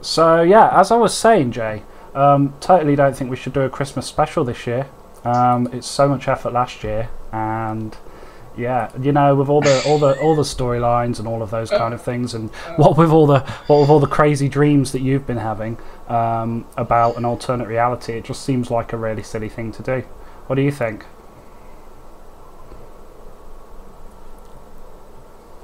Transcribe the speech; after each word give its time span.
So 0.00 0.42
yeah, 0.42 0.68
as 0.78 0.90
I 0.90 0.96
was 0.96 1.16
saying, 1.16 1.52
Jay, 1.52 1.82
um, 2.14 2.54
totally 2.60 2.96
don't 2.96 3.16
think 3.16 3.30
we 3.30 3.36
should 3.36 3.52
do 3.52 3.62
a 3.62 3.70
Christmas 3.70 4.06
special 4.06 4.44
this 4.44 4.66
year. 4.66 4.88
Um, 5.24 5.68
it's 5.72 5.86
so 5.86 6.08
much 6.08 6.28
effort 6.28 6.52
last 6.52 6.82
year, 6.82 7.10
and 7.32 7.96
yeah, 8.56 8.90
you 9.00 9.12
know, 9.12 9.34
with 9.34 9.48
all 9.48 9.60
the 9.60 9.82
all 9.86 9.98
the 9.98 10.18
all 10.20 10.34
the 10.34 10.42
storylines 10.42 11.18
and 11.18 11.28
all 11.28 11.42
of 11.42 11.50
those 11.50 11.70
kind 11.70 11.92
of 11.92 12.02
things, 12.02 12.34
and 12.34 12.50
what 12.76 12.96
with 12.96 13.10
all 13.10 13.26
the 13.26 13.40
what 13.66 13.80
with 13.80 13.90
all 13.90 14.00
the 14.00 14.06
crazy 14.06 14.48
dreams 14.48 14.92
that 14.92 15.00
you've 15.00 15.26
been 15.26 15.38
having 15.38 15.78
um, 16.08 16.66
about 16.76 17.16
an 17.16 17.24
alternate 17.24 17.68
reality, 17.68 18.14
it 18.14 18.24
just 18.24 18.42
seems 18.42 18.70
like 18.70 18.92
a 18.92 18.96
really 18.96 19.22
silly 19.22 19.48
thing 19.48 19.70
to 19.72 19.82
do. 19.82 20.00
What 20.46 20.56
do 20.56 20.62
you 20.62 20.72
think? 20.72 21.04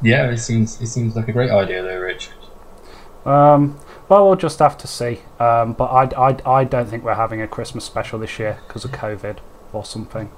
Yeah, 0.02 0.30
it 0.30 0.38
seems 0.38 0.80
it 0.80 0.88
seems 0.88 1.16
like 1.16 1.28
a 1.28 1.32
great 1.32 1.50
idea, 1.50 1.82
though, 1.82 1.98
Rich. 1.98 2.30
Um, 3.24 3.78
well, 4.09 4.27
we'll 4.27 4.37
just 4.37 4.59
have 4.60 4.78
to 4.78 4.87
see. 4.87 5.20
Um, 5.38 5.73
but 5.73 5.87
I, 5.87 6.28
I, 6.30 6.60
I 6.60 6.64
don't 6.64 6.87
think 6.88 7.02
we're 7.05 7.14
having 7.14 7.41
a 7.41 7.48
Christmas 7.48 7.84
special 7.84 8.19
this 8.19 8.38
year 8.38 8.59
because 8.66 8.84
of 8.84 8.92
COVID 8.92 9.38
or 9.73 9.84
something. 9.84 10.30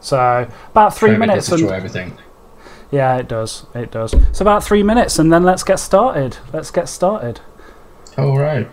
So 0.00 0.48
about 0.70 0.96
three 0.96 1.10
COVID 1.10 1.18
minutes. 1.18 1.48
does 1.48 1.60
And, 1.60 1.70
everything. 1.70 2.18
yeah, 2.90 3.16
it 3.16 3.28
does. 3.28 3.66
It 3.74 3.90
does. 3.90 4.12
So 4.32 4.42
about 4.42 4.64
three 4.64 4.82
minutes, 4.82 5.18
and 5.18 5.32
then 5.32 5.42
let's 5.42 5.62
get 5.62 5.78
started. 5.78 6.38
Let's 6.52 6.70
get 6.70 6.88
started. 6.88 7.40
All 8.18 8.36
right. 8.38 8.68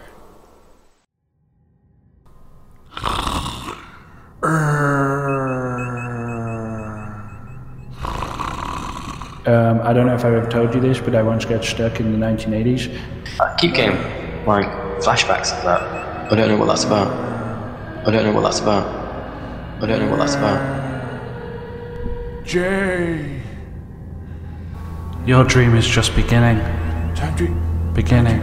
Um, 9.45 9.79
I 9.81 9.93
don't 9.93 10.07
know 10.07 10.15
if 10.15 10.25
I've 10.25 10.33
ever 10.33 10.49
told 10.49 10.75
you 10.75 10.81
this, 10.81 10.99
but 10.99 11.15
I 11.15 11.23
once 11.23 11.45
got 11.45 11.63
stuck 11.63 12.01
in 12.01 12.11
the 12.11 12.25
1980s. 12.25 12.93
I 13.39 13.55
keep 13.57 13.75
getting 13.75 13.95
like 14.47 14.65
flashbacks 15.03 15.55
of 15.57 15.63
that. 15.63 15.81
I 16.31 16.35
don't 16.35 16.47
know 16.49 16.57
what 16.57 16.67
that's 16.67 16.85
about. 16.85 17.07
I 18.07 18.11
don't 18.11 18.23
know 18.25 18.31
what 18.33 18.41
that's 18.43 18.59
about. 18.59 18.85
I 19.81 19.85
don't 19.85 19.99
know 19.99 20.09
what 20.09 20.19
that's 20.19 20.35
about. 20.35 20.77
Jay, 22.45 23.41
Your 25.25 25.43
dream 25.43 25.75
is 25.75 25.85
just 25.85 26.15
beginning. 26.15 26.59
time 27.15 27.35
to 27.37 27.47
Beginning. 27.93 28.39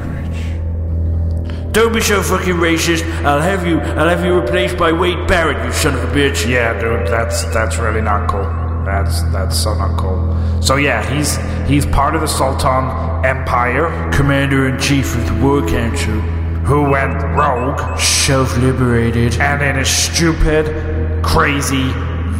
Don't 1.72 1.92
be 1.92 2.00
so 2.00 2.22
fucking 2.22 2.54
racist. 2.56 3.02
I'll 3.24 3.40
have 3.40 3.66
you. 3.66 3.80
I'll 3.80 4.08
have 4.08 4.24
you 4.24 4.34
replaced 4.38 4.76
by 4.76 4.92
Wade 4.92 5.26
Barrett. 5.26 5.64
You 5.64 5.72
son 5.72 5.94
of 5.94 6.04
a 6.04 6.06
bitch. 6.08 6.46
Yeah, 6.48 6.78
dude, 6.78 7.06
that's 7.08 7.44
that's 7.54 7.78
really 7.78 8.00
not 8.02 8.28
cool. 8.28 8.44
That's 8.84 9.22
that's 9.32 9.56
so 9.58 9.74
not 9.74 9.96
cool. 9.98 10.33
So 10.64 10.76
yeah, 10.76 11.04
he's 11.14 11.36
he's 11.68 11.84
part 11.84 12.14
of 12.14 12.22
the 12.22 12.26
Sultan 12.26 12.84
Empire, 13.22 14.10
Commander 14.14 14.66
in 14.68 14.80
chief 14.80 15.14
of 15.14 15.26
the 15.26 15.34
War 15.44 15.60
Council, 15.68 16.18
who 16.64 16.88
went 16.88 17.22
rogue, 17.36 17.98
self-liberated. 17.98 19.38
and 19.40 19.60
in 19.62 19.76
a 19.76 19.84
stupid, 19.84 21.22
crazy, 21.22 21.92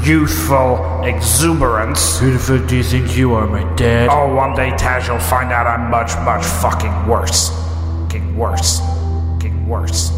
youthful 0.08 1.02
exuberance. 1.04 2.18
Who 2.18 2.32
the 2.32 2.38
fuck 2.38 2.66
do 2.66 2.76
you 2.76 2.82
think 2.82 3.14
you 3.14 3.34
are, 3.34 3.46
my 3.46 3.62
dad? 3.76 4.08
Oh, 4.10 4.34
one 4.34 4.56
day 4.56 4.70
Taj 4.78 5.10
will 5.10 5.18
find 5.18 5.52
out 5.52 5.66
I'm 5.66 5.90
much, 5.90 6.16
much 6.24 6.44
fucking 6.62 7.06
worse. 7.06 7.50
getting 8.08 8.38
worse. 8.38 8.80
getting 9.38 9.68
worse. 9.68 10.10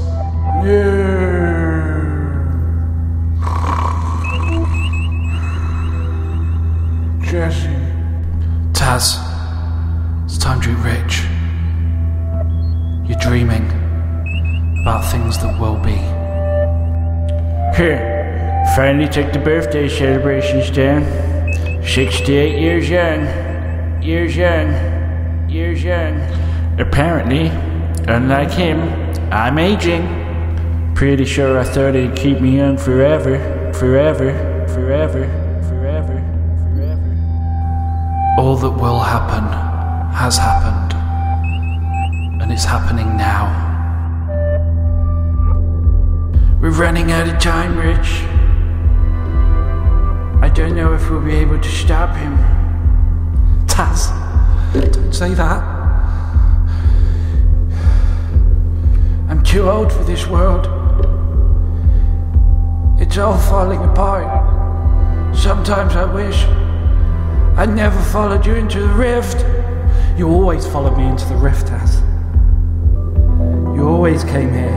Jesse, 7.23 7.86
Taz, 8.77 9.16
it's 10.27 10.36
time 10.36 10.60
to 10.60 10.69
be 10.69 10.74
rich. 10.82 11.22
You're 13.08 13.19
dreaming 13.19 13.64
about 14.82 15.10
things 15.10 15.38
that 15.38 15.59
will 15.59 15.78
be. 15.78 15.97
Here, 17.75 18.66
finally 18.76 19.09
took 19.09 19.32
the 19.32 19.38
birthday 19.38 19.88
celebrations 19.88 20.69
down. 20.69 21.04
68 21.84 22.60
years 22.60 22.91
young. 22.91 24.03
Years 24.03 24.36
young. 24.36 25.48
Years 25.48 25.82
young. 25.82 26.20
Apparently, 26.78 27.47
unlike 28.09 28.50
him, 28.50 28.78
I'm 29.32 29.59
aging. 29.59 30.04
Pretty 30.94 31.25
sure 31.25 31.59
I 31.59 31.65
thought 31.65 31.97
it'd 31.97 32.15
keep 32.15 32.42
me 32.42 32.59
young. 32.59 32.76
Forever. 32.76 33.72
Forever. 33.72 34.66
Forever. 34.69 35.46
All 38.56 38.62
that 38.62 38.81
will 38.81 39.00
happen 39.00 39.44
has 40.15 40.39
happened, 40.39 40.94
and 42.41 42.50
it's 42.50 42.65
happening 42.65 43.15
now. 43.15 43.44
We're 46.62 46.71
running 46.71 47.12
out 47.12 47.28
of 47.28 47.39
time, 47.39 47.77
Rich. 47.77 48.22
I 50.43 50.49
don't 50.49 50.75
know 50.75 50.95
if 50.95 51.11
we'll 51.11 51.21
be 51.21 51.34
able 51.34 51.61
to 51.61 51.69
stop 51.69 52.16
him. 52.16 52.39
Taz, 53.66 54.09
don't 54.72 55.12
say 55.12 55.34
that. 55.34 55.62
I'm 59.28 59.45
too 59.45 59.69
old 59.69 59.93
for 59.93 60.05
this 60.05 60.27
world. 60.27 60.65
It's 62.99 63.19
all 63.19 63.37
falling 63.37 63.84
apart. 63.84 64.27
Sometimes 65.37 65.95
I 65.95 66.06
wish 66.06 66.47
I'd 67.59 67.75
never 67.75 67.99
followed 68.12 68.44
you 68.44 68.55
into 68.55 68.81
the 68.81 68.89
rift. 68.89 69.43
You 70.19 70.28
always 70.28 70.67
followed 70.67 70.99
me 70.99 71.06
into 71.06 71.25
the 71.25 71.37
rift, 71.37 71.69
Taz. 71.69 72.03
You 73.75 73.89
always 73.89 74.25
came 74.25 74.53
here. 74.53 74.77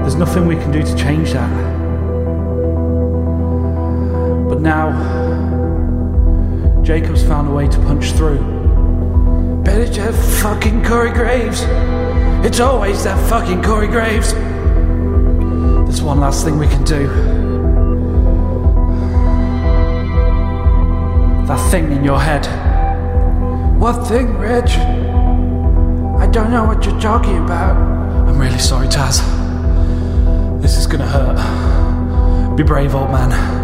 There's 0.00 0.14
nothing 0.14 0.46
we 0.46 0.56
can 0.56 0.72
do 0.72 0.82
to 0.82 0.96
change 0.96 1.32
that. 1.32 1.50
But 4.48 4.62
now, 4.62 4.92
Jacob's 6.82 7.22
found 7.22 7.48
a 7.48 7.52
way 7.52 7.68
to 7.68 7.78
punch 7.80 8.12
through. 8.12 8.38
Better 9.62 9.82
it's 9.82 10.42
fucking 10.42 10.84
Corey 10.86 11.10
Graves. 11.10 11.64
It's 12.46 12.60
always 12.60 13.04
that 13.04 13.18
fucking 13.28 13.62
Corey 13.62 13.88
Graves. 13.88 14.32
There's 15.84 16.00
one 16.00 16.20
last 16.20 16.44
thing 16.46 16.58
we 16.58 16.66
can 16.66 16.84
do. 16.84 17.53
That 21.46 21.70
thing 21.70 21.92
in 21.92 22.02
your 22.02 22.18
head. 22.18 22.46
What 23.78 24.06
thing, 24.08 24.38
Rich? 24.38 24.76
I 26.18 26.26
don't 26.26 26.50
know 26.50 26.64
what 26.64 26.86
you're 26.86 26.98
talking 26.98 27.36
about. 27.36 27.76
I'm 27.76 28.38
really 28.38 28.58
sorry, 28.58 28.88
Taz. 28.88 29.20
This 30.62 30.78
is 30.78 30.86
gonna 30.86 31.06
hurt. 31.06 32.56
Be 32.56 32.62
brave, 32.62 32.94
old 32.94 33.10
man. 33.10 33.30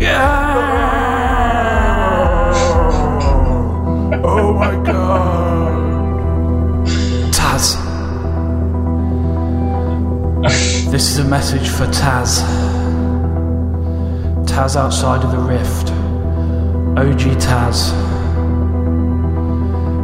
Yeah! 0.00 0.54
Oh 4.24 4.52
my 4.54 4.74
god. 4.82 5.74
Taz. 7.32 7.76
this 10.90 11.10
is 11.10 11.18
a 11.18 11.24
message 11.24 11.68
for 11.68 11.86
Taz. 11.86 12.73
Taz 14.54 14.76
outside 14.76 15.24
of 15.24 15.32
the 15.32 15.38
rift. 15.38 15.90
OG 16.96 17.40
Taz. 17.42 17.90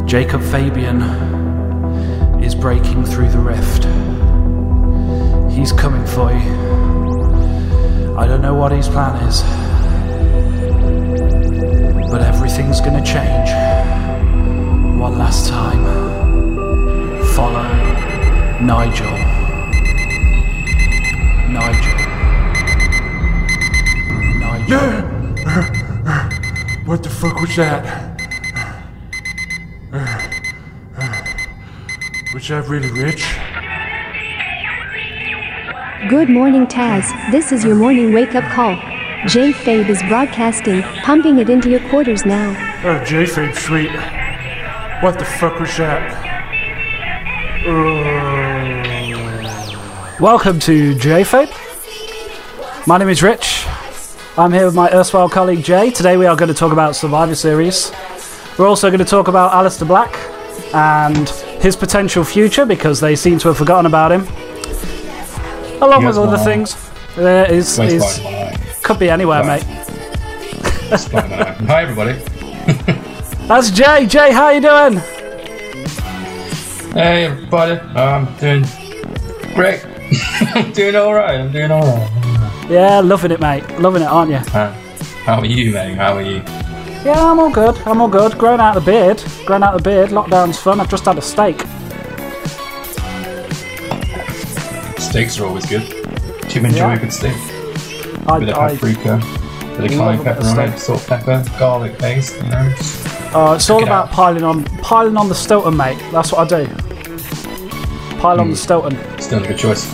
Jacob 0.05 0.41
Fabian 0.41 1.01
is 2.43 2.53
breaking 2.53 3.05
through 3.05 3.29
the 3.29 3.39
rift. 3.39 3.85
He's 5.53 5.71
coming 5.71 6.05
for 6.05 6.33
you. 6.33 8.17
I 8.17 8.27
don't 8.27 8.41
know 8.41 8.53
what 8.53 8.73
his 8.73 8.89
plan 8.89 9.15
is, 9.23 9.41
but 12.11 12.21
everything's 12.21 12.81
gonna 12.81 13.05
change. 13.05 13.51
One 14.99 15.17
last 15.17 15.47
time. 15.47 15.85
Follow 17.35 17.63
Nigel. 18.59 19.17
Nigel. 21.47 22.01
What 26.85 27.03
the 27.03 27.09
fuck 27.09 27.41
was 27.41 27.53
that? 27.57 27.83
Was 32.33 32.47
that 32.47 32.69
really 32.69 32.89
rich? 32.91 33.21
Good 36.09 36.29
morning, 36.29 36.67
Taz. 36.67 37.03
This 37.31 37.51
is 37.51 37.65
your 37.65 37.75
morning 37.75 38.13
wake 38.13 38.33
up 38.33 38.45
call. 38.53 38.75
J 39.27 39.51
Fabe 39.51 39.89
is 39.89 40.01
broadcasting, 40.03 40.83
pumping 41.03 41.39
it 41.39 41.49
into 41.49 41.69
your 41.69 41.81
quarters 41.89 42.25
now. 42.25 42.51
Oh, 42.85 43.03
J-Fabe, 43.03 43.53
sweet. 43.53 43.91
What 45.03 45.19
the 45.19 45.25
fuck 45.25 45.59
was 45.59 45.75
that? 45.75 46.01
Welcome 50.21 50.61
to 50.61 50.95
JFAB. 50.95 52.87
My 52.87 52.97
name 52.97 53.09
is 53.09 53.21
Rich. 53.21 53.50
I'm 54.37 54.51
here 54.53 54.65
with 54.65 54.75
my 54.75 54.89
erstwhile 54.91 55.29
colleague 55.29 55.63
Jay. 55.63 55.91
Today 55.91 56.15
we 56.17 56.25
are 56.25 56.35
going 56.35 56.47
to 56.49 56.53
talk 56.53 56.71
about 56.71 56.95
Survivor 56.95 57.35
Series. 57.35 57.91
We're 58.57 58.67
also 58.67 58.89
going 58.89 58.99
to 58.99 59.05
talk 59.05 59.27
about 59.27 59.51
Aleister 59.51 59.85
Black 59.87 60.13
and 60.73 61.27
his 61.61 61.75
potential 61.75 62.23
future 62.23 62.65
because 62.65 62.99
they 62.99 63.15
seem 63.15 63.39
to 63.39 63.49
have 63.49 63.57
forgotten 63.57 63.85
about 63.85 64.11
him. 64.11 64.21
Along 65.81 66.05
with 66.05 66.17
other 66.17 66.37
things. 66.37 66.75
There 67.15 67.51
is, 67.51 67.77
is 67.79 68.19
by 68.19 68.23
my 68.23 68.29
eye. 68.31 68.57
could 68.83 68.99
be 68.99 69.09
anywhere, 69.09 69.43
Right. 69.43 69.65
mate. 69.67 71.11
By 71.11 71.27
my 71.27 71.49
eye. 71.49 71.53
Hi 71.65 71.81
everybody. 71.83 72.13
That's 73.47 73.69
Jay. 73.71 74.05
Jay, 74.05 74.31
how 74.31 74.49
you 74.49 74.61
doing? 74.61 74.97
Hey 76.93 77.25
everybody. 77.25 77.79
I'm 77.97 78.33
doing 78.37 78.65
great. 79.55 79.85
I'm 80.55 80.71
doing 80.71 80.95
alright. 80.95 81.39
I'm 81.39 81.51
doing 81.51 81.71
alright. 81.71 82.09
Yeah, 82.71 83.01
loving 83.01 83.31
it, 83.31 83.41
mate. 83.41 83.67
Loving 83.79 84.01
it, 84.01 84.05
aren't 84.07 84.31
you? 84.31 84.37
Uh, 84.37 84.71
how 85.25 85.39
are 85.39 85.45
you, 85.45 85.73
mate? 85.73 85.95
How 85.95 86.15
are 86.15 86.21
you? 86.21 86.37
Yeah, 87.03 87.31
I'm 87.31 87.37
all 87.39 87.51
good. 87.51 87.77
I'm 87.85 87.99
all 87.99 88.07
good. 88.07 88.37
Growing 88.37 88.61
out 88.61 88.75
the 88.75 88.81
beard. 88.81 89.21
Growing 89.45 89.63
out 89.63 89.75
the 89.75 89.83
beard. 89.83 90.09
Lockdown's 90.11 90.57
fun. 90.57 90.79
I've 90.79 90.89
just 90.89 91.03
had 91.03 91.17
a 91.17 91.21
steak. 91.21 91.59
Steaks 94.97 95.37
are 95.39 95.45
always 95.47 95.65
good. 95.65 95.83
Do 96.47 96.59
you 96.59 96.65
enjoy 96.65 96.77
Yeah. 96.77 96.93
a 96.95 96.99
good 96.99 97.11
steak? 97.11 97.35
I, 98.27 98.39
Bit 98.39 98.49
of 98.49 98.55
paprika, 98.55 99.17
bit 99.77 99.85
of 99.85 99.89
cayenne 99.91 100.23
pepper 100.23 100.45
on 100.45 100.59
it, 100.59 100.79
salt, 100.79 101.05
pepper, 101.07 101.43
garlic 101.59 101.97
paste, 101.97 102.37
you 102.37 102.43
know. 102.49 102.73
uh, 103.33 103.53
it's 103.55 103.69
all 103.69 103.83
about 103.83 104.05
out. 104.07 104.11
piling 104.11 104.43
on, 104.43 104.63
piling 104.81 105.17
on 105.17 105.27
the 105.27 105.35
Stilton, 105.35 105.75
mate. 105.75 105.97
That's 106.11 106.31
what 106.31 106.51
I 106.53 106.63
do. 106.63 106.67
Pile 108.19 108.39
on 108.39 108.51
the 108.51 108.55
Stilton. 108.55 108.95
Still 109.19 109.43
a 109.43 109.47
good 109.47 109.57
choice. 109.57 109.91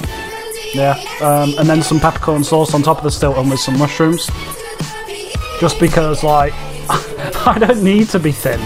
Yeah, 0.73 0.99
um, 1.21 1.53
and 1.57 1.67
then 1.67 1.81
some 1.81 1.99
peppercorn 1.99 2.43
sauce 2.43 2.73
on 2.73 2.81
top 2.83 2.97
of 2.97 3.03
the 3.03 3.11
Stilton 3.11 3.49
with 3.49 3.59
some 3.59 3.77
mushrooms. 3.77 4.29
Just 5.59 5.79
because, 5.79 6.23
like, 6.23 6.53
I 7.47 7.57
don't 7.59 7.83
need 7.83 8.09
to 8.09 8.19
be 8.19 8.31
thin. 8.31 8.59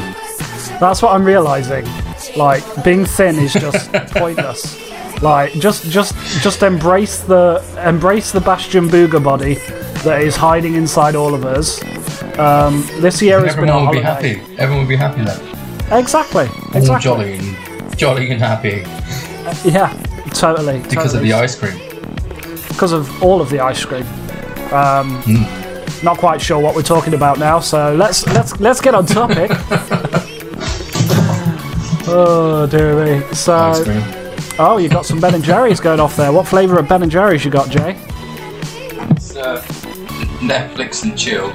That's 0.79 1.01
what 1.01 1.13
I'm 1.13 1.23
realizing. 1.23 1.85
Like, 2.35 2.63
being 2.83 3.05
thin 3.05 3.35
is 3.37 3.53
just 3.53 3.91
pointless. 4.11 4.79
Like, 5.21 5.53
just, 5.53 5.89
just, 5.89 6.15
just 6.41 6.63
embrace 6.63 7.21
the 7.21 7.63
embrace 7.85 8.31
the 8.31 8.41
Bastion 8.41 8.87
Booger 8.87 9.23
body 9.23 9.55
that 10.03 10.21
is 10.21 10.35
hiding 10.35 10.73
inside 10.75 11.15
all 11.15 11.33
of 11.35 11.45
us. 11.45 11.81
Um, 12.39 12.83
this 13.01 13.21
year 13.21 13.45
has 13.45 13.55
been 13.55 13.69
a 13.69 13.71
Everyone 13.71 13.85
will 13.85 13.93
be 13.93 14.01
happy. 14.01 14.41
Everyone 14.57 14.79
will 14.79 14.89
be 14.89 14.95
happy 14.95 15.23
then. 15.23 15.39
Exactly, 15.99 16.47
All 16.73 16.99
jolly 16.99 17.33
and 17.35 17.97
jolly 17.97 18.31
and 18.31 18.41
happy 18.41 18.83
Yeah, 19.69 19.91
totally. 20.33 20.79
because 20.89 21.13
of 21.13 21.21
the 21.21 21.33
ice 21.33 21.59
cream. 21.59 21.90
Because 22.81 22.93
of 22.93 23.21
all 23.21 23.39
of 23.41 23.49
the 23.51 23.59
ice 23.59 23.85
cream. 23.85 24.01
Um, 24.73 25.21
Hmm. 25.21 26.03
Not 26.03 26.17
quite 26.17 26.41
sure 26.41 26.57
what 26.57 26.73
we're 26.75 26.81
talking 26.81 27.13
about 27.13 27.37
now, 27.37 27.59
so 27.59 27.93
let's 27.93 28.25
let's 28.29 28.59
let's 28.59 28.81
get 28.81 28.95
on 28.95 29.05
topic. 29.05 29.51
oh 32.07 32.65
dear 32.71 32.95
me! 33.05 33.23
Ice 33.23 33.39
So, 33.39 33.83
cream. 33.83 34.01
oh, 34.57 34.77
you 34.79 34.89
got 34.89 35.05
some 35.05 35.19
Ben 35.19 35.35
and 35.35 35.43
Jerry's 35.43 35.79
going 35.79 35.99
off 35.99 36.15
there. 36.15 36.31
What 36.31 36.47
flavour 36.47 36.79
of 36.79 36.87
Ben 36.89 37.03
and 37.03 37.11
Jerry's 37.11 37.45
you 37.45 37.51
got, 37.51 37.69
Jay? 37.69 37.95
It's, 39.11 39.35
uh, 39.35 39.61
Netflix 40.41 41.03
and 41.03 41.15
chill. 41.15 41.51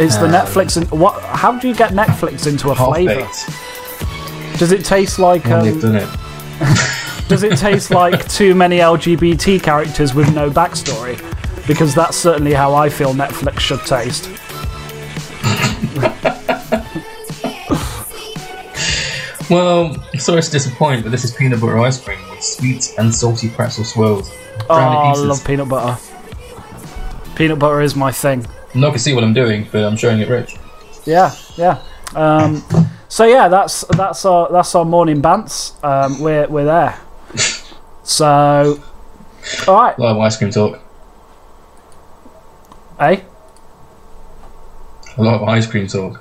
It's 0.00 0.16
the 0.16 0.24
Um, 0.24 0.32
Netflix 0.32 0.78
and 0.78 0.90
what? 0.90 1.20
How 1.22 1.52
do 1.58 1.68
you 1.68 1.74
get 1.74 1.90
Netflix 1.90 2.46
into 2.46 2.70
a 2.70 2.74
flavour? 2.74 3.28
Does 4.56 4.72
it 4.72 4.86
taste 4.86 5.18
like? 5.18 5.44
When 5.44 5.64
they've 5.64 5.84
Um, 5.84 5.92
done 5.92 5.96
it. 5.96 6.08
does 7.28 7.42
it 7.42 7.58
taste 7.58 7.90
like 7.90 8.28
too 8.28 8.54
many 8.54 8.78
LGBT 8.78 9.62
characters 9.62 10.14
with 10.14 10.34
no 10.34 10.50
backstory? 10.50 11.16
Because 11.66 11.94
that's 11.94 12.16
certainly 12.16 12.52
how 12.52 12.74
I 12.74 12.88
feel 12.88 13.14
Netflix 13.14 13.60
should 13.60 13.80
taste. 13.80 14.30
Well, 19.50 19.94
sorry 20.18 20.40
to 20.40 20.50
disappoint, 20.50 21.02
but 21.02 21.10
this 21.10 21.22
is 21.22 21.32
peanut 21.32 21.60
butter 21.60 21.78
ice 21.78 22.02
cream 22.02 22.18
with 22.30 22.42
sweet 22.42 22.94
and 22.98 23.14
salty 23.14 23.50
pretzel 23.50 23.84
swirls. 23.84 24.32
Oh, 24.70 24.74
I 24.74 25.12
love 25.16 25.44
peanut 25.44 25.68
butter. 25.68 26.00
Peanut 27.36 27.58
butter 27.58 27.82
is 27.82 27.94
my 27.94 28.10
thing. 28.10 28.46
Not 28.74 28.88
gonna 28.88 28.98
see 28.98 29.12
what 29.12 29.22
I'm 29.22 29.34
doing, 29.34 29.68
but 29.70 29.84
I'm 29.84 29.96
showing 29.96 30.20
it 30.20 30.28
rich. 30.28 30.56
Yeah, 31.04 31.34
yeah. 31.56 31.82
Um, 32.14 32.64
so 33.08 33.24
yeah, 33.24 33.48
that's 33.48 33.84
that's 33.96 34.24
our 34.24 34.50
that's 34.50 34.74
our 34.74 34.84
morning 34.84 35.20
bants. 35.20 35.82
Um, 35.84 36.20
we're 36.20 36.48
we're 36.48 36.64
there. 36.64 36.98
So, 38.02 38.80
all 39.66 39.74
right, 39.74 39.96
A 39.96 40.00
lot 40.00 40.10
of 40.12 40.18
ice 40.18 40.36
cream 40.36 40.50
talk. 40.50 40.78
eh? 43.00 43.20
A 45.16 45.22
lot 45.22 45.40
of 45.40 45.48
ice 45.48 45.66
cream 45.66 45.86
talk. 45.86 46.20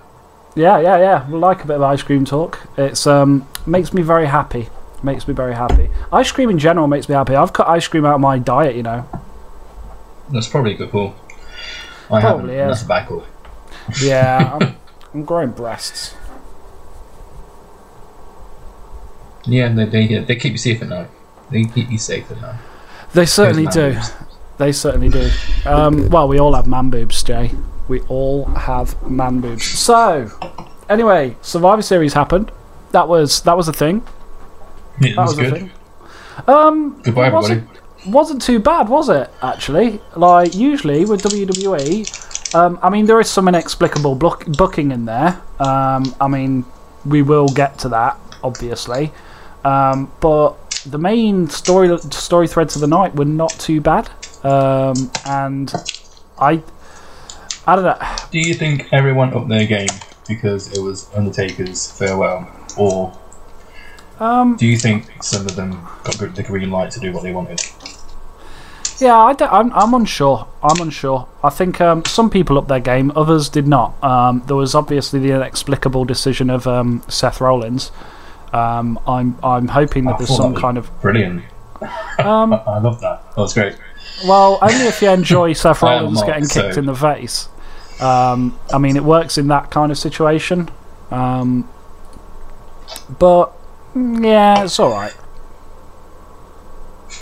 Yeah, 0.55 0.79
yeah, 0.79 0.97
yeah. 0.99 1.29
We 1.29 1.37
like 1.39 1.63
a 1.63 1.67
bit 1.67 1.77
of 1.77 1.81
ice 1.81 2.03
cream 2.03 2.25
talk. 2.25 2.59
It's 2.77 3.07
um 3.07 3.47
makes 3.65 3.91
me 3.93 4.01
very 4.01 4.27
happy. 4.27 4.69
Makes 5.01 5.27
me 5.27 5.33
very 5.33 5.55
happy. 5.55 5.89
Ice 6.13 6.31
cream 6.31 6.49
in 6.49 6.59
general 6.59 6.87
makes 6.87 7.09
me 7.09 7.15
happy. 7.15 7.35
I've 7.35 7.51
cut 7.53 7.67
ice 7.67 7.87
cream 7.87 8.05
out 8.05 8.15
of 8.15 8.21
my 8.21 8.37
diet, 8.39 8.75
you 8.75 8.83
know. 8.83 9.05
That's 10.31 10.47
probably 10.47 10.75
a 10.75 10.77
good 10.77 10.91
call. 10.91 11.15
I 12.09 12.21
Probably, 12.21 12.53
haven't. 12.53 12.55
yeah. 12.55 12.67
That's 12.67 12.83
a 12.83 12.87
bad 12.87 13.07
call. 13.07 13.23
Yeah, 14.01 14.57
I'm, 14.61 14.75
I'm 15.13 15.23
growing 15.25 15.51
breasts. 15.51 16.15
Yeah, 19.45 19.69
they, 19.69 19.85
they 19.85 20.07
they 20.19 20.35
keep 20.35 20.53
you 20.53 20.57
safe 20.57 20.81
at 20.81 20.89
night. 20.89 21.09
They 21.51 21.63
keep 21.65 21.89
you 21.91 21.97
safe 21.97 22.29
at 22.31 22.41
night. 22.41 22.59
They 23.13 23.25
certainly 23.25 23.67
do. 23.67 23.93
boobs. 23.93 24.11
They 24.57 24.71
certainly 24.71 25.09
do. 25.09 25.29
Um, 25.65 26.09
well, 26.09 26.27
we 26.27 26.39
all 26.39 26.53
have 26.53 26.67
man 26.67 26.89
boobs, 26.89 27.21
Jay. 27.23 27.51
We 27.87 28.01
all 28.01 28.45
have 28.45 29.01
man 29.09 29.41
boobs. 29.41 29.65
So, 29.65 30.29
anyway, 30.89 31.35
Survivor 31.41 31.81
Series 31.81 32.13
happened. 32.13 32.51
That 32.91 33.07
was 33.07 33.41
that 33.41 33.57
was 33.57 33.67
a 33.67 33.73
thing. 33.73 34.03
It 35.01 35.15
That 35.15 35.23
was 35.23 35.37
was 35.37 35.51
good. 35.51 35.71
Um, 36.47 37.01
Goodbye, 37.03 37.27
everybody. 37.27 37.33
wasn't 37.33 37.69
wasn't 38.07 38.41
too 38.41 38.59
bad, 38.59 38.89
was 38.89 39.09
it? 39.09 39.29
Actually, 39.41 40.01
like 40.15 40.55
usually 40.55 41.05
with 41.05 41.21
WWE, 41.23 42.55
um, 42.55 42.79
I 42.81 42.89
mean 42.89 43.05
there 43.05 43.19
is 43.19 43.29
some 43.29 43.47
inexplicable 43.47 44.15
booking 44.15 44.91
in 44.91 45.05
there. 45.05 45.41
Um, 45.59 46.15
I 46.21 46.27
mean 46.27 46.65
we 47.05 47.21
will 47.21 47.47
get 47.49 47.77
to 47.79 47.89
that, 47.89 48.17
obviously, 48.43 49.11
um, 49.63 50.11
but 50.19 50.51
the 50.85 50.97
main 50.97 51.49
story 51.49 51.97
story 51.97 52.47
threads 52.47 52.75
of 52.75 52.81
the 52.81 52.87
night 52.87 53.15
were 53.15 53.25
not 53.25 53.51
too 53.51 53.81
bad, 53.81 54.09
um, 54.43 55.11
and 55.25 55.73
I. 56.39 56.61
I 57.65 57.75
don't 57.77 57.85
know. 57.85 57.97
Do 58.29 58.39
you 58.39 58.53
think 58.55 58.91
everyone 58.91 59.33
upped 59.33 59.47
their 59.47 59.65
game 59.65 59.87
because 60.27 60.77
it 60.77 60.81
was 60.81 61.09
Undertaker's 61.15 61.89
farewell, 61.97 62.45
or 62.77 63.17
Um, 64.19 64.57
do 64.57 64.67
you 64.67 64.77
think 64.77 65.05
some 65.23 65.45
of 65.45 65.55
them 65.55 65.71
got 66.03 66.35
the 66.35 66.43
green 66.43 66.71
light 66.71 66.91
to 66.91 66.99
do 66.99 67.11
what 67.13 67.23
they 67.23 67.31
wanted? 67.31 67.61
Yeah, 68.99 69.17
I 69.17 69.33
don't, 69.33 69.51
I'm, 69.51 69.73
I'm 69.73 69.93
unsure. 69.93 70.47
I'm 70.61 70.79
unsure. 70.81 71.27
I 71.43 71.49
think 71.49 71.81
um, 71.81 72.05
some 72.05 72.29
people 72.29 72.57
upped 72.57 72.67
their 72.67 72.79
game, 72.79 73.11
others 73.15 73.49
did 73.49 73.67
not. 73.67 74.01
Um, 74.03 74.43
there 74.45 74.55
was 74.55 74.75
obviously 74.75 75.19
the 75.19 75.31
inexplicable 75.31 76.05
decision 76.05 76.49
of 76.49 76.67
um, 76.67 77.01
Seth 77.07 77.41
Rollins. 77.41 77.91
Um, 78.53 78.99
I'm 79.07 79.37
I'm 79.43 79.67
hoping 79.67 80.05
that 80.05 80.15
I 80.15 80.17
there's 80.17 80.35
some 80.35 80.53
that 80.53 80.61
kind 80.61 80.77
of 80.77 80.89
brilliant. 81.01 81.43
um, 82.19 82.53
I 82.67 82.79
love 82.79 83.01
that. 83.01 83.23
That 83.35 83.37
was 83.41 83.53
great. 83.53 83.75
well, 84.25 84.59
only 84.61 84.85
if 84.85 85.01
you 85.01 85.09
enjoy 85.09 85.53
Seth 85.63 85.81
Rollins 85.81 86.19
not, 86.19 86.27
getting 86.27 86.47
kicked 86.47 86.75
so- 86.75 86.79
in 86.79 86.85
the 86.85 86.95
face. 86.95 87.49
Um, 87.99 88.59
I 88.73 88.79
mean, 88.79 88.95
it 88.95 89.03
works 89.03 89.37
in 89.37 89.47
that 89.47 89.69
kind 89.69 89.91
of 89.91 89.97
situation. 89.97 90.69
Um, 91.11 91.69
but 93.19 93.51
mm, 93.95 94.23
yeah, 94.23 94.63
it's 94.63 94.79
all 94.79 94.89
right 94.91 95.13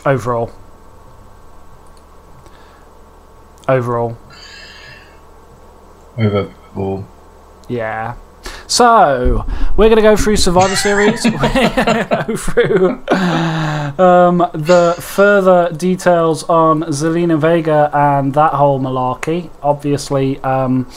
overall. 0.06 0.52
Overall. 3.68 4.18
Overall, 6.18 7.06
Yeah. 7.70 8.16
So 8.72 9.46
we're 9.75 9.90
going 9.90 9.98
to 9.98 10.01
go 10.01 10.16
through 10.16 10.38
Survivor 10.38 10.78
Series. 10.78 11.25
We're 11.25 11.74
gonna 11.75 12.25
go 12.25 12.38
through 12.38 12.90
um, 14.01 14.38
the 14.54 14.96
further 14.98 15.70
details 15.75 16.44
on 16.44 16.84
Zelina 16.84 17.38
Vega 17.38 17.90
and 17.94 18.34
that 18.34 18.54
whole 18.54 18.80
malarkey. 18.80 19.50
Obviously, 19.62 20.40
um, 20.40 20.90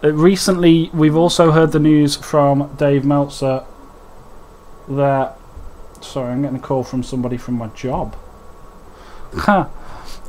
recently 0.00 0.88
we've 0.94 1.14
also 1.14 1.50
heard 1.50 1.72
the 1.72 1.78
news 1.78 2.16
from 2.16 2.74
Dave 2.78 3.04
Meltzer 3.04 3.62
that. 4.88 5.36
Sorry, 6.00 6.32
I'm 6.32 6.40
getting 6.40 6.56
a 6.56 6.60
call 6.60 6.82
from 6.82 7.02
somebody 7.02 7.36
from 7.36 7.56
my 7.56 7.66
job. 7.68 8.16
Huh. 9.34 9.68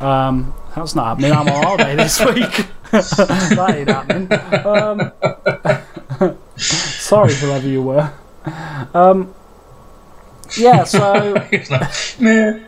Um, 0.01 0.53
that's 0.75 0.95
not 0.95 1.05
happening. 1.05 1.31
I'm 1.31 1.47
on 1.47 1.63
holiday 1.63 1.95
this 1.95 2.19
week. 2.19 2.67
that 2.91 3.73
ain't 3.73 3.87
happening. 3.89 5.79
Sorry, 6.57 7.33
whoever 7.33 7.67
you 7.67 7.81
were. 7.81 8.13
Um, 8.93 9.33
yeah, 10.57 10.83
so 10.83 11.33
It's 11.51 11.69
like, 11.69 11.89
meh. 12.19 12.59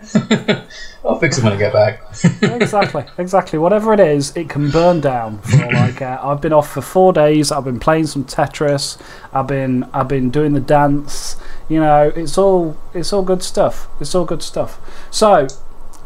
I'll 1.06 1.20
fix 1.20 1.38
it 1.38 1.44
when 1.44 1.54
I 1.54 1.58
get 1.58 1.72
back. 1.72 2.02
exactly, 2.42 3.06
exactly. 3.18 3.60
Whatever 3.60 3.94
it 3.94 4.00
is, 4.00 4.36
it 4.36 4.50
can 4.50 4.72
burn 4.72 5.02
down 5.02 5.40
for 5.40 5.64
all 5.64 5.76
I 5.76 5.92
care. 5.92 6.24
I've 6.24 6.42
been 6.42 6.54
off 6.54 6.72
for 6.72 6.82
four 6.82 7.14
days. 7.14 7.52
I've 7.52 7.64
been 7.66 7.80
playing 7.80 8.08
some 8.08 8.26
Tetris. 8.26 9.00
I've 9.32 9.46
been 9.46 9.84
I've 9.94 10.08
been 10.08 10.32
doing 10.32 10.54
the 10.54 10.60
dance. 10.60 11.36
You 11.70 11.80
know, 11.80 12.12
it's 12.16 12.40
all 12.40 12.76
it's 12.96 13.14
all 13.14 13.22
good 13.22 13.44
stuff. 13.44 13.88
It's 14.00 14.16
all 14.16 14.26
good 14.26 14.42
stuff. 14.42 14.80
So, 15.12 15.48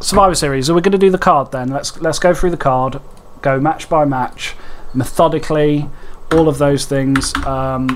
Survivor 0.01 0.35
Series. 0.35 0.69
Are 0.69 0.73
we 0.73 0.81
going 0.81 0.91
to 0.91 0.97
do 0.97 1.09
the 1.09 1.17
card 1.17 1.53
then? 1.53 1.69
Let's 1.69 1.99
let's 2.01 2.19
go 2.19 2.33
through 2.33 2.51
the 2.51 2.57
card. 2.57 2.99
Go 3.41 3.57
match 3.57 3.87
by 3.87 4.03
match, 4.03 4.55
methodically. 4.93 5.89
All 6.31 6.47
of 6.47 6.57
those 6.57 6.85
things. 6.85 7.33
Um, 7.45 7.87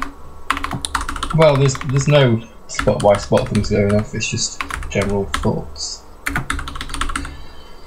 Well, 1.35 1.55
there's 1.55 1.75
there's 1.89 2.07
no 2.07 2.41
spot 2.67 3.01
by 3.01 3.17
spot 3.17 3.47
things 3.49 3.69
going 3.69 3.95
off. 3.95 4.13
It's 4.15 4.27
just 4.29 4.61
general 4.89 5.25
thoughts. 5.41 6.01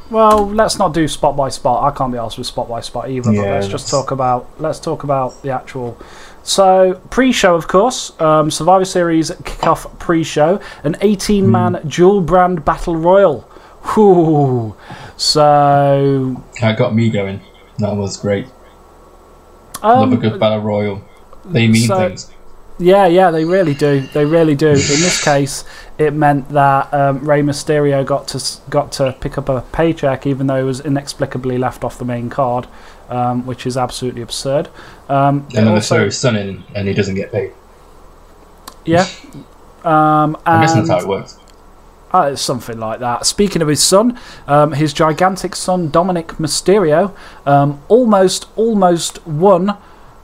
Well, 0.08 0.48
let's 0.48 0.78
not 0.78 0.94
do 0.94 1.08
spot 1.08 1.36
by 1.36 1.48
spot. 1.48 1.82
I 1.92 1.96
can't 1.96 2.12
be 2.12 2.18
asked 2.18 2.38
with 2.38 2.46
spot 2.46 2.68
by 2.68 2.80
spot 2.80 3.10
either. 3.10 3.30
but 3.30 3.34
Yeah, 3.34 3.54
let's 3.54 3.66
just 3.68 3.90
talk 3.90 4.12
about 4.12 4.48
let's 4.58 4.78
talk 4.78 5.02
about 5.04 5.40
the 5.42 5.50
actual. 5.50 5.98
So 6.44 7.00
pre-show, 7.10 7.56
of 7.56 7.66
course, 7.66 8.12
um, 8.20 8.52
Survivor 8.52 8.84
Series 8.84 9.32
kickoff 9.42 9.98
pre-show, 9.98 10.60
an 10.84 10.94
18-man 11.00 11.74
Hmm. 11.74 11.88
dual 11.88 12.20
brand 12.20 12.64
battle 12.64 12.94
royal. 12.94 13.40
Whew. 13.94 14.76
So 15.16 16.40
That 16.60 16.76
got 16.78 16.94
me 16.94 17.10
going. 17.10 17.40
That 17.78 17.96
was 17.96 18.16
great. 18.16 18.46
Um, 19.82 20.10
Love 20.10 20.12
a 20.12 20.16
good 20.16 20.40
battle 20.40 20.60
royal. 20.60 21.02
They 21.44 21.68
mean 21.68 21.86
so- 21.86 22.08
things. 22.08 22.32
Yeah, 22.78 23.06
yeah, 23.06 23.30
they 23.30 23.46
really 23.46 23.72
do. 23.72 24.00
They 24.12 24.26
really 24.26 24.54
do. 24.54 24.68
In 24.68 24.74
this 24.74 25.24
case, 25.30 25.64
it 25.96 26.12
meant 26.12 26.50
that 26.50 26.92
um, 26.92 27.24
Rey 27.26 27.40
Mysterio 27.40 28.04
got 28.04 28.28
to 28.28 28.44
got 28.68 28.92
to 28.92 29.16
pick 29.18 29.38
up 29.38 29.48
a 29.48 29.62
paycheck, 29.72 30.26
even 30.26 30.46
though 30.46 30.58
he 30.58 30.62
was 30.62 30.80
inexplicably 30.80 31.56
left 31.56 31.84
off 31.84 31.96
the 31.96 32.04
main 32.04 32.28
card, 32.28 32.66
um, 33.08 33.46
which 33.46 33.66
is 33.66 33.78
absolutely 33.78 34.20
absurd. 34.20 34.68
Um, 35.08 35.46
And 35.46 35.50
then 35.52 35.64
they 35.64 35.70
also- 35.70 35.94
throw 35.96 36.04
his 36.04 36.18
son 36.18 36.36
in, 36.36 36.64
and 36.74 36.86
he 36.86 36.92
doesn't 36.92 37.14
get 37.14 37.32
paid. 37.32 37.52
yeah. 38.84 39.06
Um, 39.84 40.36
I 40.44 40.62
guess 40.62 40.74
that's 40.74 40.88
how 40.88 40.98
it 40.98 41.06
works. 41.06 41.38
Uh, 42.16 42.34
something 42.34 42.80
like 42.80 42.98
that. 43.00 43.26
Speaking 43.26 43.60
of 43.60 43.68
his 43.68 43.82
son, 43.82 44.18
um, 44.46 44.72
his 44.72 44.94
gigantic 44.94 45.54
son 45.54 45.90
Dominic 45.90 46.28
Mysterio 46.38 47.14
um, 47.44 47.78
almost, 47.88 48.46
almost 48.56 49.24
won 49.26 49.76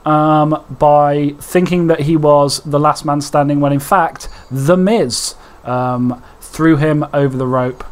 um, 0.03 0.65
by 0.71 1.35
thinking 1.39 1.85
that 1.87 2.01
he 2.01 2.17
was 2.17 2.61
the 2.61 2.79
last 2.79 3.05
man 3.05 3.21
standing, 3.21 3.59
when 3.59 3.71
in 3.71 3.79
fact 3.79 4.27
The 4.49 4.75
Miz 4.75 5.35
um, 5.63 6.23
threw 6.41 6.77
him 6.77 7.05
over 7.13 7.37
the 7.37 7.45
rope, 7.45 7.83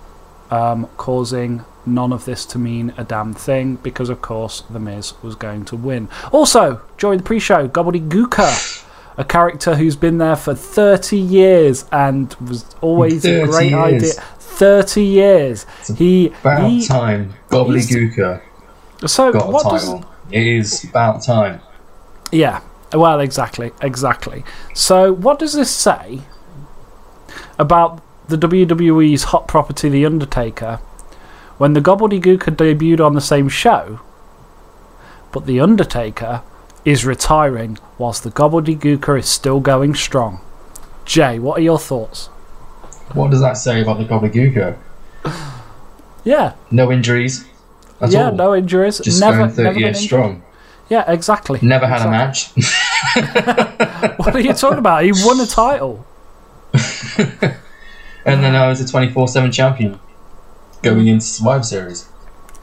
um, 0.50 0.89
causing 0.98 1.63
none 1.86 2.12
of 2.12 2.25
this 2.25 2.43
to 2.48 2.58
mean 2.58 2.96
a 2.98 3.03
damn 3.03 3.36
thing 3.36 3.75
because, 3.84 4.10
of 4.10 4.20
course, 4.20 4.63
The 4.67 4.79
Miz 4.79 5.13
was 5.22 5.36
going 5.36 5.63
to 5.65 5.75
win. 5.75 6.10
Also, 6.31 6.81
during 6.98 7.20
the 7.20 7.24
pre-show, 7.24 7.67
Gobbledygooker. 7.67 8.80
A 9.18 9.25
character 9.25 9.75
who's 9.75 9.96
been 9.96 10.18
there 10.18 10.36
for 10.36 10.56
30 10.56 11.18
years 11.18 11.86
and 11.91 12.34
was 12.36 12.65
always 12.82 13.25
a 13.25 13.46
great 13.46 13.72
years. 13.72 14.18
idea. 14.18 14.24
30 14.39 15.03
years. 15.03 15.65
He, 15.98 16.27
About 16.27 16.70
he 16.70 16.86
time. 16.86 17.34
Gobbledygooker 17.50 18.41
so 19.08 19.32
got 19.32 19.48
a 19.48 19.51
what 19.51 19.63
does. 19.63 19.94
It 20.32 20.48
is 20.48 20.84
about 20.84 21.24
time. 21.24 21.62
Yeah, 22.32 22.62
well, 22.94 23.20
exactly, 23.20 23.72
exactly. 23.82 24.44
So, 24.74 25.12
what 25.12 25.39
does 25.39 25.53
this 25.53 25.72
say 25.72 26.22
about 27.58 28.01
the 28.27 28.38
WWE's 28.38 29.25
hot 29.25 29.48
property, 29.48 29.89
The 29.89 30.06
Undertaker, 30.06 30.77
when 31.58 31.74
the 31.74 31.82
Gobbledygooker 31.82 32.56
debuted 32.56 33.06
on 33.06 33.13
the 33.13 33.22
same 33.22 33.50
show, 33.50 34.00
but 35.32 35.46
The 35.46 35.60
Undertaker 35.60 36.44
is 36.85 37.05
retiring 37.05 37.77
whilst 37.97 38.23
the 38.23 38.31
Gobbledygooker 38.31 39.19
is 39.19 39.27
still 39.27 39.59
going 39.59 39.95
strong? 39.95 40.41
Jay, 41.05 41.39
what 41.39 41.59
are 41.59 41.61
your 41.61 41.79
thoughts? 41.79 42.27
What 43.13 43.31
does 43.31 43.41
that 43.41 43.53
say 43.53 43.81
about 43.81 43.97
the 43.97 44.05
Gobbledygooker? 44.05 44.77
Yeah, 46.23 46.53
No 46.69 46.91
injuries 46.91 47.45
at 48.00 48.11
yeah, 48.11 48.29
all. 48.29 48.35
no 48.35 48.55
injuries. 48.55 49.00
Just 49.00 49.19
never, 49.19 49.38
going 49.38 49.50
30 49.50 49.63
never 49.63 49.79
years 49.79 50.00
strong. 50.00 50.43
Yeah, 50.89 51.09
exactly. 51.11 51.59
Never 51.61 51.88
had 51.88 52.05
a 52.05 52.11
match. 52.11 52.51
What 54.17 54.35
are 54.35 54.39
you 54.39 54.53
talking 54.53 54.79
about? 54.79 55.03
He 55.03 55.11
won 55.13 55.39
a 55.39 55.45
title. 55.45 56.05
and 58.25 58.43
then 58.43 58.55
I 58.55 58.67
was 58.67 58.81
a 58.81 58.88
24 58.88 59.27
7 59.27 59.51
champion 59.51 60.00
going 60.81 61.07
into 61.07 61.25
Survivor 61.25 61.63
Series. 61.63 62.07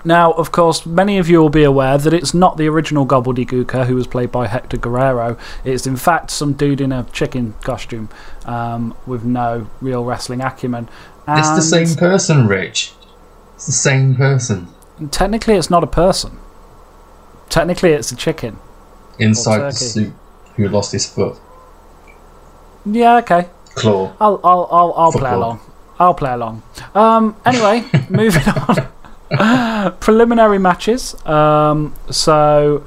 Now, 0.05 0.33
of 0.33 0.53
course, 0.53 0.87
many 0.87 1.19
of 1.19 1.29
you 1.29 1.41
will 1.41 1.49
be 1.51 1.65
aware 1.65 1.99
that 1.99 2.15
it's 2.15 2.33
not 2.33 2.57
the 2.57 2.69
original 2.69 3.05
Gobbledygooker 3.07 3.87
who 3.87 3.97
was 3.97 4.07
played 4.07 4.31
by 4.31 4.47
Hector 4.47 4.77
Guerrero. 4.77 5.37
It's 5.65 5.87
in 5.87 5.97
fact 5.97 6.31
some 6.31 6.53
dude 6.53 6.81
in 6.81 6.93
a 6.93 7.05
chicken 7.13 7.55
costume 7.63 8.09
um, 8.45 8.97
with 9.07 9.25
no 9.25 9.69
real 9.81 10.05
wrestling 10.05 10.41
acumen. 10.41 10.89
And 11.27 11.39
It's 11.41 11.51
the 11.51 11.61
same 11.61 11.97
person, 11.97 12.47
Rich. 12.47 12.93
It's 13.57 13.67
the 13.67 13.73
same 13.73 14.15
person. 14.15 14.69
Technically, 15.11 15.55
it's 15.55 15.71
not 15.71 15.83
a 15.83 15.89
person. 15.89 16.39
Technically, 17.49 17.91
it's 17.91 18.13
a 18.13 18.17
chicken. 18.17 18.59
Inside 19.19 19.59
the 19.59 19.73
suit 19.73 20.13
who 20.55 20.69
lost 20.69 20.93
his 20.93 21.07
foot. 21.07 21.37
Yeah, 22.87 23.17
okay. 23.19 23.49
Claw. 23.75 24.13
I'll 24.21 24.41
I'll 24.45 24.69
I'll, 24.71 24.95
I'll 24.97 25.13
play 25.13 25.33
along. 25.33 25.61
I'll 25.99 26.15
play 26.15 26.33
along. 26.33 26.63
Um, 26.95 27.37
anyway, 27.45 27.85
moving 28.11 28.43
on. 28.49 28.89
Preliminary 30.01 30.59
matches. 30.59 31.15
Um, 31.27 31.95
so 32.11 32.85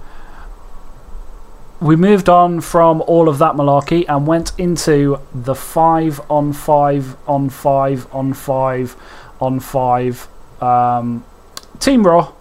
we 1.79 1.95
moved 1.95 2.29
on 2.29 2.62
from 2.62 3.01
all 3.01 3.27
of 3.27 3.39
that 3.39 3.55
malarkey 3.55 4.05
and 4.07 4.27
went 4.27 4.51
into 4.57 5.19
the 5.33 5.55
five 5.55 6.21
on 6.29 6.53
five 6.53 7.17
on 7.27 7.50
five 7.50 8.07
on 8.13 8.33
five 8.33 8.95
on 9.39 9.60
five 9.60 10.27
um, 10.62 11.25
Team 11.79 12.05
Raw 12.05 12.31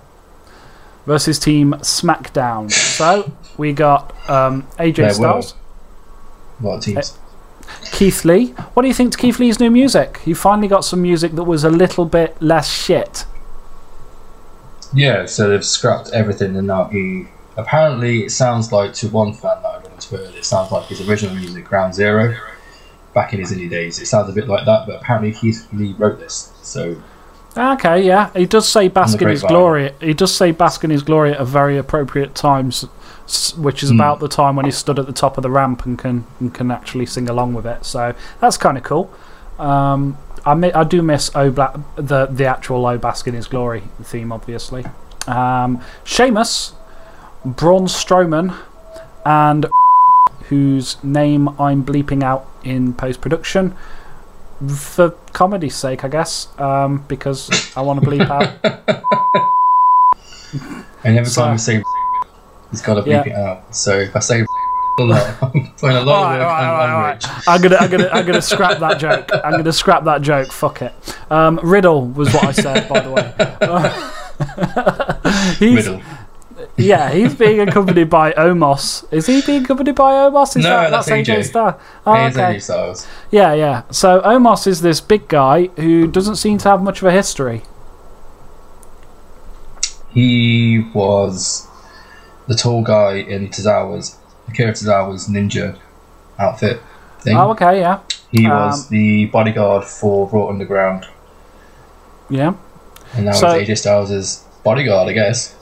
versus 1.06 1.38
Team 1.38 1.72
SmackDown. 1.80 2.70
So 2.70 3.32
we 3.56 3.72
got 3.72 4.14
um, 4.28 4.66
AJ 4.78 4.98
were. 4.98 5.12
Styles. 5.14 5.54
Of 6.62 6.84
teams. 6.84 7.18
Keith 7.92 8.24
Lee. 8.24 8.48
What 8.74 8.82
do 8.82 8.88
you 8.88 8.94
think 8.94 9.12
to 9.12 9.18
Keith 9.18 9.38
Lee's 9.38 9.58
new 9.58 9.70
music? 9.70 10.18
He 10.18 10.34
finally 10.34 10.68
got 10.68 10.84
some 10.84 11.00
music 11.00 11.32
that 11.32 11.44
was 11.44 11.64
a 11.64 11.70
little 11.70 12.04
bit 12.04 12.40
less 12.42 12.70
shit. 12.70 13.24
Yeah, 14.94 15.26
so 15.26 15.48
they've 15.48 15.64
scrapped 15.64 16.10
everything 16.12 16.56
and 16.56 16.66
now 16.66 16.84
he. 16.84 17.26
Apparently, 17.56 18.24
it 18.24 18.30
sounds 18.30 18.72
like 18.72 18.94
to 18.94 19.08
one 19.08 19.32
fan 19.32 19.62
that 19.62 19.68
I 19.68 19.76
read 19.78 19.92
on 19.92 19.98
Twitter, 19.98 20.30
it 20.36 20.44
sounds 20.44 20.70
like 20.72 20.86
his 20.86 21.06
original 21.06 21.34
music, 21.34 21.64
Ground 21.64 21.94
Zero, 21.94 22.34
back 23.12 23.32
in 23.34 23.40
his 23.40 23.52
indie 23.52 23.68
days. 23.68 23.98
It 24.00 24.06
sounds 24.06 24.28
a 24.30 24.32
bit 24.32 24.48
like 24.48 24.64
that, 24.66 24.86
but 24.86 24.96
apparently 24.96 25.32
Keith 25.32 25.66
Lee 25.72 25.94
wrote 25.98 26.18
this. 26.18 26.52
So, 26.62 26.96
Okay, 27.56 28.06
yeah, 28.06 28.30
he 28.34 28.46
does 28.46 28.68
say 28.68 28.86
bask 28.88 29.20
in 29.20 29.28
his 29.28 29.42
glory. 29.42 29.92
He 30.00 30.14
does 30.14 30.32
say 30.34 30.52
bask 30.52 30.84
in 30.84 30.90
his 30.90 31.02
glory 31.02 31.32
at 31.32 31.40
a 31.40 31.44
very 31.44 31.76
appropriate 31.76 32.34
times, 32.36 32.82
which 33.56 33.82
is 33.82 33.90
Hmm. 33.90 33.96
about 33.96 34.20
the 34.20 34.28
time 34.28 34.54
when 34.56 34.64
he 34.64 34.70
stood 34.70 34.98
at 35.00 35.06
the 35.06 35.12
top 35.12 35.36
of 35.36 35.42
the 35.42 35.50
ramp 35.50 35.84
and 35.84 35.98
can 35.98 36.24
and 36.38 36.54
can 36.54 36.70
actually 36.70 37.06
sing 37.06 37.28
along 37.28 37.54
with 37.54 37.66
it. 37.66 37.84
So 37.84 38.14
that's 38.40 38.56
kind 38.56 38.78
of 38.78 38.84
cool. 38.84 39.10
Um, 39.58 40.16
I 40.46 40.54
mi- 40.54 40.72
I 40.72 40.84
do 40.84 41.02
miss 41.02 41.34
O 41.36 41.50
Black 41.50 41.76
the 41.96 42.26
the 42.26 42.46
actual 42.46 42.86
O 42.86 42.96
bask 42.98 43.26
in 43.26 43.34
his 43.34 43.46
glory 43.46 43.82
theme, 44.02 44.32
obviously. 44.32 44.84
Um, 45.26 45.80
Sheamus, 46.04 46.72
Braun 47.44 47.86
Strowman, 47.86 48.56
and 49.24 49.66
whose 50.48 51.02
name 51.04 51.48
I'm 51.60 51.84
bleeping 51.84 52.22
out 52.22 52.46
in 52.64 52.94
post 52.94 53.20
production 53.20 53.76
for 54.76 55.10
comedy's 55.32 55.74
sake, 55.76 56.04
I 56.04 56.08
guess, 56.08 56.48
um, 56.58 57.04
because 57.08 57.50
I 57.76 57.80
want 57.82 58.02
to 58.02 58.06
bleep 58.10 58.28
out. 58.28 58.52
and 61.04 61.18
every 61.18 61.30
So- 61.30 61.42
time 61.42 61.54
I 61.54 61.56
say 61.56 61.82
he's 62.70 62.82
got 62.82 63.02
to 63.02 63.08
Yeah. 63.08 63.22
bleep 63.22 63.26
it 63.28 63.32
out. 63.34 63.74
So 63.74 63.98
if 63.98 64.14
I 64.16 64.20
say 64.20 64.44
a 64.98 65.02
lot, 65.02 65.38
I'm 65.42 65.56
a 65.56 65.60
lot 65.62 65.82
Alright, 65.82 66.00
of 66.00 66.06
work 66.06 66.12
alright, 66.12 66.40
on, 66.40 66.40
alright, 66.42 66.90
on 66.90 66.90
alright. 66.90 67.14
Rich. 67.24 67.44
I'm 67.46 67.60
gonna, 67.62 67.76
I'm 67.76 67.90
gonna, 67.90 68.08
I'm 68.12 68.26
gonna 68.26 68.42
scrap 68.42 68.78
that 68.80 68.98
joke. 68.98 69.28
I'm 69.44 69.52
gonna 69.52 69.72
scrap 69.72 70.04
that 70.04 70.20
joke. 70.22 70.52
Fuck 70.52 70.82
it. 70.82 70.92
Um, 71.30 71.58
Riddle 71.62 72.06
was 72.06 72.32
what 72.34 72.44
I 72.44 72.52
said, 72.52 72.88
by 72.88 73.00
the 73.00 73.10
way. 73.10 73.32
he's, 75.58 75.86
Riddle. 75.86 76.02
yeah, 76.76 77.10
he's 77.10 77.34
being 77.34 77.60
accompanied 77.60 78.10
by 78.10 78.32
Omos. 78.32 79.10
Is 79.12 79.26
he 79.26 79.40
being 79.42 79.64
accompanied 79.64 79.94
by 79.94 80.12
Omos? 80.12 80.56
Is 80.56 80.64
No, 80.64 80.70
that, 80.70 80.90
that's 80.90 81.08
AJ. 81.08 81.44
Styles? 81.44 81.80
Oh, 82.04 82.14
Here's 82.14 82.36
okay. 82.36 82.56
AJ 82.56 82.62
Styles. 82.62 83.06
Yeah, 83.30 83.54
yeah. 83.54 83.82
So 83.90 84.20
Omos 84.20 84.66
is 84.66 84.82
this 84.82 85.00
big 85.00 85.28
guy 85.28 85.66
who 85.76 86.06
doesn't 86.08 86.36
seem 86.36 86.58
to 86.58 86.68
have 86.68 86.82
much 86.82 87.00
of 87.00 87.08
a 87.08 87.12
history. 87.12 87.62
He 90.12 90.80
was 90.92 91.68
the 92.48 92.54
tall 92.56 92.82
guy 92.82 93.14
in 93.16 93.48
Tozawa's, 93.48 94.16
Akira 94.50 94.72
Tozawa's 94.72 95.28
ninja 95.28 95.76
outfit 96.38 96.80
thing. 97.20 97.36
Oh, 97.36 97.50
okay, 97.50 97.80
yeah. 97.80 97.98
He 98.30 98.46
Um, 98.46 98.52
was 98.52 98.88
the 98.88 99.26
bodyguard 99.26 99.84
for 99.84 100.28
Raw 100.32 100.48
Underground, 100.48 101.06
Yeah. 102.28 102.52
and 103.14 103.26
now 103.26 103.32
So- 103.32 103.58
he's 103.58 103.68
AJ 103.68 103.74
Styles' 103.78 104.44
bodyguard, 104.64 105.08
I 105.08 105.12
guess, 105.12 105.54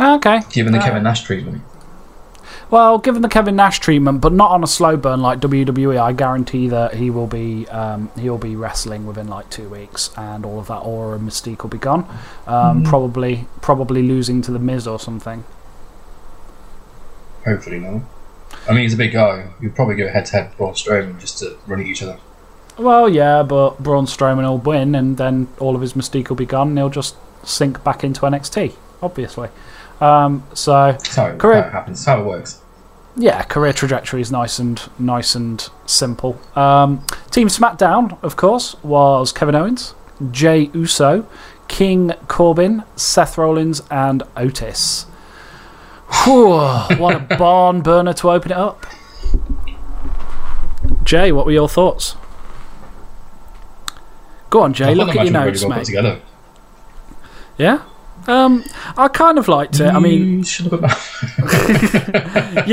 Okay. 0.00 0.40
given 0.50 0.72
the 0.72 0.78
Uh, 0.78 0.82
Kevin 0.84 1.02
Nash 1.02 1.22
treatment. 1.22 1.62
Well, 2.70 2.96
given 2.98 3.20
the 3.20 3.28
Kevin 3.28 3.54
Nash 3.56 3.80
treatment, 3.80 4.22
but 4.22 4.32
not 4.32 4.50
on 4.50 4.64
a 4.64 4.66
slow 4.66 4.96
burn 4.96 5.20
like 5.20 5.40
WWE, 5.40 5.98
I 5.98 6.12
guarantee 6.12 6.68
that 6.68 6.94
he 6.94 7.10
will 7.10 7.26
be 7.26 7.68
um, 7.68 8.08
he'll 8.18 8.38
be 8.38 8.56
wrestling 8.56 9.04
within 9.06 9.28
like 9.28 9.50
two 9.50 9.68
weeks, 9.68 10.08
and 10.16 10.46
all 10.46 10.58
of 10.58 10.68
that 10.68 10.78
aura 10.78 11.16
and 11.16 11.28
mystique 11.28 11.62
will 11.62 11.68
be 11.70 11.76
gone. 11.78 12.06
Um, 12.46 12.82
Probably, 12.82 13.46
probably 13.60 14.02
losing 14.02 14.40
to 14.42 14.50
the 14.52 14.58
Miz 14.58 14.86
or 14.86 14.98
something. 14.98 15.44
Hopefully, 17.44 17.78
not. 17.80 18.02
I 18.68 18.72
mean, 18.72 18.82
he's 18.82 18.94
a 18.94 18.98
big 18.98 19.12
guy. 19.12 19.48
You'd 19.60 19.74
probably 19.74 19.96
go 19.96 20.08
head 20.08 20.26
to 20.26 20.32
head 20.32 20.48
with 20.50 20.58
Braun 20.58 20.74
Strowman 20.74 21.18
just 21.18 21.38
to 21.40 21.56
run 21.66 21.80
at 21.80 21.86
each 21.86 22.02
other. 22.02 22.18
Well, 22.78 23.08
yeah, 23.08 23.42
but 23.42 23.82
Braun 23.82 24.06
Strowman 24.06 24.42
will 24.42 24.58
win, 24.58 24.94
and 24.94 25.16
then 25.16 25.48
all 25.58 25.74
of 25.74 25.80
his 25.82 25.94
mystique 25.94 26.28
will 26.28 26.36
be 26.36 26.46
gone, 26.46 26.68
and 26.68 26.78
he'll 26.78 26.88
just 26.88 27.16
sink 27.44 27.82
back 27.84 28.04
into 28.04 28.20
NXT, 28.22 28.74
obviously. 29.02 29.48
Um, 30.00 30.44
so 30.54 30.92
That's 30.92 31.16
how 31.16 31.26
it, 31.26 31.40
how 31.42 31.50
it 31.50 31.72
happens. 31.72 32.04
That's 32.04 32.16
how 32.16 32.20
it 32.22 32.26
works. 32.26 32.60
yeah, 33.16 33.42
career 33.42 33.72
trajectory 33.72 34.20
is 34.20 34.32
nice 34.32 34.58
and 34.58 34.80
nice 34.98 35.34
and 35.34 35.68
simple. 35.86 36.40
Um, 36.56 37.04
Team 37.30 37.48
SmackDown, 37.48 38.22
of 38.22 38.36
course, 38.36 38.74
was 38.82 39.32
Kevin 39.32 39.54
Owens, 39.54 39.94
Jey 40.30 40.70
Uso, 40.72 41.26
King 41.68 42.12
Corbin, 42.28 42.84
Seth 42.96 43.36
Rollins, 43.38 43.82
and 43.90 44.22
Otis. 44.36 45.06
Whew, 46.24 46.50
what 46.98 47.14
a 47.14 47.20
barn 47.38 47.80
burner 47.82 48.12
to 48.14 48.30
open 48.30 48.50
it 48.52 48.56
up. 48.58 48.86
Jay, 51.04 51.32
what 51.32 51.46
were 51.46 51.52
your 51.52 51.68
thoughts? 51.68 52.16
Go 54.50 54.62
on, 54.62 54.72
Jay. 54.74 54.90
I 54.90 54.94
Look 54.94 55.10
at 55.16 55.24
your 55.24 55.32
match 55.32 55.46
notes, 55.46 55.62
really 55.62 55.70
well 55.70 55.78
mate. 55.78 55.86
together. 55.86 56.20
Yeah. 57.58 57.82
Um, 58.28 58.62
I 58.96 59.08
kind 59.08 59.36
of 59.36 59.48
liked 59.48 59.80
it. 59.80 59.88
I 59.88 59.98
mean, 59.98 60.38
You 60.38 60.44
should 60.44 60.66
you 60.70 60.78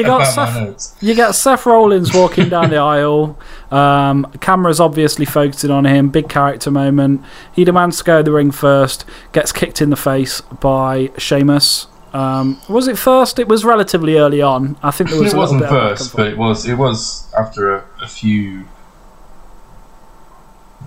got 0.03 0.25
Seth. 0.25 0.95
You 1.01 1.15
get 1.15 1.31
Seth 1.33 1.65
Rollins 1.65 2.13
walking 2.13 2.49
down 2.49 2.69
the 2.69 2.77
aisle. 2.77 3.39
Um, 3.71 4.31
camera's 4.41 4.79
obviously 4.79 5.25
focusing 5.25 5.71
on 5.71 5.85
him. 5.85 6.09
Big 6.09 6.29
character 6.29 6.69
moment. 6.69 7.23
He 7.51 7.63
demands 7.63 7.97
to 7.99 8.03
go 8.03 8.17
to 8.17 8.23
the 8.23 8.31
ring 8.31 8.51
first. 8.51 9.05
Gets 9.31 9.51
kicked 9.51 9.81
in 9.81 9.89
the 9.89 9.95
face 9.95 10.41
by 10.41 11.09
Sheamus. 11.17 11.87
Um, 12.13 12.59
was 12.67 12.87
it 12.87 12.97
first? 12.97 13.37
It 13.39 13.47
was 13.47 13.63
relatively 13.63 14.17
early 14.17 14.41
on. 14.41 14.77
I 14.81 14.91
think 14.91 15.09
there 15.11 15.19
was 15.19 15.33
It 15.33 15.37
a 15.37 15.39
little 15.39 15.55
wasn't 15.59 15.69
first, 15.69 16.15
but 16.15 16.27
it 16.27 16.37
was. 16.37 16.65
It 16.67 16.75
was 16.75 17.31
after 17.37 17.75
a, 17.75 17.85
a 18.01 18.07
few 18.07 18.65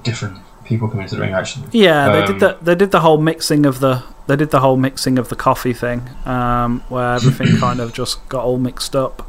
different 0.03 0.39
people 0.65 0.89
coming 0.89 1.05
into 1.05 1.17
the 1.17 1.21
ring. 1.21 1.33
Actually, 1.33 1.67
Yeah, 1.73 2.11
they 2.13 2.21
Um, 2.23 2.27
did 2.27 2.41
the 2.41 2.59
they 2.63 2.75
did 2.75 2.91
the 2.91 3.01
whole 3.01 3.19
mixing 3.19 3.67
of 3.67 3.81
the 3.81 4.03
they 4.27 4.37
did 4.37 4.51
the 4.51 4.61
whole 4.61 4.77
mixing 4.77 5.19
of 5.19 5.29
the 5.29 5.37
coffee 5.37 5.73
thing, 5.73 6.09
um, 6.25 6.83
where 6.89 7.15
everything 7.15 7.57
kind 7.61 7.81
of 7.81 7.93
just 7.93 8.27
got 8.29 8.45
all 8.45 8.59
mixed 8.59 8.95
up, 8.97 9.29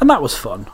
and 0.00 0.08
that 0.10 0.22
was 0.22 0.36
fun. 0.36 0.66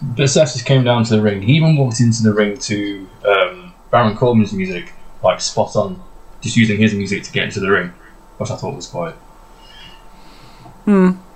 But 0.00 0.28
Seth 0.30 0.52
just 0.52 0.64
came 0.66 0.84
down 0.84 1.04
to 1.04 1.16
the 1.16 1.22
ring. 1.22 1.42
He 1.42 1.54
even 1.54 1.76
walked 1.76 2.00
into 2.00 2.22
the 2.22 2.32
ring 2.32 2.56
to 2.58 3.08
um, 3.26 3.74
Baron 3.90 4.16
Corbin's 4.16 4.52
music, 4.52 4.92
like 5.24 5.40
spot 5.40 5.74
on, 5.74 6.00
just 6.40 6.56
using 6.56 6.78
his 6.78 6.94
music 6.94 7.24
to 7.24 7.32
get 7.32 7.44
into 7.44 7.58
the 7.58 7.70
ring, 7.70 7.92
which 8.36 8.50
I 8.50 8.56
thought 8.56 8.76
was 8.76 8.86
quite, 8.86 9.14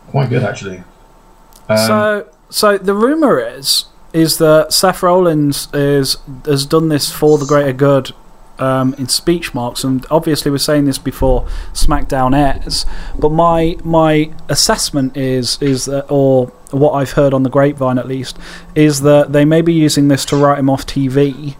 quite 0.09 0.30
good 0.30 0.42
actually. 0.42 0.82
Um, 1.68 1.78
so, 1.78 2.28
so 2.50 2.78
the 2.78 2.94
rumor 2.94 3.38
is 3.38 3.87
is 4.12 4.38
that 4.38 4.73
Seth 4.73 5.02
Rollins 5.02 5.68
is 5.73 6.16
has 6.44 6.66
done 6.66 6.88
this 6.88 7.11
for 7.11 7.38
the 7.38 7.47
greater 7.47 7.73
good 7.73 8.12
um, 8.59 8.94
in 8.94 9.09
speech 9.09 9.54
marks, 9.54 9.85
and 9.85 10.06
obviously 10.11 10.50
we're 10.50 10.59
saying 10.59 10.85
this 10.85 10.99
before 10.99 11.47
SmackDown 11.73 12.37
airs. 12.37 12.87
But 13.18 13.30
my 13.30 13.76
my 13.85 14.32
assessment 14.49 15.16
is 15.16 15.61
is 15.61 15.87
that, 15.87 16.11
or 16.11 16.46
what 16.70 16.92
I've 16.92 17.12
heard 17.12 17.35
on 17.35 17.42
the 17.42 17.50
grapevine 17.50 17.98
at 17.98 18.07
least, 18.07 18.38
is 18.74 19.00
that 19.03 19.33
they 19.33 19.44
may 19.44 19.62
be 19.62 19.72
using 19.72 20.09
this 20.09 20.24
to 20.26 20.37
write 20.37 20.59
him 20.59 20.70
off 20.70 20.87
TV, 20.87 21.57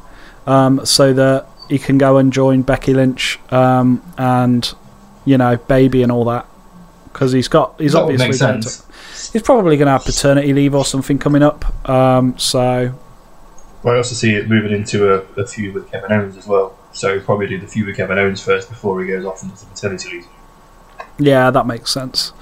um, 0.47 0.85
so 0.85 1.13
that 1.13 1.47
he 1.69 1.79
can 1.79 1.99
go 1.99 2.19
and 2.19 2.33
join 2.33 2.63
Becky 2.63 2.93
Lynch 2.93 3.39
um, 3.51 4.03
and 4.19 4.73
you 5.25 5.39
know 5.39 5.57
Baby 5.57 6.03
and 6.03 6.13
all 6.13 6.25
that. 6.27 6.47
Because 7.13 7.33
he's 7.33 7.49
got, 7.49 7.75
he's 7.79 7.93
that 7.93 8.03
obviously 8.03 8.39
going 8.39 8.61
to- 8.63 8.83
He's 9.33 9.43
probably 9.43 9.77
going 9.77 9.87
to 9.87 9.93
have 9.93 10.05
paternity 10.05 10.53
leave 10.53 10.75
or 10.75 10.85
something 10.85 11.19
coming 11.19 11.43
up. 11.43 11.89
Um, 11.89 12.37
so 12.39 12.93
But 13.83 13.95
I 13.95 13.97
also 13.99 14.15
see 14.15 14.35
it 14.35 14.49
moving 14.49 14.73
into 14.73 15.15
a, 15.15 15.19
a 15.41 15.47
feud 15.47 15.75
with 15.75 15.91
Kevin 15.91 16.11
Owens 16.13 16.37
as 16.37 16.47
well. 16.47 16.77
So 16.93 17.15
he'll 17.15 17.25
probably 17.25 17.47
do 17.47 17.59
the 17.59 17.67
feud 17.67 17.87
with 17.87 17.97
Kevin 17.97 18.19
Owens 18.19 18.43
first 18.43 18.69
before 18.69 19.01
he 19.03 19.09
goes 19.09 19.25
off 19.25 19.43
into 19.43 19.61
the 19.61 19.67
paternity 19.67 20.11
leave. 20.11 20.27
yeah, 21.19 21.51
that 21.51 21.67
makes 21.67 21.93
sense. 21.93 22.33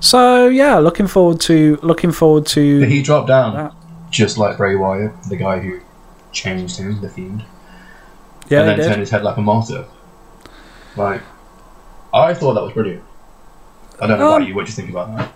So 0.00 0.48
yeah, 0.48 0.78
looking 0.78 1.06
forward 1.06 1.40
to 1.42 1.78
looking 1.82 2.12
forward 2.12 2.44
But 2.44 2.50
to 2.52 2.80
he 2.86 3.02
dropped 3.02 3.28
down 3.28 3.54
that. 3.54 3.72
just 4.10 4.36
like 4.36 4.56
Bray 4.58 4.74
Wyatt, 4.76 5.12
the 5.28 5.36
guy 5.36 5.58
who 5.60 5.80
changed 6.32 6.78
him, 6.78 7.00
the 7.00 7.08
fiend. 7.08 7.44
Yeah, 8.48 8.60
and 8.60 8.80
then 8.80 8.88
turned 8.88 9.00
his 9.00 9.10
head 9.10 9.22
like 9.24 9.36
a 9.38 9.40
martyr. 9.42 9.86
Like, 10.96 11.22
I 12.12 12.34
thought 12.34 12.54
that 12.54 12.62
was 12.62 12.72
brilliant. 12.72 13.02
I 14.00 14.06
don't 14.06 14.18
know 14.18 14.28
Um, 14.28 14.36
about 14.36 14.48
you. 14.48 14.54
What 14.54 14.66
do 14.66 14.70
you 14.70 14.74
think 14.76 14.90
about 14.90 15.16
that? 15.16 15.32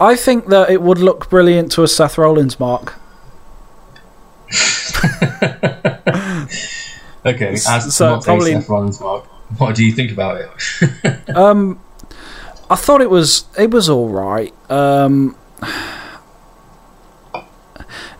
I 0.00 0.16
think 0.16 0.46
that 0.48 0.70
it 0.70 0.82
would 0.82 0.98
look 0.98 1.28
brilliant 1.30 1.70
to 1.72 1.82
a 1.82 1.88
Seth 1.88 2.18
Rollins 2.18 2.58
mark. 2.58 2.94
Okay, 7.26 7.52
as 7.54 7.94
so 7.96 8.16
not 8.16 8.24
probably- 8.24 8.52
a 8.52 8.60
Seth 8.60 8.68
Rollins 8.68 9.00
mark, 9.00 9.24
what 9.58 9.74
do 9.74 9.82
you 9.84 9.92
think 9.92 10.12
about 10.12 10.40
it? 10.40 10.50
Um, 11.34 11.80
I 12.68 12.76
thought 12.76 13.00
it 13.00 13.08
was 13.10 13.44
it 13.58 13.70
was 13.70 13.88
all 13.88 14.08
right. 14.10 14.52
Um, 14.70 15.34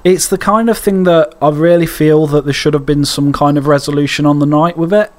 it's 0.02 0.26
the 0.28 0.38
kind 0.38 0.70
of 0.70 0.78
thing 0.78 1.04
that 1.04 1.34
I 1.42 1.50
really 1.50 1.86
feel 1.86 2.26
that 2.28 2.44
there 2.44 2.52
should 2.54 2.72
have 2.74 2.86
been 2.86 3.04
some 3.04 3.32
kind 3.32 3.58
of 3.58 3.66
resolution 3.66 4.24
on 4.26 4.38
the 4.38 4.46
night 4.46 4.76
with 4.78 4.92
it, 4.92 5.12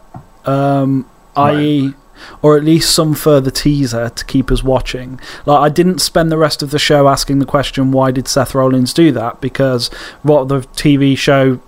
um, 0.46 1.08
i.e., 1.36 1.94
or 2.42 2.58
at 2.58 2.64
least 2.64 2.94
some 2.94 3.14
further 3.14 3.52
teaser 3.52 4.10
to 4.10 4.26
keep 4.26 4.52
us 4.52 4.64
watching. 4.64 5.20
Like 5.46 5.60
I 5.60 5.70
didn't 5.70 6.00
spend 6.00 6.32
the 6.32 6.38
rest 6.38 6.62
of 6.64 6.72
the 6.72 6.80
show 6.80 7.08
asking 7.08 7.40
the 7.40 7.46
question 7.46 7.92
why 7.92 8.12
did 8.12 8.28
Seth 8.28 8.56
Rollins 8.56 8.94
do 8.94 9.12
that 9.14 9.42
because 9.42 9.88
what 10.24 10.48
the 10.48 10.60
TV 10.60 11.18
show 11.18 11.60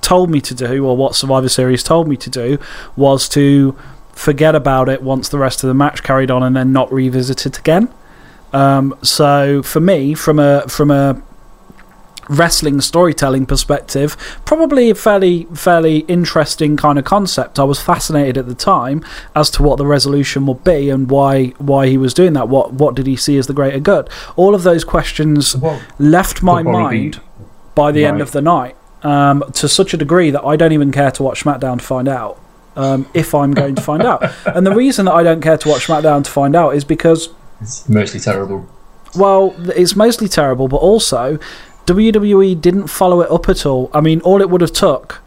told 0.00 0.30
me 0.30 0.40
to 0.40 0.54
do 0.54 0.84
or 0.84 0.96
what 0.96 1.14
Survivor 1.14 1.48
Series 1.48 1.82
told 1.82 2.08
me 2.08 2.16
to 2.16 2.30
do 2.30 2.58
was 2.96 3.28
to 3.30 3.76
forget 4.12 4.54
about 4.54 4.88
it 4.88 5.02
once 5.02 5.28
the 5.28 5.38
rest 5.38 5.62
of 5.64 5.68
the 5.68 5.74
match 5.74 6.02
carried 6.02 6.30
on 6.30 6.42
and 6.42 6.54
then 6.54 6.72
not 6.72 6.92
revisit 6.92 7.46
it 7.46 7.58
again. 7.58 7.88
Um, 8.52 8.94
so 9.02 9.62
for 9.62 9.80
me, 9.80 10.14
from 10.14 10.38
a 10.38 10.68
from 10.68 10.90
a 10.90 11.22
wrestling 12.28 12.80
storytelling 12.80 13.46
perspective, 13.46 14.16
probably 14.44 14.90
a 14.90 14.94
fairly 14.94 15.44
fairly 15.54 15.98
interesting 16.08 16.76
kind 16.76 16.98
of 16.98 17.04
concept. 17.04 17.58
I 17.58 17.64
was 17.64 17.80
fascinated 17.80 18.38
at 18.38 18.46
the 18.46 18.54
time 18.54 19.04
as 19.34 19.50
to 19.50 19.62
what 19.62 19.76
the 19.78 19.86
resolution 19.86 20.46
would 20.46 20.64
be 20.64 20.90
and 20.90 21.10
why 21.10 21.46
why 21.58 21.86
he 21.88 21.98
was 21.98 22.14
doing 22.14 22.32
that. 22.34 22.48
What 22.48 22.74
what 22.74 22.94
did 22.94 23.06
he 23.06 23.16
see 23.16 23.38
as 23.38 23.46
the 23.46 23.52
greater 23.54 23.80
good? 23.80 24.08
All 24.36 24.54
of 24.54 24.62
those 24.62 24.84
questions 24.84 25.56
Well, 25.56 25.80
left 25.98 26.42
my 26.42 26.62
mind 26.62 27.20
by 27.74 27.92
the 27.92 28.04
end 28.04 28.20
of 28.20 28.32
the 28.32 28.42
night 28.42 28.76
um, 29.02 29.42
to 29.54 29.68
such 29.68 29.94
a 29.94 29.96
degree 29.96 30.30
that 30.30 30.44
I 30.44 30.56
don't 30.56 30.72
even 30.72 30.92
care 30.92 31.10
to 31.12 31.22
watch 31.22 31.42
SmackDown 31.44 31.78
to 31.78 31.84
find 31.84 32.06
out 32.08 32.38
um, 32.76 33.06
if 33.14 33.34
I'm 33.34 33.52
going 33.52 33.74
to 33.74 33.82
find 33.82 34.02
out. 34.02 34.22
And 34.46 34.66
the 34.66 34.74
reason 34.74 35.06
that 35.06 35.12
I 35.14 35.22
don't 35.22 35.40
care 35.40 35.56
to 35.58 35.68
watch 35.68 35.86
SmackDown 35.86 36.22
to 36.24 36.30
find 36.30 36.54
out 36.54 36.74
is 36.74 36.84
because, 36.84 37.30
It's 37.60 37.88
mostly 37.88 38.20
terrible. 38.20 38.68
well, 39.16 39.54
it's 39.74 39.96
mostly 39.96 40.28
terrible, 40.28 40.68
but 40.68 40.76
also 40.76 41.38
WWE 41.86 42.60
didn't 42.60 42.86
follow 42.88 43.20
it 43.20 43.30
up 43.30 43.48
at 43.48 43.66
all. 43.66 43.90
I 43.92 44.00
mean, 44.00 44.20
all 44.20 44.40
it 44.40 44.50
would 44.50 44.60
have 44.60 44.72
took 44.72 45.20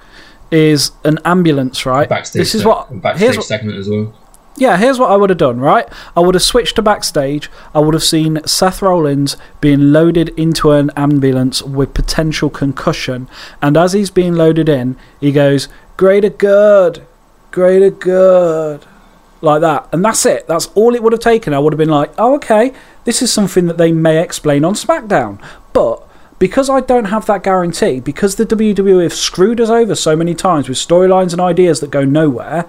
is 0.51 0.91
an 1.03 1.19
ambulance, 1.25 1.85
right? 1.85 2.07
Backstage, 2.07 2.39
this 2.39 2.55
is 2.55 2.65
what 2.65 3.01
backstage 3.01 3.23
here's 3.23 3.37
what, 3.37 3.45
segment 3.45 3.77
as 3.77 3.89
well. 3.89 4.13
yeah, 4.55 4.77
here's 4.77 4.99
what 4.99 5.11
I 5.11 5.17
would 5.17 5.29
have 5.29 5.39
done, 5.39 5.59
right? 5.59 5.87
I 6.15 6.21
would 6.21 6.35
have 6.35 6.43
switched 6.43 6.75
to 6.77 6.81
backstage. 6.81 7.49
I 7.73 7.79
would 7.79 7.93
have 7.93 8.03
seen 8.03 8.39
Seth 8.45 8.81
Rollins 8.81 9.37
being 9.59 9.91
loaded 9.91 10.29
into 10.37 10.71
an 10.71 10.91
ambulance 10.95 11.61
with 11.61 11.93
potential 11.93 12.49
concussion. 12.49 13.27
And 13.61 13.75
as 13.75 13.93
he's 13.93 14.11
being 14.11 14.35
loaded 14.35 14.69
in, 14.69 14.97
he 15.19 15.31
goes, 15.31 15.67
Greater 15.97 16.29
good, 16.29 17.05
greater 17.51 17.89
good. 17.89 18.85
Like 19.41 19.61
that. 19.61 19.89
And 19.91 20.03
that's 20.03 20.25
it. 20.25 20.47
That's 20.47 20.67
all 20.67 20.95
it 20.95 21.03
would 21.03 21.13
have 21.13 21.21
taken. 21.21 21.53
I 21.53 21.59
would 21.59 21.73
have 21.73 21.77
been 21.77 21.89
like, 21.89 22.11
oh, 22.17 22.35
okay, 22.35 22.73
this 23.03 23.21
is 23.21 23.31
something 23.31 23.67
that 23.67 23.77
they 23.77 23.91
may 23.91 24.21
explain 24.21 24.65
on 24.65 24.73
SmackDown. 24.73 25.39
But 25.71 26.05
because 26.45 26.69
I 26.69 26.79
don't 26.79 27.05
have 27.05 27.25
that 27.25 27.41
guarantee, 27.41 27.99
because 27.99 28.36
the 28.36 28.45
WWE 28.45 29.01
have 29.01 29.15
screwed 29.15 29.60
us 29.60 29.71
over 29.71 29.95
so 29.95 30.15
many 30.15 30.36
times 30.36 30.69
with 30.69 30.77
storylines 30.77 31.31
and 31.31 31.41
ideas 31.41 31.79
that 31.79 31.89
go 31.89 32.05
nowhere, 32.05 32.65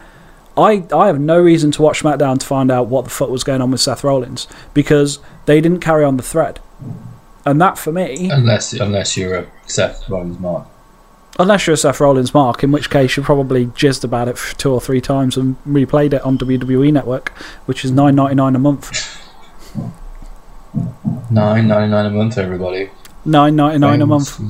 I, 0.57 0.87
I 0.95 1.09
have 1.09 1.21
no 1.21 1.39
reason 1.39 1.73
to 1.73 1.83
watch 1.83 2.03
SmackDown 2.03 2.39
to 2.39 2.47
find 2.47 2.71
out 2.71 2.87
what 2.87 3.05
the 3.05 3.11
fuck 3.11 3.29
was 3.29 3.45
going 3.45 3.61
on 3.61 3.71
with 3.71 3.83
Seth 3.83 4.03
Rollins 4.03 4.49
because 4.73 5.19
they 5.45 5.61
didn't 5.61 5.81
carry 5.81 6.07
on 6.07 6.17
the 6.17 6.23
thread. 6.23 6.59
And 7.45 7.61
that 7.61 7.77
for 7.77 7.93
me, 7.93 8.31
Unless 8.31 8.73
unless 8.73 9.15
you're 9.15 9.41
a 9.41 9.47
Seth 9.67 10.09
Rollins 10.09 10.39
mark. 10.41 10.67
Unless 11.39 11.67
you're 11.67 11.75
a 11.75 11.77
Seth 11.77 12.01
Rollins' 12.01 12.33
mark, 12.33 12.65
in 12.65 12.73
which 12.73 12.89
case 12.89 13.15
you 13.19 13.23
probably 13.23 13.67
jizzed 13.67 14.05
about 14.05 14.27
it 14.27 14.39
two 14.57 14.73
or 14.73 14.81
three 14.81 15.03
times 15.03 15.37
and 15.37 15.63
replayed 15.67 16.15
it 16.15 16.23
on 16.23 16.39
WWE 16.39 16.91
Network, 16.95 17.29
which 17.67 17.85
is 17.85 17.91
nine 17.91 18.15
ninety 18.15 18.37
nine 18.37 18.57
a 18.57 18.59
month. 18.59 18.91
Nine 21.31 21.69
ninety 21.69 21.91
nine 21.91 22.07
a 22.07 22.11
month, 22.11 22.39
everybody. 22.39 22.89
Nine 23.27 23.57
ninety 23.57 23.79
nine 23.79 24.01
a 24.03 24.07
month. 24.07 24.41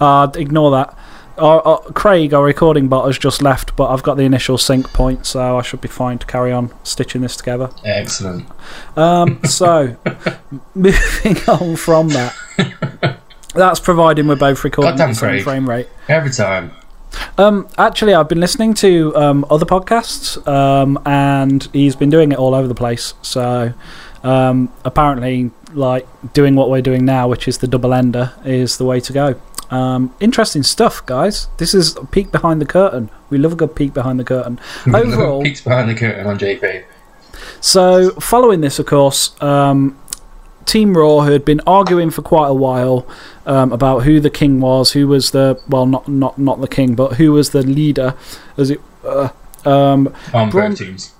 Uh, 0.00 0.30
ignore 0.34 0.70
that. 0.72 0.96
Our, 1.38 1.62
our, 1.62 1.80
Craig, 1.92 2.34
our 2.34 2.44
recording 2.44 2.88
bot, 2.88 3.06
has 3.06 3.16
just 3.18 3.40
left, 3.40 3.74
but 3.74 3.88
I've 3.88 4.02
got 4.02 4.16
the 4.16 4.24
initial 4.24 4.58
sync 4.58 4.92
point, 4.92 5.24
so 5.24 5.56
I 5.56 5.62
should 5.62 5.80
be 5.80 5.88
fine 5.88 6.18
to 6.18 6.26
carry 6.26 6.52
on 6.52 6.70
stitching 6.82 7.22
this 7.22 7.36
together. 7.36 7.70
Excellent. 7.82 8.46
Um, 8.94 9.42
so, 9.44 9.96
moving 10.74 11.36
on 11.48 11.76
from 11.76 12.08
that. 12.08 12.36
That's 13.54 13.80
providing 13.80 14.26
we're 14.28 14.36
both 14.36 14.62
recording 14.64 14.92
Goddamn 14.92 15.10
at 15.10 15.12
the 15.12 15.18
same 15.18 15.30
Craig. 15.30 15.44
frame 15.44 15.68
rate. 15.68 15.88
Every 16.08 16.30
time. 16.30 16.72
Um, 17.38 17.68
actually, 17.78 18.14
I've 18.14 18.28
been 18.28 18.40
listening 18.40 18.74
to 18.74 19.16
um, 19.16 19.46
other 19.48 19.66
podcasts, 19.66 20.46
um, 20.46 20.98
and 21.06 21.66
he's 21.72 21.96
been 21.96 22.10
doing 22.10 22.32
it 22.32 22.38
all 22.38 22.54
over 22.54 22.68
the 22.68 22.74
place. 22.74 23.14
So, 23.22 23.72
um, 24.22 24.70
apparently, 24.84 25.50
like 25.74 26.06
doing 26.32 26.54
what 26.56 26.70
we're 26.70 26.82
doing 26.82 27.04
now, 27.04 27.28
which 27.28 27.46
is 27.48 27.58
the 27.58 27.66
double 27.68 27.92
ender, 27.94 28.32
is 28.44 28.76
the 28.78 28.84
way 28.84 29.00
to 29.00 29.12
go. 29.12 29.40
Um, 29.70 30.12
interesting 30.18 30.62
stuff, 30.64 31.04
guys. 31.06 31.46
This 31.58 31.74
is 31.74 31.96
a 31.96 32.04
peek 32.04 32.32
behind 32.32 32.60
the 32.60 32.66
curtain. 32.66 33.08
We 33.30 33.38
love 33.38 33.52
a 33.52 33.56
good 33.56 33.76
peek 33.76 33.94
behind 33.94 34.18
the 34.18 34.24
curtain. 34.24 34.58
Overall, 34.92 35.42
Peeks 35.42 35.60
behind 35.60 35.88
the 35.88 35.94
curtain 35.94 36.26
on 36.26 36.38
JP. 36.38 36.84
so, 37.60 38.10
following 38.20 38.60
this, 38.62 38.78
of 38.78 38.86
course, 38.86 39.40
um, 39.40 39.96
Team 40.66 40.96
Raw 40.96 41.20
who 41.20 41.32
had 41.32 41.44
been 41.44 41.60
arguing 41.66 42.10
for 42.10 42.22
quite 42.22 42.48
a 42.48 42.54
while 42.54 43.06
um, 43.46 43.72
about 43.72 44.00
who 44.00 44.20
the 44.20 44.30
king 44.30 44.60
was, 44.60 44.92
who 44.92 45.06
was 45.08 45.30
the 45.30 45.60
well, 45.68 45.86
not 45.86 46.06
not 46.08 46.38
not 46.38 46.60
the 46.60 46.68
king, 46.68 46.94
but 46.94 47.14
who 47.14 47.32
was 47.32 47.50
the 47.50 47.62
leader, 47.62 48.14
as 48.56 48.70
it. 48.70 48.80
Uh, 49.04 49.28
um, 49.64 50.14
On 50.34 50.50
Braun- 50.50 50.70
both 50.70 50.78
teams. 50.78 51.12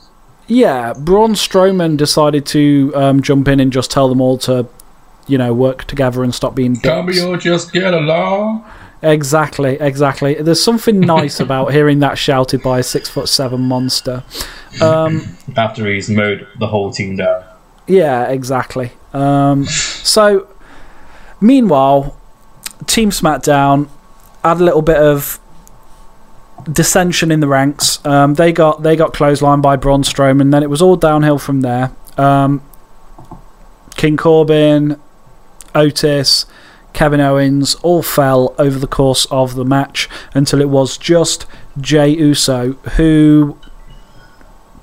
Yeah, 0.50 0.92
Braun 0.94 1.34
Strowman 1.34 1.96
decided 1.96 2.44
to 2.46 2.92
um, 2.96 3.22
jump 3.22 3.46
in 3.46 3.60
and 3.60 3.72
just 3.72 3.90
tell 3.90 4.08
them 4.08 4.20
all 4.20 4.36
to, 4.38 4.66
you 5.28 5.38
know, 5.38 5.54
work 5.54 5.84
together 5.84 6.24
and 6.24 6.34
stop 6.34 6.56
being 6.56 6.74
dicks. 6.74 7.20
or 7.22 7.36
just 7.36 7.72
get 7.72 7.94
along. 7.94 8.64
Exactly, 9.02 9.78
exactly. 9.80 10.34
There's 10.34 10.62
something 10.62 11.00
nice 11.00 11.40
about 11.46 11.72
hearing 11.72 12.00
that 12.00 12.18
shouted 12.18 12.62
by 12.62 12.80
a 12.80 12.82
six 12.82 13.08
foot 13.08 13.28
seven 13.28 13.62
monster. 13.62 14.24
Um, 14.82 15.36
After 15.56 15.86
he's 15.86 16.10
mowed 16.10 16.46
the 16.58 16.66
whole 16.66 16.92
team 16.92 17.16
down. 17.16 17.44
Yeah, 17.86 18.28
exactly. 18.28 18.92
Um, 19.12 19.66
so, 19.66 20.48
meanwhile, 21.40 22.16
Team 22.86 23.10
SmackDown 23.10 23.88
had 24.44 24.60
a 24.60 24.64
little 24.64 24.82
bit 24.82 24.96
of 24.96 25.39
dissension 26.64 27.30
in 27.30 27.40
the 27.40 27.48
ranks. 27.48 28.04
Um, 28.04 28.34
they 28.34 28.52
got 28.52 28.82
they 28.82 28.96
got 28.96 29.12
clotheslined 29.12 29.62
by 29.62 29.76
Braun 29.76 30.02
Strowman. 30.02 30.50
Then 30.50 30.62
it 30.62 30.70
was 30.70 30.82
all 30.82 30.96
downhill 30.96 31.38
from 31.38 31.60
there. 31.60 31.92
Um, 32.16 32.62
King 33.96 34.16
Corbin, 34.16 35.00
Otis, 35.74 36.46
Kevin 36.92 37.20
Owens 37.20 37.74
all 37.76 38.02
fell 38.02 38.54
over 38.58 38.78
the 38.78 38.86
course 38.86 39.26
of 39.30 39.54
the 39.54 39.64
match 39.64 40.08
until 40.34 40.60
it 40.60 40.68
was 40.68 40.98
just 40.98 41.46
Jey 41.80 42.08
Uso 42.08 42.72
who 42.96 43.58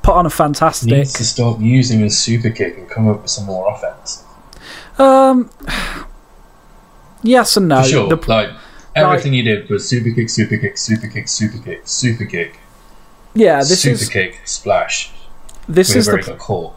put 0.03 0.15
on 0.15 0.25
a 0.25 0.29
fantastic. 0.29 0.89
Needs 0.89 1.13
to 1.13 1.25
stop 1.25 1.59
using 1.59 1.99
his 1.99 2.17
super 2.17 2.49
kick 2.49 2.77
and 2.77 2.89
come 2.89 3.07
up 3.09 3.21
with 3.21 3.31
some 3.31 3.45
more 3.45 3.73
offense. 3.73 4.23
Um, 4.97 5.49
yes 7.23 7.57
and 7.57 7.67
no. 7.67 7.81
For 7.83 7.89
sure. 7.89 8.09
The- 8.09 8.29
like, 8.29 8.49
everything 8.97 9.33
he 9.33 9.41
did 9.41 9.69
was 9.69 9.88
super 9.88 10.12
kick, 10.12 10.29
super 10.29 10.57
kick, 10.57 10.77
super 10.77 11.07
kick, 11.07 11.27
super 11.27 11.57
kick, 11.60 11.81
super 11.86 12.25
kick, 12.25 12.60
yeah, 13.33 13.60
this 13.60 13.81
super 13.81 13.93
is 13.93 13.99
super 14.01 14.12
kick, 14.12 14.41
splash. 14.45 15.12
this 15.67 15.95
is 15.95 16.05
the 16.05 16.36
caught. 16.38 16.75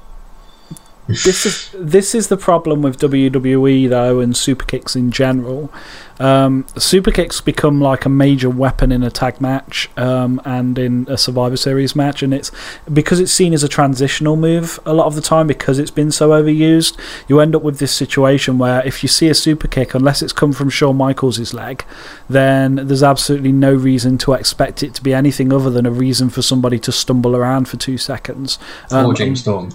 This 1.08 1.44
is 1.44 1.74
this 1.76 2.14
is 2.14 2.28
the 2.28 2.36
problem 2.36 2.82
with 2.82 2.98
WWE 3.00 3.88
though, 3.88 4.20
and 4.20 4.36
super 4.36 4.64
kicks 4.64 4.94
in 4.94 5.10
general. 5.10 5.72
Um, 6.20 6.66
super 6.76 7.10
kicks 7.10 7.40
become 7.40 7.80
like 7.80 8.04
a 8.04 8.10
major 8.10 8.50
weapon 8.50 8.92
in 8.92 9.02
a 9.02 9.10
tag 9.10 9.40
match 9.40 9.88
um, 9.96 10.38
and 10.44 10.78
in 10.78 11.06
a 11.08 11.16
Survivor 11.16 11.56
Series 11.56 11.96
match, 11.96 12.22
and 12.22 12.34
it's 12.34 12.52
because 12.92 13.20
it's 13.20 13.32
seen 13.32 13.54
as 13.54 13.64
a 13.64 13.68
transitional 13.68 14.36
move 14.36 14.78
a 14.84 14.92
lot 14.92 15.06
of 15.06 15.14
the 15.14 15.22
time 15.22 15.46
because 15.46 15.78
it's 15.78 15.90
been 15.90 16.12
so 16.12 16.30
overused. 16.30 16.96
You 17.26 17.40
end 17.40 17.56
up 17.56 17.62
with 17.62 17.78
this 17.78 17.92
situation 17.92 18.58
where 18.58 18.86
if 18.86 19.02
you 19.02 19.08
see 19.08 19.28
a 19.28 19.34
super 19.34 19.66
kick, 19.66 19.94
unless 19.94 20.20
it's 20.22 20.32
come 20.34 20.52
from 20.52 20.68
Shawn 20.68 20.96
Michaels' 20.96 21.54
leg, 21.54 21.84
then 22.28 22.76
there's 22.76 23.02
absolutely 23.02 23.52
no 23.52 23.72
reason 23.72 24.18
to 24.18 24.34
expect 24.34 24.82
it 24.82 24.94
to 24.94 25.02
be 25.02 25.14
anything 25.14 25.52
other 25.52 25.70
than 25.70 25.86
a 25.86 25.90
reason 25.90 26.28
for 26.28 26.42
somebody 26.42 26.78
to 26.80 26.92
stumble 26.92 27.34
around 27.34 27.66
for 27.66 27.78
two 27.78 27.96
seconds. 27.96 28.58
or 28.92 28.98
Um, 28.98 29.14
James 29.14 29.40
Storm. 29.40 29.70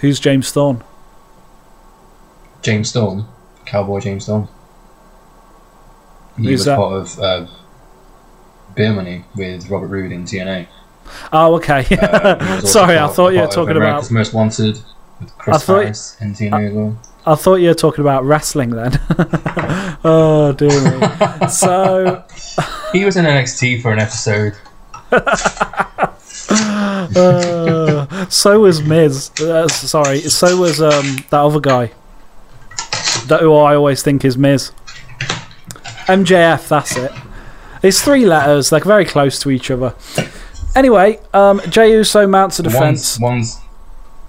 Who's 0.00 0.18
James 0.20 0.50
Thorne? 0.52 0.82
James 2.62 2.88
Storm. 2.90 3.26
Cowboy 3.66 4.00
James 4.00 4.24
Storm. 4.24 4.48
He 6.36 6.44
Who's 6.44 6.60
was 6.60 6.64
that? 6.66 6.76
part 6.76 6.92
of 6.94 7.18
uh, 7.18 7.46
Beer 8.74 8.92
Money 8.92 9.24
with 9.36 9.68
Robert 9.70 9.88
Roode 9.88 10.12
in 10.12 10.24
TNA. 10.24 10.66
Oh, 11.32 11.54
okay. 11.56 11.80
Uh, 11.80 11.82
he 11.84 11.96
was 11.96 12.00
also 12.64 12.66
Sorry, 12.66 12.98
I 12.98 13.08
thought 13.08 13.28
you 13.30 13.40
were 13.40 13.44
part 13.46 13.54
talking 13.54 13.76
America's 13.76 14.10
about. 14.10 14.18
Most 14.18 14.32
Wanted 14.34 14.78
with 15.20 15.36
Chris 15.38 15.56
I 15.56 15.58
thought- 15.60 15.82
Harris 15.82 16.16
in 16.20 16.32
TNA 16.34 16.68
as 16.68 16.72
well. 16.74 16.98
I 17.26 17.34
thought 17.34 17.56
you 17.56 17.68
were 17.68 17.74
talking 17.74 18.00
about 18.00 18.24
wrestling 18.24 18.70
then. 18.70 18.98
oh 20.04 20.54
dear 20.56 20.70
me. 20.98 21.06
So, 21.50 22.24
He 22.94 23.04
was 23.04 23.16
in 23.18 23.26
NXT 23.26 23.82
for 23.82 23.92
an 23.92 23.98
episode. 23.98 24.54
Uh, 26.50 28.28
so 28.28 28.60
was 28.60 28.82
Miz. 28.82 29.30
Uh, 29.40 29.68
sorry, 29.68 30.20
so 30.20 30.56
was 30.56 30.80
um, 30.80 31.16
that 31.30 31.40
other 31.40 31.60
guy. 31.60 31.92
That 33.26 33.40
who 33.40 33.54
I 33.54 33.74
always 33.74 34.02
think 34.02 34.24
is 34.24 34.36
Miz. 34.36 34.72
MJF. 36.06 36.68
That's 36.68 36.96
it. 36.96 37.12
It's 37.82 38.02
three 38.02 38.26
letters. 38.26 38.70
They're 38.70 38.80
very 38.80 39.04
close 39.04 39.38
to 39.40 39.50
each 39.50 39.70
other. 39.70 39.94
Anyway, 40.74 41.18
um, 41.32 41.60
Jey 41.68 41.92
Uso 41.92 42.26
mounts 42.26 42.58
a 42.58 42.62
defense. 42.62 43.18
One's, 43.18 43.54
one's 43.54 43.60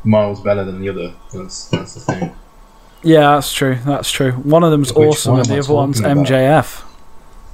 miles 0.03 0.41
better 0.41 0.63
than 0.63 0.79
the 0.81 0.89
other. 0.89 1.13
That's, 1.33 1.67
that's 1.69 1.93
the 1.95 1.99
thing. 2.01 2.35
Yeah, 3.03 3.35
that's 3.35 3.51
true. 3.51 3.77
That's 3.85 4.11
true. 4.11 4.33
One 4.33 4.63
of 4.63 4.71
them's 4.71 4.93
Which 4.93 5.09
awesome, 5.09 5.37
and 5.37 5.45
the 5.45 5.59
other 5.59 5.73
one's 5.73 5.99
talking 5.99 6.11
about? 6.11 6.27
MJF. 6.27 6.83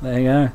There 0.01 0.19
you 0.19 0.25
go. 0.25 0.51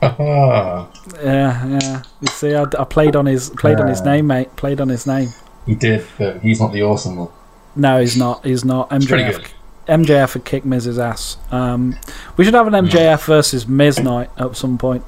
Ah, 0.00 0.88
Yeah, 1.22 1.66
yeah. 1.66 2.02
You 2.20 2.28
see, 2.28 2.54
I, 2.54 2.62
I 2.62 2.84
played 2.84 3.16
on 3.16 3.26
his 3.26 3.50
played 3.50 3.80
on 3.80 3.88
his 3.88 4.02
name, 4.02 4.26
mate. 4.28 4.54
Played 4.56 4.80
on 4.80 4.88
his 4.88 5.06
name. 5.06 5.28
he 5.66 5.74
did, 5.74 6.06
but 6.18 6.40
he's 6.40 6.60
not 6.60 6.72
the 6.72 6.82
awesome 6.82 7.16
one. 7.16 7.28
No, 7.74 8.00
he's 8.00 8.16
not. 8.16 8.44
He's 8.44 8.64
not. 8.64 8.90
MJF. 8.90 9.48
MJF 9.88 10.34
would 10.34 10.44
kick 10.44 10.64
Miz's 10.64 10.98
ass. 10.98 11.36
Um, 11.50 11.96
we 12.36 12.44
should 12.44 12.54
have 12.54 12.66
an 12.66 12.74
MJF 12.86 13.24
versus 13.24 13.66
Miz 13.66 13.98
night 13.98 14.30
at 14.36 14.54
some 14.56 14.76
point. 14.78 15.02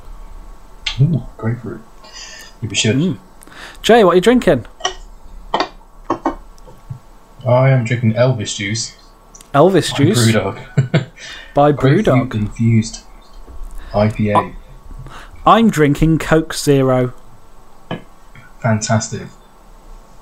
Ooh, 1.00 1.22
grapefruit. 1.36 1.82
You 2.62 2.74
should. 2.74 2.96
Mm. 2.96 3.18
Jay, 3.82 4.02
what 4.04 4.12
are 4.12 4.14
you 4.16 4.20
drinking? 4.22 4.66
I 7.46 7.70
am 7.70 7.84
drinking 7.84 8.14
Elvis 8.14 8.56
juice. 8.56 8.96
Elvis 9.54 9.94
juice 9.94 10.30
Brewdog. 10.30 11.06
by 11.54 11.72
Brewdog. 11.72 12.34
infused 12.34 13.04
IPA. 13.92 14.54
I'm 15.46 15.70
drinking 15.70 16.18
Coke 16.18 16.54
Zero. 16.54 17.12
Fantastic. 18.60 19.22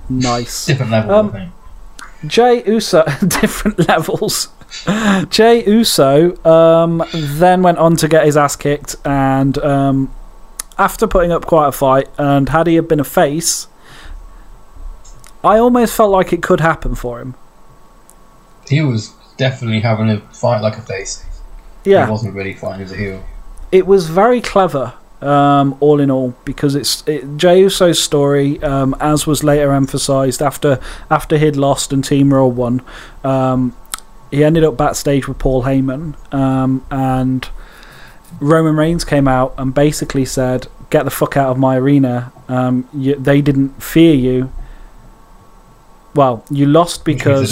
Nice. 0.09 0.66
Different 0.66 0.92
level, 0.92 1.14
Um, 1.14 1.28
I 1.28 1.33
think. 1.33 1.52
Jey 2.26 2.64
Uso, 2.66 3.04
different 3.26 3.87
levels. 3.88 4.48
Jey 5.28 5.64
Uso 5.66 6.37
um, 6.44 7.02
then 7.12 7.62
went 7.62 7.78
on 7.78 7.96
to 7.96 8.09
get 8.09 8.24
his 8.24 8.37
ass 8.37 8.57
kicked, 8.57 8.96
and 9.04 9.57
um, 9.59 10.12
after 10.78 11.07
putting 11.07 11.33
up 11.33 11.46
quite 11.46 11.68
a 11.68 11.72
fight, 11.72 12.09
and 12.18 12.48
had 12.48 12.66
he 12.66 12.74
have 12.76 12.88
been 12.88 13.00
a 13.00 13.04
face, 13.04 13.66
I 15.44 15.59
almost 15.59 15.96
felt 15.96 16.11
like 16.11 16.33
it 16.33 16.42
could 16.42 16.61
happen 16.61 16.94
for 16.94 17.20
him. 17.20 17.35
He 18.68 18.81
was 18.83 19.12
definitely 19.37 19.81
having 19.81 20.11
a 20.11 20.20
fight 20.33 20.61
like 20.61 20.76
a 20.76 20.83
face. 20.83 21.24
Yeah, 21.85 22.04
He 22.07 22.11
wasn't 22.11 22.35
really 22.35 22.54
fighting 22.54 22.83
as 22.83 22.92
a 22.92 22.96
heel. 22.96 23.24
it 23.72 23.87
was 23.87 24.09
very 24.09 24.40
clever, 24.40 24.94
um, 25.20 25.76
all 25.81 26.00
in 26.00 26.11
all, 26.11 26.35
because 26.44 26.74
it's 26.74 27.07
it, 27.07 27.37
Jey 27.37 27.61
Uso's 27.61 28.00
story, 28.02 28.62
um, 28.62 28.94
as 29.00 29.26
was 29.26 29.42
later 29.42 29.72
emphasised 29.72 30.40
after 30.40 30.81
after 31.11 31.38
he'd 31.38 31.57
lost 31.57 31.92
and 31.92 32.04
Team 32.04 32.33
Raw 32.33 32.46
won. 32.46 32.83
Um, 33.24 33.76
he 34.31 34.44
ended 34.44 34.62
up 34.62 34.76
backstage 34.76 35.26
with 35.26 35.38
Paul 35.38 35.62
Heyman, 35.64 36.14
um, 36.33 36.85
and 36.90 37.48
Roman 38.40 38.76
Reigns 38.76 39.04
came 39.04 39.26
out 39.26 39.54
and 39.59 39.74
basically 39.74 40.24
said, 40.24 40.68
"Get 40.90 41.04
the 41.04 41.11
fuck 41.11 41.37
out 41.37 41.50
of 41.50 41.59
my 41.59 41.76
arena. 41.76 42.33
Um, 42.48 42.88
you, 42.92 43.14
they 43.14 43.40
didn't 43.40 43.83
fear 43.83 44.14
you. 44.14 44.52
Well, 46.14 46.44
you 46.50 46.66
lost 46.66 47.04
because 47.04 47.50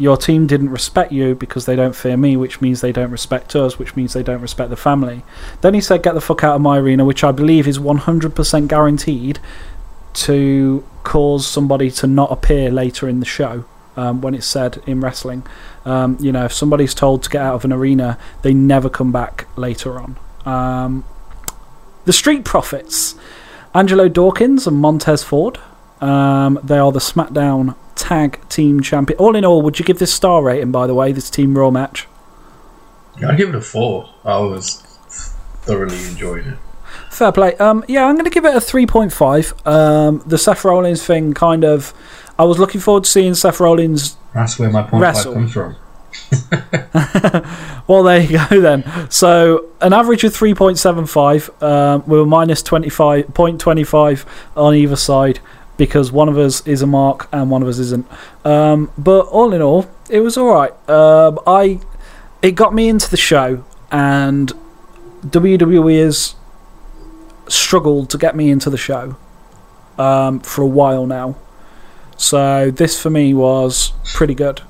your 0.00 0.16
team 0.16 0.46
didn't 0.46 0.70
respect 0.70 1.12
you 1.12 1.34
because 1.34 1.66
they 1.66 1.76
don't 1.76 1.94
fear 1.94 2.16
me, 2.16 2.36
which 2.36 2.60
means 2.60 2.80
they 2.80 2.92
don't 2.92 3.10
respect 3.10 3.54
us, 3.54 3.78
which 3.78 3.94
means 3.94 4.14
they 4.14 4.22
don't 4.22 4.40
respect 4.40 4.70
the 4.70 4.76
family. 4.76 5.22
Then 5.60 5.74
he 5.74 5.80
said, 5.80 6.02
Get 6.02 6.14
the 6.14 6.20
fuck 6.20 6.42
out 6.42 6.56
of 6.56 6.62
my 6.62 6.78
arena, 6.78 7.04
which 7.04 7.22
I 7.22 7.32
believe 7.32 7.68
is 7.68 7.78
100% 7.78 8.68
guaranteed 8.68 9.38
to 10.12 10.84
cause 11.04 11.46
somebody 11.46 11.90
to 11.90 12.06
not 12.06 12.32
appear 12.32 12.70
later 12.70 13.08
in 13.08 13.20
the 13.20 13.26
show. 13.26 13.64
Um, 13.96 14.22
when 14.22 14.34
it's 14.34 14.46
said 14.46 14.82
in 14.86 15.00
wrestling, 15.00 15.44
um, 15.84 16.16
you 16.20 16.32
know, 16.32 16.44
if 16.46 16.52
somebody's 16.52 16.94
told 16.94 17.24
to 17.24 17.28
get 17.28 17.42
out 17.42 17.56
of 17.56 17.64
an 17.64 17.72
arena, 17.72 18.16
they 18.42 18.54
never 18.54 18.88
come 18.88 19.12
back 19.12 19.46
later 19.58 20.00
on. 20.00 20.16
Um, 20.46 21.04
the 22.04 22.12
Street 22.12 22.44
Profits, 22.44 23.16
Angelo 23.74 24.08
Dawkins 24.08 24.66
and 24.66 24.76
Montez 24.78 25.22
Ford. 25.22 25.58
Um, 26.00 26.58
they 26.62 26.78
are 26.78 26.92
the 26.92 27.00
SmackDown 27.00 27.74
Tag 28.00 28.40
Team 28.48 28.80
Champion. 28.80 29.18
All 29.18 29.36
in 29.36 29.44
all, 29.44 29.62
would 29.62 29.78
you 29.78 29.84
give 29.84 29.98
this 29.98 30.12
star 30.12 30.42
rating, 30.42 30.72
by 30.72 30.86
the 30.86 30.94
way, 30.94 31.12
this 31.12 31.28
Team 31.30 31.56
Raw 31.56 31.70
match? 31.70 32.08
I'd 33.24 33.36
give 33.36 33.50
it 33.50 33.54
a 33.54 33.60
four. 33.60 34.08
I 34.24 34.38
was 34.38 34.80
thoroughly 35.60 36.02
enjoying 36.06 36.46
it. 36.46 36.58
Fair 37.10 37.32
play. 37.32 37.54
Um, 37.56 37.84
yeah, 37.86 38.06
I'm 38.06 38.14
going 38.14 38.24
to 38.24 38.30
give 38.30 38.44
it 38.44 38.54
a 38.54 38.58
3.5. 38.60 39.66
Um, 39.66 40.22
the 40.26 40.38
Seth 40.38 40.64
Rollins 40.64 41.04
thing 41.04 41.34
kind 41.34 41.64
of. 41.64 41.92
I 42.38 42.44
was 42.44 42.58
looking 42.58 42.80
forward 42.80 43.04
to 43.04 43.10
seeing 43.10 43.34
Seth 43.34 43.60
Rollins 43.60 44.16
That's 44.32 44.58
where 44.58 44.70
my 44.70 44.82
point 44.82 45.02
Wrestle. 45.02 45.34
five 45.34 45.52
comes 45.52 45.52
from. 45.52 45.76
Well, 47.86 48.04
there 48.04 48.20
you 48.20 48.38
go 48.48 48.60
then. 48.60 48.84
So, 49.10 49.66
an 49.80 49.92
average 49.92 50.22
of 50.22 50.32
3.75. 50.32 51.60
Um, 51.60 52.04
we 52.06 52.18
were 52.18 52.24
minus 52.26 52.62
25.25 52.62 54.24
on 54.56 54.74
either 54.76 54.94
side 54.94 55.40
because 55.80 56.12
one 56.12 56.28
of 56.28 56.36
us 56.36 56.60
is 56.66 56.82
a 56.82 56.86
mark 56.86 57.26
and 57.32 57.50
one 57.50 57.62
of 57.62 57.68
us 57.68 57.78
isn't. 57.78 58.06
Um, 58.44 58.92
but 58.98 59.22
all 59.28 59.54
in 59.54 59.62
all, 59.62 59.86
it 60.10 60.20
was 60.20 60.36
alright. 60.36 60.72
Um, 60.90 61.38
I 61.46 61.80
It 62.42 62.50
got 62.50 62.74
me 62.74 62.90
into 62.90 63.08
the 63.08 63.16
show, 63.16 63.64
and 63.90 64.52
WWE 65.24 66.04
has 66.04 66.34
struggled 67.48 68.10
to 68.10 68.18
get 68.18 68.36
me 68.36 68.50
into 68.50 68.68
the 68.68 68.76
show 68.76 69.16
um, 69.98 70.40
for 70.40 70.60
a 70.60 70.66
while 70.66 71.06
now. 71.06 71.36
So, 72.18 72.70
this 72.70 73.00
for 73.00 73.08
me 73.08 73.32
was 73.32 73.92
pretty 74.12 74.34
good. 74.34 74.60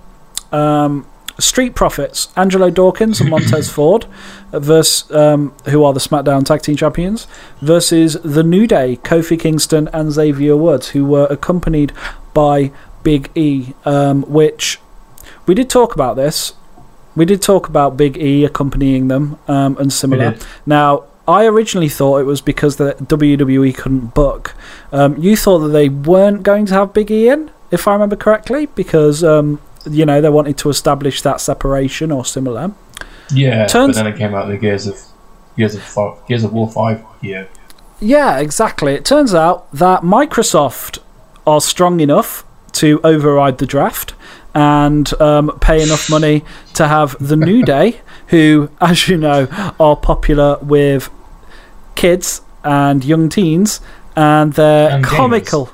Um, 0.52 1.06
Street 1.40 1.74
Profits, 1.74 2.28
Angelo 2.36 2.70
Dawkins 2.70 3.20
and 3.20 3.30
Montez 3.30 3.70
Ford, 3.72 4.06
versus, 4.52 5.10
um, 5.10 5.54
who 5.68 5.84
are 5.84 5.92
the 5.92 6.00
SmackDown 6.00 6.44
Tag 6.44 6.62
Team 6.62 6.76
Champions, 6.76 7.26
versus 7.60 8.14
The 8.22 8.42
New 8.42 8.66
Day, 8.66 8.96
Kofi 9.02 9.38
Kingston 9.38 9.88
and 9.92 10.12
Xavier 10.12 10.56
Woods, 10.56 10.90
who 10.90 11.04
were 11.04 11.26
accompanied 11.26 11.92
by 12.34 12.70
Big 13.02 13.30
E, 13.34 13.74
um, 13.84 14.22
which 14.22 14.78
we 15.46 15.54
did 15.54 15.70
talk 15.70 15.94
about 15.94 16.16
this. 16.16 16.54
We 17.16 17.24
did 17.24 17.42
talk 17.42 17.68
about 17.68 17.96
Big 17.96 18.16
E 18.16 18.44
accompanying 18.44 19.08
them 19.08 19.38
um, 19.48 19.76
and 19.78 19.92
similar. 19.92 20.36
Now, 20.64 21.04
I 21.26 21.46
originally 21.46 21.88
thought 21.88 22.18
it 22.18 22.24
was 22.24 22.40
because 22.40 22.76
the 22.76 22.94
WWE 22.94 23.74
couldn't 23.76 24.14
book. 24.14 24.54
Um, 24.92 25.16
you 25.18 25.36
thought 25.36 25.60
that 25.60 25.68
they 25.68 25.88
weren't 25.88 26.42
going 26.42 26.66
to 26.66 26.74
have 26.74 26.92
Big 26.92 27.10
E 27.10 27.28
in, 27.28 27.50
if 27.70 27.86
I 27.86 27.92
remember 27.92 28.16
correctly, 28.16 28.66
because 28.66 29.22
um, 29.22 29.60
you 29.88 30.04
know 30.06 30.20
they 30.20 30.28
wanted 30.28 30.58
to 30.58 30.68
establish 30.70 31.22
that 31.22 31.40
separation 31.40 32.10
or 32.12 32.24
similar. 32.24 32.72
Yeah, 33.32 33.66
Turns- 33.66 33.96
but 33.96 34.02
then 34.04 34.12
it 34.12 34.18
came 34.18 34.34
out 34.34 34.48
the 34.48 34.56
Gears 34.56 34.86
of 34.86 34.96
Gears 35.56 35.74
of 35.74 36.26
Gears 36.28 36.44
of 36.44 36.52
War 36.52 36.70
Five. 36.70 37.02
Yeah, 37.22 37.44
Yeah, 38.00 38.38
exactly. 38.38 38.94
It 38.94 39.04
turns 39.04 39.34
out 39.34 39.70
that 39.72 40.02
Microsoft 40.02 40.98
are 41.46 41.60
strong 41.60 42.00
enough 42.00 42.44
to 42.72 43.00
override 43.04 43.58
the 43.58 43.66
draft 43.66 44.14
and 44.54 45.12
um, 45.20 45.56
pay 45.60 45.82
enough 45.82 46.08
money 46.10 46.44
to 46.74 46.88
have 46.88 47.16
the 47.20 47.36
New 47.36 47.64
Day, 47.76 48.00
who, 48.28 48.68
as 48.80 49.08
you 49.08 49.16
know, 49.16 49.46
are 49.78 49.96
popular 49.96 50.58
with 50.62 51.08
kids 51.94 52.42
and 52.64 53.04
young 53.04 53.28
teens, 53.28 53.80
and 54.16 54.52
their 54.54 54.90
And 54.90 55.04
gamers. 55.04 55.70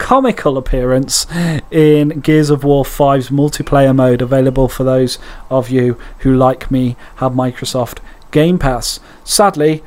Comical. 0.00 0.58
Appearance 0.58 1.26
in 1.70 2.20
Gears 2.20 2.50
of 2.50 2.64
War 2.64 2.84
5's 2.84 3.28
multiplayer 3.28 3.94
mode, 3.94 4.20
available 4.22 4.68
for 4.68 4.82
those 4.82 5.18
of 5.48 5.70
you 5.70 5.96
who, 6.20 6.34
like 6.34 6.70
me, 6.70 6.96
have 7.16 7.32
Microsoft 7.32 7.98
Game 8.30 8.58
Pass. 8.58 8.98
Sadly, 9.22 9.82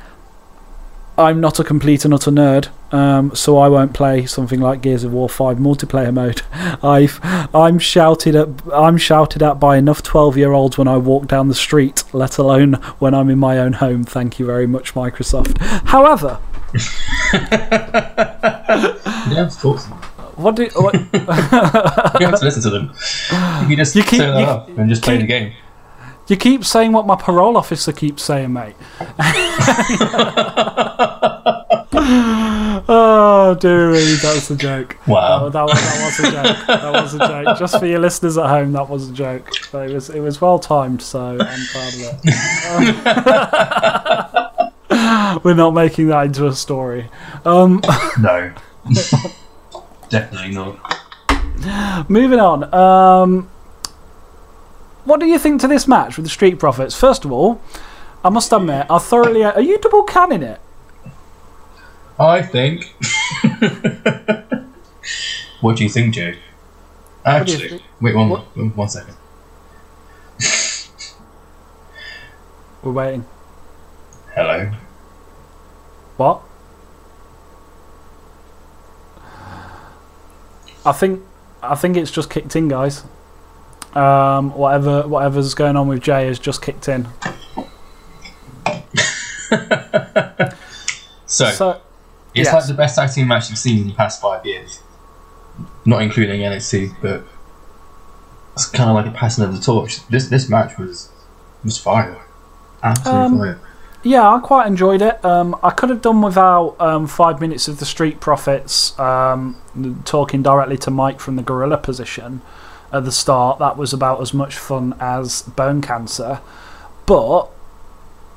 I'm 1.16 1.40
not 1.40 1.60
a 1.60 1.64
complete 1.64 2.04
and 2.04 2.12
utter 2.12 2.30
nerd, 2.30 2.68
um, 2.92 3.34
so 3.34 3.58
I 3.58 3.68
won't 3.68 3.92
play 3.92 4.26
something 4.26 4.60
like 4.60 4.80
Gears 4.80 5.04
of 5.04 5.12
War 5.12 5.28
5 5.28 5.58
multiplayer 5.58 6.12
mode. 6.12 6.42
I've 6.82 7.20
I'm 7.54 7.78
shouted 7.78 8.34
at 8.34 8.48
I'm 8.72 8.96
shouted 8.96 9.42
at 9.42 9.60
by 9.60 9.76
enough 9.76 10.02
12 10.02 10.36
year 10.36 10.52
olds 10.52 10.76
when 10.76 10.88
I 10.88 10.96
walk 10.96 11.26
down 11.28 11.48
the 11.48 11.54
street, 11.54 12.02
let 12.12 12.38
alone 12.38 12.74
when 12.98 13.14
I'm 13.14 13.30
in 13.30 13.38
my 13.38 13.58
own 13.58 13.74
home. 13.74 14.04
Thank 14.04 14.38
you 14.38 14.46
very 14.46 14.66
much, 14.66 14.94
Microsoft. 14.94 15.58
However, 15.86 16.40
talk 19.56 19.80
to 19.82 19.88
them. 19.88 20.03
What 20.36 20.56
do 20.56 20.68
what, 20.74 20.94
You 22.20 22.26
have 22.26 22.38
to 22.38 22.44
listen 22.44 22.62
to 22.62 22.70
them. 22.70 22.92
You 23.62 23.68
can 23.68 23.76
just 23.76 23.94
You 23.96 24.02
keep- 24.02 24.20
turn 24.20 24.34
that 24.34 24.40
you- 24.40 24.46
off 24.46 24.68
and 24.68 24.88
just 24.88 25.02
play 25.02 25.18
the 25.18 25.26
game. 25.26 25.52
you 26.28 26.36
keep 26.36 26.64
saying 26.64 26.92
what 26.92 27.06
my 27.06 27.16
parole 27.16 27.56
officer 27.56 27.92
keeps 27.92 28.22
saying, 28.22 28.52
mate. 28.52 28.74
oh 32.86 33.56
dearie, 33.60 34.14
that 34.16 34.32
was 34.34 34.50
a 34.50 34.56
joke. 34.56 34.96
Wow. 35.06 35.44
Oh, 35.46 35.50
that, 35.50 35.62
was, 35.62 35.72
that 35.80 36.04
was 36.04 36.20
a 36.20 36.30
joke. 36.32 36.66
That 36.66 36.92
was 36.92 37.14
a 37.14 37.18
joke. 37.18 37.58
Just 37.64 37.78
for 37.78 37.86
your 37.86 38.00
listeners 38.00 38.36
at 38.38 38.46
home, 38.48 38.72
that 38.72 38.88
was 38.88 39.10
a 39.10 39.12
joke. 39.12 39.48
But 39.72 39.90
it 39.90 39.94
was 39.94 40.10
it 40.10 40.20
was 40.20 40.40
well 40.40 40.58
timed, 40.58 41.02
so 41.02 41.36
I'm 41.40 41.66
proud 41.72 41.94
of 41.94 42.00
it. 44.90 45.44
We're 45.44 45.54
not 45.54 45.72
making 45.74 46.08
that 46.08 46.26
into 46.26 46.46
a 46.46 46.54
story. 46.54 47.08
Um, 47.44 47.80
No, 48.20 48.52
definitely 50.08 50.52
not. 50.52 50.78
moving 52.08 52.40
on. 52.40 52.72
Um, 52.74 53.48
what 55.04 55.20
do 55.20 55.26
you 55.26 55.38
think 55.38 55.60
to 55.60 55.68
this 55.68 55.86
match 55.86 56.16
with 56.16 56.24
the 56.24 56.30
Street 56.30 56.58
Profits? 56.58 56.94
First 56.98 57.24
of 57.24 57.32
all, 57.32 57.60
I 58.24 58.30
must 58.30 58.52
admit, 58.52 58.86
I 58.90 58.98
thoroughly. 58.98 59.44
Are 59.44 59.60
you 59.60 59.78
double 59.78 60.02
canning 60.04 60.42
it? 60.42 60.60
I 62.18 62.42
think. 62.42 62.94
what 65.60 65.76
do 65.76 65.82
you 65.84 65.90
think, 65.90 66.14
Joe? 66.14 66.32
Actually, 67.24 67.68
think? 67.68 67.82
wait 68.00 68.14
one, 68.14 68.28
What? 68.28 68.42
one 68.76 68.88
second. 68.88 69.16
We're 72.82 72.92
waiting. 72.92 73.24
Hello. 74.34 74.70
What? 76.18 76.42
I 80.84 80.92
think 80.92 81.22
I 81.62 81.74
think 81.74 81.96
it's 81.96 82.10
just 82.10 82.30
kicked 82.30 82.54
in, 82.56 82.68
guys. 82.68 83.04
Um, 83.94 84.52
whatever 84.54 85.06
whatever's 85.06 85.54
going 85.54 85.76
on 85.76 85.88
with 85.88 86.02
Jay 86.02 86.26
has 86.26 86.38
just 86.38 86.62
kicked 86.62 86.88
in. 86.88 87.08
So, 91.26 91.50
So 91.50 91.70
it's 92.34 92.46
yes. 92.46 92.52
like 92.52 92.66
the 92.66 92.74
best 92.74 92.98
acting 92.98 93.26
match 93.26 93.50
you've 93.50 93.58
seen 93.58 93.82
in 93.82 93.88
the 93.88 93.94
past 93.94 94.20
five 94.20 94.44
years, 94.46 94.80
not 95.84 96.02
including 96.02 96.40
NXT, 96.40 96.96
but 97.00 97.24
it's 98.52 98.66
kind 98.66 98.90
of 98.90 98.94
like 98.94 99.06
a 99.06 99.10
passing 99.10 99.44
of 99.44 99.54
the 99.54 99.60
torch. 99.60 100.06
This 100.08 100.28
this 100.28 100.48
match 100.48 100.78
was 100.78 101.10
was 101.64 101.78
fire, 101.78 102.20
absolute 102.82 103.14
Um, 103.14 103.38
fire. 103.38 103.60
Yeah, 104.04 104.28
I 104.28 104.38
quite 104.40 104.66
enjoyed 104.66 105.02
it. 105.02 105.24
Um, 105.24 105.56
I 105.62 105.70
could 105.70 105.88
have 105.88 106.02
done 106.02 106.20
without 106.20 106.76
um, 106.78 107.06
five 107.06 107.40
minutes 107.40 107.68
of 107.68 107.78
the 107.78 107.86
Street 107.86 108.20
Profits 108.20 108.98
um, 108.98 109.56
talking 110.04 110.42
directly 110.42 110.76
to 110.78 110.90
Mike 110.90 111.20
from 111.20 111.36
the 111.36 111.42
gorilla 111.42 111.78
position 111.78 112.42
at 112.92 113.04
the 113.04 113.12
start. 113.12 113.58
That 113.58 113.76
was 113.76 113.92
about 113.92 114.20
as 114.20 114.34
much 114.34 114.56
fun 114.56 114.94
as 115.00 115.42
Bone 115.42 115.80
Cancer, 115.80 116.40
but 117.06 117.48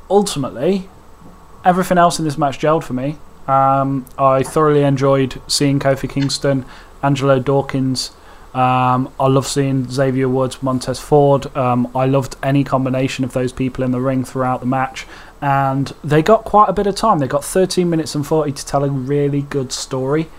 ultimately, 0.09 0.89
everything 1.65 1.97
else 1.97 2.17
in 2.17 2.25
this 2.25 2.37
match 2.37 2.59
gelled 2.59 2.83
for 2.83 2.93
me. 2.93 3.17
Um, 3.47 4.05
I 4.17 4.43
thoroughly 4.43 4.83
enjoyed 4.83 5.41
seeing 5.47 5.79
Kofi 5.79 6.09
Kingston, 6.09 6.65
Angelo 7.03 7.39
Dawkins. 7.39 8.11
Um, 8.53 9.13
I 9.19 9.27
love 9.27 9.45
seeing 9.45 9.89
Xavier 9.89 10.27
Woods, 10.27 10.63
Montez 10.63 10.99
Ford. 10.99 11.55
Um, 11.55 11.91
I 11.93 12.05
loved 12.05 12.35
any 12.41 12.63
combination 12.63 13.23
of 13.23 13.33
those 13.33 13.53
people 13.53 13.83
in 13.83 13.91
the 13.91 14.01
ring 14.01 14.23
throughout 14.23 14.61
the 14.61 14.65
match. 14.65 15.05
And 15.41 15.93
they 16.03 16.23
got 16.23 16.43
quite 16.43 16.67
a 16.69 16.73
bit 16.73 16.87
of 16.87 16.95
time. 16.95 17.19
They 17.19 17.27
got 17.27 17.43
13 17.43 17.89
minutes 17.89 18.15
and 18.15 18.25
40 18.25 18.51
to 18.53 18.65
tell 18.65 18.83
a 18.83 18.89
really 18.89 19.41
good 19.43 19.71
story. 19.71 20.29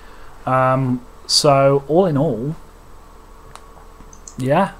Um, 0.44 1.04
so, 1.26 1.84
all 1.88 2.06
in 2.06 2.16
all, 2.16 2.56
yeah, 4.38 4.72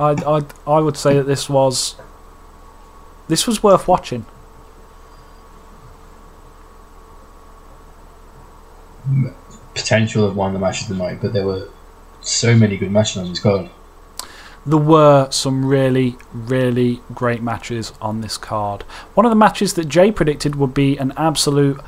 I, 0.00 0.10
I, 0.26 0.42
I 0.66 0.80
would 0.80 0.96
say 0.96 1.14
that 1.14 1.24
this 1.24 1.48
was 1.48 1.96
this 3.28 3.46
was 3.46 3.62
worth 3.62 3.88
watching. 3.88 4.26
Potential 9.74 10.24
of 10.26 10.36
one 10.36 10.48
of 10.48 10.52
the 10.54 10.58
matches 10.58 10.90
of 10.90 10.96
the 10.96 11.02
night, 11.02 11.18
but 11.20 11.32
there 11.32 11.46
were 11.46 11.68
so 12.20 12.54
many 12.54 12.76
good 12.76 12.90
matches 12.90 13.18
on 13.18 13.28
this 13.28 13.40
card. 13.40 13.68
There 14.64 14.78
were 14.78 15.30
some 15.30 15.64
really, 15.64 16.16
really 16.32 17.00
great 17.14 17.42
matches 17.42 17.92
on 18.00 18.20
this 18.20 18.38
card. 18.38 18.82
One 19.14 19.26
of 19.26 19.30
the 19.30 19.36
matches 19.36 19.74
that 19.74 19.86
Jay 19.86 20.12
predicted 20.12 20.56
would 20.56 20.74
be 20.74 20.96
an 20.98 21.12
absolute, 21.16 21.80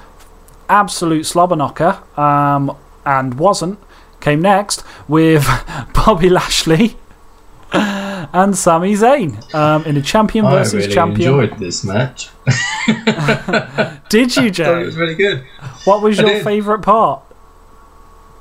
absolute 0.68 1.24
slobber 1.24 1.56
knocker, 1.56 2.02
um, 2.16 2.76
and 3.06 3.34
wasn't, 3.34 3.78
came 4.20 4.40
next 4.40 4.82
with 5.06 5.46
Bobby 5.94 6.28
Lashley 6.28 6.96
and 7.72 8.56
Sami 8.56 8.94
Zayn 8.94 9.54
um, 9.54 9.84
in 9.84 9.96
a 9.96 10.02
champion 10.02 10.46
versus 10.46 10.92
champion. 10.92 11.34
I 11.34 11.36
really 11.36 11.50
champion. 11.50 11.50
enjoyed 11.50 11.58
this 11.60 11.84
match. 11.84 12.30
Did 14.08 14.36
you, 14.36 14.46
I 14.46 14.50
thought 14.50 14.82
it 14.82 14.86
was 14.86 14.96
really 14.96 15.14
good. 15.14 15.44
What 15.84 16.02
was 16.02 16.18
I 16.18 16.22
your 16.22 16.32
did. 16.34 16.44
favourite 16.44 16.82
part? 16.82 17.22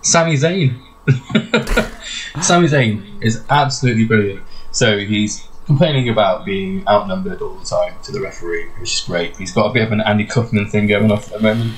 Sami 0.02 0.36
Zayn. 0.36 0.80
Sami 2.42 2.68
Zayn 2.68 3.22
is 3.22 3.44
absolutely 3.50 4.06
brilliant. 4.06 4.44
So 4.72 5.00
he's 5.00 5.48
complaining 5.66 6.10
about 6.10 6.46
being 6.46 6.88
outnumbered 6.88 7.42
all 7.42 7.56
the 7.56 7.66
time 7.66 7.96
to 8.04 8.12
the 8.12 8.22
referee, 8.22 8.70
which 8.80 8.94
is 8.94 9.02
great. 9.02 9.38
He's 9.38 9.54
got 9.54 9.70
a 9.70 9.74
bit 9.74 9.84
of 9.84 9.92
an 9.92 10.02
Andy 10.02 10.26
Kaufman 10.26 10.70
thing 10.70 10.88
going 10.88 11.12
off 11.12 11.32
at 11.32 11.38
the 11.38 11.44
moment. 11.44 11.74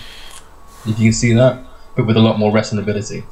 If 0.85 0.99
you 0.99 1.05
can 1.07 1.13
see 1.13 1.33
that, 1.33 1.63
but 1.95 2.05
with 2.05 2.17
a 2.17 2.21
lot 2.21 2.37
more 2.39 2.51
wrestling 2.51 2.81
ability. 2.81 3.23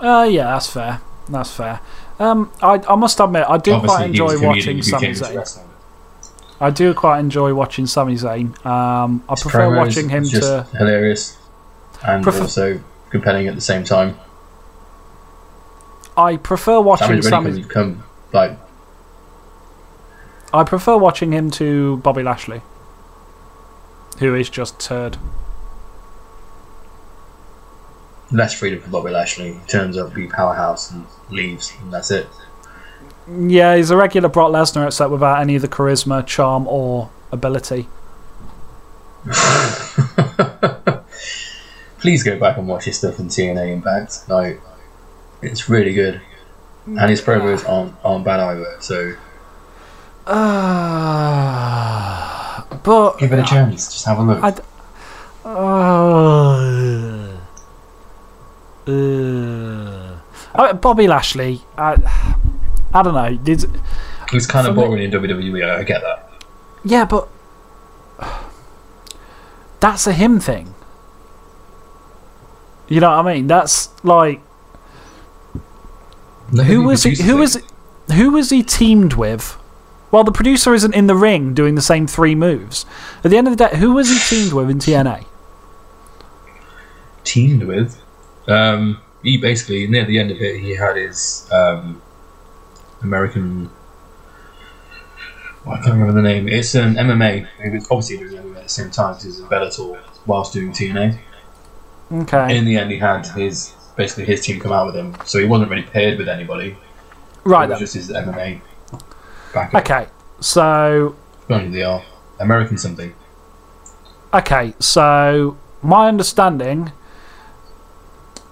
Uh, 0.00 0.28
yeah, 0.30 0.44
that's 0.44 0.70
fair. 0.70 1.00
That's 1.28 1.52
fair. 1.52 1.80
Um, 2.18 2.52
I, 2.62 2.82
I 2.88 2.94
must 2.96 3.18
admit, 3.20 3.46
I 3.48 3.56
do 3.58 3.72
Obviously, 3.72 3.96
quite 3.96 4.06
enjoy 4.06 4.24
was 4.24 4.34
a 4.34 4.38
comedian 4.38 4.76
watching 4.76 4.82
Sami 4.82 5.08
Zayn. 5.08 5.64
I 6.60 6.70
do 6.70 6.92
quite 6.92 7.20
enjoy 7.20 7.54
watching 7.54 7.86
Sami 7.86 8.14
Zayn. 8.14 8.66
Um, 8.66 9.24
I 9.28 9.32
His 9.32 9.42
prefer 9.42 9.74
watching 9.76 10.08
him 10.10 10.24
to. 10.24 10.66
hilarious 10.76 11.38
and 12.02 12.22
Prefer- 12.22 12.42
also 12.42 12.80
compelling 13.08 13.48
at 13.48 13.54
the 13.54 13.60
same 13.60 13.84
time. 13.84 14.18
I 16.16 16.36
prefer 16.36 16.80
watching 16.80 17.22
Sami's 17.22 17.56
really 17.56 17.68
come 17.68 18.04
like 18.32 18.58
I 20.52 20.64
prefer 20.64 20.96
watching 20.96 21.32
him 21.32 21.50
to 21.52 21.98
Bobby 21.98 22.22
Lashley, 22.22 22.62
who 24.18 24.34
is 24.34 24.50
just 24.50 24.80
turd. 24.80 25.16
less 28.32 28.54
freedom 28.54 28.80
for 28.80 28.90
Bobby 28.90 29.10
Lashley. 29.10 29.54
He 29.54 29.58
turns 29.66 29.96
up, 29.96 30.14
be 30.14 30.26
powerhouse, 30.26 30.90
and 30.90 31.06
leaves, 31.30 31.72
and 31.80 31.92
that's 31.92 32.10
it. 32.10 32.26
Yeah, 33.28 33.76
he's 33.76 33.90
a 33.90 33.96
regular 33.96 34.28
Brock 34.28 34.50
Lesnar, 34.52 34.86
except 34.86 35.10
without 35.10 35.40
any 35.40 35.56
of 35.56 35.62
the 35.62 35.68
charisma, 35.68 36.26
charm, 36.26 36.66
or 36.66 37.10
ability. 37.32 37.88
Please 41.98 42.22
go 42.22 42.38
back 42.38 42.56
and 42.56 42.66
watch 42.66 42.84
his 42.84 42.96
stuff 42.98 43.18
in 43.18 43.26
TNA 43.26 43.72
Impact. 43.72 44.28
Like, 44.28 44.60
it's 45.42 45.68
really 45.68 45.92
good, 45.94 46.20
and 46.86 47.10
his 47.10 47.20
promos 47.20 47.68
aren't 47.68 47.94
aren't 48.04 48.24
bad 48.24 48.40
either. 48.40 48.76
So 48.80 49.14
Uh, 51.30 52.62
but 52.82 53.18
give 53.18 53.32
it 53.32 53.38
a 53.38 53.42
chance. 53.44 53.92
Just 53.92 54.04
have 54.06 54.18
a 54.18 54.22
look. 54.22 54.42
I 54.42 54.50
d- 54.50 54.62
Uh, 55.44 55.50
uh, 58.86 60.18
oh, 60.54 60.72
Bobby 60.80 61.06
Lashley. 61.06 61.62
I, 61.78 61.96
I 62.92 63.02
don't 63.02 63.14
know. 63.14 63.36
Did 63.36 63.64
He's 64.30 64.46
kind 64.46 64.66
of 64.66 64.74
boring 64.74 65.02
in 65.02 65.10
WWE. 65.10 65.64
I 65.78 65.82
get 65.82 66.02
that. 66.02 66.30
yeah, 66.84 67.04
but 67.04 67.28
that's 69.80 70.06
a 70.06 70.12
him 70.12 70.38
thing. 70.40 70.74
You 72.88 73.00
know 73.00 73.10
what 73.16 73.26
I 73.26 73.34
mean? 73.34 73.46
That's 73.46 73.88
like 74.04 74.40
who 76.50 76.82
was 76.82 77.02
he? 77.04 77.14
Who 77.22 77.36
was 77.38 77.62
who 78.14 78.30
was 78.30 78.50
he 78.50 78.62
teamed 78.62 79.14
with? 79.14 79.56
Well, 80.10 80.24
the 80.24 80.32
producer 80.32 80.74
isn't 80.74 80.94
in 80.94 81.06
the 81.06 81.14
ring 81.14 81.54
doing 81.54 81.76
the 81.76 81.82
same 81.82 82.06
three 82.08 82.34
moves. 82.34 82.84
At 83.22 83.30
the 83.30 83.36
end 83.36 83.46
of 83.46 83.56
the 83.56 83.68
day, 83.68 83.76
who 83.76 83.92
was 83.92 84.08
he 84.10 84.18
teamed 84.36 84.52
with 84.52 84.68
in 84.70 84.78
TNA? 84.78 85.24
teamed 87.22 87.62
with? 87.64 88.00
Um, 88.48 89.00
he 89.22 89.36
basically 89.36 89.86
near 89.86 90.04
the 90.04 90.18
end 90.18 90.30
of 90.30 90.40
it, 90.40 90.60
he 90.60 90.70
had 90.74 90.96
his 90.96 91.48
um, 91.52 92.02
American. 93.02 93.70
well, 95.64 95.76
I 95.76 95.80
can't 95.82 95.92
remember 95.92 96.14
the 96.14 96.22
name. 96.22 96.48
It's 96.48 96.74
an 96.74 96.94
MMA. 96.94 97.46
He 97.62 97.70
was 97.70 97.86
obviously 97.90 98.18
doing 98.18 98.42
MMA 98.42 98.56
at 98.56 98.62
the 98.64 98.68
same 98.68 98.90
time. 98.90 99.14
'cause 99.14 99.22
He 99.22 99.28
was 99.28 99.40
in 99.40 99.46
Bellator 99.46 99.98
whilst 100.26 100.52
doing 100.54 100.72
TNA. 100.72 101.18
Okay, 102.12 102.56
In 102.56 102.64
the 102.64 102.76
end, 102.76 102.90
he 102.90 102.98
had 102.98 103.24
his 103.28 103.74
basically 104.00 104.24
his 104.24 104.40
team 104.40 104.58
come 104.58 104.72
out 104.72 104.86
with 104.86 104.96
him, 104.96 105.14
so 105.26 105.38
he 105.38 105.44
wasn't 105.44 105.70
really 105.70 105.82
paired 105.82 106.18
with 106.18 106.26
anybody. 106.26 106.74
right. 107.44 107.68
It 107.68 107.72
was 107.72 107.80
just 107.80 107.94
his 107.94 108.10
MMA 108.10 108.62
backup. 109.52 109.82
Okay, 109.82 110.06
so 110.40 111.14
they 111.48 111.82
are 111.82 112.02
American 112.38 112.78
something. 112.78 113.14
Okay, 114.32 114.72
so 114.78 115.58
my 115.82 116.08
understanding 116.08 116.92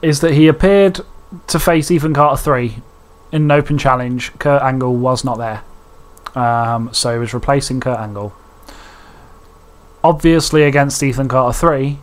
is 0.02 0.20
that 0.20 0.34
he 0.34 0.48
appeared 0.48 1.00
to 1.46 1.58
face 1.58 1.90
Ethan 1.90 2.12
Carter 2.12 2.42
3 2.42 2.76
in 3.32 3.42
an 3.42 3.50
open 3.50 3.78
challenge. 3.78 4.38
Kurt 4.38 4.60
Angle 4.60 4.96
was 4.96 5.24
not 5.24 5.38
there. 5.38 5.62
Um, 6.34 6.92
so 6.92 7.14
he 7.14 7.18
was 7.18 7.32
replacing 7.32 7.80
Kurt 7.80 7.98
Angle. 7.98 8.34
Obviously, 10.04 10.64
against 10.64 11.02
Ethan 11.02 11.28
Carter 11.28 11.56
3, 11.58 11.98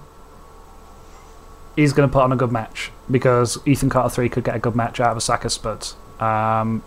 he's 1.75 1.93
going 1.93 2.07
to 2.07 2.13
put 2.13 2.23
on 2.23 2.31
a 2.31 2.35
good 2.35 2.51
match 2.51 2.91
because 3.09 3.57
Ethan 3.67 3.89
Carter 3.89 4.13
3 4.13 4.29
could 4.29 4.43
get 4.43 4.55
a 4.55 4.59
good 4.59 4.75
match 4.75 4.99
out 4.99 5.11
of 5.11 5.17
a 5.17 5.21
sack 5.21 5.45
of 5.45 5.51
spuds. 5.51 5.95
Um, 6.19 6.83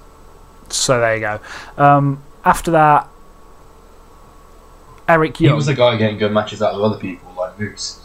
so 0.69 1.01
there 1.01 1.15
you 1.15 1.21
go. 1.21 1.41
Um, 1.77 2.23
after 2.45 2.71
that, 2.73 3.09
Eric 5.09 5.41
Young. 5.41 5.53
He 5.53 5.57
was 5.57 5.67
the 5.67 5.75
guy 5.75 5.97
getting 5.97 6.19
good 6.19 6.33
matches 6.33 6.63
out 6.63 6.75
of 6.75 6.83
other 6.83 6.99
people, 6.99 7.33
like 7.37 7.59
Moose. 7.59 8.01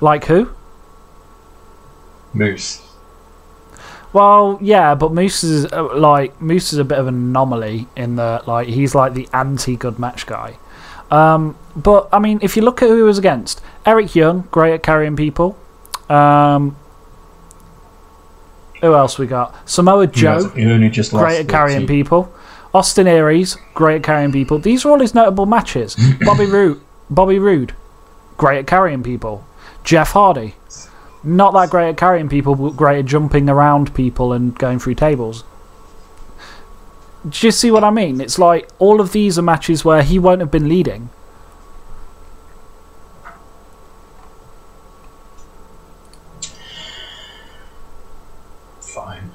like 0.00 0.24
who? 0.24 0.50
Moose. 2.34 2.86
Well, 4.12 4.58
yeah, 4.60 4.96
but 4.96 5.12
Moose 5.12 5.44
is 5.44 5.72
uh, 5.72 5.96
like 5.96 6.40
Moose 6.40 6.72
is 6.72 6.80
a 6.80 6.84
bit 6.84 6.98
of 6.98 7.06
an 7.06 7.14
anomaly 7.14 7.86
in 7.96 8.16
the 8.16 8.42
like 8.46 8.66
he's 8.66 8.94
like 8.94 9.14
the 9.14 9.28
anti-good 9.32 9.98
match 9.98 10.26
guy. 10.26 10.58
Um, 11.10 11.56
but 11.76 12.08
I 12.12 12.18
mean, 12.18 12.40
if 12.42 12.56
you 12.56 12.62
look 12.62 12.82
at 12.82 12.88
who 12.88 12.96
he 12.96 13.02
was 13.02 13.18
against, 13.18 13.60
Eric 13.90 14.14
Young, 14.14 14.46
great 14.52 14.72
at 14.72 14.84
carrying 14.84 15.16
people. 15.16 15.58
Um, 16.08 16.76
who 18.80 18.94
else 18.94 19.18
we 19.18 19.26
got? 19.26 19.68
Samoa 19.68 20.06
Joe, 20.06 20.48
He 20.50 20.64
only 20.64 20.90
just 20.90 21.10
great 21.10 21.40
at 21.40 21.48
carrying 21.48 21.88
people. 21.88 22.32
Austin 22.72 23.08
Aries, 23.08 23.56
great 23.74 23.96
at 23.96 24.02
carrying 24.04 24.30
people. 24.30 24.60
These 24.60 24.84
are 24.84 24.90
all 24.90 25.00
his 25.00 25.12
notable 25.12 25.44
matches. 25.44 25.96
Bobby 26.20 26.46
Roode, 26.46 26.80
Bobby 27.10 27.40
Roode, 27.40 27.74
great 28.36 28.60
at 28.60 28.68
carrying 28.68 29.02
people. 29.02 29.44
Jeff 29.82 30.12
Hardy, 30.12 30.54
not 31.24 31.52
that 31.54 31.70
great 31.70 31.88
at 31.88 31.96
carrying 31.96 32.28
people, 32.28 32.54
but 32.54 32.76
great 32.76 33.00
at 33.00 33.06
jumping 33.06 33.48
around 33.50 33.92
people 33.92 34.32
and 34.32 34.56
going 34.56 34.78
through 34.78 34.94
tables. 34.94 35.42
Do 37.28 37.44
you 37.44 37.50
see 37.50 37.72
what 37.72 37.82
I 37.82 37.90
mean? 37.90 38.20
It's 38.20 38.38
like 38.38 38.68
all 38.78 39.00
of 39.00 39.10
these 39.10 39.36
are 39.36 39.42
matches 39.42 39.84
where 39.84 40.04
he 40.04 40.20
won't 40.20 40.40
have 40.40 40.52
been 40.52 40.68
leading. 40.68 41.10
Fine. 48.94 49.30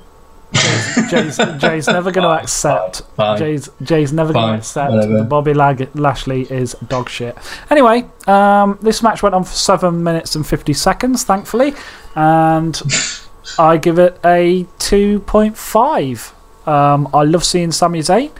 Jay's, 1.10 1.38
Jay's 1.58 1.88
never 1.88 2.12
going 2.12 2.24
to 2.28 2.42
accept. 2.44 3.02
Fine. 3.16 3.38
Jay's, 3.38 3.70
Jay's 3.82 4.14
never 4.14 4.34
going 4.34 4.54
to 4.54 4.58
accept 4.58 4.92
whatever. 4.92 5.18
that 5.20 5.30
Bobby 5.30 5.54
Lag- 5.54 5.90
Lashley 5.96 6.44
is 6.44 6.74
dog 6.88 7.10
shit. 7.10 7.38
Anyway, 7.70 8.06
um, 8.28 8.78
this 8.82 9.02
match 9.04 9.22
went 9.24 9.36
on 9.36 9.44
for 9.44 9.54
seven 9.54 10.04
minutes 10.04 10.36
and 10.36 10.46
fifty 10.46 10.74
seconds, 10.74 11.24
thankfully, 11.24 11.74
and 12.16 12.82
I 13.60 13.78
give 13.78 14.00
it 14.00 14.20
a 14.26 14.66
two 14.80 15.20
point 15.22 15.58
five. 15.58 16.34
Um, 16.66 17.08
I 17.14 17.24
love 17.24 17.44
seeing 17.44 17.72
Sami 17.72 18.00
Zayn. 18.00 18.32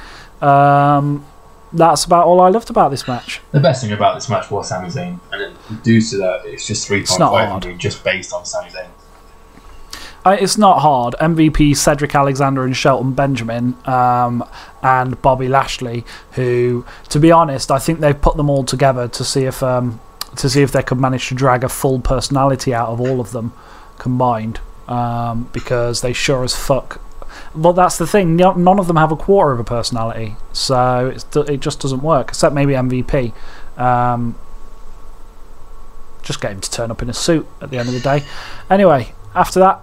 Um, 0.42 1.26
that's 1.74 2.06
about 2.06 2.26
all 2.26 2.40
I 2.42 2.50
loved 2.50 2.70
about 2.70 2.90
this 2.90 3.08
match. 3.08 3.42
The 3.52 3.60
best 3.60 3.84
thing 3.84 3.92
about 3.92 4.16
this 4.16 4.30
match 4.30 4.50
was 4.50 4.70
Sami 4.70 4.88
Zayn, 4.90 5.20
and 5.32 5.84
due 5.84 6.02
to 6.02 6.18
that, 6.18 6.42
it's 6.46 6.66
just 6.66 6.88
three 6.88 7.00
point 7.06 7.20
five 7.20 7.50
hard. 7.50 7.64
for 7.64 7.70
me, 7.70 7.76
just 7.78 8.04
based 8.04 8.34
on 8.34 8.46
Sami 8.46 8.70
Zayn. 8.70 8.88
It's 10.26 10.58
not 10.58 10.80
hard. 10.80 11.14
MVP 11.22 11.78
Cedric 11.78 12.16
Alexander 12.16 12.64
and 12.66 12.76
Shelton 12.76 13.14
Benjamin, 13.14 13.76
um, 13.86 14.44
and 14.82 15.22
Bobby 15.22 15.48
Lashley, 15.48 16.04
who, 16.32 16.84
to 17.10 17.20
be 17.20 17.32
honest, 17.32 17.70
I 17.70 17.78
think 17.78 18.00
they've 18.00 18.20
put 18.20 18.36
them 18.36 18.50
all 18.50 18.64
together 18.64 19.08
to 19.08 19.24
see 19.24 19.44
if 19.44 19.62
um, 19.62 20.00
to 20.38 20.50
see 20.50 20.64
if 20.64 20.72
they 20.72 20.82
could 20.82 21.00
manage 21.00 21.30
to 21.30 21.36
drag 21.36 21.64
a 21.64 21.70
full 21.70 22.00
personality 22.00 22.74
out 22.74 22.90
of 22.90 23.00
all 23.00 23.20
of 23.20 23.32
them 23.32 23.54
combined, 24.00 24.60
um, 24.88 25.50
because 25.54 26.02
they 26.02 26.12
sure 26.12 26.44
as 26.44 26.56
fuck. 26.56 27.02
Well, 27.54 27.74
that's 27.74 27.98
the 27.98 28.08
thing. 28.08 28.36
None 28.36 28.80
of 28.80 28.88
them 28.88 28.96
have 28.96 29.12
a 29.12 29.16
quarter 29.16 29.52
of 29.52 29.60
a 29.60 29.64
personality, 29.64 30.36
so 30.54 31.16
it 31.48 31.60
just 31.60 31.82
doesn't 31.82 32.02
work. 32.02 32.30
Except 32.30 32.56
maybe 32.56 32.74
MVP. 32.74 33.34
Um, 33.78 34.36
just 36.24 36.42
get 36.42 36.52
him 36.52 36.62
to 36.62 36.72
turn 36.72 36.90
up 36.90 37.02
in 37.04 37.10
a 37.10 37.14
suit 37.14 37.48
at 37.62 37.70
the 37.70 37.78
end 37.78 37.88
of 37.88 37.94
the 37.94 38.00
day. 38.00 38.26
Anyway, 38.70 39.14
after 39.36 39.60
that, 39.60 39.82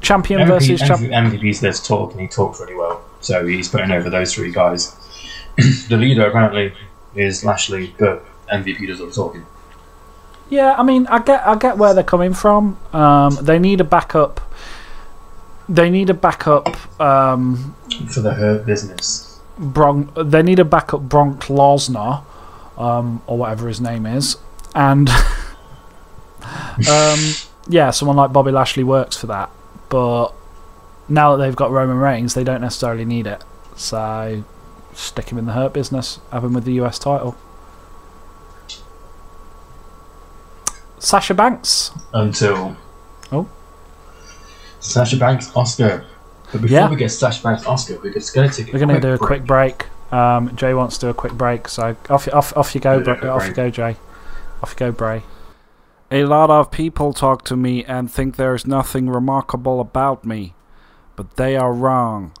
champion 0.00 0.40
MVP, 0.40 0.46
versus 0.46 0.80
champion. 0.80 1.12
MVP's 1.12 1.60
there 1.60 1.72
to 1.72 1.82
talk, 1.82 2.12
and 2.12 2.20
he 2.20 2.28
talks 2.28 2.60
really 2.60 2.74
well. 2.74 3.02
So 3.20 3.46
he's 3.46 3.68
putting 3.68 3.90
over 3.90 4.10
those 4.10 4.34
three 4.34 4.52
guys. 4.52 4.96
the 5.88 5.96
leader 5.96 6.26
apparently 6.26 6.72
is 7.14 7.44
Lashley, 7.44 7.94
but 7.98 8.24
MVP 8.52 8.86
does 8.86 9.00
all 9.00 9.06
the 9.06 9.12
talking. 9.12 9.46
Yeah, 10.48 10.74
I 10.76 10.82
mean, 10.82 11.06
I 11.06 11.20
get, 11.20 11.46
I 11.46 11.56
get 11.56 11.78
where 11.78 11.94
they're 11.94 12.02
coming 12.02 12.34
from. 12.34 12.78
Um, 12.92 13.38
they 13.40 13.58
need 13.58 13.80
a 13.80 13.84
backup. 13.84 14.40
They 15.68 15.88
need 15.90 16.10
a 16.10 16.14
backup. 16.14 16.68
Um, 17.00 17.76
For 18.08 18.20
the 18.20 18.34
hurt 18.34 18.66
business. 18.66 19.40
Bronk. 19.58 20.10
They 20.16 20.42
need 20.42 20.58
a 20.58 20.64
backup 20.64 21.02
Bronk 21.02 21.44
Lesnar, 21.44 22.24
um, 22.76 23.22
or 23.26 23.38
whatever 23.38 23.68
his 23.68 23.80
name 23.80 24.06
is, 24.06 24.36
and 24.74 25.08
um, 26.90 27.18
yeah, 27.68 27.90
someone 27.90 28.16
like 28.16 28.32
Bobby 28.32 28.50
Lashley 28.50 28.82
works 28.82 29.16
for 29.16 29.26
that. 29.28 29.50
But 29.90 30.30
now 31.08 31.36
that 31.36 31.44
they've 31.44 31.54
got 31.56 31.70
Roman 31.70 31.98
Reigns, 31.98 32.32
they 32.32 32.44
don't 32.44 32.62
necessarily 32.62 33.04
need 33.04 33.26
it. 33.26 33.44
So 33.76 34.44
stick 34.94 35.30
him 35.30 35.36
in 35.38 35.44
the 35.46 35.52
hurt 35.52 35.74
business. 35.74 36.20
Have 36.32 36.44
him 36.44 36.54
with 36.54 36.64
the 36.64 36.72
US 36.80 36.98
title. 36.98 37.36
Sasha 40.98 41.34
Banks. 41.34 41.90
Until. 42.12 42.76
Oh. 43.32 43.48
Sasha 44.80 45.16
Banks, 45.16 45.48
Asuka. 45.50 46.04
But 46.52 46.62
before 46.62 46.68
Yeah. 46.68 46.90
we 46.90 46.96
get 46.96 47.10
Sasha 47.10 47.42
Banks, 47.42 47.64
Asuka, 47.64 48.02
we're 48.02 48.12
just 48.12 48.34
going 48.34 48.48
to 48.50 48.56
take 48.56 48.68
a 48.68 48.72
We're 48.72 48.84
going 48.84 49.00
to 49.00 49.00
do 49.00 49.12
a 49.14 49.18
quick 49.18 49.44
break. 49.44 49.86
Um, 50.12 50.54
Jay 50.56 50.74
wants 50.74 50.98
to 50.98 51.06
do 51.06 51.10
a 51.10 51.14
quick 51.14 51.32
break, 51.34 51.68
so 51.68 51.96
off, 52.08 52.26
off, 52.34 52.56
off 52.56 52.74
you 52.74 52.80
go, 52.80 53.00
off 53.00 53.46
you 53.46 53.54
go, 53.54 53.70
Jay. 53.70 53.96
Off 54.62 54.72
you 54.72 54.76
go, 54.76 54.92
Bray. 54.92 55.22
A 56.12 56.24
lot 56.24 56.50
of 56.50 56.72
people 56.72 57.12
talk 57.12 57.44
to 57.44 57.56
me 57.56 57.84
and 57.84 58.10
think 58.10 58.34
there's 58.34 58.66
nothing 58.66 59.08
remarkable 59.08 59.80
about 59.80 60.24
me, 60.24 60.54
but 61.14 61.36
they 61.36 61.54
are 61.56 61.72
wrong. 61.72 62.32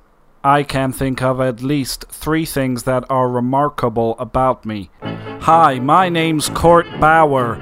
I 0.42 0.64
can 0.64 0.92
think 0.92 1.22
of 1.22 1.40
at 1.40 1.62
least 1.62 2.06
three 2.08 2.44
things 2.44 2.82
that 2.82 3.04
are 3.08 3.28
remarkable 3.28 4.16
about 4.18 4.66
me. 4.66 4.90
Hi, 5.02 5.78
my 5.78 6.08
name's 6.08 6.48
Court 6.48 6.86
Bauer, 6.98 7.54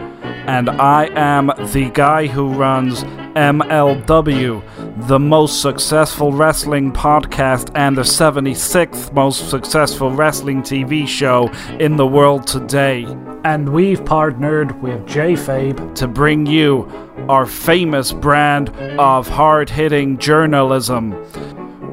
and 0.46 0.70
I 0.70 1.10
am 1.14 1.48
the 1.72 1.90
guy 1.92 2.26
who 2.26 2.54
runs 2.54 3.04
MLW, 3.38 5.06
the 5.06 5.20
most 5.20 5.62
successful 5.62 6.32
wrestling 6.32 6.92
podcast 6.92 7.70
and 7.76 7.96
the 7.96 8.02
76th 8.02 9.12
most 9.12 9.48
successful 9.48 10.10
wrestling 10.10 10.60
TV 10.60 11.06
show 11.06 11.48
in 11.78 11.94
the 11.96 12.04
world 12.06 12.48
today 12.48 13.04
And 13.44 13.68
we've 13.68 14.04
partnered 14.04 14.82
with 14.82 15.06
Jay 15.06 15.34
Fabe. 15.34 15.94
to 15.94 16.08
bring 16.08 16.46
you 16.46 16.90
our 17.28 17.46
famous 17.46 18.12
brand 18.12 18.70
of 18.98 19.28
hard 19.28 19.70
hitting 19.70 20.18
journalism. 20.18 21.14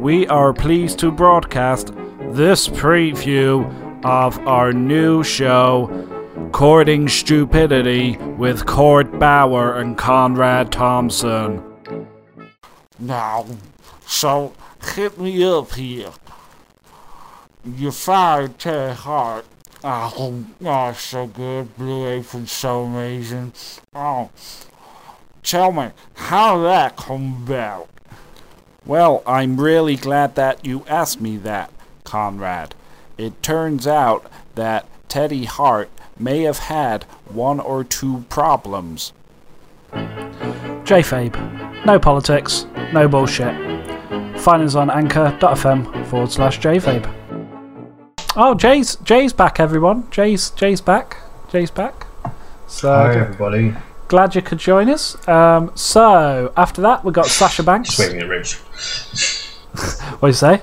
We 0.02 0.26
are 0.28 0.52
pleased 0.52 0.98
to 1.00 1.12
broadcast 1.12 1.94
this 2.32 2.68
preview 2.68 3.72
of 4.04 4.40
our 4.48 4.74
new 4.74 5.22
show, 5.24 5.92
Courting 6.56 7.10
Stupidity, 7.10 8.16
with 8.16 8.66
Court 8.66 9.20
Bauer 9.20 9.78
and 9.78 9.98
Conrad 9.98 10.72
Thompson. 10.72 11.62
Now, 12.98 13.46
so 14.08 14.54
hit 14.96 15.20
me 15.20 15.44
up 15.44 15.74
here. 15.74 16.12
You 17.66 17.92
fired 17.92 18.58
Teddy 18.58 18.94
Hart. 18.94 19.46
Oh, 19.84 20.46
oh, 20.64 20.94
so 20.94 21.28
good. 21.28 21.76
Blue 21.76 22.08
Apron, 22.08 22.48
so 22.48 22.84
amazing. 22.86 23.52
Oh, 23.94 24.30
tell 25.44 25.74
me, 25.74 25.90
how 26.14 26.56
did 26.56 26.68
that 26.68 26.96
come 26.96 27.44
about? 27.44 27.90
Well, 28.86 29.24
I'm 29.28 29.60
really 29.60 29.98
glad 29.98 30.36
that 30.36 30.66
you 30.66 30.86
asked 30.88 31.20
me 31.20 31.36
that, 31.36 31.70
Conrad. 32.06 32.76
It 33.18 33.44
turns 33.44 33.86
out 33.86 34.32
that 34.56 34.88
Teddy 35.10 35.44
Hart 35.44 35.90
may 36.18 36.42
have 36.42 36.60
had 36.60 37.04
one 37.30 37.60
or 37.60 37.84
two 37.84 38.26
problems. 38.30 39.14
Jay 40.84 41.02
Fabe. 41.02 41.36
No 41.86 42.00
politics, 42.00 42.66
no 42.94 43.08
bullshit. 43.08 43.54
Find 44.42 44.62
us 44.64 44.76
on 44.76 44.90
anchor.fm 44.90 46.06
forward 46.08 46.32
slash 46.32 46.60
JFabe. 46.60 47.12
Oh, 48.36 48.54
Jay's 48.54 48.96
Jay's 48.98 49.34
back, 49.34 49.60
everyone. 49.60 50.10
Jay's 50.12 50.50
Jay's 50.52 50.82
back. 50.82 51.18
Jay's 51.50 51.72
back. 51.72 52.06
So 52.68 52.92
Hi, 52.92 53.16
everybody. 53.20 53.74
glad 54.08 54.36
you 54.36 54.42
could 54.42 54.58
join 54.58 54.90
us. 54.90 55.16
Um, 55.28 55.72
so 55.76 56.52
after 56.58 56.82
that, 56.82 57.04
we 57.06 57.12
got 57.14 57.28
Sasha 57.28 57.64
Banks. 57.70 57.90
Just 57.96 58.00
waving 58.00 58.22
at 58.22 58.28
Rich. 58.28 58.56
What 60.20 60.22
do 60.22 60.28
you 60.28 60.34
say? 60.34 60.62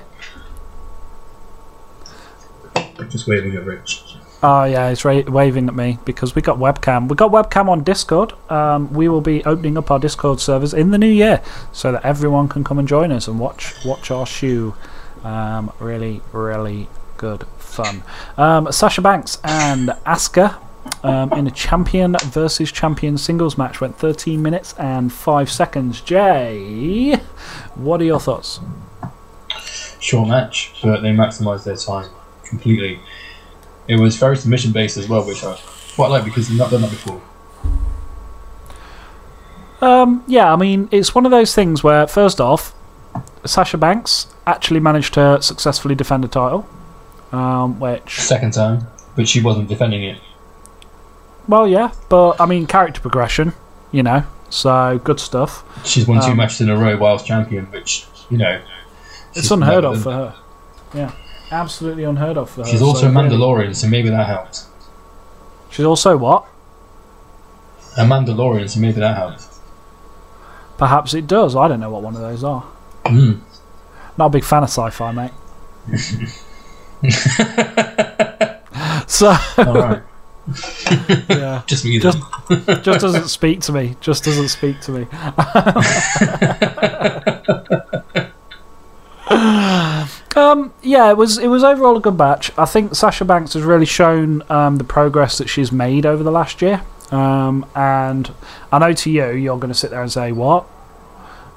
Just 3.09 3.27
waving 3.27 3.55
at 3.55 3.65
Rich. 3.65 4.03
Oh 4.45 4.65
yeah, 4.65 4.93
ra- 5.05 5.23
waving 5.25 5.69
at 5.69 5.75
me 5.75 5.99
because 6.03 6.35
we 6.35 6.41
got 6.41 6.57
webcam. 6.57 7.07
We 7.07 7.15
got 7.15 7.31
webcam 7.31 7.69
on 7.69 7.81
Discord. 7.83 8.33
Um, 8.51 8.93
we 8.93 9.07
will 9.07 9.21
be 9.21 9.41
opening 9.45 9.77
up 9.77 9.89
our 9.89 9.99
Discord 9.99 10.41
servers 10.41 10.73
in 10.73 10.91
the 10.91 10.97
new 10.97 11.07
year 11.07 11.41
so 11.71 11.93
that 11.93 12.03
everyone 12.03 12.49
can 12.49 12.65
come 12.65 12.77
and 12.77 12.85
join 12.85 13.13
us 13.13 13.29
and 13.29 13.39
watch 13.39 13.73
watch 13.85 14.11
our 14.11 14.25
shoe. 14.25 14.75
Um, 15.23 15.71
really, 15.79 16.21
really 16.33 16.89
good 17.15 17.45
fun. 17.57 18.03
Um, 18.37 18.69
Sasha 18.69 19.01
Banks 19.01 19.39
and 19.45 19.89
Asuka 20.05 20.59
um, 21.03 21.31
in 21.31 21.47
a 21.47 21.51
champion 21.51 22.17
versus 22.25 22.69
champion 22.69 23.17
singles 23.17 23.57
match 23.57 23.79
went 23.79 23.97
13 23.97 24.41
minutes 24.41 24.73
and 24.73 25.13
5 25.13 25.49
seconds. 25.49 26.01
Jay, 26.01 27.15
what 27.75 28.01
are 28.01 28.05
your 28.05 28.19
thoughts? 28.19 28.59
Short 30.01 30.27
match, 30.27 30.73
but 30.83 30.99
they 30.99 31.11
maximised 31.11 31.63
their 31.63 31.77
time 31.77 32.09
completely. 32.43 32.99
It 33.87 33.97
was 33.99 34.15
very 34.17 34.37
submission 34.37 34.71
based 34.71 34.97
as 34.97 35.07
well, 35.09 35.25
which 35.25 35.43
I 35.43 35.57
quite 35.95 36.07
like 36.09 36.23
because 36.25 36.47
they've 36.47 36.57
not 36.57 36.71
done 36.71 36.81
that 36.81 36.89
before. 36.91 37.21
Um, 39.81 40.23
yeah, 40.27 40.53
I 40.53 40.55
mean, 40.55 40.87
it's 40.91 41.13
one 41.13 41.25
of 41.25 41.31
those 41.31 41.53
things 41.53 41.83
where, 41.83 42.07
first 42.07 42.39
off, 42.39 42.73
Sasha 43.45 43.77
Banks 43.77 44.27
actually 44.47 44.79
managed 44.79 45.13
to 45.15 45.41
successfully 45.41 45.93
defend 45.95 46.23
a 46.23 46.27
title, 46.29 46.67
um, 47.33 47.79
which, 47.79 48.19
Second 48.21 48.53
time, 48.53 48.87
but 49.15 49.27
she 49.27 49.41
wasn't 49.41 49.67
defending 49.67 50.03
it. 50.03 50.19
well, 51.49 51.67
yeah, 51.67 51.91
but 52.07 52.39
I 52.39 52.45
mean, 52.45 52.65
character 52.65 53.01
progression, 53.01 53.51
you 53.91 54.03
know, 54.03 54.23
so 54.49 55.01
good 55.03 55.19
stuff. 55.19 55.65
She's 55.85 56.07
won 56.07 56.21
two 56.21 56.31
Um, 56.31 56.37
matches 56.37 56.61
in 56.61 56.69
a 56.69 56.77
row 56.77 56.95
whilst 56.95 57.25
champion, 57.25 57.65
which, 57.65 58.05
you 58.29 58.37
know. 58.37 58.61
It's 59.33 59.51
unheard 59.51 59.83
of 59.83 60.01
for 60.03 60.11
her. 60.13 60.35
Yeah, 60.93 61.11
absolutely 61.53 62.03
unheard 62.03 62.37
of 62.37 62.49
for 62.49 62.63
her. 62.63 62.67
She's 62.69 62.81
also 62.81 63.01
so 63.01 63.07
a 63.07 63.11
Mandalorian, 63.11 63.75
so 63.75 63.87
maybe 63.87 64.09
that 64.09 64.27
helped. 64.27 64.63
She's 65.69 65.85
also 65.85 66.17
what? 66.17 66.45
A 67.97 68.01
Mandalorian, 68.01 68.69
so 68.69 68.79
maybe 68.79 68.99
that 68.99 69.15
helped. 69.15 69.47
Perhaps 70.77 71.13
it 71.13 71.27
does. 71.27 71.55
I 71.55 71.67
don't 71.67 71.79
know 71.79 71.91
what 71.91 72.01
one 72.01 72.15
of 72.15 72.21
those 72.21 72.43
are. 72.43 72.63
Mm. 73.05 73.39
Not 74.17 74.27
a 74.27 74.29
big 74.29 74.43
fan 74.43 74.63
of 74.63 74.69
sci-fi, 74.69 75.11
mate. 75.11 75.31
so 79.07 79.35
yeah. 81.29 81.61
just 81.67 81.85
me 81.85 81.99
Just- 81.99 82.17
just 82.81 82.99
doesn't 82.99 83.27
speak 83.29 83.61
to 83.61 83.71
me. 83.71 83.95
Just 84.01 84.23
doesn't 84.23 84.49
speak 84.49 84.79
to 84.81 84.91
me. 84.91 85.07
Um, 90.43 90.73
yeah, 90.81 91.09
it 91.09 91.17
was 91.17 91.37
it 91.37 91.47
was 91.47 91.63
overall 91.63 91.97
a 91.97 92.01
good 92.01 92.17
match. 92.17 92.51
I 92.57 92.65
think 92.65 92.95
Sasha 92.95 93.25
Banks 93.25 93.53
has 93.53 93.63
really 93.63 93.85
shown 93.85 94.43
um, 94.49 94.77
the 94.77 94.83
progress 94.83 95.37
that 95.37 95.47
she's 95.47 95.71
made 95.71 96.05
over 96.05 96.23
the 96.23 96.31
last 96.31 96.61
year. 96.61 96.83
Um, 97.11 97.65
and 97.75 98.31
I 98.71 98.79
know 98.79 98.93
to 98.93 99.11
you, 99.11 99.31
you're 99.31 99.57
going 99.57 99.71
to 99.71 99.77
sit 99.77 99.91
there 99.91 100.01
and 100.01 100.11
say 100.11 100.31
what. 100.31 100.65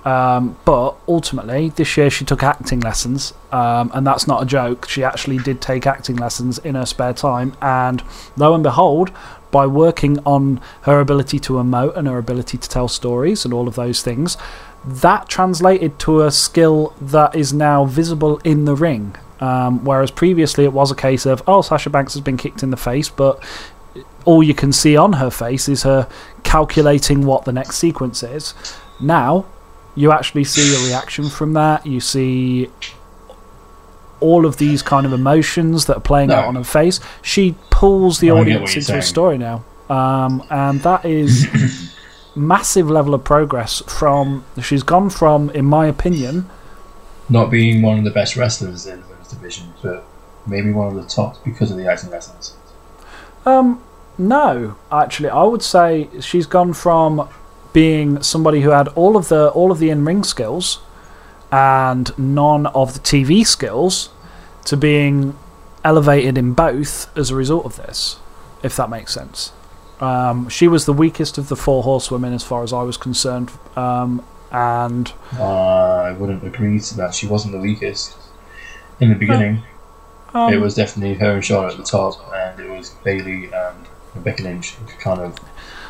Um, 0.04 0.56
but 0.64 0.94
ultimately, 1.08 1.70
this 1.70 1.96
year 1.96 2.10
she 2.10 2.24
took 2.24 2.44
acting 2.44 2.78
lessons, 2.78 3.34
um, 3.50 3.90
and 3.92 4.06
that's 4.06 4.28
not 4.28 4.40
a 4.40 4.46
joke. 4.46 4.88
She 4.88 5.02
actually 5.02 5.38
did 5.38 5.60
take 5.60 5.84
acting 5.84 6.14
lessons 6.14 6.58
in 6.58 6.76
her 6.76 6.86
spare 6.86 7.12
time, 7.12 7.56
and 7.60 8.04
lo 8.36 8.54
and 8.54 8.62
behold, 8.62 9.10
by 9.50 9.66
working 9.66 10.20
on 10.20 10.60
her 10.82 11.00
ability 11.00 11.40
to 11.40 11.54
emote 11.54 11.96
and 11.96 12.06
her 12.06 12.18
ability 12.18 12.56
to 12.58 12.68
tell 12.68 12.86
stories 12.86 13.44
and 13.44 13.52
all 13.52 13.66
of 13.66 13.74
those 13.74 14.00
things, 14.00 14.36
that 14.86 15.28
translated 15.28 15.98
to 16.00 16.22
a 16.22 16.30
skill 16.30 16.94
that 17.00 17.34
is 17.34 17.52
now 17.52 17.84
visible 17.84 18.38
in 18.38 18.64
the 18.64 18.74
ring. 18.74 19.16
Um, 19.40 19.84
whereas 19.84 20.10
previously 20.10 20.64
it 20.64 20.72
was 20.72 20.90
a 20.90 20.94
case 20.94 21.26
of, 21.26 21.42
oh, 21.46 21.60
Sasha 21.60 21.90
Banks 21.90 22.14
has 22.14 22.22
been 22.22 22.36
kicked 22.36 22.62
in 22.62 22.70
the 22.70 22.76
face, 22.76 23.08
but 23.08 23.42
all 24.24 24.42
you 24.42 24.54
can 24.54 24.72
see 24.72 24.96
on 24.96 25.14
her 25.14 25.30
face 25.30 25.68
is 25.68 25.82
her 25.82 26.08
calculating 26.42 27.26
what 27.26 27.44
the 27.44 27.52
next 27.52 27.76
sequence 27.76 28.22
is. 28.22 28.54
Now, 29.00 29.46
you 29.94 30.12
actually 30.12 30.44
see 30.44 30.74
a 30.74 30.88
reaction 30.88 31.28
from 31.28 31.54
that. 31.54 31.86
You 31.86 32.00
see 32.00 32.70
all 34.20 34.46
of 34.46 34.56
these 34.56 34.82
kind 34.82 35.04
of 35.04 35.12
emotions 35.12 35.86
that 35.86 35.96
are 35.96 36.00
playing 36.00 36.32
out 36.32 36.44
on 36.44 36.54
her 36.54 36.64
face. 36.64 37.00
She 37.22 37.54
pulls 37.70 38.20
the 38.20 38.30
I 38.30 38.34
audience 38.34 38.76
into 38.76 38.96
a 38.96 39.02
story 39.02 39.38
now. 39.38 39.64
Um, 39.88 40.42
and 40.50 40.80
that 40.80 41.04
is 41.04 41.46
massive 42.36 42.90
level 42.90 43.14
of 43.14 43.24
progress 43.24 43.82
from 43.86 44.44
she's 44.62 44.82
gone 44.82 45.08
from 45.08 45.50
in 45.50 45.64
my 45.64 45.86
opinion 45.86 46.48
not 47.28 47.50
being 47.50 47.82
one 47.82 47.98
of 47.98 48.04
the 48.04 48.10
best 48.10 48.36
wrestlers 48.36 48.86
in 48.86 49.00
the 49.00 49.06
women's 49.08 49.28
division, 49.28 49.72
but 49.82 50.04
maybe 50.46 50.72
one 50.72 50.88
of 50.88 50.94
the 50.94 51.08
tops 51.08 51.38
because 51.44 51.70
of 51.70 51.76
the 51.76 51.88
Ice 51.88 52.04
and. 52.04 52.52
Um, 53.44 53.82
no, 54.18 54.76
actually, 54.90 55.28
I 55.28 55.42
would 55.42 55.62
say 55.62 56.08
she's 56.20 56.46
gone 56.46 56.72
from 56.72 57.28
being 57.72 58.22
somebody 58.22 58.62
who 58.62 58.70
had 58.70 58.88
all 58.88 59.16
of 59.16 59.28
the 59.28 59.48
all 59.50 59.70
of 59.70 59.78
the 59.78 59.90
in 59.90 60.04
ring 60.04 60.24
skills 60.24 60.80
and 61.52 62.16
none 62.18 62.66
of 62.66 62.94
the 62.94 63.00
TV 63.00 63.46
skills 63.46 64.08
to 64.64 64.76
being 64.76 65.38
elevated 65.84 66.38
in 66.38 66.54
both 66.54 67.16
as 67.16 67.30
a 67.30 67.34
result 67.34 67.64
of 67.64 67.76
this, 67.76 68.18
if 68.62 68.76
that 68.76 68.90
makes 68.90 69.12
sense. 69.12 69.52
Um, 70.00 70.48
she 70.48 70.68
was 70.68 70.84
the 70.84 70.92
weakest 70.92 71.38
of 71.38 71.48
the 71.48 71.56
four 71.56 71.82
horsewomen 71.82 72.32
as 72.34 72.42
far 72.42 72.62
as 72.62 72.72
I 72.72 72.82
was 72.82 72.96
concerned, 72.96 73.50
um, 73.76 74.22
and 74.52 75.10
Uh, 75.38 75.42
I 75.44 76.12
wouldn't 76.12 76.44
agree 76.44 76.78
to 76.80 76.96
that. 76.98 77.14
She 77.14 77.26
wasn't 77.26 77.52
the 77.54 77.60
weakest 77.60 78.14
in 79.00 79.08
the 79.08 79.14
beginning. 79.14 79.62
um, 80.34 80.52
it 80.52 80.60
was 80.60 80.74
definitely 80.74 81.14
her 81.14 81.32
and 81.32 81.44
Charlotte 81.44 81.72
at 81.72 81.76
the 81.78 81.84
top, 81.84 82.14
and 82.34 82.60
it 82.60 82.68
was 82.70 82.90
Bayley 83.04 83.46
and 83.52 83.86
Rebecca 84.14 84.42
Lynch 84.42 84.74
kind 85.00 85.20
of 85.20 85.34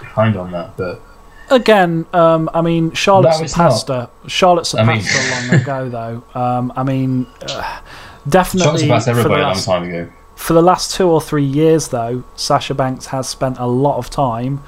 behind 0.01 0.37
on 0.37 0.53
that. 0.53 0.77
But 0.77 1.01
Again, 1.49 2.07
um, 2.13 2.51
I 2.55 2.61
mean, 2.61 2.91
Charlotte 2.93 3.39
No, 3.41 3.47
surpassed 3.47 3.87
her. 3.89 4.09
Charlotte 4.27 4.73
I 4.77 4.85
mean- 4.85 5.01
surpassed 5.01 5.47
her 5.47 5.53
long 5.53 5.61
ago, 5.61 5.89
though. 6.35 6.41
Um, 6.41 6.73
I 6.77 6.83
mean, 6.83 7.27
uh, 7.49 7.81
definitely 8.29 8.65
Charlotte 8.65 8.81
surpassed 8.81 9.09
everybody 9.09 9.43
a 9.43 9.47
long 9.47 9.55
time 9.57 9.83
ago. 9.85 10.09
For 10.37 10.53
the 10.53 10.63
last 10.63 10.95
two 10.95 11.09
or 11.09 11.21
three 11.21 11.45
years, 11.45 11.89
though, 11.89 12.23
Sasha 12.37 12.75
Banks 12.75 13.07
has 13.07 13.29
spent 13.29 13.59
a 13.59 13.67
lot 13.67 13.97
of 13.97 14.11
time 14.11 14.63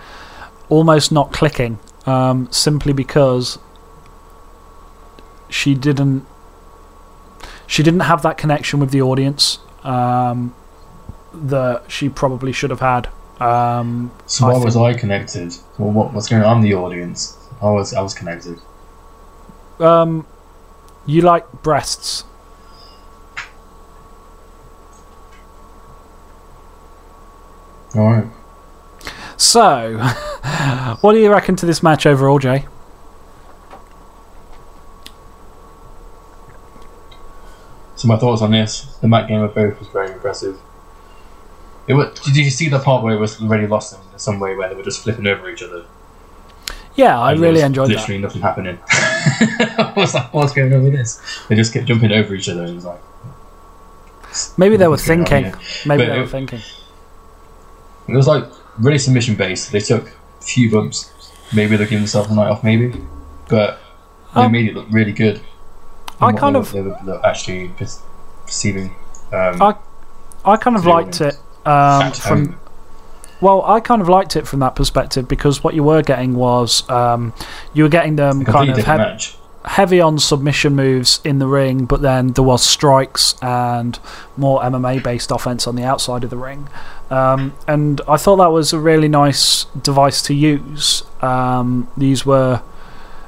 almost 0.69 1.13
not 1.13 1.31
clicking, 1.33 1.79
um, 2.07 2.51
simply 2.51 2.93
because 2.93 3.59
she 5.49 5.75
didn't 5.75 6.27
she 7.67 7.83
didn't 7.83 8.01
have 8.01 8.23
that 8.23 8.39
connection 8.39 8.81
with 8.81 8.91
the 8.91 9.03
audience 9.03 9.59
um, 9.85 10.55
that 11.35 11.85
she 11.89 12.09
probably 12.09 12.51
should 12.53 12.71
have 12.71 12.81
had. 12.81 13.09
Um, 13.41 14.11
So 14.27 14.47
I 14.47 14.55
why 14.55 14.65
was 14.65 14.77
I 14.77 14.95
connected? 14.95 15.55
Well, 15.77 15.91
what, 15.93 16.13
what's 16.15 16.29
going 16.29 16.43
on? 16.43 16.57
I'm 16.57 16.63
the 16.63 16.75
audience. 16.75 17.37
I 17.61 17.71
was 17.71 17.93
I 17.93 18.01
was 18.01 18.15
connected. 18.15 18.59
um, 19.81 20.27
you 21.07 21.21
like 21.23 21.45
breasts? 21.63 22.25
All 27.95 28.05
right. 28.13 28.27
So, 29.37 29.99
what 31.01 31.13
do 31.13 31.19
you 31.19 31.31
reckon 31.31 31.57
to 31.57 31.67
this 31.67 31.83
match 31.83 32.07
overall, 32.07 32.39
Jay? 32.39 32.67
So 37.97 38.07
my 38.09 38.17
thoughts 38.17 38.43
on 38.43 38.51
this: 38.53 38.83
the 39.01 39.09
mat 39.09 39.29
game 39.29 39.41
of 39.41 39.55
both 39.55 39.79
was 39.79 39.89
very 39.89 40.11
impressive. 40.13 40.59
It 41.87 41.95
was, 41.95 42.19
did 42.21 42.37
you 42.37 42.51
see 42.51 42.69
the 42.69 42.79
part 42.79 43.03
where 43.03 43.15
it 43.15 43.19
was 43.19 43.41
already 43.41 43.67
lost 43.67 43.95
in 44.13 44.19
some 44.19 44.39
way 44.41 44.55
where 44.55 44.69
they 44.69 44.75
were 44.75 44.83
just 44.83 45.03
flipping 45.03 45.27
over 45.27 45.49
each 45.49 45.63
other? 45.63 45.87
Yeah, 46.95 47.19
I 47.19 47.33
And 47.33 47.41
there 47.41 47.49
really 47.49 47.55
was 47.63 47.67
enjoyed 47.67 47.89
that. 47.91 47.97
literally 47.97 48.21
nothing 48.21 48.43
happening. 48.43 48.79
I 48.91 49.93
was 49.97 50.13
like, 50.15 50.35
what's 50.35 50.53
going 50.53 50.75
on 50.75 50.83
with 50.85 50.93
this? 50.93 51.21
They 51.49 51.55
just 51.55 51.73
kept 51.73 51.87
jumping 51.87 52.13
over 52.13 52.35
each 52.35 52.49
other, 52.49 52.63
and 52.63 52.71
it 52.71 52.75
was 52.75 52.85
like, 52.85 53.01
Maybe 54.59 54.77
they 54.77 54.85
were 54.87 54.91
what's 54.91 55.09
on 55.09 55.25
thinking. 55.25 55.55
Maybe 55.87 56.05
But 56.05 56.13
they 56.13 56.19
were 56.19 56.25
it- 56.25 56.31
thinking. 56.31 56.61
It 58.09 58.17
was 58.17 58.27
like 58.27 58.45
really 58.79 58.99
submission 58.99 59.35
based. 59.35 59.71
They 59.73 59.81
took 59.81 60.09
a 60.09 60.45
few 60.45 60.71
bumps. 60.71 61.13
Maybe 61.55 61.77
they're 61.77 61.87
giving 61.87 61.99
themselves 62.01 62.31
a 62.31 62.35
night 62.35 62.49
off, 62.51 62.63
maybe, 62.65 63.01
but 63.49 63.79
they 64.35 64.43
Um, 64.43 64.53
made 64.53 64.67
it 64.69 64.75
look 64.75 64.87
really 64.91 65.13
good. 65.13 65.41
I 66.21 66.33
kind 66.33 66.55
they, 66.55 66.59
of- 66.61 66.73
they 66.73 66.81
were 66.83 66.97
they 67.05 67.13
were 67.13 67.27
actually 67.27 67.69
per- 67.69 67.87
perceiving. 68.45 68.95
Um, 69.33 69.63
I- 69.63 69.75
I 70.45 70.57
kind 70.57 70.77
of 70.77 70.85
liked 70.87 71.21
it 71.21 71.37
um, 71.67 72.13
from. 72.13 72.47
home. 72.47 72.61
Well, 73.41 73.63
I 73.65 73.79
kind 73.81 74.03
of 74.03 74.09
liked 74.09 74.35
it 74.37 74.49
from 74.49 74.59
that 74.61 74.75
perspective 74.75 75.29
because 75.29 75.63
what 75.63 75.75
you 75.75 75.85
were 75.85 76.03
getting 76.03 76.35
was 76.35 76.89
um, 76.91 77.33
you 77.73 77.85
were 77.85 77.89
getting 77.89 78.17
them 78.17 78.45
kind 78.45 78.71
of 78.71 78.77
hev- 78.79 78.99
match. 78.99 79.37
Heavy 79.69 80.01
on 80.01 80.19
submission 80.19 80.75
moves 80.75 81.21
in 81.25 81.39
the 81.39 81.47
ring, 81.47 81.85
but 81.85 82.01
then 82.03 82.33
there 82.33 82.45
was 82.45 82.63
strikes 82.65 83.35
and 83.43 83.99
more 84.37 84.61
MMA 84.63 85.03
based 85.03 85.31
offense 85.31 85.67
on 85.67 85.77
the 85.77 85.85
outside 85.85 86.25
of 86.25 86.31
the 86.31 86.37
ring. 86.37 86.69
Um, 87.11 87.55
and 87.67 88.01
I 88.09 88.17
thought 88.17 88.37
that 88.37 88.51
was 88.51 88.73
a 88.73 88.79
really 88.79 89.09
nice 89.09 89.65
device 89.81 90.21
to 90.23 90.35
use. 90.35 91.03
Um, 91.23 91.89
these 91.97 92.27
were. 92.27 92.63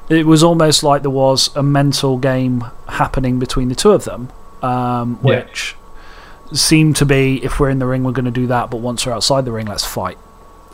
It 0.09 0.25
was 0.25 0.43
almost 0.43 0.83
like 0.83 1.03
there 1.03 1.09
was 1.11 1.55
a 1.55 1.63
mental 1.63 2.17
game 2.17 2.65
happening 2.89 3.39
between 3.39 3.69
the 3.69 3.75
two 3.75 3.91
of 3.91 4.03
them, 4.03 4.29
um, 4.61 5.17
Yeah. 5.23 5.43
which 5.45 5.75
seemed 6.51 6.97
to 6.97 7.05
be 7.05 7.41
if 7.45 7.59
we're 7.61 7.69
in 7.69 7.79
the 7.79 7.85
ring, 7.85 8.03
we're 8.03 8.11
going 8.11 8.25
to 8.25 8.31
do 8.31 8.47
that, 8.47 8.69
but 8.69 8.77
once 8.81 9.05
we're 9.05 9.13
outside 9.13 9.45
the 9.45 9.53
ring, 9.53 9.67
let's 9.67 9.85
fight. 9.85 10.17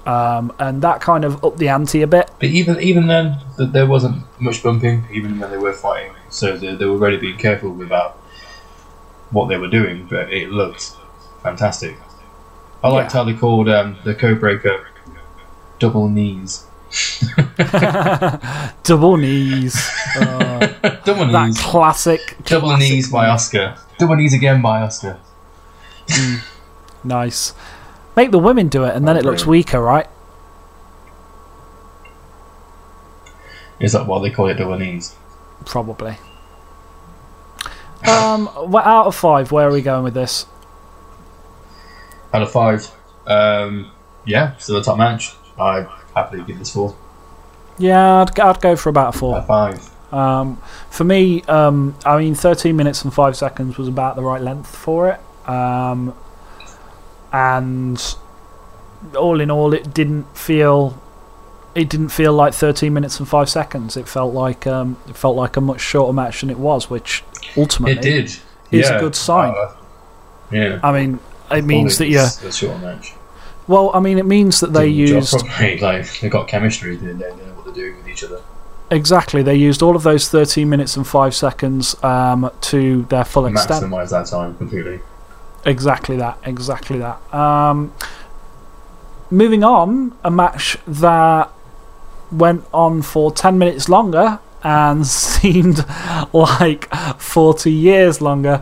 Um, 0.07 0.53
and 0.59 0.81
that 0.81 1.01
kind 1.01 1.25
of 1.25 1.43
upped 1.43 1.57
the 1.57 1.67
ante 1.69 2.01
a 2.01 2.07
bit. 2.07 2.31
But 2.39 2.49
even 2.49 2.79
even 2.79 3.07
then, 3.07 3.37
th- 3.57 3.71
there 3.71 3.85
wasn't 3.85 4.23
much 4.39 4.63
bumping. 4.63 5.05
Even 5.11 5.37
when 5.39 5.51
they 5.51 5.57
were 5.57 5.73
fighting, 5.73 6.13
so 6.29 6.55
they, 6.57 6.75
they 6.75 6.85
were 6.85 6.97
really 6.97 7.17
being 7.17 7.37
careful 7.37 7.81
about 7.81 8.13
what 9.31 9.47
they 9.49 9.57
were 9.57 9.67
doing. 9.69 10.07
But 10.09 10.31
it 10.31 10.49
looked 10.49 10.95
fantastic. 11.43 11.97
I 12.83 12.89
liked 12.89 13.11
Yeah. 13.13 13.17
how 13.19 13.23
they 13.25 13.33
called 13.33 13.67
um, 13.69 13.97
the 14.05 14.15
code 14.15 14.39
breaker 14.39 14.87
double 15.79 16.07
knees. 16.09 16.63
Double 18.83 19.17
knees. 19.17 19.75
Uh, 20.15 20.67
double 21.05 21.27
that 21.27 21.53
classic. 21.57 22.37
Double 22.45 22.69
classic 22.69 22.89
knees 22.89 23.11
by. 23.11 23.25
Asuka. 23.27 23.77
Double 23.97 24.15
knees 24.15 24.33
again 24.33 24.61
by 24.61 24.81
Asuka. 24.81 25.17
Nice. 27.03 27.53
Make 28.17 28.31
the 28.31 28.39
women 28.39 28.67
do 28.67 28.83
it, 28.83 28.95
and 28.95 29.07
then 29.07 29.15
it 29.15 29.23
looks 29.23 29.45
weaker, 29.45 29.79
right? 29.79 30.07
Is 33.79 33.91
that 33.93 34.07
why 34.07 34.19
they 34.23 34.31
call 34.31 34.49
it 34.49 34.57
the 34.57 34.75
knees? 34.75 35.15
Probably. 35.65 36.17
Um, 38.07 38.49
well, 38.71 38.83
out 38.83 39.05
of 39.05 39.15
five, 39.15 39.51
where 39.51 39.67
are 39.67 39.71
we 39.71 39.83
going 39.83 40.03
with 40.03 40.15
this? 40.15 40.47
Out 42.33 42.41
of 42.41 42.51
five, 42.51 42.89
um, 43.27 43.91
yeah, 44.25 44.57
still 44.57 44.75
the 44.77 44.81
top 44.81 44.97
match. 44.97 45.35
I'd 45.59 45.87
happily 46.15 46.43
give 46.43 46.57
this 46.57 46.73
four. 46.73 46.95
Yeah, 47.77 48.21
I'd, 48.23 48.39
I'd 48.39 48.61
go 48.61 48.75
for 48.75 48.89
about 48.89 49.05
a 49.05 49.07
Out 49.09 49.15
four. 49.15 49.37
of 49.37 49.45
five. 49.45 49.89
Um, 50.11 50.59
for 50.89 51.03
me, 51.03 51.43
um, 51.43 51.95
I 52.03 52.17
mean, 52.17 52.33
13 52.33 52.75
minutes 52.75 53.03
and 53.03 53.13
5 53.13 53.35
seconds 53.35 53.77
was 53.77 53.87
about 53.87 54.15
the 54.15 54.23
right 54.23 54.41
length 54.41 54.75
for 54.75 55.09
it. 55.09 55.19
Um, 55.47 56.15
and 57.37 58.15
all 59.15 59.39
in 59.39 59.51
all, 59.51 59.73
it 59.73 59.93
didn't 59.93 60.35
feel. 60.37 61.01
It 61.75 61.89
didn't 61.89 62.09
feel 62.09 62.33
like 62.33 62.55
13 62.55 62.91
minutes 62.91 63.19
and 63.19 63.29
5 63.29 63.47
seconds. 63.49 63.95
It 63.95 64.07
felt 64.07 64.33
like 64.33 64.65
um, 64.65 64.97
it 65.07 65.15
felt 65.15 65.35
like 65.35 65.57
a 65.57 65.61
much 65.61 65.79
shorter 65.79 66.11
match 66.11 66.41
than 66.41 66.49
it 66.49 66.57
was, 66.57 66.89
which 66.89 67.23
ultimately 67.55 67.97
It 67.97 68.01
did. 68.01 68.25
is 68.25 68.41
yeah. 68.71 68.97
a 68.97 68.99
good 68.99 69.15
sign. 69.15 69.53
Uh, 69.55 69.75
yeah. 70.51 70.79
I 70.81 70.91
mean, 70.91 71.19
it 71.51 71.63
means 71.63 71.99
that 71.99 72.05
Probably 72.05 72.15
it's 72.25 72.43
a 72.43 72.51
short 72.51 72.81
match. 72.81 73.13
Well, 73.67 73.91
I 73.93 73.99
mean, 73.99 74.17
it 74.17 74.25
means 74.25 74.59
that 74.61 74.73
they 74.73 74.87
Did 74.91 75.07
the 75.09 75.13
used 75.17 75.31
properly, 75.37 75.77
like 75.89 76.19
they 76.19 76.29
got 76.29 76.47
chemistry. 76.47 76.95
They, 76.95 77.13
they 77.13 77.29
know 77.35 77.53
what 77.53 77.65
they're 77.65 77.73
doing 77.75 77.97
with 77.97 78.07
each 78.07 78.23
other. 78.23 78.41
exactly. 78.89 79.43
They 79.43 79.55
used 79.55 79.83
all 79.83 79.95
of 79.95 80.01
those 80.01 80.29
13 80.29 80.67
minutes 80.67 80.97
and 80.97 81.05
5 81.05 81.35
seconds 81.35 82.01
um, 82.03 82.49
to 82.61 83.03
their 83.03 83.25
full 83.25 83.45
extent. 83.45 83.83
Maximize 83.85 84.09
that 84.09 84.25
time 84.25 84.55
completely. 84.57 84.99
Exactly 85.65 86.17
that. 86.17 86.37
Exactly 86.43 86.99
that. 86.99 87.33
Um, 87.33 87.93
moving 89.29 89.63
on, 89.63 90.15
a 90.23 90.31
match 90.31 90.77
that 90.87 91.51
went 92.31 92.63
on 92.73 93.01
for 93.01 93.31
10 93.31 93.57
minutes 93.57 93.89
longer 93.89 94.39
and 94.63 95.05
seemed 95.07 95.85
like 96.33 96.93
40 97.19 97.71
years 97.71 98.21
longer. 98.21 98.61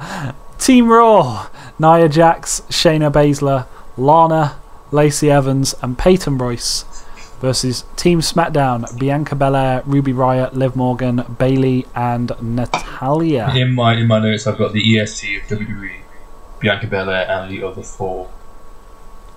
Team 0.58 0.90
Raw, 0.90 1.50
Nia 1.80 2.10
Jax, 2.10 2.62
Shayna 2.70 3.12
Baszler, 3.12 3.68
Lana, 3.98 4.60
Lacey 4.92 5.30
Evans, 5.30 5.76
and 5.82 5.98
Peyton 5.98 6.38
Royce 6.38 6.86
versus 7.42 7.84
Team 7.96 8.22
SmackDown, 8.22 8.98
Bianca 8.98 9.36
Belair, 9.36 9.84
Ruby 9.86 10.14
Riott, 10.14 10.54
Liv 10.54 10.76
Morgan, 10.76 11.24
Bayley, 11.38 11.86
and 11.94 12.32
Natalya. 12.42 13.52
In 13.56 13.76
my 13.76 13.96
in 13.96 14.08
my 14.08 14.20
notes, 14.20 14.48
I've 14.48 14.58
got 14.58 14.74
the 14.74 15.00
EST 15.00 15.42
of 15.42 15.60
WWE, 15.60 16.00
Bianca 16.60 16.88
Belair, 16.88 17.30
and 17.30 17.52
the 17.52 17.64
other 17.68 17.82
four. 17.84 18.30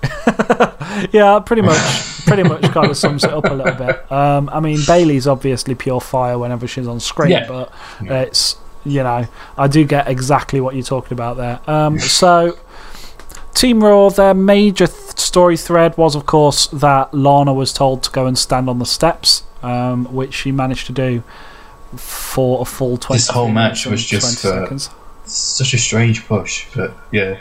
Yeah, 1.11 1.39
pretty 1.39 1.61
much, 1.61 1.77
pretty 2.25 2.43
much 2.43 2.63
kind 2.71 2.89
of 2.89 2.97
sums 2.97 3.23
it 3.23 3.31
up 3.31 3.45
a 3.45 3.53
little 3.53 3.75
bit. 3.75 4.11
Um, 4.11 4.49
I 4.51 4.59
mean, 4.59 4.79
Bayley's 4.87 5.27
obviously 5.27 5.75
pure 5.75 6.01
fire 6.01 6.37
whenever 6.37 6.67
she's 6.67 6.87
on 6.87 6.99
screen, 6.99 7.31
Yeah. 7.31 7.47
but 7.47 7.71
Yeah. 8.03 8.21
it's 8.21 8.57
you 8.85 9.03
know, 9.03 9.27
I 9.57 9.67
do 9.67 9.83
get 9.85 10.07
exactly 10.07 10.59
what 10.61 10.73
you're 10.73 10.83
talking 10.83 11.13
about 11.13 11.37
there. 11.37 11.59
Um, 11.67 11.99
so, 12.21 12.57
Team 13.53 13.83
Raw, 13.83 14.09
their 14.09 14.33
major 14.33 14.87
th- 14.87 15.19
story 15.19 15.57
thread 15.57 15.95
was, 15.97 16.15
of 16.15 16.25
course, 16.25 16.67
that 16.67 17.13
Lana 17.13 17.53
was 17.53 17.71
told 17.73 18.01
to 18.03 18.09
go 18.11 18.25
and 18.25 18.37
stand 18.37 18.69
on 18.69 18.79
the 18.79 18.85
steps, 18.85 19.43
um, 19.61 20.05
which 20.13 20.33
she 20.33 20.51
managed 20.51 20.87
to 20.87 20.93
do. 20.93 21.23
for 21.95 22.61
a 22.61 22.65
full 22.65 22.97
20 22.97 23.17
This 23.17 23.27
whole 23.29 23.49
match 23.49 23.85
was 23.85 24.03
just 24.05 24.41
20 24.41 24.55
for- 24.57 24.63
seconds. 24.63 24.89
Such 25.29 25.73
a 25.73 25.77
strange 25.77 26.27
push, 26.27 26.65
but 26.75 26.93
yeah. 27.11 27.39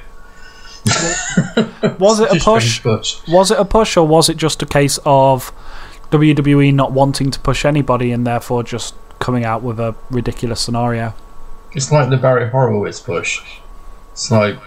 Was 1.98 2.20
it 2.20 2.30
a 2.30 2.40
push? 2.44 2.82
push. 2.82 3.26
Was 3.28 3.50
it 3.50 3.58
a 3.58 3.64
push, 3.64 3.96
or 3.96 4.06
was 4.06 4.28
it 4.28 4.36
just 4.36 4.62
a 4.62 4.66
case 4.66 4.98
of 5.04 5.52
WWE 6.10 6.72
not 6.74 6.92
wanting 6.92 7.30
to 7.30 7.40
push 7.40 7.64
anybody 7.64 8.12
and 8.12 8.26
therefore 8.26 8.62
just 8.62 8.94
coming 9.18 9.44
out 9.44 9.62
with 9.62 9.80
a 9.80 9.94
ridiculous 10.10 10.60
scenario? 10.60 11.14
It's 11.72 11.92
like 11.92 12.10
the 12.10 12.16
Barry 12.16 12.48
Horowitz 12.48 13.00
push. 13.00 13.40
It's 14.12 14.30
like 14.30 14.58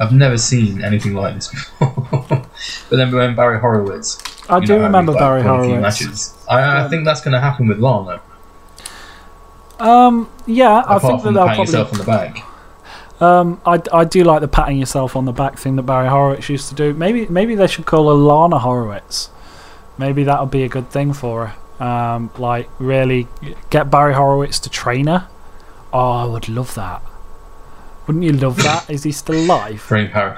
I've 0.00 0.12
never 0.12 0.36
seen 0.38 0.82
anything 0.82 1.14
like 1.14 1.34
this 1.34 1.48
before. 1.48 2.26
but 2.28 2.96
then 2.96 3.12
when 3.12 3.36
Barry 3.36 3.60
Horowitz, 3.60 4.18
I 4.48 4.60
do 4.60 4.76
know, 4.78 4.84
remember 4.84 5.12
he's, 5.12 5.20
like, 5.20 5.28
Barry 5.28 5.42
Horowitz. 5.42 6.02
Matches. 6.02 6.34
I, 6.48 6.84
I 6.84 6.88
think 6.88 7.04
that's 7.04 7.20
going 7.20 7.32
to 7.32 7.40
happen 7.40 7.68
with 7.68 7.78
Lana. 7.78 8.20
Um, 9.78 10.30
yeah, 10.46 10.84
I 10.86 10.98
think 10.98 11.22
that 11.22 11.32
patting 11.32 11.32
probably. 11.34 11.60
yourself 11.62 11.92
on 11.92 11.98
the 11.98 12.04
back. 12.04 12.44
Um, 13.20 13.60
I, 13.64 13.80
I 13.92 14.04
do 14.04 14.24
like 14.24 14.40
the 14.40 14.48
patting 14.48 14.78
yourself 14.78 15.14
on 15.16 15.24
the 15.24 15.32
back 15.32 15.58
thing 15.58 15.76
that 15.76 15.84
Barry 15.84 16.08
Horowitz 16.08 16.48
used 16.48 16.68
to 16.70 16.74
do. 16.74 16.92
Maybe 16.94 17.26
maybe 17.26 17.54
they 17.54 17.66
should 17.66 17.86
call 17.86 18.08
her 18.08 18.14
Lana 18.14 18.58
Horowitz. 18.58 19.30
Maybe 19.96 20.24
that 20.24 20.40
would 20.40 20.50
be 20.50 20.64
a 20.64 20.68
good 20.68 20.90
thing 20.90 21.12
for 21.12 21.46
her. 21.46 21.84
Um, 21.84 22.30
like 22.38 22.68
really 22.78 23.28
get 23.70 23.90
Barry 23.90 24.14
Horowitz 24.14 24.58
to 24.60 24.70
train 24.70 25.06
her. 25.06 25.28
Oh, 25.92 26.10
I 26.10 26.24
would 26.24 26.48
love 26.48 26.74
that. 26.74 27.02
Wouldn't 28.06 28.24
you 28.24 28.32
love 28.32 28.56
that? 28.58 28.90
Is 28.90 29.04
he 29.04 29.12
still 29.12 29.36
alive? 29.36 29.84
Bring 29.88 30.10
Barry. 30.10 30.36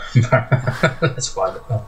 Let's 1.02 1.28
find 1.28 1.56
it 1.56 1.62
out. 1.70 1.86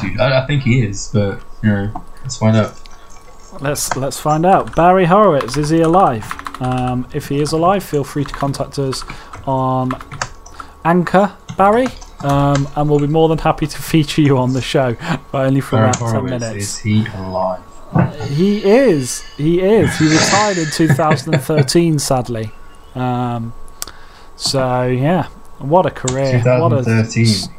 Dude, 0.00 0.20
I, 0.20 0.42
I 0.42 0.46
think 0.46 0.62
he 0.62 0.84
is, 0.84 1.10
but 1.12 1.42
you 1.62 1.68
know, 1.68 2.04
let's 2.22 2.36
find 2.38 2.56
out. 2.56 2.81
Let's 3.60 3.96
let's 3.96 4.18
find 4.18 4.44
out. 4.46 4.74
Barry 4.74 5.04
Horowitz 5.04 5.56
is 5.56 5.68
he 5.70 5.80
alive? 5.80 6.24
Um, 6.60 7.06
if 7.12 7.28
he 7.28 7.40
is 7.40 7.52
alive, 7.52 7.82
feel 7.84 8.04
free 8.04 8.24
to 8.24 8.32
contact 8.32 8.78
us 8.78 9.04
on 9.46 9.90
Anchor, 10.84 11.32
Barry, 11.56 11.88
um, 12.20 12.68
and 12.76 12.88
we'll 12.88 13.00
be 13.00 13.06
more 13.06 13.28
than 13.28 13.38
happy 13.38 13.66
to 13.66 13.82
feature 13.82 14.22
you 14.22 14.38
on 14.38 14.52
the 14.52 14.62
show, 14.62 14.96
but 15.30 15.46
only 15.46 15.60
for 15.60 15.76
about 15.76 15.98
ten 15.98 16.24
minutes. 16.24 16.56
is 16.56 16.78
he 16.78 17.06
alive? 17.14 17.60
He 18.30 18.64
is. 18.64 19.22
He 19.36 19.60
is. 19.60 19.98
He 19.98 20.08
retired 20.08 20.56
in 20.56 20.70
2013, 20.70 21.98
sadly. 21.98 22.50
Um, 22.94 23.52
so 24.36 24.86
yeah, 24.86 25.24
what 25.58 25.84
a 25.84 25.90
career! 25.90 26.40
What 26.42 26.72
a 26.72 26.82
2013. 26.82 27.54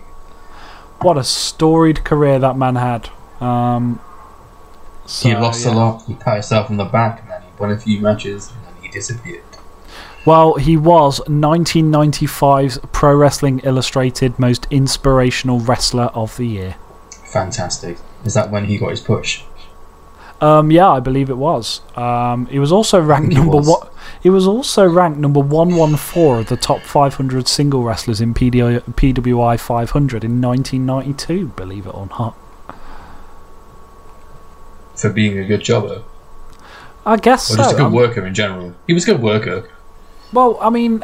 what 1.02 1.18
a 1.18 1.24
storied 1.24 2.04
career 2.04 2.40
that 2.40 2.58
man 2.58 2.76
had. 2.76 3.10
Um, 3.40 4.00
so, 5.06 5.30
he 5.30 5.36
lost 5.36 5.66
yeah. 5.66 5.74
a 5.74 5.74
lot. 5.74 6.04
He 6.04 6.14
pat 6.16 6.36
himself 6.36 6.70
on 6.70 6.78
the 6.78 6.86
back, 6.86 7.22
and 7.22 7.32
then 7.32 7.42
he 7.42 7.50
won 7.60 7.72
a 7.72 7.80
few 7.80 8.00
matches, 8.00 8.52
and 8.52 8.66
then 8.66 8.84
he 8.84 8.90
disappeared. 8.90 9.44
Well, 10.26 10.56
he 10.56 10.78
was 10.78 11.20
1995's 11.22 12.80
Pro 12.94 13.14
Wrestling 13.14 13.60
Illustrated 13.60 14.40
Most 14.40 14.68
Inspirational 14.72 15.60
Wrestler 15.60 16.06
of 16.14 16.38
the 16.38 16.48
Year. 16.48 16.76
Fantastic. 17.26 17.98
Is 18.24 18.34
that 18.34 18.50
when 18.50 18.66
he 18.66 18.78
got 18.78 18.92
his 18.92 19.02
push? 19.02 19.44
Um, 20.40 20.72
yeah, 20.72 20.90
I 20.90 21.00
believe 21.00 21.30
it 21.30 21.38
was. 21.38 21.82
Um, 21.98 22.48
he 22.48 22.60
was 22.60 22.72
also 22.72 23.02
ranked 23.02 23.34
He 23.34 23.40
number 23.40 23.58
was. 23.58 23.68
one. 23.68 23.88
He 24.22 24.30
was 24.30 24.48
also 24.48 24.86
ranked 24.86 25.20
number 25.20 25.40
one 25.40 25.76
one 25.76 25.96
four 25.96 26.40
of 26.40 26.48
the 26.48 26.58
top 26.58 26.82
500 26.82 27.48
single 27.48 27.84
wrestlers 27.84 28.20
in 28.22 28.34
PWI 28.34 29.60
500 29.60 30.24
in 30.24 30.42
1992. 30.42 31.48
Believe 31.50 31.86
it 31.86 31.94
or 31.94 32.08
not. 32.08 32.38
For 35.04 35.10
being 35.10 35.38
a 35.38 35.44
good 35.46 35.62
jobber, 35.62 36.02
I 37.06 37.18
guess 37.18 37.52
or 37.52 37.56
so. 37.56 37.58
just 37.58 37.74
a 37.74 37.76
good 37.76 37.84
I'm- 37.84 37.92
worker 37.94 38.26
in 38.26 38.34
general. 38.34 38.74
He 38.88 38.94
was 38.94 39.04
a 39.04 39.12
good 39.12 39.22
worker. 39.22 39.70
Well, 40.32 40.58
I 40.62 40.70
mean, 40.70 41.04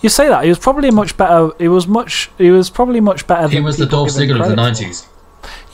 you 0.00 0.08
say 0.08 0.28
that 0.28 0.44
he 0.44 0.48
was 0.48 0.58
probably 0.58 0.88
a 0.88 0.92
much 0.92 1.16
better. 1.18 1.50
He 1.58 1.68
was 1.68 1.86
much. 1.86 2.30
He 2.38 2.50
was 2.50 2.70
probably 2.70 3.00
much 3.00 3.26
better. 3.26 3.42
Than. 3.42 3.50
He 3.52 3.60
was 3.60 3.76
the 3.76 3.84
Dolph 3.86 4.08
Ziggler 4.08 4.40
of 4.40 4.48
the 4.48 4.56
nineties. 4.56 5.06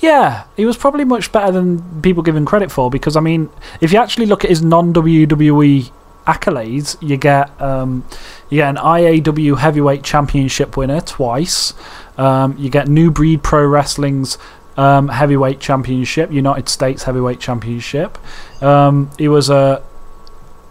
Yeah, 0.01 0.45
he 0.57 0.64
was 0.66 0.76
probably 0.76 1.05
much 1.05 1.30
better 1.30 1.53
than 1.53 2.03
people 2.03 2.22
give 2.24 2.34
him 2.36 2.45
credit 2.45 2.72
for 2.72 2.91
because 2.91 3.16
I 3.16 3.20
mean, 3.20 3.51
if 3.80 3.93
you 3.93 3.99
actually 4.01 4.26
look 4.26 4.43
at 4.45 4.51
his 4.51 4.62
non 4.62 4.93
WWE 4.93 5.91
accolades, 6.26 6.97
you 7.01 7.16
get 7.16 7.49
um, 7.61 8.05
you 8.51 8.57
get 8.59 8.68
an 8.68 8.76
IAW 8.76 9.59
Heavyweight 9.59 10.03
Championship 10.03 10.76
winner 10.76 11.01
twice. 11.01 11.72
Um, 12.16 12.57
you 12.59 12.68
get 12.68 12.89
New 12.89 13.11
Breed 13.12 13.43
Pro 13.45 13.64
Wrestling's 13.64 14.39
um, 14.79 15.09
Heavyweight 15.09 15.61
Championship, 15.61 16.33
United 16.33 16.68
States 16.70 17.03
Heavyweight 17.03 17.41
Championship. 17.41 18.16
Um, 18.62 19.11
he 19.18 19.29
was 19.29 19.51
a 19.51 19.83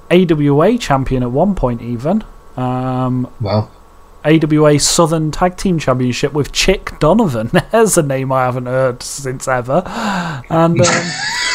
AWA 0.10 0.78
champion 0.80 1.22
at 1.22 1.30
one 1.32 1.54
point, 1.54 1.82
even. 1.82 2.24
Um, 2.56 3.30
Well, 3.40 3.70
AWA 4.26 4.80
Southern 4.80 5.32
Tag 5.32 5.58
Team 5.58 5.78
Championship 5.80 6.34
with 6.34 6.52
Chick 6.52 6.92
Donovan. 7.00 7.52
There's 7.72 7.98
a 7.98 8.04
name 8.04 8.32
I 8.32 8.46
haven't 8.46 8.66
heard 8.66 9.04
since 9.04 9.48
ever. 9.48 9.84
And 10.50 10.82
um, 10.82 10.96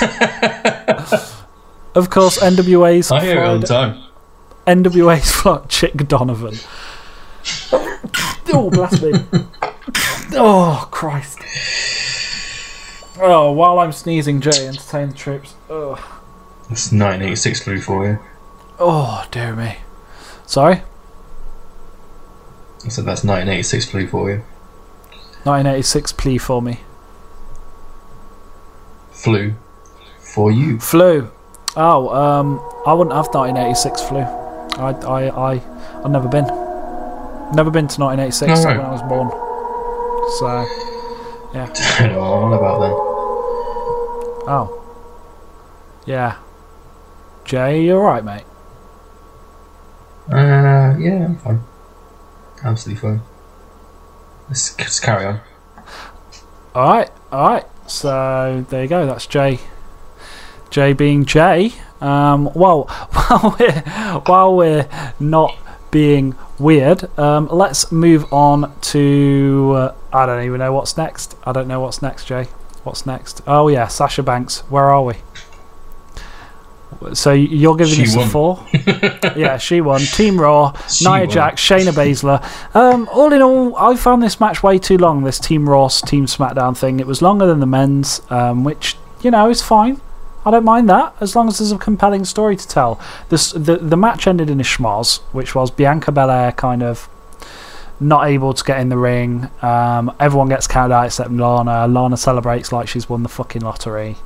of 1.94 2.08
course, 2.10 2.38
NWA's 2.38 3.10
I 3.10 3.20
hear 3.20 3.42
it 3.42 3.46
all 3.46 3.58
the 3.58 3.66
Friday- 3.66 3.92
time. 3.94 4.04
NWA's 4.66 5.30
fought 5.32 5.68
Chick 5.78 5.96
Donovan. 6.08 6.54
oh, 7.72 8.70
bless 8.70 9.02
me. 9.02 9.12
oh, 10.34 10.86
Christ. 10.92 11.38
Oh, 13.20 13.52
while 13.52 13.78
I'm 13.78 13.92
sneezing, 13.92 14.40
Jay, 14.40 14.66
entertain 14.66 15.08
the 15.10 15.14
troops. 15.14 15.54
Oh, 15.68 15.94
It's 16.70 16.90
1986 16.90 17.64
clue 17.64 17.80
for 17.80 18.06
you. 18.06 18.18
oh 18.78 19.26
dear 19.30 19.54
me. 19.54 19.76
Sorry? 20.46 20.82
I 22.84 22.88
said 22.88 23.04
that's 23.04 23.22
1986 23.24 23.86
clue 23.86 24.06
for 24.08 24.30
you. 24.30 24.36
1986 25.44 26.12
plea 26.12 26.38
for 26.38 26.60
me. 26.62 26.80
Flu 29.12 29.54
for 30.18 30.50
you. 30.50 30.78
Flu. 30.80 31.30
Oh, 31.76 32.08
um, 32.08 32.60
I 32.86 32.92
wouldn't 32.92 33.14
have 33.14 33.26
1986 33.32 34.02
flu. 34.02 34.18
I, 34.18 34.90
I, 35.06 35.52
I, 35.54 35.62
I've 36.04 36.10
never 36.10 36.28
been. 36.28 36.46
Never 37.54 37.70
been 37.70 37.86
to 37.88 38.00
1986 38.00 38.60
Alright. 38.60 38.76
when 38.78 38.86
I 38.86 38.90
was 38.90 39.02
born. 39.02 39.28
So, 40.38 40.46
yeah. 41.54 41.70
I 41.98 42.06
don't 42.06 42.12
know 42.14 42.20
what 42.20 42.26
I'm 42.38 42.44
on 42.44 42.52
about 42.54 42.80
then. 42.80 43.01
Oh, 44.46 44.78
yeah. 46.06 46.38
Jay, 47.44 47.84
you 47.84 47.96
alright, 47.96 48.24
mate? 48.24 48.44
Uh, 50.30 50.96
yeah, 50.98 51.24
I'm 51.24 51.36
fine. 51.38 51.62
Absolutely 52.64 53.00
fine. 53.00 53.20
Let's, 54.48 54.78
let's 54.78 55.00
carry 55.00 55.26
on. 55.26 55.40
Alright, 56.74 57.10
alright. 57.32 57.66
So, 57.86 58.64
there 58.70 58.82
you 58.82 58.88
go. 58.88 59.06
That's 59.06 59.26
Jay. 59.26 59.58
Jay 60.70 60.92
being 60.92 61.24
Jay. 61.24 61.72
Um, 62.00 62.50
well, 62.54 62.84
while 63.12 63.56
we're, 63.58 63.80
while 64.26 64.56
we're 64.56 64.88
not 65.20 65.56
being 65.90 66.34
weird, 66.58 67.16
um, 67.18 67.48
let's 67.48 67.92
move 67.92 68.32
on 68.32 68.74
to. 68.80 69.72
Uh, 69.76 69.94
I 70.12 70.26
don't 70.26 70.44
even 70.44 70.58
know 70.58 70.72
what's 70.72 70.96
next. 70.96 71.36
I 71.44 71.52
don't 71.52 71.68
know 71.68 71.80
what's 71.80 72.00
next, 72.00 72.24
Jay. 72.24 72.48
What's 72.84 73.06
next? 73.06 73.40
Oh, 73.46 73.68
yeah, 73.68 73.86
Sasha 73.86 74.22
Banks. 74.22 74.60
Where 74.70 74.84
are 74.84 75.04
we? 75.04 75.14
So 77.14 77.32
you're 77.32 77.76
giving 77.76 77.94
She 77.94 78.02
us 78.04 78.16
won. 78.16 78.26
a 78.26 78.30
four? 78.30 78.66
yeah, 79.36 79.56
she 79.56 79.80
won. 79.80 80.00
Team 80.00 80.38
Raw, 80.40 80.72
She 80.88 81.04
Nia 81.04 81.20
won. 81.20 81.30
Jax, 81.30 81.60
Shayna 81.60 81.90
Baszler. 81.92 82.42
Um, 82.76 83.08
all 83.12 83.32
in 83.32 83.42
all, 83.42 83.76
I 83.76 83.96
found 83.96 84.22
this 84.22 84.38
match 84.38 84.62
way 84.62 84.78
too 84.78 84.98
long. 84.98 85.24
This 85.24 85.38
Team 85.40 85.68
Raw, 85.68 85.88
Team 85.88 86.26
SmackDown 86.26 86.76
thing. 86.76 87.00
It 87.00 87.06
was 87.06 87.20
longer 87.20 87.46
than 87.46 87.60
the 87.60 87.66
men's, 87.66 88.20
um, 88.30 88.62
which 88.62 88.96
you 89.22 89.30
know 89.30 89.48
is 89.50 89.62
fine. 89.62 90.00
I 90.44 90.50
don't 90.50 90.64
mind 90.64 90.88
that 90.90 91.14
as 91.20 91.34
long 91.34 91.48
as 91.48 91.58
there's 91.58 91.72
a 91.72 91.78
compelling 91.78 92.24
story 92.24 92.56
to 92.56 92.68
tell. 92.68 93.00
This 93.30 93.52
the 93.52 93.76
the 93.78 93.96
match 93.96 94.26
ended 94.26 94.48
in 94.50 94.60
a 94.60 94.64
schmoz, 94.64 95.20
which 95.32 95.54
was 95.54 95.70
Bianca 95.70 96.12
Belair 96.12 96.52
kind 96.52 96.82
of 96.82 97.08
not 98.02 98.26
able 98.28 98.52
to 98.54 98.64
get 98.64 98.80
in 98.80 98.88
the 98.88 98.96
ring. 98.98 99.48
Um, 99.62 100.14
everyone 100.20 100.48
gets 100.48 100.66
counted 100.66 100.94
out 100.94 101.06
except 101.06 101.30
Lana. 101.30 101.86
Lana 101.86 102.16
celebrates 102.16 102.72
like 102.72 102.88
she's 102.88 103.08
won 103.08 103.22
the 103.22 103.28
fucking 103.28 103.62
lottery. 103.62 104.16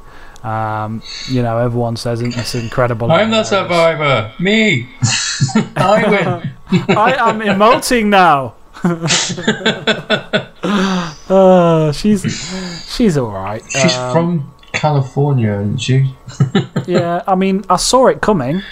Um, 0.43 1.03
you 1.29 1.43
know, 1.43 1.59
everyone 1.59 1.97
says 1.97 2.21
it's 2.21 2.55
incredible. 2.55 3.11
I'm 3.11 3.31
the 3.31 3.43
survivor. 3.45 4.33
Me. 4.39 4.89
I 5.77 6.05
win. 6.09 6.97
I 6.97 7.15
am 7.19 7.41
emoting 7.41 8.07
now. 8.07 8.55
uh, 11.29 11.93
she's 11.93 12.23
she's 12.95 13.17
all 13.17 13.31
right. 13.31 13.63
She's 13.71 13.97
Um, 13.97 14.13
from 14.13 14.55
California, 14.73 15.53
isn't 15.55 15.79
she? 15.79 16.15
yeah. 16.87 17.23
I 17.27 17.35
mean, 17.35 17.65
I 17.69 17.77
saw 17.77 18.07
it 18.09 18.21
coming. 18.21 18.63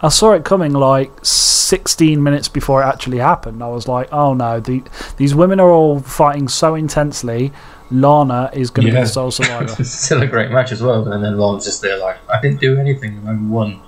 I 0.00 0.08
saw 0.08 0.32
it 0.32 0.44
coming 0.44 0.72
like 0.72 1.10
16 1.22 2.22
minutes 2.22 2.48
before 2.48 2.82
it 2.82 2.86
actually 2.86 3.18
happened. 3.18 3.62
I 3.62 3.68
was 3.68 3.88
like, 3.88 4.08
oh 4.12 4.32
no, 4.34 4.60
the, 4.60 4.82
these 5.16 5.34
women 5.34 5.58
are 5.60 5.70
all 5.70 6.00
fighting 6.00 6.48
so 6.48 6.74
intensely. 6.74 7.52
Lana 7.90 8.50
is 8.52 8.70
going 8.70 8.86
to 8.86 8.92
be 8.92 8.96
Yeah. 8.96 9.04
the 9.04 9.08
sole 9.08 9.30
survivor. 9.30 9.74
It's 9.78 9.90
still 9.90 10.22
a 10.22 10.26
great 10.26 10.50
match 10.50 10.72
as 10.72 10.82
well. 10.82 11.10
And 11.10 11.24
then 11.24 11.36
Lawrence 11.38 11.64
just 11.64 11.82
there 11.82 11.96
like, 11.98 12.18
I 12.30 12.40
didn't 12.40 12.60
do 12.60 12.78
anything. 12.78 13.20
I 13.26 13.32
won. 13.34 13.80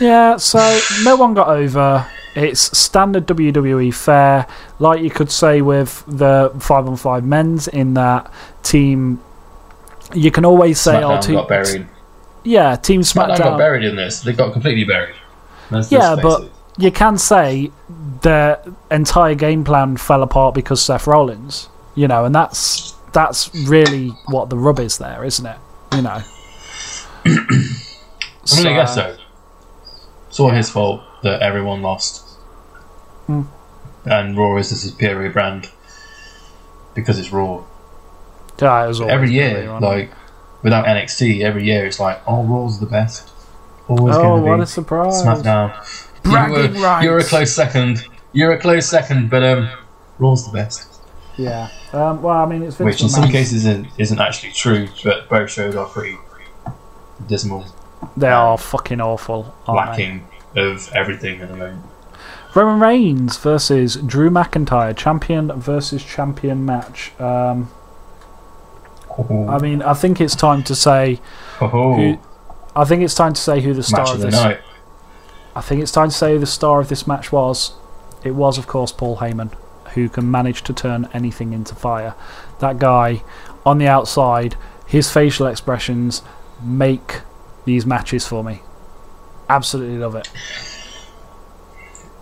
Yeah, 0.00 0.36
so 0.36 0.78
no 1.04 1.16
one 1.16 1.34
got 1.34 1.48
over. 1.48 2.06
It's 2.34 2.76
standard 2.78 3.26
WWE 3.26 3.92
fare, 3.94 4.46
like 4.78 5.00
you 5.02 5.10
could 5.10 5.30
say 5.30 5.62
with 5.62 6.04
the 6.06 6.52
five 6.60 6.86
on 6.86 6.96
five 6.96 7.24
men's. 7.24 7.66
In 7.68 7.94
that 7.94 8.30
team, 8.62 9.20
you 10.14 10.30
can 10.30 10.44
always 10.44 10.80
say, 10.80 10.92
SmackDown 10.94 11.18
"Oh, 11.18 11.20
team, 11.20 11.34
got 11.34 11.48
buried. 11.48 11.86
yeah, 12.44 12.76
Team 12.76 13.00
SmackDown, 13.02 13.34
SmackDown." 13.34 13.38
got 13.38 13.58
buried 13.58 13.84
in 13.84 13.96
this. 13.96 14.20
They 14.20 14.32
got 14.32 14.52
completely 14.52 14.84
buried. 14.84 15.16
Let's 15.70 15.90
Yeah, 15.90 16.16
but 16.20 16.44
it. 16.44 16.52
you 16.78 16.90
can 16.90 17.18
say 17.18 17.70
the 18.22 18.74
entire 18.90 19.34
game 19.34 19.64
plan 19.64 19.96
fell 19.96 20.22
apart 20.22 20.54
because 20.54 20.82
Seth 20.82 21.06
Rollins. 21.06 21.68
You 21.94 22.08
know, 22.08 22.24
and 22.24 22.34
that's 22.34 22.94
that's 23.12 23.54
really 23.66 24.08
what 24.26 24.50
the 24.50 24.56
rub 24.56 24.78
is 24.78 24.98
there, 24.98 25.24
isn't 25.24 25.46
it? 25.46 25.58
You 25.92 26.02
know. 26.02 26.22
I 27.26 28.56
mean, 28.56 28.66
I 28.66 28.72
guess 28.72 28.94
so. 28.94 29.16
It's 30.28 30.40
all 30.40 30.50
his 30.50 30.70
fault 30.70 31.02
that 31.22 31.42
everyone 31.42 31.82
lost. 31.82 32.24
Hmm. 33.26 33.42
And 34.04 34.36
Raw 34.36 34.56
is 34.56 34.70
the 34.70 34.76
superior 34.76 35.30
brand 35.30 35.68
because 36.94 37.18
it's 37.18 37.32
Raw. 37.32 37.64
Yeah, 38.60 38.84
it 38.84 38.88
was 38.88 39.00
every 39.00 39.32
year, 39.32 39.78
like 39.80 40.10
without 40.62 40.86
NXT, 40.86 41.40
every 41.40 41.64
year 41.64 41.86
it's 41.86 41.98
like, 42.00 42.20
oh, 42.26 42.44
Raw's 42.44 42.80
the 42.80 42.86
best. 42.86 43.29
Always 43.90 44.16
oh, 44.16 44.22
going 44.22 44.42
to 44.44 44.48
what 44.50 44.60
a 44.60 44.66
surprise! 44.66 45.22
SmackDown. 45.22 46.22
Bragging 46.22 46.74
you 46.76 46.80
were, 46.80 47.02
You're 47.02 47.18
a 47.18 47.24
close 47.24 47.52
second. 47.52 48.04
You're 48.32 48.52
a 48.52 48.58
close 48.58 48.88
second, 48.88 49.30
but 49.30 49.42
um, 49.42 49.68
Raw's 50.18 50.46
the 50.46 50.52
best. 50.52 51.00
Yeah. 51.36 51.68
Um, 51.92 52.22
well, 52.22 52.36
I 52.36 52.46
mean, 52.46 52.62
it's 52.62 52.76
Vince 52.76 52.86
Which 52.86 53.02
in 53.02 53.08
some 53.08 53.24
McMahon's- 53.24 53.32
cases 53.32 53.66
isn't, 53.66 53.88
isn't 53.98 54.20
actually 54.20 54.52
true, 54.52 54.88
but 55.02 55.28
both 55.28 55.50
shows 55.50 55.74
are 55.74 55.86
pretty 55.86 56.16
dismal, 57.26 57.64
they 58.16 58.28
are 58.28 58.56
fucking 58.56 59.00
awful. 59.00 59.54
aren't 59.66 59.96
they? 59.96 60.20
of 60.56 60.90
everything 60.94 61.40
at 61.40 61.48
the 61.48 61.56
moment. 61.56 61.84
Roman 62.54 62.80
Reigns 62.80 63.36
versus 63.38 63.96
Drew 63.96 64.30
McIntyre, 64.30 64.96
champion 64.96 65.52
versus 65.60 66.04
champion 66.04 66.64
match. 66.64 67.12
Um, 67.20 67.70
I 69.48 69.58
mean, 69.58 69.82
I 69.82 69.94
think 69.94 70.20
it's 70.20 70.34
time 70.34 70.62
to 70.64 70.74
say 70.74 71.20
Oh, 71.60 71.68
who. 71.68 72.18
I 72.74 72.84
think 72.84 73.02
it's 73.02 73.14
time 73.14 73.32
to 73.34 73.40
say 73.40 73.60
who 73.60 73.74
the 73.74 73.82
star 73.82 74.00
match 74.04 74.10
of 74.10 74.14
of 74.16 74.20
this. 74.22 74.34
night. 74.34 74.60
I 75.56 75.60
think 75.60 75.82
it's 75.82 75.92
time 75.92 76.10
to 76.10 76.14
say 76.14 76.32
who 76.34 76.38
the 76.38 76.46
star 76.46 76.80
of 76.80 76.88
this 76.88 77.06
match 77.06 77.32
was. 77.32 77.72
It 78.22 78.32
was, 78.32 78.58
of 78.58 78.66
course, 78.66 78.92
Paul 78.92 79.16
Heyman, 79.16 79.52
who 79.94 80.08
can 80.08 80.30
manage 80.30 80.62
to 80.64 80.72
turn 80.72 81.08
anything 81.12 81.52
into 81.52 81.74
fire. 81.74 82.14
That 82.60 82.78
guy 82.78 83.22
on 83.66 83.78
the 83.78 83.88
outside, 83.88 84.56
his 84.86 85.10
facial 85.10 85.46
expressions 85.46 86.22
make 86.62 87.20
these 87.64 87.84
matches 87.84 88.26
for 88.26 88.44
me. 88.44 88.60
Absolutely 89.48 89.98
love 89.98 90.14
it. 90.14 90.30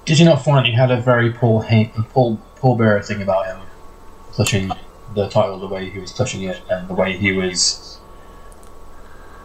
Did 0.07 0.19
you 0.19 0.25
not 0.25 0.43
find 0.43 0.67
he 0.67 0.73
had 0.73 0.91
a 0.91 1.01
very 1.01 1.33
Paul 1.33 1.61
Hay- 1.63 1.93
Paul 2.15 2.41
Paul 2.57 2.77
Bearer 2.77 3.03
thing 3.03 3.21
about 3.21 3.47
him, 3.47 3.59
touching 4.35 4.71
the 5.15 5.29
title 5.29 5.59
the 5.59 5.67
way 5.67 5.91
he 5.91 5.99
was 5.99 6.13
touching 6.13 6.43
it 6.43 6.61
and 6.71 6.89
the 6.89 6.95
way 6.95 7.17
he 7.17 7.33
was 7.33 7.98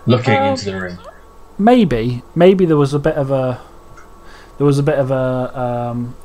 looking 0.06 0.36
Um, 0.36 0.44
into 0.50 0.66
the 0.66 0.80
ring? 0.80 0.98
maybe 1.58 2.24
maybe 2.36 2.66
there 2.66 2.78
was 2.78 2.94
a 2.94 3.00
bit 3.00 3.16
of 3.16 3.30
a 3.32 3.60
there 4.58 4.66
was 4.66 4.80
a 4.80 4.84
bit 4.84 4.98
of 5.00 5.12
a 5.12 5.60
um, 5.60 6.16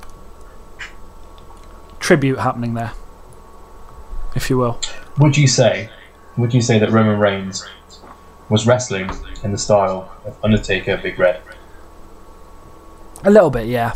tribute 2.00 2.38
happening 2.38 2.74
there 2.74 2.92
if 4.34 4.50
you 4.50 4.58
will. 4.58 4.78
Would 5.18 5.36
you 5.36 5.48
say, 5.48 5.90
would 6.36 6.54
you 6.54 6.60
say 6.60 6.78
that 6.78 6.90
Roman 6.90 7.18
Reigns 7.18 7.66
was 8.50 8.66
wrestling 8.66 9.10
in 9.42 9.50
the 9.52 9.58
style 9.58 10.12
of 10.24 10.36
Undertaker, 10.44 10.96
Big 10.96 11.18
Red? 11.18 11.40
a 13.24 13.30
little 13.30 13.50
bit 13.50 13.66
yeah. 13.66 13.94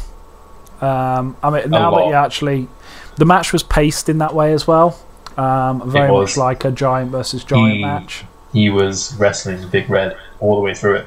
Um, 0.81 1.37
I 1.45 1.51
mean 1.51 1.71
now 1.71 1.95
that 1.95 2.07
you 2.07 2.13
actually 2.13 2.69
the 3.17 3.25
match 3.25 3.53
was 3.53 3.63
paced 3.63 4.09
in 4.09 4.19
that 4.19 4.35
way 4.35 4.53
as 4.53 4.67
well. 4.67 4.99
Um, 5.37 5.89
very 5.91 6.11
much 6.11 6.37
like 6.37 6.65
a 6.65 6.71
giant 6.73 7.11
versus 7.13 7.45
giant 7.45 7.77
He- 7.77 7.83
match 7.83 8.25
He 8.53 8.71
was 8.71 9.15
wrestling 9.17 9.69
Big 9.69 9.89
Red 9.89 10.17
all 10.41 10.57
the 10.57 10.61
way 10.63 10.75
through 10.75 10.97
it. 10.97 11.07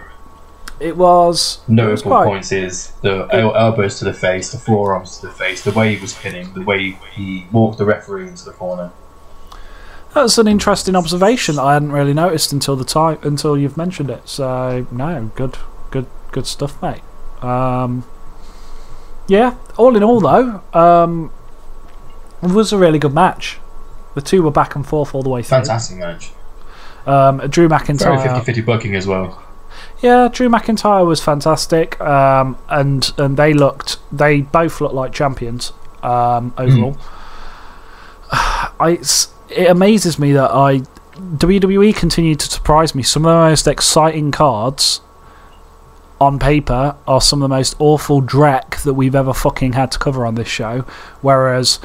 it 0.80 0.98
was 0.98 1.60
Notable 1.68 2.12
quite 2.12 2.26
points 2.26 2.52
is 2.52 2.92
the 3.02 3.28
el- 3.32 3.56
elbows 3.56 4.00
to 4.00 4.06
the 4.06 4.14
face, 4.14 4.52
the 4.52 4.58
forearms 4.58 5.20
to 5.20 5.28
the 5.28 5.34
face, 5.34 5.64
the 5.64 5.72
way 5.72 5.96
he 5.96 6.02
was 6.02 6.14
pinning, 6.16 6.54
the 6.54 6.62
way 6.64 6.98
he 7.14 7.46
walked 7.52 7.78
the 7.78 7.86
referee 7.86 8.28
into 8.28 8.46
the 8.46 8.52
corner. 8.52 8.92
that's 10.14 10.38
an 10.38 10.48
interesting 10.48 10.96
observation 10.96 11.56
that 11.56 11.62
I 11.64 11.74
hadn't 11.74 11.92
really 11.92 12.14
noticed 12.14 12.52
until 12.54 12.76
the 12.76 12.86
time 12.86 13.20
until 13.22 13.58
you've 13.58 13.78
mentioned 13.78 14.10
it 14.10 14.28
so 14.28 14.86
no 14.92 15.32
good 15.36 15.58
good 15.92 16.08
good 16.32 16.48
stuff 16.48 16.82
mate 16.82 17.02
um, 17.44 18.06
yeah 19.28 19.56
all 19.78 19.96
in 19.96 20.04
all 20.04 20.20
though 20.22 20.62
um, 20.74 21.32
it 22.42 22.52
was 22.52 22.72
a 22.74 22.78
really 22.78 22.98
good 23.00 23.14
match 23.14 23.60
the 24.16 24.22
two 24.22 24.42
were 24.44 24.52
back 24.52 24.76
and 24.76 24.86
forth 24.88 25.14
all 25.14 25.22
the 25.24 25.30
way 25.30 25.42
through 25.44 25.58
Fantastic 25.58 25.98
match. 25.98 26.32
Um, 27.06 27.38
Drew 27.50 27.68
Very 27.68 27.80
McIntyre 27.80 28.24
50 28.24 28.46
50 28.46 28.62
booking 28.62 28.96
as 28.96 29.08
well. 29.08 29.42
Yeah, 30.02 30.30
Drew 30.32 30.50
McIntyre 30.50 31.06
was 31.06 31.22
fantastic, 31.22 32.00
um, 32.02 32.58
and 32.70 33.12
and 33.18 33.38
they 33.38 33.54
looked 33.54 33.98
they 34.12 34.42
both 34.42 34.82
looked 34.82 34.94
like 34.94 35.14
champions 35.14 35.74
um, 36.04 36.54
overall. 36.58 36.98
I 38.32 39.00
it 39.50 39.70
amazes 39.70 40.20
me 40.20 40.34
that 40.34 40.52
I 40.52 40.80
WWE 41.16 41.96
continued 41.96 42.40
to 42.42 42.50
surprise 42.50 42.94
me. 42.94 43.04
Some 43.04 43.26
of 43.26 43.30
the 43.30 43.50
most 43.50 43.68
exciting 43.68 44.32
cards 44.32 45.02
on 46.20 46.40
paper 46.40 46.96
are 47.08 47.22
some 47.22 47.42
of 47.42 47.50
the 47.50 47.56
most 47.56 47.76
awful 47.80 48.22
dreck 48.22 48.84
that 48.84 48.94
we've 48.94 49.16
ever 49.16 49.34
fucking 49.34 49.74
had 49.74 49.92
to 49.92 50.00
cover 50.00 50.26
on 50.26 50.36
this 50.36 50.48
show. 50.48 50.82
Whereas 51.22 51.78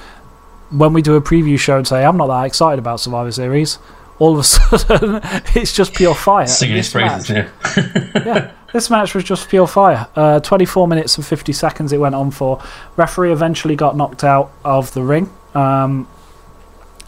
when 0.71 0.93
we 0.93 1.03
do 1.03 1.15
a 1.17 1.21
preview 1.21 1.59
show 1.59 1.79
and 1.79 1.87
say 1.87 2.05
I'm 2.05 2.17
not 2.17 2.29
that 2.29 2.45
excited 2.45 2.79
about 2.79 3.01
Survivor 3.01 3.33
Series, 3.33 3.79
all 4.21 4.35
of 4.35 4.39
a 4.39 4.45
sudden 4.45 5.21
it's 5.57 5.73
just 5.73 5.95
pure 5.95 6.15
fire. 6.15 6.47
Singing 6.47 6.77
his 6.77 6.91
praises, 6.93 7.29
yeah. 7.31 7.49
yeah, 8.15 8.53
this 8.73 8.89
match 8.89 9.15
was 9.15 9.25
just 9.25 9.49
pure 9.49 9.67
fire. 9.67 10.07
Uh, 10.15 10.39
24 10.39 10.87
minutes 10.87 11.17
and 11.17 11.27
50 11.27 11.53
seconds 11.53 11.93
it 11.93 11.99
went 11.99 12.15
on 12.15 12.31
for. 12.31 12.63
Referee 12.97 13.33
eventually 13.33 13.75
got 13.75 13.97
knocked 13.97 14.23
out 14.23 14.53
of 14.65 14.95
the 14.95 15.03
ring 15.03 15.29
um, 15.55 16.07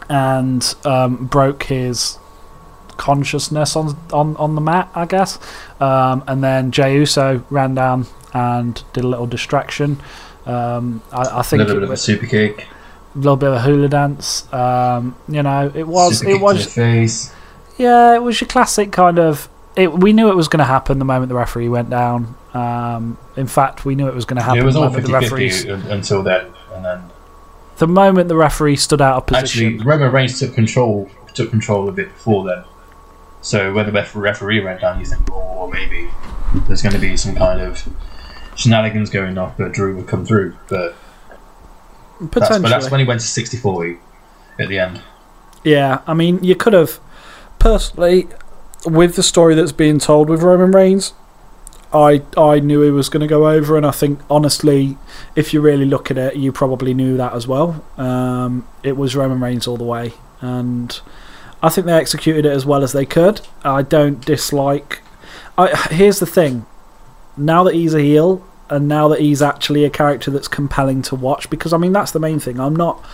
and 0.09 0.75
um, 0.83 1.27
broke 1.27 1.63
his 1.63 2.17
consciousness 2.97 3.75
on, 3.75 3.97
on, 4.11 4.35
on 4.37 4.55
the 4.55 4.61
mat, 4.61 4.89
I 4.93 5.05
guess. 5.05 5.39
Um, 5.79 6.23
and 6.27 6.43
then 6.43 6.71
Jey 6.71 6.95
Uso 6.95 7.45
ran 7.49 7.75
down 7.75 8.07
and 8.33 8.83
did 8.93 9.03
a 9.03 9.07
little 9.07 9.27
distraction. 9.27 10.01
Um, 10.45 11.01
I, 11.11 11.39
I 11.39 11.41
think 11.43 11.61
A 11.61 11.65
little 11.65 11.77
it 11.77 11.79
bit 11.79 11.83
of 11.83 11.89
a 11.89 11.91
was 11.91 12.01
super 12.01 12.25
kick. 12.25 12.67
Little 13.15 13.37
bit 13.37 13.49
of 13.49 13.55
a 13.55 13.61
hula 13.61 13.87
dance. 13.89 14.51
Um, 14.53 15.15
you 15.27 15.43
know, 15.43 15.71
it 15.73 15.87
was 15.87 16.23
it 16.23 16.41
was 16.41 16.77
yeah, 17.77 18.15
it 18.15 18.21
was 18.21 18.39
your 18.39 18.47
classic 18.47 18.91
kind 18.91 19.19
of. 19.19 19.49
It, 19.75 19.91
we 19.91 20.13
knew 20.13 20.29
it 20.29 20.35
was 20.35 20.47
going 20.47 20.59
to 20.59 20.65
happen 20.65 20.99
the 20.99 21.05
moment 21.05 21.29
the 21.29 21.35
referee 21.35 21.67
went 21.67 21.89
down. 21.89 22.35
Um, 22.53 23.17
in 23.35 23.47
fact, 23.47 23.85
we 23.85 23.95
knew 23.95 24.07
it 24.07 24.13
was 24.13 24.25
going 24.25 24.37
to 24.37 24.43
happen 24.43 24.61
It 24.61 24.65
was 24.65 24.75
all 24.75 24.91
50 24.91 25.07
the 25.07 25.11
referees. 25.19 25.65
50 25.65 25.89
until 25.89 26.21
then. 26.21 26.45
And 26.75 26.85
then 26.85 27.03
The 27.77 27.87
moment 27.87 28.29
the 28.29 28.35
referee 28.35 28.75
stood 28.75 29.01
out 29.01 29.17
of 29.17 29.25
position. 29.25 29.65
actually, 29.77 29.83
Roman 29.85 30.11
Reigns 30.11 30.39
took 30.39 30.53
control 30.53 31.09
took 31.33 31.49
control 31.49 31.89
a 31.89 31.91
bit 31.91 32.09
before 32.09 32.45
then. 32.45 32.63
So 33.41 33.73
when 33.73 33.91
the 33.91 34.09
referee 34.13 34.63
went 34.63 34.81
down, 34.81 34.99
you 34.99 35.05
think, 35.07 35.27
oh, 35.31 35.67
maybe 35.67 36.07
there's 36.67 36.83
going 36.83 36.93
to 36.93 37.01
be 37.01 37.17
some 37.17 37.33
kind 37.35 37.59
of 37.59 37.83
shenanigans 38.55 39.09
going 39.09 39.37
off, 39.39 39.57
but 39.57 39.71
Drew 39.73 39.95
would 39.95 40.07
come 40.07 40.23
through. 40.23 40.55
But 40.69 40.95
that's, 42.23 42.47
potentially, 42.47 42.61
but 42.61 42.69
that's 42.69 42.91
when 42.91 42.99
he 42.99 43.05
went 43.05 43.21
to 43.21 43.27
60 43.27 43.57
40 43.57 43.97
at 44.59 44.69
the 44.69 44.79
end. 44.79 45.01
yeah. 45.63 46.01
I 46.07 46.13
mean, 46.13 46.43
you 46.43 46.55
could 46.55 46.73
have 46.73 46.99
personally, 47.59 48.27
with 48.85 49.15
the 49.15 49.23
story 49.23 49.55
that's 49.55 49.71
being 49.71 49.99
told 49.99 50.29
with 50.29 50.41
Roman 50.43 50.71
Reigns. 50.71 51.13
I 51.93 52.23
I 52.35 52.59
knew 52.59 52.81
he 52.81 52.89
was 52.89 53.07
going 53.07 53.21
to 53.21 53.27
go 53.27 53.47
over, 53.47 53.77
and 53.77 53.85
I 53.85 53.91
think 53.91 54.19
honestly, 54.29 54.97
if 55.35 55.53
you 55.53 55.61
really 55.61 55.85
look 55.85 56.09
at 56.09 56.17
it, 56.17 56.35
you 56.35 56.51
probably 56.51 56.93
knew 56.93 57.17
that 57.17 57.33
as 57.33 57.47
well. 57.47 57.85
Um, 57.97 58.67
it 58.81 58.97
was 58.97 59.15
Roman 59.15 59.39
Reigns 59.39 59.67
all 59.67 59.77
the 59.77 59.83
way, 59.83 60.13
and 60.41 60.99
I 61.61 61.69
think 61.69 61.85
they 61.85 61.93
executed 61.93 62.45
it 62.47 62.51
as 62.51 62.65
well 62.65 62.83
as 62.83 62.93
they 62.93 63.05
could. 63.05 63.41
I 63.63 63.83
don't 63.83 64.25
dislike. 64.25 65.01
I, 65.55 65.67
here's 65.91 66.17
the 66.19 66.25
thing: 66.25 66.65
now 67.37 67.63
that 67.63 67.75
he's 67.75 67.93
a 67.93 68.01
heel, 68.01 68.43
and 68.73 68.87
now 68.87 69.07
that 69.07 69.19
he's 69.19 69.41
actually 69.41 69.85
a 69.85 69.89
character 69.89 70.31
that's 70.31 70.47
compelling 70.47 71.03
to 71.03 71.15
watch, 71.15 71.47
because 71.51 71.73
I 71.73 71.77
mean 71.77 71.93
that's 71.93 72.11
the 72.11 72.19
main 72.19 72.39
thing. 72.39 72.59
I'm 72.59 72.75
not. 72.75 73.05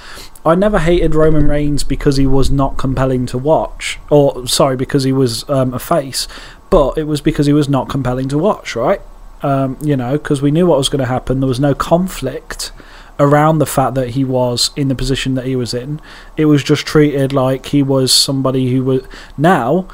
I 0.46 0.56
never 0.56 0.80
hated 0.80 1.16
Roman 1.16 1.50
Reigns 1.50 1.84
because 1.84 2.16
he 2.16 2.26
was 2.26 2.50
not 2.50 2.78
compelling 2.78 3.26
to 3.28 3.38
watch, 3.38 4.00
or 4.10 4.48
sorry, 4.48 4.78
because 4.78 5.04
he 5.04 5.12
was 5.12 5.48
um, 5.50 5.74
a 5.74 5.80
face, 5.80 6.30
but 6.70 6.98
it 6.98 7.04
was 7.04 7.20
because 7.20 7.46
he 7.46 7.52
was 7.52 7.68
not 7.68 7.90
compelling 7.90 8.30
to 8.30 8.38
watch, 8.38 8.74
right? 8.74 9.02
Um, 9.42 9.78
you 9.82 9.98
know, 9.98 10.14
because 10.14 10.42
we 10.42 10.50
knew 10.50 10.66
what 10.66 10.78
was 10.78 10.88
going 10.88 11.00
to 11.00 11.06
happen. 11.06 11.42
There 11.42 11.48
was 11.48 11.60
no 11.60 11.76
conflict 11.76 12.72
around 13.20 13.60
the 13.60 13.66
fact 13.66 13.96
that 13.96 14.12
he 14.12 14.24
was 14.24 14.72
in 14.78 14.88
the 14.88 14.96
position 14.96 15.36
that 15.36 15.46
he 15.46 15.58
was 15.58 15.74
in. 15.74 16.00
It 16.38 16.46
was 16.46 16.64
just 16.64 16.86
treated 16.86 17.34
like 17.34 17.68
he 17.68 17.84
was 17.84 18.14
somebody 18.14 18.72
who 18.72 18.86
was. 18.86 19.04
Now, 19.38 19.90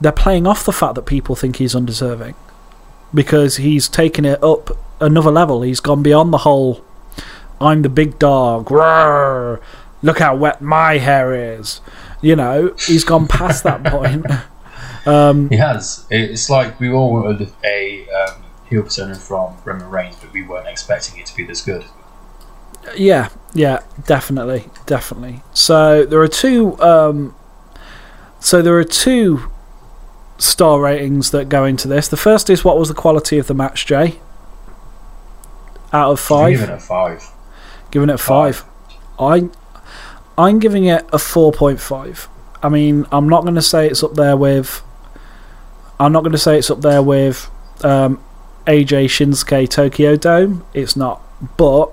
they're 0.00 0.12
playing 0.12 0.46
off 0.46 0.64
the 0.64 0.72
fact 0.72 0.94
that 0.94 1.02
people 1.02 1.34
think 1.34 1.56
he's 1.56 1.74
undeserving 1.74 2.36
because 3.14 3.56
he's 3.56 3.88
taken 3.88 4.24
it 4.24 4.42
up 4.42 4.70
another 5.00 5.30
level. 5.30 5.62
He's 5.62 5.80
gone 5.80 6.02
beyond 6.02 6.32
the 6.32 6.38
whole 6.38 6.84
I'm 7.60 7.82
the 7.82 7.88
big 7.88 8.18
dog. 8.18 8.70
Roar, 8.70 9.60
look 10.02 10.18
how 10.18 10.34
wet 10.34 10.62
my 10.62 10.98
hair 10.98 11.58
is. 11.58 11.80
You 12.22 12.36
know, 12.36 12.74
he's 12.86 13.04
gone 13.04 13.28
past 13.28 13.64
that 13.64 13.84
point. 13.92 14.26
Um, 15.06 15.48
He 15.50 15.56
has. 15.56 16.06
It's 16.10 16.48
like 16.48 16.80
we 16.80 16.90
all 16.90 17.12
wanted 17.12 17.52
a 17.64 18.08
um, 18.08 18.42
heel 18.68 18.82
persona 18.82 19.14
from 19.14 19.56
Roman 19.64 19.90
Reigns, 19.90 20.16
but 20.16 20.32
we 20.32 20.42
weren't 20.42 20.68
expecting 20.68 21.20
it 21.20 21.26
to 21.26 21.36
be 21.36 21.44
this 21.44 21.62
good. 21.62 21.84
Yeah, 22.96 23.28
yeah, 23.52 23.80
definitely, 24.06 24.66
definitely. 24.86 25.42
So 25.52 26.04
there 26.06 26.20
are 26.20 26.28
two. 26.28 26.80
Um, 26.80 27.34
so 28.38 28.62
there 28.62 28.76
are 28.78 28.84
two 28.84 29.50
star 30.40 30.80
ratings 30.80 31.30
that 31.30 31.48
go 31.48 31.64
into 31.64 31.86
this. 31.86 32.08
The 32.08 32.16
first 32.16 32.50
is 32.50 32.64
what 32.64 32.78
was 32.78 32.88
the 32.88 32.94
quality 32.94 33.38
of 33.38 33.46
the 33.46 33.54
match, 33.54 33.86
Jay? 33.86 34.18
Out 35.92 36.12
of 36.12 36.20
five, 36.20 36.52
giving 36.52 36.70
it 36.70 36.74
a 36.74 36.78
five. 36.80 37.24
giving 37.90 38.08
it 38.10 38.14
a 38.14 38.18
five. 38.18 38.64
I, 39.18 39.48
I'm 40.38 40.58
giving 40.58 40.84
it 40.86 41.04
a 41.12 41.18
four 41.18 41.52
point 41.52 41.80
five. 41.80 42.28
I 42.62 42.68
mean, 42.68 43.06
I'm 43.10 43.28
not 43.28 43.42
going 43.42 43.54
to 43.56 43.62
say 43.62 43.86
it's 43.88 44.02
up 44.02 44.14
there 44.14 44.36
with. 44.36 44.82
I'm 45.98 46.12
not 46.12 46.20
going 46.20 46.32
to 46.32 46.38
say 46.38 46.58
it's 46.58 46.70
up 46.70 46.80
there 46.80 47.02
with 47.02 47.50
um, 47.84 48.22
AJ 48.66 49.06
Shinsuke 49.06 49.68
Tokyo 49.68 50.16
Dome. 50.16 50.64
It's 50.72 50.96
not, 50.96 51.20
but 51.58 51.90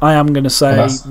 I 0.00 0.14
am 0.14 0.32
going 0.32 0.44
to 0.44 0.50
say 0.50 0.76
Well, 0.76 0.86
that's, 0.86 1.00
that. 1.02 1.10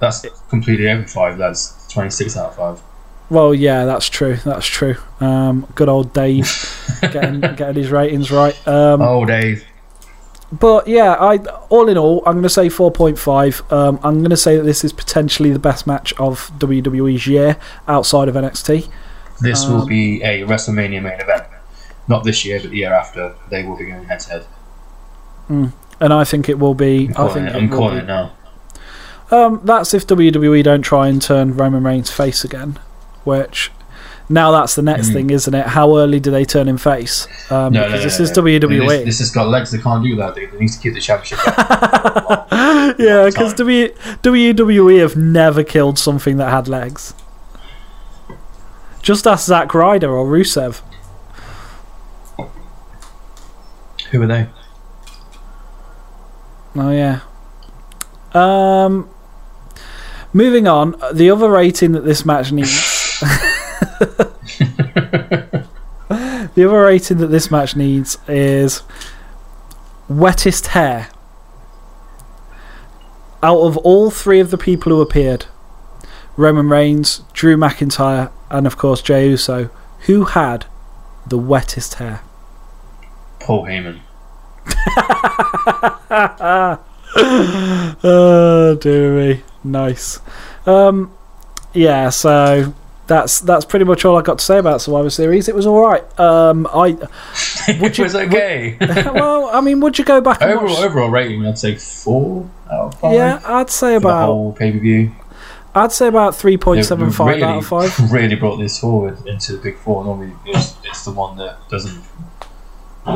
that's, 0.00 0.20
that's 0.22 0.40
completely 0.48 0.88
over 0.88 1.06
five. 1.06 1.36
That's 1.36 1.86
26 1.92 2.36
out 2.36 2.50
of 2.50 2.56
five. 2.56 2.82
Well, 3.30 3.54
yeah, 3.54 3.84
that's 3.84 4.08
true. 4.08 4.36
That's 4.36 4.66
true. 4.66 4.96
Um, 5.20 5.66
good 5.76 5.88
old 5.88 6.12
Dave 6.12 6.48
getting 7.00 7.40
getting 7.40 7.76
his 7.76 7.90
ratings 7.90 8.30
right. 8.30 8.54
Um, 8.66 9.00
oh, 9.00 9.24
Dave. 9.24 9.64
But 10.52 10.88
yeah, 10.88 11.12
I 11.14 11.36
all 11.68 11.88
in 11.88 11.96
all, 11.96 12.24
I'm 12.26 12.34
going 12.34 12.42
to 12.42 12.48
say 12.48 12.66
4.5. 12.66 13.72
Um, 13.72 14.00
I'm 14.02 14.18
going 14.18 14.30
to 14.30 14.36
say 14.36 14.56
that 14.56 14.64
this 14.64 14.82
is 14.82 14.92
potentially 14.92 15.50
the 15.52 15.60
best 15.60 15.86
match 15.86 16.12
of 16.14 16.50
WWE's 16.58 17.28
year 17.28 17.56
outside 17.86 18.26
of 18.28 18.34
NXT. 18.34 18.88
This 19.40 19.64
Um, 19.64 19.74
will 19.74 19.86
be 19.86 20.20
a 20.22 20.42
WrestleMania 20.42 21.00
main 21.00 21.20
event. 21.20 21.44
Not 22.08 22.24
this 22.24 22.44
year, 22.44 22.58
but 22.60 22.70
the 22.70 22.78
year 22.78 22.92
after. 22.92 23.34
They 23.48 23.62
will 23.62 23.76
be 23.76 23.84
going 23.86 24.04
head 24.04 24.20
to 24.20 24.30
head. 24.30 24.46
And 25.48 26.12
I 26.12 26.24
think 26.24 26.48
it 26.48 26.58
will 26.58 26.74
be. 26.74 27.06
I'm 27.06 27.10
I 27.10 27.14
calling 27.14 27.34
think 27.34 27.46
it, 27.46 27.54
it 27.54 27.56
I'm 27.56 27.70
will 27.70 27.78
calling 27.78 27.98
it 27.98 28.06
now. 28.06 28.32
Um, 29.30 29.60
that's 29.62 29.94
if 29.94 30.04
WWE 30.06 30.64
don't 30.64 30.82
try 30.82 31.06
and 31.06 31.22
turn 31.22 31.56
Roman 31.56 31.84
Reigns 31.84 32.10
face 32.10 32.42
again, 32.42 32.78
which 33.24 33.70
now 34.28 34.50
that's 34.52 34.74
the 34.76 34.82
next 34.82 35.08
Mm. 35.10 35.12
thing, 35.12 35.30
isn't 35.30 35.54
it? 35.54 35.66
How 35.66 35.96
early 35.96 36.20
do 36.20 36.30
they 36.30 36.44
turn 36.44 36.68
him 36.68 36.78
face? 36.78 37.26
Um, 37.50 37.72
No, 37.72 37.80
no, 37.80 37.86
because 37.86 38.00
no, 38.00 38.04
this 38.04 38.18
no, 38.18 38.24
is 38.24 38.36
no. 38.36 38.42
WWE. 38.68 38.88
This, 38.88 39.04
this 39.04 39.18
has 39.18 39.30
got 39.32 39.48
legs. 39.48 39.70
They 39.72 39.78
can't 39.78 40.04
do 40.04 40.14
that. 40.16 40.34
They, 40.36 40.46
they 40.46 40.58
need 40.58 40.68
to 40.70 40.78
keep 40.78 40.94
the 40.94 41.00
championship. 41.00 41.38
yeah, 42.98 43.24
because 43.26 43.54
w- 43.54 43.92
WWE 44.22 45.00
have 45.00 45.16
never 45.16 45.64
killed 45.64 45.98
something 45.98 46.36
that 46.36 46.50
had 46.50 46.68
legs. 46.68 47.12
Just 49.02 49.26
ask 49.26 49.46
Zack 49.46 49.74
Ryder 49.74 50.10
or 50.16 50.26
Rusev. 50.26 50.82
Who 54.10 54.22
are 54.22 54.26
they? 54.26 54.46
Oh 56.76 56.90
yeah. 56.90 57.20
Um, 58.34 59.08
moving 60.32 60.66
on, 60.68 60.94
the 61.12 61.30
other 61.30 61.50
rating 61.50 61.92
that 61.92 62.04
this 62.04 62.24
match 62.24 62.52
needs. 62.52 62.89
the 66.54 66.56
other 66.56 66.82
rating 66.82 67.18
that 67.18 67.28
this 67.28 67.50
match 67.50 67.76
needs 67.76 68.18
is 68.28 68.82
wettest 70.08 70.68
hair. 70.68 71.08
Out 73.42 73.60
of 73.60 73.76
all 73.78 74.10
three 74.10 74.40
of 74.40 74.50
the 74.50 74.58
people 74.58 74.92
who 74.92 75.00
appeared, 75.00 75.46
Roman 76.36 76.68
Reigns, 76.68 77.22
Drew 77.32 77.56
McIntyre, 77.56 78.30
and 78.50 78.66
of 78.66 78.76
course 78.76 79.02
Jey 79.02 79.28
Uso, 79.28 79.70
who 80.00 80.24
had 80.24 80.66
the 81.26 81.38
wettest 81.38 81.94
hair? 81.94 82.20
Paul 83.38 83.64
Heyman. 83.64 84.00
oh 88.04 88.78
dear 88.80 89.16
me, 89.16 89.42
nice. 89.64 90.20
Um, 90.66 91.12
yeah, 91.72 92.10
so 92.10 92.74
that's 93.10 93.40
that's 93.40 93.64
pretty 93.64 93.84
much 93.84 94.04
all 94.04 94.16
I 94.16 94.22
got 94.22 94.38
to 94.38 94.44
say 94.44 94.58
about 94.58 94.80
Survivor 94.80 95.10
Series. 95.10 95.48
It 95.48 95.54
was 95.56 95.66
all 95.66 95.84
right. 95.84 96.20
Um, 96.20 96.68
I 96.72 96.90
It 97.68 97.98
was 97.98 98.14
okay. 98.14 98.76
well, 98.80 99.50
I 99.52 99.60
mean, 99.60 99.80
would 99.80 99.98
you 99.98 100.04
go 100.04 100.20
back 100.20 100.40
and 100.40 100.52
overall, 100.52 100.74
watch? 100.74 100.84
overall 100.84 101.10
rating, 101.10 101.44
I'd 101.44 101.58
say 101.58 101.74
four 101.74 102.48
out 102.70 102.94
of 102.94 103.00
five. 103.00 103.14
Yeah, 103.14 103.40
I'd 103.44 103.68
say 103.68 103.96
for 103.96 104.00
the 104.00 104.08
about 104.08 104.26
whole 104.26 104.52
pay 104.52 104.70
per 104.70 104.78
view. 104.78 105.12
I'd 105.74 105.90
say 105.90 106.06
about 106.06 106.36
three 106.36 106.56
point 106.56 106.84
seven 106.84 107.10
five 107.10 107.34
really, 107.34 107.42
out 107.42 107.58
of 107.58 107.66
five. 107.66 107.92
Really 108.12 108.36
brought 108.36 108.58
this 108.58 108.78
forward 108.78 109.26
into 109.26 109.56
the 109.56 109.58
big 109.58 109.76
four. 109.76 110.04
Normally, 110.04 110.32
it's, 110.46 110.76
it's 110.84 111.04
the 111.04 111.12
one 111.12 111.36
that 111.38 111.68
doesn't 111.68 112.04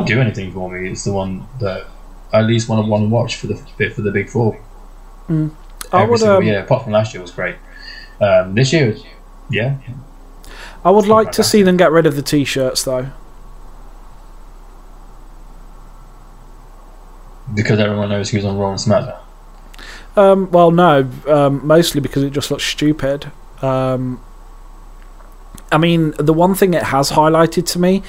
do 0.06 0.20
anything 0.20 0.52
for 0.52 0.68
me. 0.70 0.90
It's 0.90 1.04
the 1.04 1.12
one 1.12 1.46
that 1.60 1.86
I 2.32 2.40
at 2.40 2.46
least 2.46 2.68
want 2.68 2.84
to 2.84 2.90
want 2.90 3.04
to 3.04 3.08
watch 3.08 3.36
for 3.36 3.46
the 3.46 3.56
for 3.90 4.02
the 4.02 4.10
big 4.10 4.28
four. 4.28 4.60
Mm. 5.28 5.54
I 5.92 6.02
Every 6.02 6.10
would 6.10 6.20
single 6.20 6.38
um, 6.38 6.42
year, 6.42 6.60
apart 6.64 6.82
from 6.82 6.92
last 6.92 7.14
year, 7.14 7.22
was 7.22 7.30
great. 7.30 7.54
Um, 8.20 8.54
this 8.54 8.72
year, 8.72 8.96
yeah, 9.50 9.78
I 10.84 10.90
would 10.90 11.06
like 11.06 11.32
to 11.32 11.44
see 11.44 11.62
them 11.62 11.76
get 11.76 11.90
rid 11.92 12.06
of 12.06 12.16
the 12.16 12.22
t-shirts 12.22 12.84
though. 12.84 13.10
because 17.52 17.78
everyone 17.78 18.08
knows 18.08 18.30
who's 18.30 18.44
on 18.44 18.56
Raw 18.56 18.70
and 18.70 18.78
SmackDown. 18.78 19.18
Um, 20.16 20.50
well, 20.50 20.70
no, 20.70 21.10
um, 21.26 21.66
mostly 21.66 22.00
because 22.00 22.22
it 22.22 22.30
just 22.30 22.50
looks 22.50 22.64
stupid. 22.64 23.30
Um, 23.62 24.22
I 25.72 25.78
mean, 25.78 26.14
the 26.18 26.32
one 26.32 26.54
thing 26.54 26.74
it 26.74 26.84
has 26.84 27.10
highlighted 27.10 27.66
to 27.72 27.78
me 27.78 28.02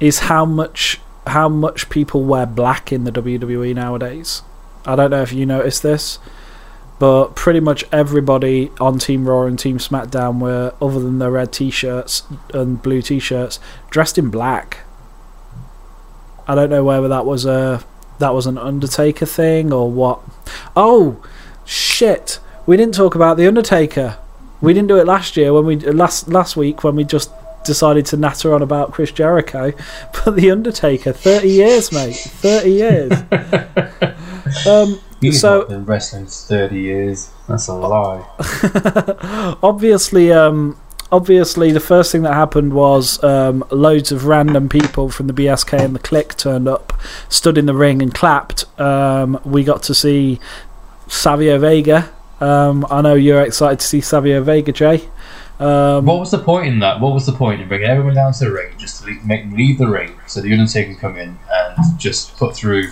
is 0.00 0.20
how 0.20 0.44
much 0.44 1.00
how 1.26 1.48
much 1.48 1.90
people 1.90 2.24
wear 2.24 2.46
black 2.46 2.90
in 2.92 3.04
the 3.04 3.12
WWE 3.12 3.74
nowadays. 3.74 4.42
I 4.86 4.96
don't 4.96 5.10
know 5.10 5.20
if 5.20 5.32
you 5.32 5.44
noticed 5.44 5.82
this, 5.82 6.18
but 7.00 7.34
pretty 7.34 7.60
much 7.60 7.82
everybody 7.90 8.70
on 8.78 8.98
Team 8.98 9.26
Raw 9.26 9.44
and 9.44 9.58
Team 9.58 9.78
SmackDown 9.78 10.38
were, 10.38 10.74
other 10.82 11.00
than 11.00 11.18
their 11.18 11.30
red 11.30 11.50
t-shirts 11.50 12.24
and 12.52 12.80
blue 12.80 13.00
t-shirts, 13.00 13.58
dressed 13.88 14.18
in 14.18 14.28
black. 14.28 14.80
I 16.46 16.54
don't 16.54 16.68
know 16.68 16.84
whether 16.84 17.08
that 17.08 17.24
was 17.24 17.46
a 17.46 17.82
that 18.18 18.34
was 18.34 18.46
an 18.46 18.58
Undertaker 18.58 19.24
thing 19.24 19.72
or 19.72 19.90
what. 19.90 20.20
Oh, 20.76 21.24
shit! 21.64 22.38
We 22.66 22.76
didn't 22.76 22.94
talk 22.94 23.14
about 23.14 23.38
the 23.38 23.48
Undertaker. 23.48 24.18
We 24.60 24.74
didn't 24.74 24.88
do 24.88 24.98
it 24.98 25.06
last 25.06 25.38
year 25.38 25.54
when 25.54 25.64
we 25.64 25.76
last 25.76 26.28
last 26.28 26.54
week 26.54 26.84
when 26.84 26.96
we 26.96 27.04
just 27.04 27.30
decided 27.64 28.04
to 28.06 28.18
natter 28.18 28.52
on 28.52 28.60
about 28.60 28.92
Chris 28.92 29.10
Jericho. 29.10 29.72
But 30.12 30.36
the 30.36 30.50
Undertaker, 30.50 31.14
thirty 31.14 31.48
years, 31.48 31.92
mate, 31.92 32.16
thirty 32.16 32.72
years. 32.72 33.12
um, 34.66 35.00
So- 35.32 35.60
not 35.60 35.68
been 35.68 35.84
wrestling 35.84 36.24
for 36.26 36.30
thirty 36.32 36.80
years. 36.80 37.30
That's 37.48 37.68
a 37.68 37.74
lie. 37.74 38.24
obviously, 39.62 40.32
um, 40.32 40.78
obviously, 41.12 41.72
the 41.72 41.80
first 41.80 42.12
thing 42.12 42.22
that 42.22 42.34
happened 42.34 42.72
was 42.72 43.22
um, 43.24 43.64
loads 43.70 44.12
of 44.12 44.26
random 44.26 44.68
people 44.68 45.10
from 45.10 45.26
the 45.26 45.32
BSK 45.32 45.78
and 45.80 45.94
the 45.94 45.98
Kliq 46.00 46.36
turned 46.36 46.68
up, 46.68 46.92
stood 47.28 47.58
in 47.58 47.66
the 47.66 47.74
ring 47.74 48.02
and 48.02 48.14
clapped. 48.14 48.64
Um, 48.80 49.40
we 49.44 49.64
got 49.64 49.82
to 49.84 49.94
see 49.94 50.40
Savio 51.08 51.58
Vega. 51.58 52.08
Um, 52.40 52.86
I 52.90 53.02
know 53.02 53.14
you're 53.14 53.42
excited 53.42 53.80
to 53.80 53.86
see 53.86 54.00
Savio 54.00 54.42
Vega, 54.42 54.72
Jay. 54.72 55.08
Um, 55.58 56.06
What 56.06 56.20
was 56.20 56.30
the 56.30 56.38
point 56.38 56.68
in 56.68 56.78
that? 56.78 57.00
What 57.00 57.12
was 57.12 57.26
the 57.26 57.32
point 57.34 57.60
in 57.60 57.68
bringing 57.68 57.86
everyone 57.88 58.14
down 58.14 58.32
to 58.32 58.44
the 58.46 58.50
ring 58.50 58.72
just 58.78 59.00
to 59.02 59.08
leave, 59.08 59.24
make 59.26 59.42
them 59.42 59.54
leave 59.58 59.76
the 59.76 59.88
ring 59.88 60.18
so 60.26 60.40
the 60.40 60.52
Undertaker 60.52 60.92
can 60.92 60.98
come 60.98 61.16
in 61.18 61.38
and 61.52 61.98
just 61.98 62.34
put 62.38 62.56
through 62.56 62.84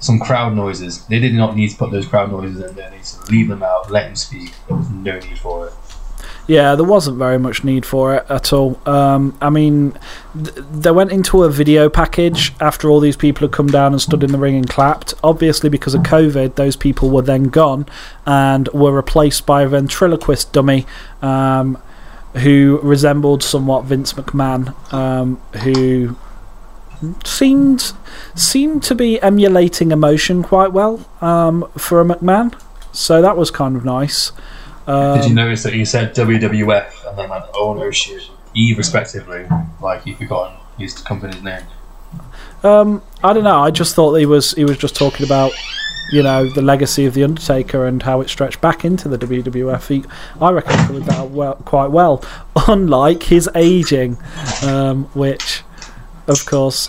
some 0.00 0.18
crowd 0.18 0.54
noises? 0.54 1.04
They 1.06 1.18
did 1.18 1.34
not 1.34 1.56
need 1.56 1.70
to 1.70 1.76
put 1.76 1.90
those 1.90 2.06
crowd 2.06 2.30
noises 2.30 2.60
in 2.62 2.74
there. 2.74 2.90
They 2.90 2.98
to 2.98 3.30
leave 3.30 3.48
them 3.48 3.62
out, 3.62 3.90
let 3.90 4.08
him 4.08 4.16
speak. 4.16 4.52
There 4.66 4.76
was 4.76 4.90
no 4.90 5.18
need 5.18 5.38
for 5.38 5.68
it. 5.68 5.72
Yeah, 6.46 6.74
there 6.74 6.84
wasn't 6.84 7.16
very 7.16 7.38
much 7.38 7.62
need 7.62 7.86
for 7.86 8.16
it 8.16 8.26
at 8.28 8.52
all. 8.52 8.80
Um, 8.84 9.38
I 9.40 9.50
mean, 9.50 9.96
th- 10.34 10.56
they 10.72 10.90
went 10.90 11.12
into 11.12 11.44
a 11.44 11.48
video 11.48 11.88
package 11.88 12.52
after 12.60 12.90
all 12.90 12.98
these 12.98 13.16
people 13.16 13.46
had 13.46 13.54
come 13.54 13.68
down 13.68 13.92
and 13.92 14.02
stood 14.02 14.24
in 14.24 14.32
the 14.32 14.38
ring 14.38 14.56
and 14.56 14.68
clapped. 14.68 15.14
Obviously, 15.22 15.68
because 15.68 15.94
of 15.94 16.02
COVID, 16.02 16.56
those 16.56 16.74
people 16.74 17.08
were 17.08 17.22
then 17.22 17.44
gone 17.44 17.86
and 18.26 18.68
were 18.68 18.92
replaced 18.92 19.46
by 19.46 19.62
a 19.62 19.68
ventriloquist 19.68 20.52
dummy 20.52 20.86
um, 21.22 21.80
who 22.34 22.80
resembled 22.82 23.44
somewhat 23.44 23.84
Vince 23.84 24.14
McMahon, 24.14 24.92
um, 24.92 25.36
who 25.62 26.16
seemed 27.24 27.92
seemed 28.34 28.82
to 28.84 28.94
be 28.94 29.20
emulating 29.22 29.90
emotion 29.90 30.42
quite 30.42 30.72
well 30.72 31.04
um, 31.20 31.68
for 31.76 32.00
a 32.00 32.04
McMahon. 32.04 32.58
So 32.92 33.22
that 33.22 33.36
was 33.36 33.50
kind 33.50 33.76
of 33.76 33.84
nice. 33.84 34.32
Did 34.86 35.24
you 35.24 35.30
Um, 35.30 35.34
notice 35.34 35.62
that 35.62 35.72
he 35.72 35.84
said 35.84 36.14
WWF 36.14 37.08
and 37.08 37.18
then 37.18 37.28
like 37.28 37.44
ownership, 37.54 38.22
E 38.56 38.74
respectively? 38.74 39.46
Like 39.80 40.02
he 40.02 40.14
forgotten 40.14 40.56
his 40.78 40.94
company's 40.94 41.42
name. 41.42 41.62
Um, 42.64 43.02
I 43.22 43.32
don't 43.32 43.44
know. 43.44 43.60
I 43.60 43.70
just 43.70 43.94
thought 43.94 44.14
he 44.14 44.26
was 44.26 44.52
he 44.52 44.64
was 44.64 44.76
just 44.78 44.96
talking 44.96 45.24
about 45.24 45.52
you 46.10 46.22
know 46.22 46.48
the 46.48 46.62
legacy 46.62 47.06
of 47.06 47.14
the 47.14 47.22
Undertaker 47.22 47.86
and 47.86 48.02
how 48.02 48.20
it 48.20 48.28
stretched 48.28 48.60
back 48.60 48.84
into 48.84 49.08
the 49.08 49.16
WWF. 49.18 49.86
He, 49.86 50.04
I 50.40 50.50
reckon 50.50 50.72
he 50.78 50.86
covered 50.86 51.04
that 51.04 51.30
well, 51.30 51.54
quite 51.54 51.90
well. 51.90 52.24
Unlike 52.66 53.22
his 53.24 53.48
aging, 53.54 54.18
um, 54.64 55.04
which, 55.14 55.62
of 56.30 56.46
course, 56.46 56.88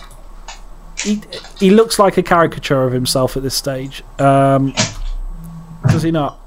he 1.04 1.22
he 1.60 1.70
looks 1.72 1.98
like 2.00 2.18
a 2.18 2.24
caricature 2.24 2.84
of 2.84 2.94
himself 2.94 3.36
at 3.36 3.44
this 3.44 3.56
stage. 3.56 4.04
Um, 4.20 4.74
does 5.88 6.04
he 6.04 6.12
not? 6.12 6.40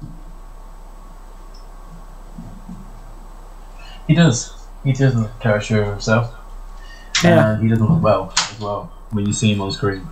He 4.07 4.13
does. 4.15 4.53
He 4.83 4.93
does 4.93 5.15
look 5.15 5.39
caricature 5.39 5.81
of 5.83 5.89
himself. 5.89 6.33
Yeah. 7.23 7.53
And 7.53 7.63
he 7.63 7.69
doesn't 7.69 7.87
look 7.89 8.03
well 8.03 8.33
as 8.37 8.59
well 8.59 8.91
when 9.11 9.25
you 9.25 9.33
see 9.33 9.51
him 9.53 9.61
on 9.61 9.71
screen. 9.71 10.07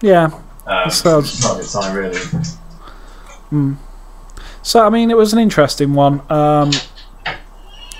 Yeah. 0.00 0.30
Um, 0.66 0.90
So- 0.90 1.20
it's 1.20 1.42
not 1.42 1.54
a 1.54 1.60
good 1.60 1.66
sign, 1.68 1.94
really. 1.94 2.18
So 4.62 4.84
I 4.84 4.90
mean, 4.90 5.10
it 5.12 5.16
was 5.16 5.32
an 5.32 5.38
interesting 5.38 5.94
one. 5.94 6.20
Um, 6.30 6.70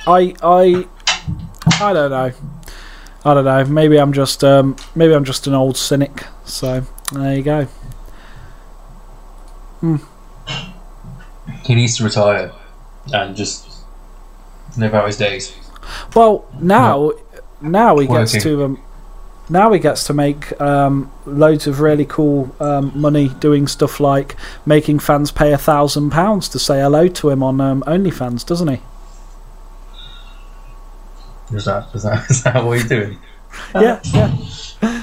I 0.09 0.35
I 0.43 0.87
I 1.81 1.93
don't 1.93 2.11
know. 2.11 2.33
I 3.27 3.35
don't 3.35 3.45
know. 3.45 3.65
Maybe 3.65 3.99
I'm 3.99 4.13
just 4.13 4.45
um, 4.45 4.77
maybe 4.95 5.13
I'm 5.13 5.25
just 5.25 5.49
an 5.49 5.55
old 5.55 5.77
cynic. 5.77 6.25
So 6.45 6.87
there 7.13 7.37
you 7.37 7.43
go. 7.43 7.67
He 11.65 11.75
needs 11.75 11.97
to 11.97 12.05
retire 12.05 12.53
and 13.13 13.35
just 13.37 13.69
live 14.79 14.95
out 14.95 15.09
his 15.09 15.17
days. 15.17 15.57
Well, 16.15 16.49
now 16.61 17.11
now 17.61 17.99
he 17.99 18.07
gets 18.07 18.33
to 18.45 18.65
um, 18.65 18.83
now 19.49 19.73
he 19.73 19.81
gets 19.81 20.05
to 20.05 20.15
make 20.15 20.59
um, 20.61 21.11
loads 21.25 21.67
of 21.67 21.81
really 21.81 22.05
cool 22.05 22.55
um, 22.61 22.93
money 22.95 23.31
doing 23.41 23.67
stuff 23.67 23.99
like 23.99 24.37
making 24.65 25.01
fans 25.01 25.33
pay 25.33 25.53
a 25.53 25.59
thousand 25.59 26.11
pounds 26.11 26.49
to 26.51 26.61
say 26.61 26.79
hello 26.79 27.09
to 27.09 27.31
him 27.31 27.43
on 27.43 27.61
um, 27.61 27.83
OnlyFans, 27.89 28.47
doesn't 28.47 28.69
he? 28.69 28.81
Is 31.53 31.65
that, 31.67 31.89
is 31.95 32.03
that, 32.03 32.31
is 32.31 32.43
that 32.45 32.65
what 32.65 32.79
he's 32.79 32.89
doing? 32.89 33.19
yeah, 33.75 34.01
yeah. 34.13 34.37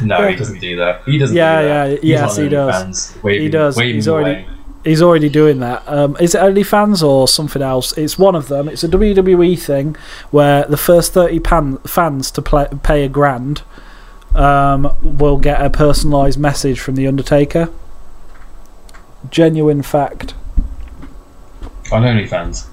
No, 0.03 0.27
he 0.27 0.35
doesn't 0.35 0.59
do 0.59 0.75
that. 0.77 1.03
He 1.05 1.17
doesn't 1.17 1.35
Yeah, 1.35 1.61
do 1.61 1.67
that. 1.67 1.89
yeah, 1.89 1.95
He's 2.01 2.03
yes, 2.09 2.37
he 2.37 2.49
does. 2.49 2.75
OnlyFans, 2.75 3.23
Waving, 3.23 3.41
He 3.41 3.49
does. 3.49 3.77
Waving 3.77 3.95
He's 3.95 4.07
already- 4.07 4.31
away. 4.43 4.47
He's 4.83 5.01
already 5.01 5.29
doing 5.29 5.59
that. 5.61 5.81
Um, 5.87 6.17
is 6.19 6.35
it 6.35 6.41
OnlyFans 6.41 7.01
or 7.01 7.25
something 7.29 7.61
else? 7.61 7.97
It's 7.97 8.19
one 8.19 8.35
of 8.35 8.49
them. 8.49 8.67
It's 8.67 8.83
a 8.83 8.89
WWE 8.89 9.57
thing 9.57 9.95
where 10.29 10.65
the 10.65 10.75
first 10.75 11.13
30 11.13 11.39
pan- 11.39 11.77
fans 11.87 12.29
to 12.31 12.41
play, 12.41 12.67
pay 12.83 13.05
a 13.05 13.07
grand 13.09 13.61
um, 14.35 14.93
will 15.01 15.37
get 15.37 15.61
a 15.65 15.69
personalised 15.69 16.37
message 16.37 16.81
from 16.81 16.95
The 16.95 17.07
Undertaker. 17.07 17.69
Genuine 19.29 19.81
fact. 19.83 20.33
On 21.91 22.01
OnlyFans. 22.03 22.67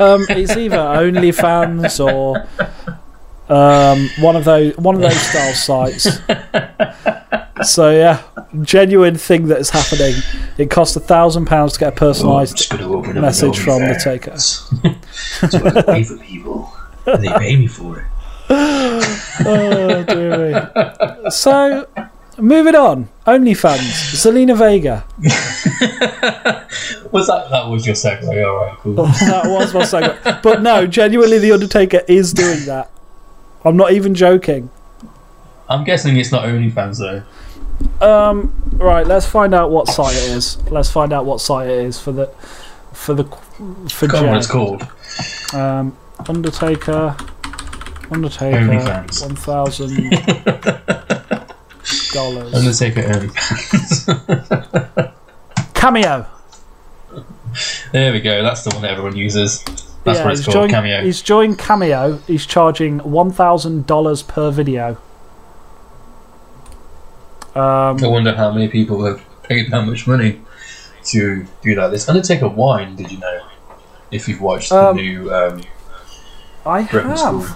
Um, 0.00 0.26
it's 0.30 0.56
either 0.56 0.76
OnlyFans 0.78 2.00
or 2.00 2.48
um, 3.48 4.08
one 4.20 4.36
of 4.36 4.44
those 4.44 4.76
one 4.78 4.94
of 4.94 5.00
those 5.02 5.20
style 5.20 5.54
sites. 5.54 6.20
So 7.62 7.90
yeah, 7.90 8.22
genuine 8.62 9.16
thing 9.16 9.48
that 9.48 9.58
is 9.58 9.68
happening. 9.68 10.14
It 10.56 10.70
costs 10.70 10.96
a 10.96 11.00
thousand 11.00 11.44
pounds 11.44 11.74
to 11.74 11.80
get 11.80 11.92
a 11.92 11.96
personalised 11.96 12.56
just 12.56 12.70
going 12.70 12.82
to 12.82 12.94
open 12.94 13.18
up 13.18 13.22
message 13.22 13.58
from 13.58 13.80
the 13.82 13.88
OnlyFans. 13.88 14.02
taker. 14.02 14.38
so 14.38 15.66
I 15.66 15.82
pay 15.82 16.04
for 16.04 16.16
people. 16.16 16.72
And 17.06 17.22
they 17.22 17.28
pay 17.38 17.56
me 17.56 17.66
for 17.66 17.98
it. 17.98 18.06
oh 18.48 20.04
dear 20.08 20.52
me. 20.52 21.30
So, 21.30 21.86
moving 22.40 22.74
on. 22.74 23.08
OnlyFans. 23.26 23.78
Zelina 24.14 24.56
Vega. 24.56 25.04
Was 27.12 27.26
that 27.26 27.50
that 27.50 27.68
was 27.68 27.84
your 27.86 27.96
segue? 27.96 28.22
Alright, 28.44 28.78
cool. 28.78 28.94
That 28.94 29.42
was 29.46 29.74
my 29.74 29.82
segment. 29.82 30.42
But 30.42 30.62
no, 30.62 30.86
genuinely, 30.86 31.38
The 31.38 31.52
Undertaker 31.52 32.02
is 32.06 32.32
doing 32.32 32.64
that. 32.66 32.90
I'm 33.64 33.76
not 33.76 33.92
even 33.92 34.14
joking. 34.14 34.70
I'm 35.68 35.84
guessing 35.84 36.16
it's 36.16 36.30
not 36.32 36.44
OnlyFans 36.44 36.98
though. 36.98 37.22
Um, 38.06 38.52
right, 38.74 39.06
let's 39.06 39.26
find 39.26 39.54
out 39.54 39.70
what 39.70 39.88
site 39.88 40.14
it 40.14 40.30
is. 40.30 40.62
Let's 40.70 40.90
find 40.90 41.12
out 41.12 41.24
what 41.24 41.40
site 41.40 41.68
it 41.68 41.84
is 41.84 41.98
for 42.00 42.12
the 42.12 42.26
for 42.92 43.14
the 43.14 43.24
for 43.88 44.08
Can't 44.08 44.36
it's 44.36 44.46
called. 44.46 44.86
Um, 45.52 45.96
Undertaker. 46.28 47.16
Undertaker. 48.10 48.58
OnlyFans. 48.58 49.22
One 49.22 49.36
thousand 49.36 50.10
dollars. 52.12 52.54
Undertaker 52.54 53.02
OnlyFans. 53.02 55.12
Cameo. 55.74 56.26
there 57.92 58.12
we 58.12 58.20
go. 58.20 58.42
That's 58.42 58.62
the 58.64 58.70
one 58.70 58.82
that 58.82 58.90
everyone 58.92 59.16
uses. 59.16 59.62
That's 60.04 60.18
yeah, 60.18 60.24
what 60.24 60.30
it's 60.32 60.40
he's 60.40 60.46
called. 60.46 60.54
joined, 60.54 60.70
Cameo. 60.72 61.02
He's 61.02 61.22
joined 61.22 61.58
Cameo. 61.58 62.16
He's 62.26 62.46
charging 62.46 62.98
one 63.00 63.30
thousand 63.30 63.86
dollars 63.86 64.22
per 64.22 64.50
video. 64.50 64.96
Um, 67.54 68.02
I 68.02 68.06
wonder 68.06 68.34
how 68.34 68.52
many 68.52 68.68
people 68.68 69.04
have 69.04 69.22
paid 69.42 69.70
that 69.72 69.84
much 69.84 70.06
money 70.06 70.40
to 71.06 71.44
do 71.62 71.74
that. 71.74 71.90
This 71.90 72.08
Undertaker 72.08 72.48
wine, 72.48 72.94
did 72.96 73.10
you 73.10 73.18
know? 73.18 73.46
If 74.12 74.28
you've 74.28 74.40
watched 74.40 74.70
Um, 74.72 74.96
the 74.96 75.02
new 75.02 75.34
um, 75.34 75.60
I 76.64 76.84
Broken 76.84 77.16
Skull. 77.16 77.46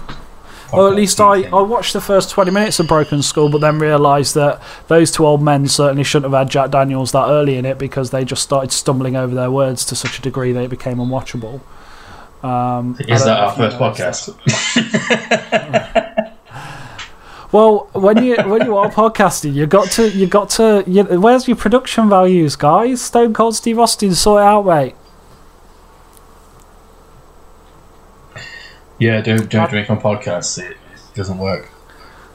Or 0.73 0.89
at 0.89 0.95
least 0.95 1.21
I, 1.21 1.43
I 1.43 1.61
watched 1.61 1.93
the 1.93 2.01
first 2.01 2.31
20 2.31 2.51
minutes 2.51 2.79
of 2.79 2.87
Broken 2.87 3.21
Skull, 3.21 3.49
but 3.49 3.61
then 3.61 3.79
realised 3.79 4.35
that 4.35 4.61
those 4.87 5.11
two 5.11 5.25
old 5.25 5.41
men 5.41 5.67
certainly 5.67 6.03
shouldn't 6.03 6.31
have 6.31 6.39
had 6.39 6.49
Jack 6.49 6.71
Daniels 6.71 7.11
that 7.11 7.27
early 7.27 7.55
in 7.57 7.65
it 7.65 7.77
because 7.77 8.11
they 8.11 8.25
just 8.25 8.43
started 8.43 8.71
stumbling 8.71 9.15
over 9.15 9.33
their 9.33 9.51
words 9.51 9.85
to 9.85 9.95
such 9.95 10.19
a 10.19 10.21
degree 10.21 10.51
that 10.51 10.63
it 10.63 10.69
became 10.69 10.97
unwatchable. 10.97 11.61
Um, 12.43 12.97
Is 13.07 13.25
that 13.25 13.39
our 13.39 13.53
first 13.53 13.77
podcast? 13.77 14.35
Well, 17.51 17.87
when 17.93 18.21
you 18.21 18.35
when 18.35 18.65
you 18.65 18.75
are 18.75 18.89
podcasting, 18.91 19.53
you 19.53 19.65
got 19.65 19.89
to 19.91 20.09
you 20.09 20.27
got 20.27 20.49
to. 20.51 20.83
You, 20.85 21.05
where's 21.05 21.47
your 21.47 21.55
production 21.55 22.09
values, 22.09 22.57
guys? 22.57 23.01
Stone 23.01 23.33
Cold 23.33 23.55
Steve 23.55 23.79
Austin, 23.79 24.13
sort 24.13 24.41
it 24.41 24.45
out, 24.45 24.65
mate. 24.65 24.93
Yeah, 28.99 29.21
don't 29.21 29.49
don't 29.49 29.69
drink 29.69 29.89
on 29.89 29.99
podcasts. 29.99 30.57
It 30.57 30.77
doesn't 31.15 31.37
work. 31.37 31.69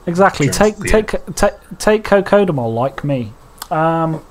Exactly. 0.07 0.49
Take 0.49 0.79
beer. 0.81 1.03
take 1.03 1.35
take 1.35 1.55
take 1.79 2.05
Cocodamol 2.05 2.75
like 2.75 3.05
me. 3.05 3.33
Um, 3.71 4.25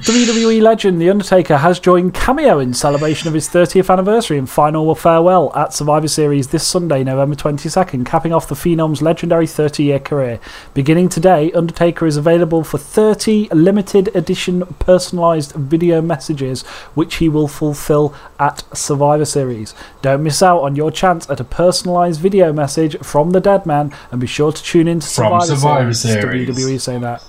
WWE 0.00 0.62
legend 0.62 0.98
The 0.98 1.10
Undertaker 1.10 1.58
has 1.58 1.78
joined 1.78 2.14
Cameo 2.14 2.58
in 2.58 2.72
celebration 2.72 3.28
of 3.28 3.34
his 3.34 3.50
30th 3.50 3.92
anniversary 3.92 4.38
and 4.38 4.48
final 4.48 4.94
farewell 4.94 5.54
at 5.54 5.74
Survivor 5.74 6.08
Series 6.08 6.48
this 6.48 6.66
Sunday, 6.66 7.04
November 7.04 7.36
22nd, 7.36 8.06
capping 8.06 8.32
off 8.32 8.48
the 8.48 8.54
Phenom's 8.54 9.02
legendary 9.02 9.46
30 9.46 9.82
year 9.82 9.98
career. 9.98 10.40
Beginning 10.72 11.10
today, 11.10 11.52
Undertaker 11.52 12.06
is 12.06 12.16
available 12.16 12.64
for 12.64 12.78
30 12.78 13.50
limited 13.50 14.08
edition 14.16 14.62
personalised 14.62 15.54
video 15.54 16.00
messages, 16.00 16.62
which 16.94 17.16
he 17.16 17.28
will 17.28 17.48
fulfill 17.48 18.14
at 18.38 18.64
Survivor 18.74 19.26
Series. 19.26 19.74
Don't 20.00 20.22
miss 20.22 20.42
out 20.42 20.62
on 20.62 20.76
your 20.76 20.90
chance 20.90 21.28
at 21.28 21.40
a 21.40 21.44
personalised 21.44 22.20
video 22.20 22.54
message 22.54 22.96
from 23.00 23.32
the 23.32 23.40
dead 23.40 23.66
man 23.66 23.92
and 24.10 24.18
be 24.18 24.26
sure 24.26 24.50
to 24.50 24.62
tune 24.62 24.88
in 24.88 25.00
to 25.00 25.06
From 25.06 25.42
Survivor, 25.42 25.92
Survivor 25.92 25.94
Series. 25.94 26.22
Series. 26.22 26.56
WWE 26.56 26.80
saying 26.80 27.02
that. 27.02 27.22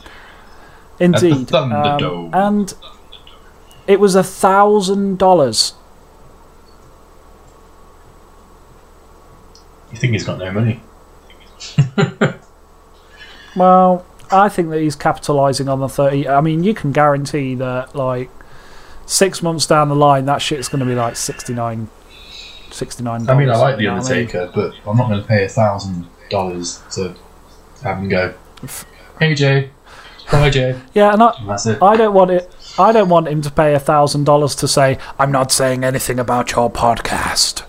Indeed. 1.01 1.51
Um, 1.53 2.29
and 2.33 2.73
it 3.87 3.99
was 3.99 4.15
a 4.15 4.23
thousand 4.23 5.17
dollars. 5.17 5.73
You 9.91 9.97
think 9.97 10.13
he's 10.13 10.23
got 10.23 10.37
no 10.39 10.51
money? 10.51 10.81
Well, 13.55 14.05
I 14.31 14.49
think 14.49 14.69
that 14.69 14.79
he's 14.79 14.95
capitalising 14.95 15.71
on 15.71 15.79
the 15.79 15.89
30. 15.89 16.27
I 16.27 16.41
mean, 16.41 16.63
you 16.63 16.73
can 16.73 16.91
guarantee 16.91 17.55
that, 17.55 17.95
like, 17.95 18.29
six 19.05 19.43
months 19.43 19.65
down 19.65 19.89
the 19.89 19.95
line, 19.95 20.25
that 20.25 20.41
shit's 20.41 20.69
going 20.69 20.79
to 20.79 20.85
be 20.85 20.95
like 20.95 21.15
69 21.15 21.89
$69. 22.69 23.27
I 23.27 23.37
mean, 23.37 23.49
I 23.49 23.57
like 23.57 23.75
the 23.75 23.83
you 23.83 23.89
I 23.89 23.95
mean? 23.95 23.99
Undertaker, 24.01 24.49
but 24.55 24.73
I'm 24.87 24.95
not 24.95 25.09
going 25.09 25.21
to 25.21 25.27
pay 25.27 25.43
a 25.43 25.49
thousand 25.49 26.07
dollars 26.29 26.81
to 26.91 27.13
have 27.83 27.97
him 27.97 28.07
go. 28.07 28.33
Hey 29.19 29.35
Jay, 29.35 29.71
bye 30.31 30.49
Jay. 30.49 30.79
Yeah, 30.93 31.13
and 31.13 31.21
I, 31.23 31.33
And 31.39 31.49
that's 31.49 31.65
it. 31.65 31.81
I 31.81 31.95
don't 31.97 32.13
want 32.13 32.31
it. 32.31 32.51
I 32.79 32.91
don't 32.91 33.09
want 33.09 33.27
him 33.27 33.41
to 33.41 33.51
pay 33.51 33.73
a 33.73 33.79
thousand 33.79 34.23
dollars 34.23 34.55
to 34.55 34.67
say 34.67 34.97
I'm 35.19 35.31
not 35.31 35.51
saying 35.51 35.83
anything 35.83 36.19
about 36.19 36.51
your 36.53 36.71
podcast. 36.71 37.63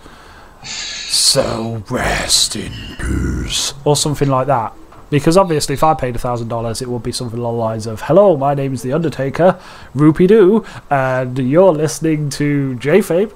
So 0.65 1.83
rest 1.91 2.55
in 2.57 2.73
peace, 3.01 3.75
or 3.85 3.97
something 3.97 4.29
like 4.29 4.47
that. 4.47 4.73
Because 5.11 5.37
obviously, 5.37 5.75
if 5.75 5.83
I 5.85 5.93
paid 5.95 6.19
thousand 6.19 6.49
dollars, 6.49 6.81
it 6.81 6.89
would 6.89 7.03
be 7.03 7.13
something 7.13 7.39
along 7.39 7.55
the 7.57 7.61
lines 7.61 7.87
of 7.87 8.01
"Hello, 8.03 8.37
my 8.37 8.55
name 8.55 8.73
is 8.73 8.83
the 8.83 8.93
Undertaker, 8.95 9.59
Rupee 9.95 10.27
Doo, 10.27 10.65
and 10.89 11.37
you're 11.39 11.73
listening 11.73 12.31
to 12.31 12.77
J 12.77 13.01
Fabe." 13.01 13.33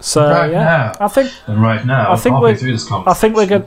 So 0.00 0.28
Right 0.30 0.50
yeah, 0.52 0.64
now. 0.64 0.92
I 1.00 1.08
think 1.08 1.30
And 1.46 1.60
right 1.62 1.84
now, 1.84 2.12
I 2.12 2.16
think 2.16 2.38
we're- 2.40 2.54
through 2.56 2.72
this 2.72 2.86
I 2.86 2.90
conversation, 2.90 3.20
think 3.20 3.36
we're 3.36 3.46
going 3.46 3.64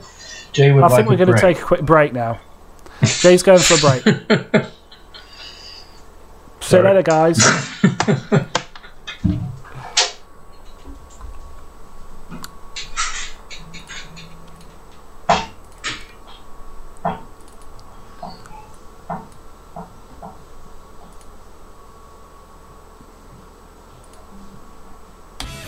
Jay 0.52 0.72
would 0.72 0.82
I 0.82 0.86
like 0.86 0.96
think 0.96 1.08
we're 1.08 1.16
going 1.16 1.26
to 1.28 1.32
break. 1.32 1.56
take 1.56 1.62
a 1.62 1.66
quick 1.66 1.82
break 1.82 2.12
now. 2.12 2.38
Jay's 3.04 3.42
going 3.42 3.58
for 3.58 3.74
a 3.74 4.00
break. 4.00 4.66
See 6.60 6.76
you 6.76 6.82
later, 6.82 7.02
guys. 7.02 7.38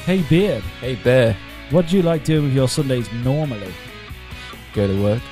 Hey 0.04 0.22
Beard, 0.28 0.62
Hey, 0.80 0.96
Bear. 0.96 1.36
what 1.70 1.88
do 1.88 1.96
you 1.96 2.02
like 2.02 2.24
doing 2.24 2.44
with 2.44 2.52
your 2.54 2.68
Sundays 2.68 3.10
normally? 3.12 3.72
Go 4.74 4.86
to 4.86 5.02
work. 5.02 5.22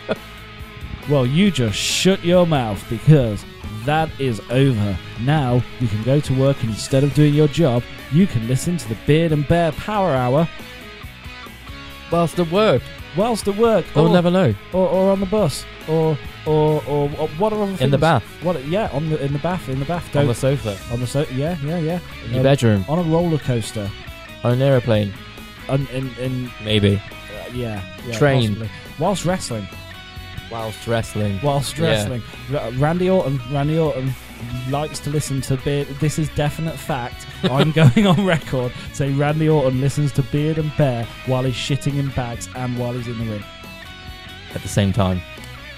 Well, 1.08 1.24
you 1.24 1.52
just 1.52 1.76
shut 1.78 2.24
your 2.24 2.48
mouth 2.48 2.84
because 2.90 3.44
that 3.84 4.10
is 4.20 4.40
over. 4.50 4.98
Now 5.20 5.62
you 5.78 5.86
can 5.86 6.02
go 6.02 6.18
to 6.18 6.34
work 6.34 6.60
and 6.62 6.70
instead 6.70 7.04
of 7.04 7.14
doing 7.14 7.32
your 7.32 7.46
job, 7.46 7.84
you 8.10 8.26
can 8.26 8.48
listen 8.48 8.76
to 8.76 8.88
the 8.88 8.96
Beard 9.06 9.30
and 9.30 9.46
Bear 9.46 9.70
Power 9.70 10.10
Hour 10.12 10.48
Whilst 12.10 12.40
at 12.40 12.50
work. 12.50 12.82
whilst 13.16 13.46
at 13.46 13.56
work, 13.56 13.84
or, 13.96 14.08
never 14.08 14.32
know. 14.32 14.52
or, 14.72 14.88
or 14.88 15.12
on 15.12 15.20
the 15.20 15.26
bus, 15.26 15.64
or 15.88 16.18
or 16.44 16.82
or, 16.88 17.08
or 17.18 17.28
what 17.38 17.52
are 17.52 17.62
other 17.62 17.66
things? 17.68 17.82
In 17.82 17.90
the 17.92 17.98
bath. 17.98 18.24
What? 18.42 18.64
Yeah, 18.66 18.88
on 18.92 19.08
the 19.08 19.24
in 19.24 19.32
the 19.32 19.38
bath, 19.38 19.68
in 19.68 19.78
the 19.78 19.84
bath. 19.84 20.14
On 20.16 20.26
the 20.26 20.34
sofa. 20.34 20.76
on 20.92 20.98
the 20.98 21.06
sofa. 21.06 21.32
yeah 21.34 21.56
yeah 21.62 21.78
yeah. 21.78 22.00
In 22.24 22.30
your 22.30 22.38
Um, 22.38 22.42
bedroom. 22.42 22.84
on 22.88 22.98
a 22.98 23.02
roller 23.02 23.38
coaster. 23.38 23.88
On 24.42 24.52
an 24.52 24.60
aeroplane. 24.62 25.12
On, 25.68 25.86
in 25.92 26.10
in 26.18 26.50
Maybe. 26.64 27.00
Yeah, 27.56 27.82
yeah 28.06 28.18
Train. 28.18 28.48
possibly. 28.48 28.70
whilst 28.98 29.24
wrestling. 29.24 29.66
Whilst 30.50 30.86
wrestling. 30.86 31.40
whilst 31.42 31.78
wrestling. 31.78 32.22
R- 32.54 32.70
Randy 32.72 33.10
Orton, 33.10 33.40
Randy 33.50 33.78
Orton 33.78 34.12
likes 34.70 35.00
to 35.00 35.10
listen 35.10 35.40
to 35.42 35.56
Beard. 35.58 35.88
This 36.00 36.18
is 36.18 36.28
definite 36.30 36.76
fact. 36.76 37.26
I'm 37.44 37.72
going 37.80 38.06
on 38.06 38.24
record 38.24 38.72
saying 38.92 39.18
Randy 39.18 39.48
Orton 39.48 39.80
listens 39.80 40.12
to 40.12 40.22
Beard 40.22 40.58
and 40.58 40.70
Bear 40.76 41.04
while 41.26 41.42
he's 41.42 41.54
shitting 41.54 41.98
in 41.98 42.10
bags 42.10 42.48
and 42.54 42.78
while 42.78 42.92
he's 42.92 43.08
in 43.08 43.18
the 43.18 43.24
ring. 43.32 43.44
At 44.54 44.62
the 44.62 44.68
same 44.68 44.92
time. 44.92 45.20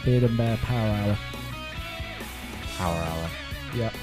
Beard 0.05 0.23
and 0.25 0.37
Bear 0.37 0.57
Power 0.59 0.89
Hour. 0.91 1.19
Power 2.77 2.95
hour. 2.95 3.31
Yep. 3.75 3.95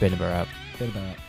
Bit 0.00 0.12
of 0.12 0.20
a 0.20 0.24
wrap. 0.24 0.48
Bit 0.78 0.88
about 0.90 1.02
it. 1.04 1.16
Where 1.16 1.23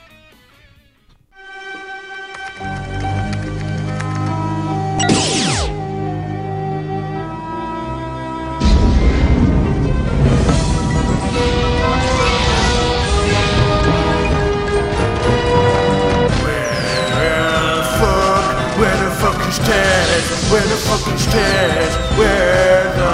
Where 20.55 20.63
the 20.63 20.79
fuck 20.87 21.03
is 21.13 21.25
Ted? 21.25 21.91
Where 22.17 22.83
the 22.95 23.11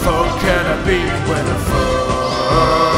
fuck 0.00 0.40
can 0.40 0.64
I 0.64 0.76
be? 0.88 1.00
Where 1.28 1.44
the 1.44 1.58
fuck? 1.68 2.96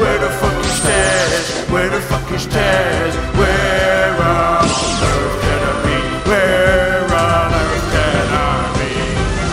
Where 0.00 0.18
the 0.18 0.30
fuck 0.40 0.64
is 0.64 0.80
Ted? 0.80 1.44
Where 1.70 1.90
the 1.90 2.00
fuck 2.00 2.30
is 2.32 2.46
Ted? 2.46 3.12
Where 3.36 4.16
on 4.16 4.64
earth 4.64 5.40
can 5.44 5.60
I 5.60 5.74
be? 5.84 5.98
Where 6.30 7.04
on 7.04 7.52
earth 7.52 7.84
can 7.92 8.28
I 8.32 8.72
be? 8.80 8.92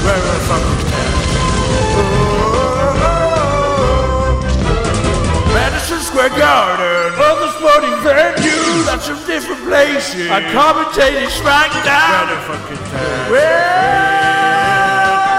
Where 0.08 0.24
the 0.32 0.40
fuck 0.48 0.64
is? 0.72 0.80
Oh, 2.00 2.08
oh, 2.64 3.12
oh, 3.12 3.36
oh, 4.72 5.54
Madison 5.54 6.00
Square 6.00 6.32
Garden, 6.40 7.12
other 7.20 7.50
sporting 7.60 7.92
venue, 8.08 8.21
of 9.10 9.26
different 9.26 9.62
places. 9.64 10.30
I 10.30 10.42
commentated 10.54 11.30
SmackDown. 11.34 12.28
Where 12.30 12.36
the 12.36 12.42
fuck 12.46 12.70
is 12.72 12.80
Ted? 12.92 13.32
Where? 13.32 14.02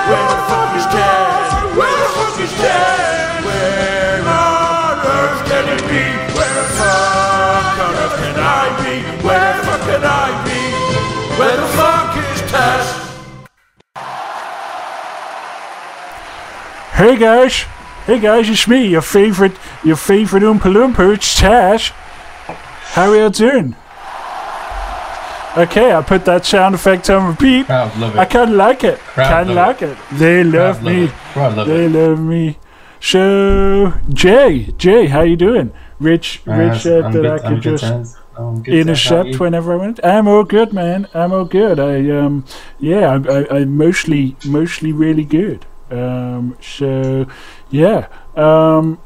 Where 0.08 0.26
the 0.26 0.38
fuck 0.50 0.74
is 0.74 0.86
Ted? 0.90 1.76
Where 1.78 1.96
the 2.02 2.08
fuck 2.10 2.36
is 2.42 2.52
Ted? 2.58 3.44
Where 3.46 4.18
on 4.26 4.98
earth 5.06 5.40
can 5.46 5.64
it 5.74 5.82
be? 5.86 6.04
Where 6.34 6.54
the 6.58 6.66
fuck 6.74 7.78
on 7.86 7.94
earth 8.02 8.16
can 8.18 8.36
I 8.40 8.66
be? 8.82 8.94
Where 9.22 9.54
the 9.54 9.62
fuck 9.62 9.82
can 9.86 10.02
I 10.02 10.28
be? 10.42 10.60
Where 11.38 11.56
the 11.56 11.68
fuck 11.78 12.16
is 12.18 12.40
Ted? 12.50 12.82
Hey 16.94 17.16
guys, 17.16 17.64
hey 18.06 18.18
guys, 18.20 18.48
it's 18.48 18.66
me, 18.68 18.86
your 18.86 19.02
favorite, 19.02 19.56
your 19.82 19.96
favorite 19.96 20.42
Oompa 20.42 20.70
Loompa. 20.72 21.14
It's 21.14 21.38
Tash. 21.38 21.92
How 22.92 23.10
are 23.10 23.16
you 23.16 23.30
doing? 23.30 23.74
Okay, 25.56 25.92
I 25.94 26.02
put 26.02 26.24
that 26.24 26.44
sound 26.46 26.74
effect 26.74 27.08
on 27.10 27.26
repeat. 27.26 27.66
Crowd 27.66 27.96
love 27.98 28.14
it. 28.14 28.18
I 28.18 28.24
kind 28.24 28.50
of 28.50 28.56
like 28.56 28.84
it. 28.84 28.98
Kind 28.98 29.50
of 29.50 29.56
like 29.56 29.82
it. 29.82 29.98
They 30.12 30.42
love 30.44 30.80
Crowd 30.80 30.84
me. 30.92 31.04
it. 31.04 31.10
Crowd 31.32 31.56
love 31.56 31.66
They 31.68 31.84
it. 31.86 31.88
love 31.90 32.20
me. 32.20 32.58
So, 33.00 33.92
Jay, 34.10 34.72
Jay, 34.78 35.06
how 35.06 35.22
you 35.22 35.36
doing? 35.36 35.72
Rich, 36.00 36.42
Rich 36.46 36.82
said 36.82 37.04
I'm 37.04 37.12
that 37.12 37.20
good- 37.22 37.44
I 37.44 37.48
could 37.48 37.62
just 37.62 37.84
Taz. 37.84 38.16
I'm 38.36 38.62
good, 38.62 38.74
intercept 38.74 39.38
whenever 39.40 39.74
I 39.74 39.76
want. 39.76 40.00
I'm 40.04 40.26
all 40.26 40.44
good, 40.44 40.72
man. 40.72 41.06
I'm 41.12 41.32
all 41.32 41.44
good. 41.44 41.78
I 41.78 42.08
um, 42.10 42.44
yeah, 42.78 43.10
I, 43.28 43.32
I, 43.40 43.56
I'm 43.60 43.76
mostly 43.76 44.36
mostly 44.46 44.92
really 44.92 45.24
good. 45.24 45.66
Um, 45.90 46.56
so 46.62 47.26
yeah. 47.70 48.06
Um, 48.36 48.98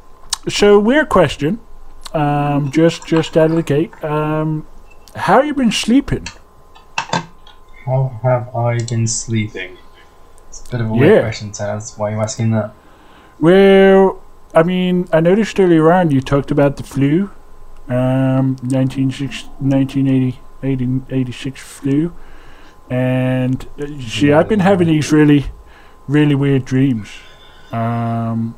so 0.48 0.78
weird 0.78 1.08
question. 1.08 1.58
Um, 2.12 2.70
just 2.70 3.06
just 3.06 3.36
out 3.36 3.50
of 3.50 3.56
the 3.56 3.62
gate. 3.62 3.92
Um, 4.04 4.66
how 5.14 5.40
you 5.42 5.54
been 5.54 5.72
sleeping? 5.72 6.26
How 7.84 8.18
have 8.22 8.54
I 8.54 8.78
been 8.84 9.06
sleeping? 9.06 9.76
It's 10.48 10.66
a 10.66 10.70
bit 10.70 10.80
of 10.80 10.90
a 10.90 10.92
weird 10.92 11.12
Yeah. 11.16 11.20
question, 11.20 11.50
Taz. 11.50 11.98
Why 11.98 12.08
are 12.10 12.14
you 12.16 12.20
asking 12.20 12.50
that? 12.52 12.72
Well, 13.40 14.18
I 14.54 14.62
mean, 14.62 15.06
I 15.12 15.20
noticed 15.20 15.60
earlier 15.60 15.92
on 15.92 16.10
you 16.10 16.20
talked 16.20 16.50
about 16.50 16.76
the 16.78 16.82
flu, 16.82 17.30
um, 17.88 18.56
1960 18.62 19.48
1980, 19.60 21.02
86 21.10 21.60
flu, 21.60 22.12
and 22.88 23.66
uh, 23.80 23.86
see, 24.00 24.32
I've 24.32 24.48
been 24.48 24.60
having 24.60 24.88
these 24.88 25.12
really, 25.12 25.46
really 26.08 26.34
weird 26.34 26.64
dreams. 26.64 27.08
Um, 27.72 28.54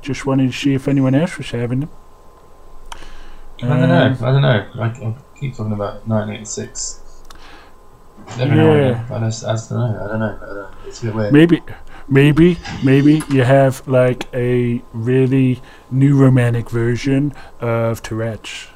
just 0.00 0.24
wanted 0.24 0.52
to 0.52 0.56
see 0.56 0.74
if 0.74 0.88
anyone 0.88 1.14
else 1.14 1.36
was 1.36 1.50
having 1.50 1.80
them. 1.80 1.90
I 3.62 3.68
don't 3.68 3.88
know. 3.88 4.06
Um, 4.06 4.12
I 4.24 4.32
don't 4.32 4.42
know. 4.42 4.66
I, 4.80 4.86
I 4.86 5.14
keep 5.38 5.56
talking 5.56 5.72
about 5.72 6.06
1986. 6.08 7.00
Every 8.38 8.56
Yeah. 8.56 9.04
I 9.10 9.18
just, 9.20 9.44
I 9.44 9.52
just 9.52 9.70
don't 9.70 9.78
know. 9.92 10.04
I 10.04 10.08
don't 10.08 10.18
know. 10.20 10.38
I 10.42 10.46
don't 10.46 10.54
know. 10.56 10.68
It's 10.86 11.02
a 11.02 11.06
bit 11.06 11.14
weird. 11.14 11.32
Maybe, 11.32 11.62
maybe, 12.08 12.58
maybe 12.84 13.22
you 13.30 13.42
have 13.42 13.86
like 13.88 14.26
a 14.34 14.82
really 14.92 15.60
new 15.90 16.16
romantic 16.16 16.70
version 16.70 17.32
of 17.60 18.02
Tourette's. 18.02 18.68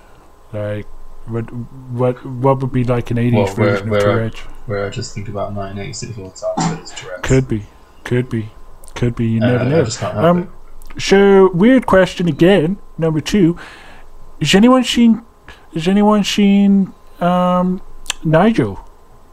Like, 0.53 0.87
what, 1.27 1.53
what, 1.53 2.25
what 2.27 2.61
would 2.61 2.73
be 2.73 2.85
like 2.85 3.11
an 3.11 3.19
eighties 3.19 3.51
What, 3.51 3.59
where- 3.59 3.71
version 3.71 3.91
where 3.91 3.99
of 4.01 4.05
I- 4.05 4.13
Tourette's? 4.13 4.41
Where 4.67 4.87
I 4.87 4.91
just 4.91 5.15
think 5.15 5.29
about 5.29 5.53
1986 5.53 6.19
all 6.19 6.31
the 6.31 6.63
time, 6.63 6.75
but 6.77 6.83
it's 6.83 6.99
Tourette's. 7.01 7.21
Could 7.29 7.49
be, 7.49 7.65
could 8.05 8.29
be, 8.31 8.49
could 8.95 9.15
be. 9.15 9.27
You 9.27 9.43
Uh, 9.43 9.47
never 9.47 9.65
I 9.65 9.69
know. 9.69 9.85
just 9.85 10.01
can't 10.01 10.15
help 10.15 10.25
Um. 10.25 10.53
So 10.99 11.51
weird 11.53 11.87
question 11.87 12.29
again. 12.29 12.79
Number 12.97 13.21
two. 13.21 13.59
Has 14.41 14.55
anyone 14.55 14.85
seen? 14.85 15.23
Has 15.75 15.89
anyone 15.89 16.25
seen 16.25 16.93
um, 17.21 17.81
Nigel? 18.23 18.81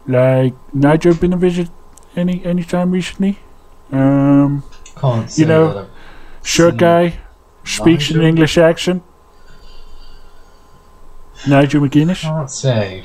Like 0.08 0.54
Nigel 0.74 1.14
been 1.14 1.34
a 1.34 1.38
visit 1.38 1.70
any 2.16 2.44
any 2.46 2.64
time 2.64 2.92
recently? 2.92 3.40
Um, 3.92 4.64
Can't 4.96 5.30
say 5.30 5.42
you 5.42 5.48
know, 5.48 5.88
short 6.44 6.78
guy 6.78 7.20
speaks 7.64 8.10
in 8.12 8.20
an 8.20 8.26
English 8.26 8.58
accent. 8.58 9.04
Nigel 11.48 11.82
McGuinness. 11.82 12.22
Can't 12.22 12.50
say. 12.52 13.04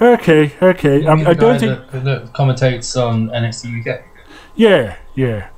Okay, 0.00 0.52
okay. 0.60 1.06
Um, 1.06 1.26
I 1.26 1.34
don't 1.34 1.58
think. 1.58 1.90
that, 1.90 2.04
that 2.04 2.32
commentates 2.32 2.96
on 3.00 3.28
NXT 3.28 3.80
UK. 3.80 4.04
Yeah, 4.54 4.96
yeah. 5.14 5.48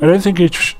I 0.00 0.06
don't 0.06 0.20
think 0.20 0.40
it's. 0.40 0.74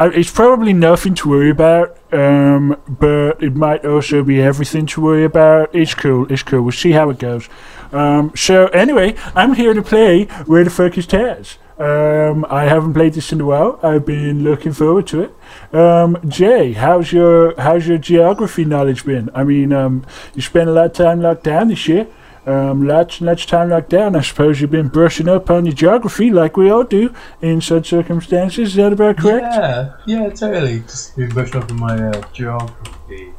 It's 0.00 0.30
probably 0.30 0.72
nothing 0.72 1.14
to 1.16 1.28
worry 1.28 1.50
about, 1.50 1.98
um, 2.12 2.80
but 2.88 3.42
it 3.42 3.56
might 3.56 3.84
also 3.84 4.22
be 4.22 4.40
everything 4.40 4.86
to 4.86 5.00
worry 5.00 5.24
about. 5.24 5.74
It's 5.74 5.94
cool. 5.94 6.30
It's 6.32 6.44
cool. 6.44 6.62
We'll 6.62 6.72
see 6.72 6.92
how 6.92 7.10
it 7.10 7.18
goes. 7.18 7.48
Um, 7.90 8.32
so 8.36 8.66
anyway, 8.68 9.16
I'm 9.34 9.54
here 9.54 9.74
to 9.74 9.82
play 9.82 10.24
Where 10.46 10.62
the 10.62 10.70
Fuck 10.70 10.98
is 10.98 11.06
Taz. 11.06 11.56
Um, 11.78 12.44
I 12.48 12.64
haven't 12.64 12.94
played 12.94 13.14
this 13.14 13.32
in 13.32 13.40
a 13.40 13.44
while. 13.44 13.78
I've 13.82 14.04
been 14.04 14.44
looking 14.44 14.72
forward 14.72 15.06
to 15.08 15.22
it. 15.22 15.74
Um, 15.74 16.18
Jay, 16.28 16.72
how's 16.72 17.12
your 17.12 17.58
how's 17.60 17.86
your 17.86 17.98
geography 17.98 18.64
knowledge 18.64 19.04
been? 19.04 19.30
I 19.34 19.44
mean, 19.44 19.72
um, 19.72 20.04
you 20.34 20.42
spent 20.42 20.68
a 20.68 20.72
lot 20.72 20.86
of 20.86 20.92
time 20.92 21.22
locked 21.22 21.44
down 21.44 21.68
this 21.68 21.86
year. 21.86 22.08
Um, 22.48 22.86
lots 22.86 23.18
and 23.18 23.26
lots 23.26 23.42
of 23.42 23.50
time 23.50 23.68
locked 23.68 23.90
down. 23.90 24.16
I 24.16 24.22
suppose 24.22 24.58
you've 24.58 24.70
been 24.70 24.88
brushing 24.88 25.28
up 25.28 25.50
on 25.50 25.66
your 25.66 25.74
geography 25.74 26.30
like 26.30 26.56
we 26.56 26.70
all 26.70 26.82
do 26.82 27.14
in 27.42 27.60
such 27.60 27.90
circumstances. 27.90 28.70
Is 28.70 28.74
that 28.76 28.94
about 28.94 29.18
correct? 29.18 29.54
Yeah, 29.54 29.96
yeah, 30.06 30.30
totally. 30.30 30.80
Just 30.80 31.14
been 31.14 31.28
brushing 31.28 31.62
up 31.62 31.70
on 31.70 31.78
my 31.78 32.08
uh, 32.08 32.22
geography 32.32 33.34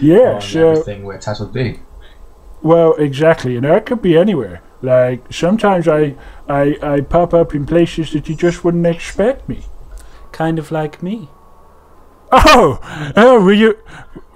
Yeah, 0.00 0.34
on 0.34 0.42
so 0.42 0.72
everything 0.72 1.04
where 1.04 1.16
Taz 1.16 1.40
would 1.40 1.54
be. 1.54 1.80
Well, 2.60 2.92
exactly, 2.96 3.56
and 3.56 3.64
that 3.64 3.86
could 3.86 4.02
be 4.02 4.18
anywhere. 4.18 4.60
Like 4.82 5.32
sometimes 5.32 5.88
I, 5.88 6.14
I, 6.46 6.76
I 6.82 7.00
pop 7.00 7.32
up 7.32 7.54
in 7.54 7.64
places 7.64 8.12
that 8.12 8.28
you 8.28 8.34
just 8.34 8.64
wouldn't 8.64 8.86
expect 8.86 9.48
me. 9.48 9.64
Kind 10.30 10.58
of 10.58 10.70
like 10.70 11.02
me. 11.02 11.30
Oh, 12.30 13.12
oh, 13.16 13.42
were 13.42 13.54
you, 13.54 13.78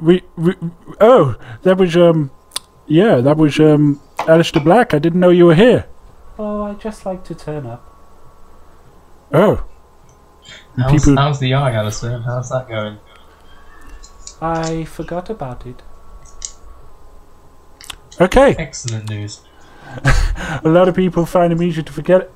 we, 0.01 0.23
we, 0.36 0.55
oh, 1.02 1.36
that 1.65 1.77
was 1.77 1.94
um, 1.98 2.31
yeah, 2.86 3.16
that 3.20 3.36
was 3.36 3.59
um, 3.61 4.01
Aleister 4.19 4.62
Black. 4.62 4.94
I 4.94 4.98
didn't 4.98 5.20
know 5.20 5.31
you 5.31 5.47
were 5.47 5.55
here. 5.55 5.86
Oh, 6.39 6.62
I 6.65 6.74
just 6.74 7.06
like 7.06 7.24
to 7.24 7.35
turn 7.35 7.66
up. 7.66 7.82
Oh, 9.32 9.65
How's, 10.77 10.90
People- 10.93 11.16
how's 11.16 11.39
the 11.40 11.55
eye, 11.55 11.73
Alison? 11.73 12.23
How's 12.23 12.51
that 12.51 12.69
going? 12.69 12.98
I 14.43 14.85
forgot 14.85 15.31
about 15.31 15.65
it. 15.66 15.81
okay. 18.20 18.55
Excellent 18.59 19.09
news. 19.09 19.40
A 20.65 20.69
lot 20.69 20.89
of 20.89 20.94
people 20.97 21.24
find 21.27 21.52
it 21.52 21.62
easy 21.62 21.82
to 21.82 21.93
forget 21.93 22.23
it. 22.23 22.32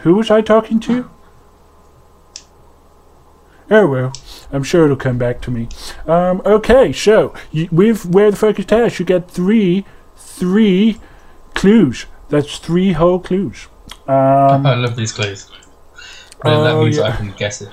Who 0.00 0.14
was 0.14 0.30
I 0.30 0.40
talking 0.40 0.78
to? 0.80 1.10
Oh 3.70 3.86
well, 3.86 4.12
I'm 4.52 4.62
sure 4.62 4.84
it'll 4.84 4.96
come 4.96 5.18
back 5.18 5.40
to 5.42 5.50
me. 5.50 5.68
Um, 6.06 6.40
okay, 6.46 6.92
so 6.92 7.34
you, 7.52 7.68
with 7.70 8.06
where 8.06 8.30
the 8.30 8.36
fuck 8.36 8.58
is 8.58 8.66
Taz, 8.66 8.98
you 8.98 9.04
get 9.04 9.30
three, 9.30 9.84
three 10.16 10.98
clues. 11.54 12.06
That's 12.30 12.58
three 12.58 12.92
whole 12.92 13.18
clues. 13.18 13.68
Um, 14.06 14.64
I 14.66 14.74
love 14.74 14.96
these 14.96 15.12
clues. 15.12 15.50
But 16.42 16.62
that 16.64 16.74
Oh, 16.74 16.84
means 16.84 16.96
yeah. 16.96 17.04
I 17.04 17.10
can 17.12 17.32
guess 17.32 17.60
it. 17.60 17.70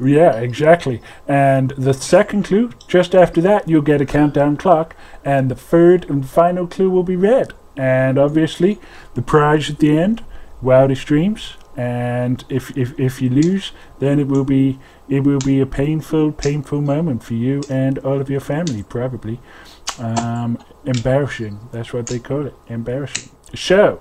Yeah, 0.00 0.36
exactly. 0.36 1.02
And 1.28 1.70
the 1.76 1.92
second 1.92 2.44
clue, 2.44 2.70
just 2.88 3.14
after 3.14 3.40
that, 3.42 3.68
you'll 3.68 3.82
get 3.82 4.00
a 4.00 4.06
countdown 4.06 4.56
clock, 4.56 4.96
and 5.24 5.50
the 5.50 5.54
third 5.54 6.08
and 6.08 6.26
final 6.28 6.66
clue 6.66 6.90
will 6.90 7.02
be 7.02 7.16
red. 7.16 7.52
And 7.76 8.18
obviously, 8.18 8.78
the 9.14 9.22
prize 9.22 9.68
at 9.70 9.78
the 9.78 9.96
end, 9.98 10.24
wildest 10.62 11.06
dreams. 11.06 11.54
And 11.76 12.44
if, 12.50 12.76
if 12.76 12.98
if 13.00 13.22
you 13.22 13.30
lose, 13.30 13.72
then 13.98 14.18
it 14.18 14.28
will 14.28 14.44
be 14.44 14.78
it 15.08 15.20
will 15.24 15.38
be 15.40 15.60
a 15.60 15.66
painful 15.66 16.32
painful 16.32 16.80
moment 16.80 17.22
for 17.22 17.34
you 17.34 17.62
and 17.68 17.98
all 17.98 18.20
of 18.20 18.30
your 18.30 18.40
family, 18.40 18.82
probably. 18.82 19.40
Um, 19.98 20.58
embarrassing. 20.84 21.60
That's 21.72 21.92
what 21.92 22.06
they 22.06 22.18
call 22.18 22.46
it. 22.46 22.54
Embarrassing. 22.68 23.30
So, 23.54 24.00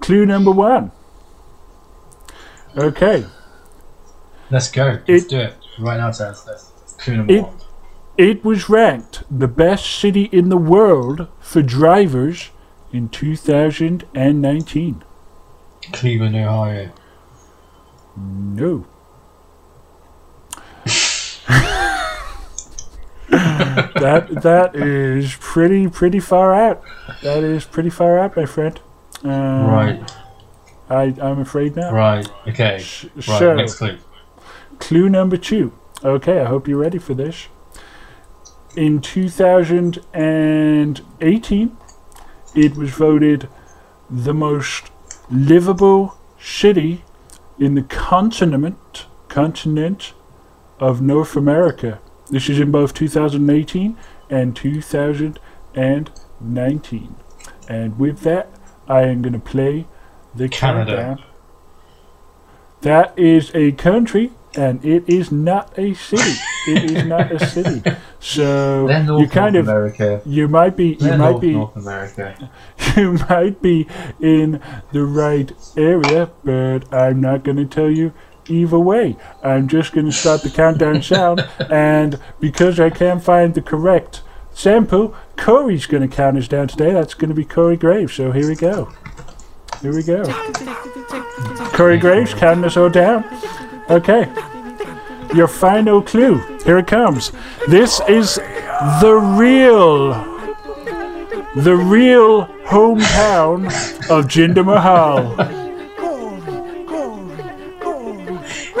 clue 0.00 0.26
number 0.26 0.50
one. 0.50 0.90
Okay. 2.76 3.24
Let's 4.50 4.70
go. 4.70 4.98
Let's 5.06 5.24
It- 5.24 5.28
do 5.28 5.38
it. 5.38 5.54
Right 5.78 5.96
now, 5.98 6.10
Taz. 6.10 6.46
Let's 6.46 6.70
clue 6.98 7.16
number 7.18 7.32
It- 7.32 7.42
one. 7.42 7.52
It 8.18 8.44
was 8.44 8.68
ranked 8.68 9.22
the 9.30 9.48
best 9.48 9.86
city 9.86 10.24
in 10.32 10.48
the 10.50 10.56
world 10.58 11.28
for 11.40 11.62
drivers 11.62 12.50
in 12.92 13.08
2019. 13.08 15.02
Cleveland, 15.92 16.36
Ohio. 16.36 16.90
No. 18.16 18.84
That 23.30 24.28
that 24.42 24.74
is 24.74 25.36
pretty 25.40 25.88
pretty 25.88 26.20
far 26.20 26.52
out. 26.54 26.82
That 27.22 27.42
is 27.44 27.64
pretty 27.64 27.90
far 27.90 28.18
out, 28.18 28.36
my 28.36 28.46
friend. 28.46 28.78
Um, 29.22 29.66
right, 29.66 30.16
I 30.88 31.14
I'm 31.20 31.40
afraid 31.40 31.76
not. 31.76 31.92
right. 31.92 32.26
Okay. 32.48 32.76
S- 32.76 33.04
Right, 33.14 33.24
so, 33.38 33.54
next 33.54 33.74
clue. 33.76 33.98
Clue 34.78 35.08
number 35.08 35.36
two. 35.36 35.72
Okay, 36.02 36.40
I 36.40 36.44
hope 36.46 36.66
you're 36.66 36.78
ready 36.78 36.98
for 36.98 37.14
this. 37.14 37.46
In 38.76 39.00
2018, 39.00 41.76
it 42.54 42.76
was 42.76 42.90
voted 42.90 43.48
the 44.08 44.32
most 44.34 44.90
livable 45.30 46.16
city 46.40 47.04
in 47.58 47.74
the 47.74 47.82
continent 47.82 49.06
continent 49.28 50.14
of 50.80 51.00
North 51.00 51.36
America. 51.36 52.00
This 52.30 52.48
is 52.48 52.58
in 52.58 52.72
both 52.72 52.94
2018 52.94 53.96
and 54.30 54.56
2019. 54.56 57.14
And 57.68 57.98
with 57.98 58.20
that, 58.20 58.48
I 58.88 59.02
am 59.02 59.20
going 59.22 59.34
to 59.34 59.38
play 59.38 59.86
the 60.34 60.48
Canada. 60.48 60.96
countdown. 60.96 61.24
That 62.80 63.16
is 63.18 63.50
a 63.54 63.72
country, 63.72 64.32
and 64.56 64.82
it 64.84 65.06
is 65.08 65.30
not 65.30 65.78
a 65.78 65.94
city. 65.94 66.40
it 66.68 66.90
is 66.90 67.04
not 67.04 67.30
a 67.30 67.38
city. 67.46 67.82
So 68.22 68.86
you 68.90 69.26
kind 69.28 69.54
North 69.54 69.56
of 69.56 69.66
America. 69.68 70.20
you 70.26 70.46
might 70.46 70.76
be 70.76 70.88
you 70.88 70.96
Then 70.98 71.20
might 71.20 71.30
North, 71.30 71.40
be 71.40 71.52
North 71.52 71.74
America. 71.74 72.50
you 72.96 73.12
might 73.30 73.62
be 73.62 73.86
in 74.20 74.60
the 74.92 75.04
right 75.04 75.50
area, 75.74 76.30
but 76.44 76.80
I'm 76.92 77.22
not 77.22 77.44
going 77.44 77.56
to 77.56 77.64
tell 77.64 77.88
you 77.90 78.12
either 78.48 78.78
way. 78.78 79.16
I'm 79.42 79.68
just 79.68 79.92
going 79.92 80.06
to 80.06 80.12
start 80.12 80.42
the 80.42 80.50
countdown 80.50 81.02
sound, 81.02 81.46
and 81.70 82.20
because 82.40 82.80
I 82.80 82.90
can't 82.90 83.22
find 83.22 83.54
the 83.54 83.62
correct 83.62 84.22
sample, 84.52 85.14
Corey's 85.36 85.86
going 85.86 86.08
to 86.08 86.14
count 86.14 86.36
us 86.36 86.48
down 86.48 86.68
today. 86.68 86.92
That's 86.92 87.14
going 87.14 87.28
to 87.30 87.34
be 87.34 87.44
Corey 87.44 87.76
Graves. 87.76 88.14
So 88.14 88.32
here 88.32 88.48
we 88.48 88.56
go. 88.56 88.92
Here 89.80 89.94
we 89.94 90.02
go. 90.02 90.24
Corey 91.72 91.98
Graves 91.98 92.34
counting 92.34 92.64
us 92.64 92.76
all 92.76 92.90
down. 92.90 93.24
Okay. 93.88 94.30
Your 95.34 95.48
final 95.48 96.02
clue. 96.02 96.38
Here 96.64 96.78
it 96.78 96.86
comes. 96.86 97.32
This 97.68 98.00
is 98.08 98.34
the 99.00 99.14
real 99.38 100.28
the 101.56 101.74
real 101.74 102.46
hometown 102.64 103.66
of 104.08 104.26
Jinder 104.26 104.64
Mahal. 104.64 105.59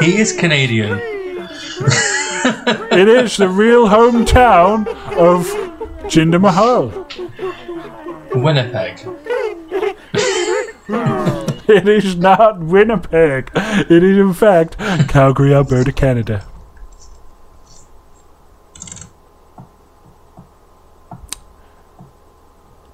He 0.00 0.16
is 0.16 0.32
Canadian. 0.32 0.98
It 2.92 3.08
is 3.08 3.36
the 3.36 3.48
real 3.48 3.86
hometown 3.86 4.86
of 5.16 5.46
Jinder 6.08 6.40
Mahal. 6.40 7.06
Winnipeg. 8.34 9.00
It 11.68 11.86
is 11.86 12.16
not 12.16 12.60
Winnipeg. 12.60 13.50
It 13.54 14.02
is, 14.02 14.16
in 14.16 14.32
fact, 14.32 14.78
Calgary, 15.08 15.54
Alberta, 15.54 15.92
Canada. 15.92 16.46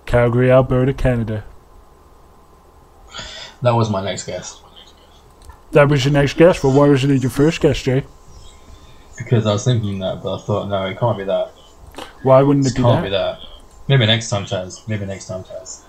Calgary, 0.07 0.51
Alberta, 0.51 0.93
Canada. 0.93 1.45
That 3.63 3.75
was 3.75 3.89
my 3.91 4.03
next 4.05 4.27
guess. 4.27 4.61
That 5.77 5.91
was 5.91 6.05
your 6.07 6.13
next 6.15 6.39
guess. 6.39 6.63
Well, 6.65 6.73
why 6.73 6.89
wasn't 6.89 7.13
it 7.13 7.23
your 7.23 7.31
first 7.31 7.61
guess, 7.61 7.83
Jay? 7.83 8.05
Because 9.19 9.47
I 9.47 9.53
was 9.53 9.65
thinking 9.65 9.99
that, 9.99 10.23
but 10.23 10.37
I 10.37 10.41
thought, 10.41 10.69
no, 10.71 10.87
it 10.87 10.99
can't 10.99 11.19
be 11.19 11.25
that. 11.25 11.49
Why 12.23 12.41
wouldn't 12.43 12.67
It 12.67 12.71
it 12.73 12.77
be 12.77 12.83
can't 12.83 13.03
that? 13.03 13.05
be 13.05 13.11
that. 13.11 13.39
Maybe 13.87 14.07
next 14.07 14.31
time, 14.31 14.45
Chaz. 14.47 14.89
Maybe 14.89 15.05
next 15.05 15.27
time, 15.27 15.45
Chaz. 15.45 15.83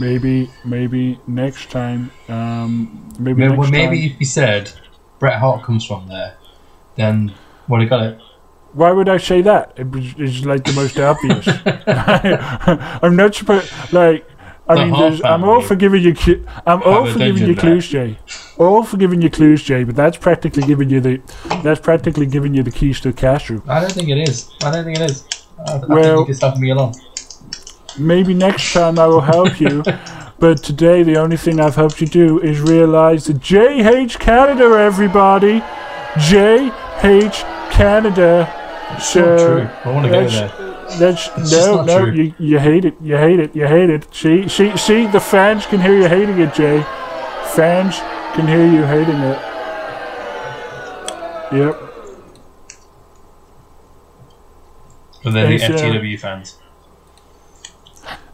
Maybe, 0.00 0.50
maybe 0.64 1.20
next 1.28 1.70
time. 1.70 2.10
Um, 2.28 3.08
maybe 3.18 3.40
Maybe, 3.42 3.48
next 3.50 3.58
well, 3.58 3.70
maybe 3.70 4.00
time. 4.00 4.10
if 4.14 4.20
you 4.20 4.26
said 4.26 4.72
Bret 5.20 5.38
Hart 5.38 5.62
comes 5.62 5.84
from 5.84 6.08
there, 6.08 6.36
then 6.96 7.32
would 7.68 7.80
have 7.82 7.90
got 7.90 8.02
it. 8.06 8.20
Why 8.72 8.90
would 8.90 9.08
I 9.08 9.18
say 9.18 9.40
that? 9.42 9.72
It 9.76 9.88
was, 9.90 10.14
it's 10.18 10.44
like 10.44 10.64
the 10.64 10.72
most 10.72 10.98
obvious. 11.12 11.46
I'm 13.02 13.16
not 13.16 13.34
supposed 13.36 13.72
like. 13.92 14.26
I 14.68 14.74
The 14.74 14.84
mean, 14.86 15.00
there's, 15.00 15.22
I'm 15.22 15.44
all 15.44 15.62
for 15.62 15.74
giving 15.76 16.02
you. 16.02 16.14
clu- 16.14 16.44
I'm 16.66 16.82
all 16.82 17.06
for 17.06 17.18
giving 17.18 17.36
you 17.48 17.54
dungeon 17.54 17.56
clues, 17.56 17.88
Jay. 17.88 18.18
All 18.58 18.82
for 18.82 18.96
giving 18.98 19.22
you 19.22 19.30
clues, 19.30 19.62
Jay. 19.62 19.82
But 19.84 19.96
that's 19.96 20.16
practically 20.18 20.62
giving 20.64 20.90
you 20.90 21.00
the. 21.00 21.20
That's 21.62 21.80
practically 21.80 22.26
giving 22.26 22.52
you 22.54 22.62
the 22.62 22.70
keys 22.70 23.00
to 23.00 23.08
the 23.12 23.16
cash 23.16 23.48
room. 23.50 23.62
I 23.68 23.80
don't 23.80 23.92
think 23.92 24.08
it 24.10 24.18
is. 24.28 24.50
I 24.62 24.70
don't 24.70 24.84
think 24.84 24.98
it 25.00 25.10
is. 25.10 25.24
I, 25.66 25.72
I 25.72 25.76
Well- 25.86 26.16
think 26.16 26.28
you 26.28 26.34
just 26.34 26.42
helping 26.42 26.60
me 26.62 26.70
along. 26.70 26.94
Maybe 27.98 28.34
next 28.34 28.72
time 28.72 28.98
I 28.98 29.06
will 29.06 29.20
help 29.22 29.60
you. 29.60 29.82
But 30.40 30.62
today, 30.62 31.02
the 31.02 31.16
only 31.16 31.36
thing 31.36 31.58
I've 31.58 31.74
helped 31.74 32.00
you 32.00 32.06
do 32.06 32.38
is 32.40 32.60
realize 32.60 33.24
that 33.24 33.38
JH 33.40 34.20
Canada, 34.20 34.66
everybody, 34.78 35.60
JH 36.14 37.70
Canada. 37.72 38.46
So 39.00 39.20
Not 39.20 39.38
true. 39.38 39.68
I 39.84 39.92
want 39.92 40.04
to 40.06 40.12
go 40.12 40.20
that's- 40.28 40.56
there. 40.56 40.67
That's 40.96 41.28
It's 41.36 41.50
just 41.50 41.66
no, 41.66 41.76
not 41.76 41.86
no. 41.86 41.98
true. 42.04 42.12
You, 42.12 42.34
you 42.38 42.58
hate 42.58 42.84
it. 42.84 42.94
You 43.00 43.16
hate 43.16 43.40
it. 43.40 43.54
You 43.54 43.66
hate 43.66 43.90
it. 43.90 44.12
See, 44.14 44.48
see, 44.48 44.76
see. 44.76 45.06
The 45.06 45.20
fans 45.20 45.66
can 45.66 45.80
hear 45.80 45.94
you 45.94 46.08
hating 46.08 46.38
it, 46.40 46.54
Jay. 46.54 46.82
Fans 47.54 47.98
can 48.34 48.46
hear 48.46 48.64
you 48.66 48.84
hating 48.84 49.16
it. 49.16 49.38
Yep. 51.52 51.80
But 55.24 55.32
they're 55.32 55.46
the 55.48 55.58
Thanks, 55.58 55.82
uh, 55.82 55.84
FTW 55.84 56.18
fans. 56.20 56.58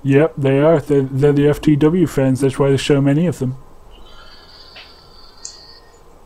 Yep, 0.02 0.34
they 0.36 0.60
are. 0.60 0.80
They're, 0.80 1.02
they're 1.02 1.32
the 1.32 1.42
FTW 1.46 2.08
fans. 2.08 2.40
That's 2.40 2.58
why 2.58 2.68
there's 2.68 2.82
so 2.84 3.00
many 3.00 3.26
of 3.26 3.38
them. 3.38 3.56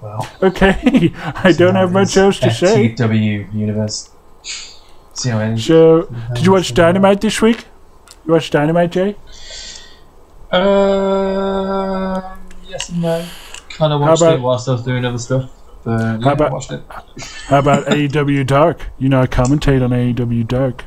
Well, 0.02 0.28
Okay, 0.42 1.12
I 1.16 1.52
don't 1.52 1.74
have 1.74 1.92
much 1.92 2.16
else 2.16 2.38
to 2.40 2.50
say. 2.52 2.94
FTW 2.94 3.52
universe. 3.54 4.10
See 5.18 5.30
how 5.30 5.40
it. 5.40 5.58
So, 5.58 6.02
did 6.34 6.44
you 6.44 6.52
watch 6.52 6.72
Dynamite 6.74 7.20
this 7.20 7.42
week? 7.42 7.64
You 8.24 8.32
watched 8.34 8.52
Dynamite, 8.52 8.92
Jay? 8.92 9.16
Uh, 10.52 12.36
yes 12.68 12.88
and 12.90 13.02
no. 13.02 13.24
Kind 13.70 13.92
of 13.92 14.00
watched 14.00 14.22
about- 14.22 14.34
it 14.36 14.40
whilst 14.40 14.68
I 14.68 14.72
was 14.72 14.82
doing 14.84 15.04
other 15.04 15.18
stuff. 15.18 15.50
But 15.84 16.00
yeah, 16.00 16.18
How 16.22 16.32
about- 16.32 16.50
I 16.50 16.52
watched 16.52 16.72
it. 16.72 16.82
How 17.48 17.58
about 17.58 17.86
AEW 17.88 18.46
Dark? 18.46 18.86
You 18.98 19.08
know, 19.08 19.20
I 19.22 19.26
commentate 19.26 19.82
on 19.82 19.90
AEW 19.90 20.46
Dark. 20.46 20.84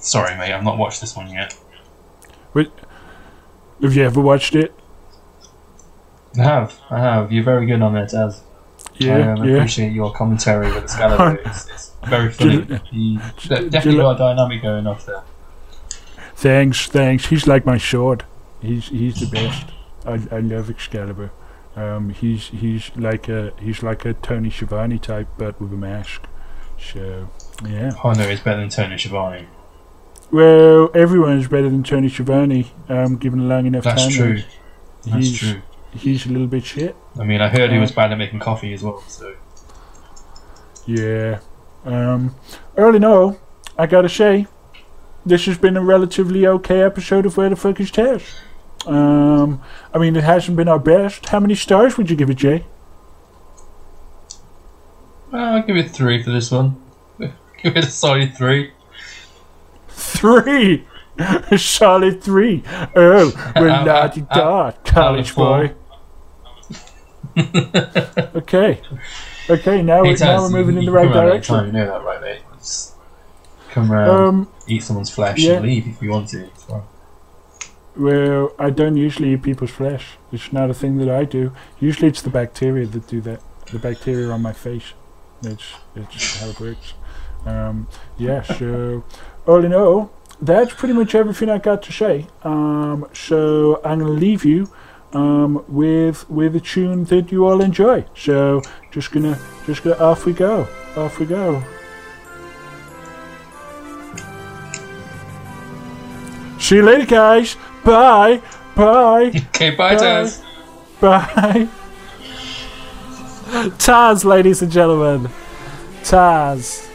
Sorry, 0.00 0.36
mate, 0.36 0.52
I've 0.52 0.62
not 0.64 0.78
watched 0.78 1.00
this 1.00 1.16
one 1.16 1.30
yet. 1.30 1.56
Wait, 2.54 2.70
Have 3.82 3.94
you 3.94 4.04
ever 4.04 4.20
watched 4.20 4.54
it? 4.54 4.72
I 6.38 6.42
have, 6.42 6.78
I 6.90 6.98
have. 7.00 7.32
You're 7.32 7.42
very 7.44 7.66
good 7.66 7.80
on 7.82 7.96
it, 7.96 8.12
Az. 8.14 8.42
Yeah, 8.98 9.32
um, 9.34 9.44
yeah. 9.44 9.56
appreciate 9.56 9.92
your 9.92 10.12
commentary 10.12 10.66
with 10.66 10.74
the 10.76 10.82
Excalibur. 10.82 11.40
it's, 11.44 11.68
it's 11.70 11.92
very 12.06 12.30
funny. 12.30 12.80
You 12.92 13.18
definitely 13.48 13.96
got 13.96 14.16
a 14.16 14.18
dynamic 14.18 14.62
going 14.62 14.86
off 14.86 15.06
there. 15.06 15.22
Thanks, 16.34 16.86
thanks. 16.86 17.26
He's 17.26 17.46
like 17.46 17.64
my 17.64 17.78
sword. 17.78 18.24
He's 18.60 18.88
he's 18.88 19.20
the 19.20 19.26
best. 19.26 19.68
I, 20.04 20.36
I 20.36 20.40
love 20.40 20.70
Excalibur. 20.70 21.30
Um, 21.74 22.10
he's 22.10 22.48
he's 22.48 22.90
like 22.96 23.28
a 23.28 23.52
he's 23.60 23.82
like 23.82 24.04
a 24.04 24.14
Tony 24.14 24.50
Schiavone 24.50 24.98
type, 24.98 25.28
but 25.38 25.60
with 25.60 25.72
a 25.72 25.76
mask. 25.76 26.26
So 26.78 27.28
yeah. 27.66 27.92
Oh 28.04 28.12
no, 28.12 28.22
it's 28.24 28.40
better 28.42 28.60
than 28.60 28.68
Tony 28.70 28.98
Schiavone. 28.98 29.46
Well, 30.30 30.90
everyone 30.94 31.38
is 31.38 31.48
better 31.48 31.70
than 31.70 31.82
Tony 31.84 32.08
Schiavone. 32.08 32.72
Um, 32.88 33.16
given 33.16 33.40
a 33.40 33.44
long 33.44 33.66
enough 33.66 33.84
That's 33.84 34.02
time. 34.04 34.12
true. 34.12 34.42
That's 35.04 35.26
He's- 35.26 35.38
true. 35.38 35.62
He's 35.96 36.26
a 36.26 36.28
little 36.30 36.46
bit 36.46 36.64
shit. 36.64 36.94
I 37.18 37.24
mean, 37.24 37.40
I 37.40 37.48
heard 37.48 37.70
he 37.70 37.78
Uh, 37.78 37.80
was 37.80 37.92
bad 37.92 38.12
at 38.12 38.18
making 38.18 38.38
coffee 38.40 38.72
as 38.72 38.82
well. 38.82 39.02
So 39.08 39.34
Yeah. 40.86 41.40
Um, 41.84 42.34
early 42.76 42.98
no, 42.98 43.38
I 43.78 43.86
gotta 43.86 44.08
say, 44.08 44.46
this 45.24 45.46
has 45.46 45.58
been 45.58 45.76
a 45.76 45.80
relatively 45.82 46.46
okay 46.46 46.82
episode 46.82 47.26
of 47.26 47.36
Where 47.36 47.48
the 47.48 47.56
Fuck 47.56 47.80
is 47.80 47.90
Taz. 47.90 48.22
Um, 48.86 49.60
I 49.92 49.98
mean, 49.98 50.14
it 50.16 50.22
hasn't 50.24 50.56
been 50.56 50.68
our 50.68 50.78
best. 50.78 51.26
How 51.30 51.40
many 51.40 51.54
stars 51.54 51.96
would 51.96 52.08
you 52.10 52.16
give 52.16 52.30
it, 52.30 52.34
Jay? 52.36 52.64
Uh, 55.32 55.36
I'll 55.36 55.62
give 55.62 55.76
it 55.76 55.90
three 55.90 56.22
for 56.22 56.30
this 56.30 56.50
one. 56.50 56.76
give 57.18 57.76
it 57.76 57.84
a 57.84 57.90
solid 57.90 58.36
three. 58.36 58.72
Three! 59.88 60.84
A 61.18 61.56
solid 61.56 62.22
three. 62.22 62.62
Oh, 62.94 63.32
well, 63.56 63.70
Out- 63.70 63.86
la 63.86 63.92
out- 64.02 64.14
di 64.14 64.20
da, 64.20 64.66
out 64.66 64.84
college 64.84 65.34
boy. 65.34 65.72
okay. 68.34 68.80
Okay, 69.48 69.82
now, 69.82 70.02
hey, 70.02 70.12
we, 70.12 70.18
now 70.18 70.42
we're 70.42 70.48
moving 70.50 70.78
in 70.78 70.84
the 70.84 70.92
right 70.92 71.12
direction. 71.12 71.54
anytime, 71.54 71.66
You 71.66 71.72
know 71.72 71.86
that, 71.86 72.04
right, 72.04 72.20
mate? 72.20 72.42
Come 73.70 73.92
around, 73.92 74.08
Um, 74.08 74.48
eat 74.66 74.82
someone's 74.82 75.10
flesh, 75.10 75.38
yeah. 75.38 75.54
and 75.54 75.66
leave 75.66 75.86
if 75.86 76.00
you 76.02 76.10
want 76.10 76.28
to. 76.30 76.46
It's. 76.46 76.66
Well, 77.96 78.52
I 78.58 78.70
don't 78.70 78.96
usually 78.96 79.32
eat 79.32 79.42
people's 79.42 79.70
flesh. 79.70 80.18
It's 80.32 80.52
not 80.52 80.70
a 80.70 80.74
thing 80.74 80.98
that 80.98 81.08
I 81.08 81.24
do. 81.24 81.52
Usually 81.80 82.08
it's 82.08 82.22
the 82.22 82.30
bacteria 82.30 82.86
that 82.86 83.06
do 83.06 83.20
that. 83.22 83.40
The 83.72 83.78
bacteria 83.78 84.30
on 84.30 84.42
my 84.42 84.52
face. 84.52 84.92
That's, 85.42 85.74
that's 85.94 86.40
how 86.40 86.48
it 86.48 86.60
works. 86.60 86.94
Um, 87.44 87.88
yeah, 88.18 88.42
so 88.42 89.04
all 89.46 89.64
in 89.64 89.72
all, 89.72 90.10
that's 90.40 90.74
pretty 90.74 90.94
much 90.94 91.14
everything 91.14 91.48
I 91.48 91.58
got 91.58 91.82
to 91.84 91.92
say. 91.92 92.26
Um, 92.42 93.08
so 93.12 93.80
I'm 93.84 94.00
gonna 94.00 94.10
leave 94.10 94.44
you 94.44 94.70
um, 95.16 95.64
with 95.68 96.28
with 96.28 96.54
a 96.56 96.60
tune 96.60 97.04
that 97.04 97.32
you 97.32 97.46
all 97.46 97.60
enjoy. 97.62 98.04
So 98.14 98.62
just 98.90 99.12
gonna 99.12 99.38
just 99.66 99.82
gonna 99.82 99.96
off 99.96 100.26
we 100.26 100.32
go. 100.32 100.68
Off 100.96 101.18
we 101.18 101.26
go. 101.26 101.62
See 106.58 106.76
you 106.76 106.82
later, 106.82 107.06
guys. 107.06 107.56
Bye. 107.84 108.42
Bye. 108.74 109.32
Okay, 109.48 109.70
bye, 109.70 109.94
Bye. 109.96 110.02
Taz. 110.02 110.42
Bye. 111.00 111.68
Taz, 113.78 114.24
ladies 114.24 114.60
and 114.62 114.70
gentlemen. 114.72 115.30
Taz. 116.02 116.86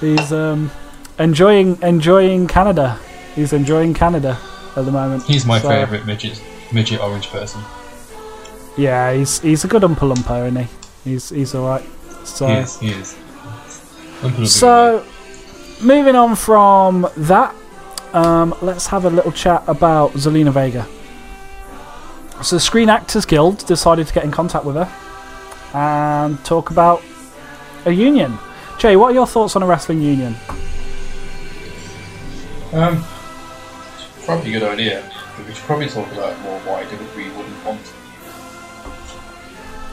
He's 0.00 0.32
um 0.32 0.70
enjoying 1.18 1.78
enjoying 1.82 2.46
Canada. 2.46 2.98
He's 3.34 3.52
enjoying 3.52 3.94
Canada 3.94 4.38
at 4.76 4.84
the 4.84 4.92
moment. 4.92 5.24
He's 5.24 5.44
my 5.44 5.60
So, 5.60 5.68
favourite 5.68 6.06
midget, 6.06 6.42
midget 6.72 7.00
orange 7.00 7.28
person. 7.28 7.60
Yeah, 8.76 9.12
he's 9.12 9.40
he's 9.40 9.64
a 9.64 9.68
good 9.68 9.82
Oompa 9.82 10.12
Loompa, 10.14 10.46
isn't 10.46 10.64
he? 10.64 11.10
He's 11.10 11.28
he's 11.30 11.54
alright. 11.54 11.84
So 12.24 12.46
He 12.46 12.54
is, 12.54 12.78
he 12.78 12.90
is. 12.90 13.16
So, 14.52 15.04
moving 15.80 16.14
on 16.14 16.36
from 16.36 17.08
that, 17.16 17.54
um, 18.12 18.54
let's 18.60 18.86
have 18.88 19.06
a 19.06 19.10
little 19.10 19.32
chat 19.32 19.64
about 19.66 20.12
Zelina 20.12 20.52
Vega. 20.52 20.86
So, 22.42 22.56
the 22.56 22.60
Screen 22.60 22.90
Actors 22.90 23.24
Guild 23.24 23.64
decided 23.66 24.06
to 24.08 24.12
get 24.12 24.24
in 24.24 24.30
contact 24.30 24.66
with 24.66 24.76
her 24.76 24.92
and 25.72 26.42
talk 26.44 26.70
about 26.70 27.02
a 27.86 27.90
union. 27.92 28.38
Jay, 28.78 28.94
what 28.96 29.12
are 29.12 29.14
your 29.14 29.26
thoughts 29.26 29.56
on 29.56 29.62
a 29.62 29.66
wrestling 29.66 30.02
union? 30.02 30.36
Um, 32.72 33.02
probably 34.26 34.54
a 34.54 34.58
good 34.60 34.68
idea, 34.68 35.10
we 35.46 35.54
should 35.54 35.64
probably 35.64 35.88
talk 35.88 36.10
about 36.12 36.38
more 36.40 36.58
why 36.60 36.84
WWE 36.84 37.36
wouldn't 37.36 37.64
want 37.64 37.84
to. 37.84 37.92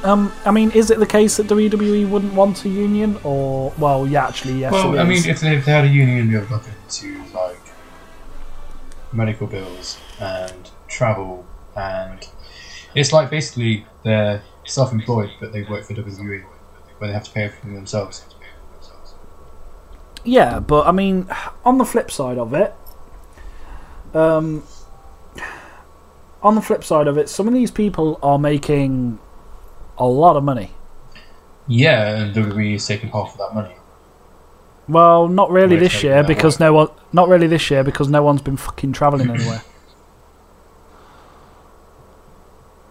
Um, 0.03 0.31
I 0.45 0.51
mean, 0.51 0.71
is 0.71 0.91
it 0.91 0.99
the 0.99 1.07
case 1.07 1.37
that 1.37 1.47
WWE 1.47 2.07
wouldn't 2.07 2.33
want 2.33 2.63
a 2.65 2.69
union, 2.69 3.19
or 3.23 3.73
well, 3.77 4.07
yeah, 4.07 4.27
actually, 4.27 4.59
yes, 4.59 4.71
well, 4.71 4.93
it 4.93 4.99
I 4.99 5.03
mean, 5.03 5.25
if 5.25 5.41
they, 5.41 5.55
if 5.57 5.65
they 5.65 5.71
had 5.71 5.85
a 5.85 5.87
union, 5.87 6.31
they 6.31 6.37
would 6.37 6.47
be 6.47 6.53
have 6.53 6.63
to 6.63 6.69
look 6.69 6.77
into 6.83 7.33
like 7.33 7.59
medical 9.11 9.47
bills 9.47 9.99
and 10.19 10.69
travel, 10.87 11.45
and 11.75 12.27
it's 12.93 13.11
like 13.11 13.29
basically 13.31 13.85
they're 14.03 14.43
self-employed, 14.65 15.31
but 15.39 15.51
they 15.51 15.63
work 15.63 15.85
for 15.85 15.95
WWE, 15.95 16.43
where 16.97 17.07
they 17.07 17.13
have 17.13 17.23
to 17.23 17.31
pay 17.31 17.45
everything 17.45 17.73
themselves. 17.73 18.23
Yeah, 20.23 20.59
but 20.59 20.85
I 20.85 20.91
mean, 20.91 21.27
on 21.63 21.77
the 21.77 21.85
flip 21.85 22.11
side 22.11 22.37
of 22.37 22.53
it, 22.53 22.75
um, 24.13 24.63
on 26.41 26.55
the 26.55 26.61
flip 26.61 26.83
side 26.83 27.07
of 27.07 27.17
it, 27.17 27.29
some 27.29 27.47
of 27.47 27.53
these 27.53 27.71
people 27.71 28.19
are 28.21 28.39
making 28.39 29.19
a 29.97 30.05
lot 30.05 30.35
of 30.35 30.43
money. 30.43 30.71
Yeah, 31.67 32.15
and 32.15 32.35
WWE 32.35 32.75
is 32.75 32.85
taking 32.85 33.09
half 33.09 33.33
of 33.33 33.37
that 33.39 33.53
money. 33.53 33.75
Well, 34.87 35.27
not 35.27 35.51
really 35.51 35.75
We're 35.75 35.81
this 35.81 36.03
year 36.03 36.23
because 36.23 36.59
no 36.59 36.71
one, 36.73 36.89
not 37.11 37.27
really 37.27 37.47
this 37.47 37.69
year 37.69 37.83
because 37.83 38.07
no 38.07 38.23
one's 38.23 38.41
been 38.41 38.57
fucking 38.57 38.93
traveling 38.93 39.29
anywhere. 39.29 39.61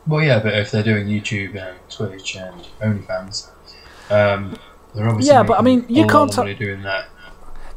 Well, 0.07 0.23
yeah, 0.23 0.39
but 0.39 0.55
if 0.55 0.71
they're 0.71 0.85
doing 0.85 1.09
YouTube 1.09 1.57
and 1.57 1.77
Twitch 1.91 2.37
and 2.37 2.61
OnlyFans, 2.81 3.49
um, 4.11 4.57
they're 4.95 5.09
obviously 5.09 5.35
Yeah, 5.35 5.43
but 5.43 5.59
I 5.59 5.63
mean, 5.63 5.85
you 5.89 6.07
can't 6.07 6.33
tell- 6.33 6.45
doing 6.55 6.83
that. 6.83 7.09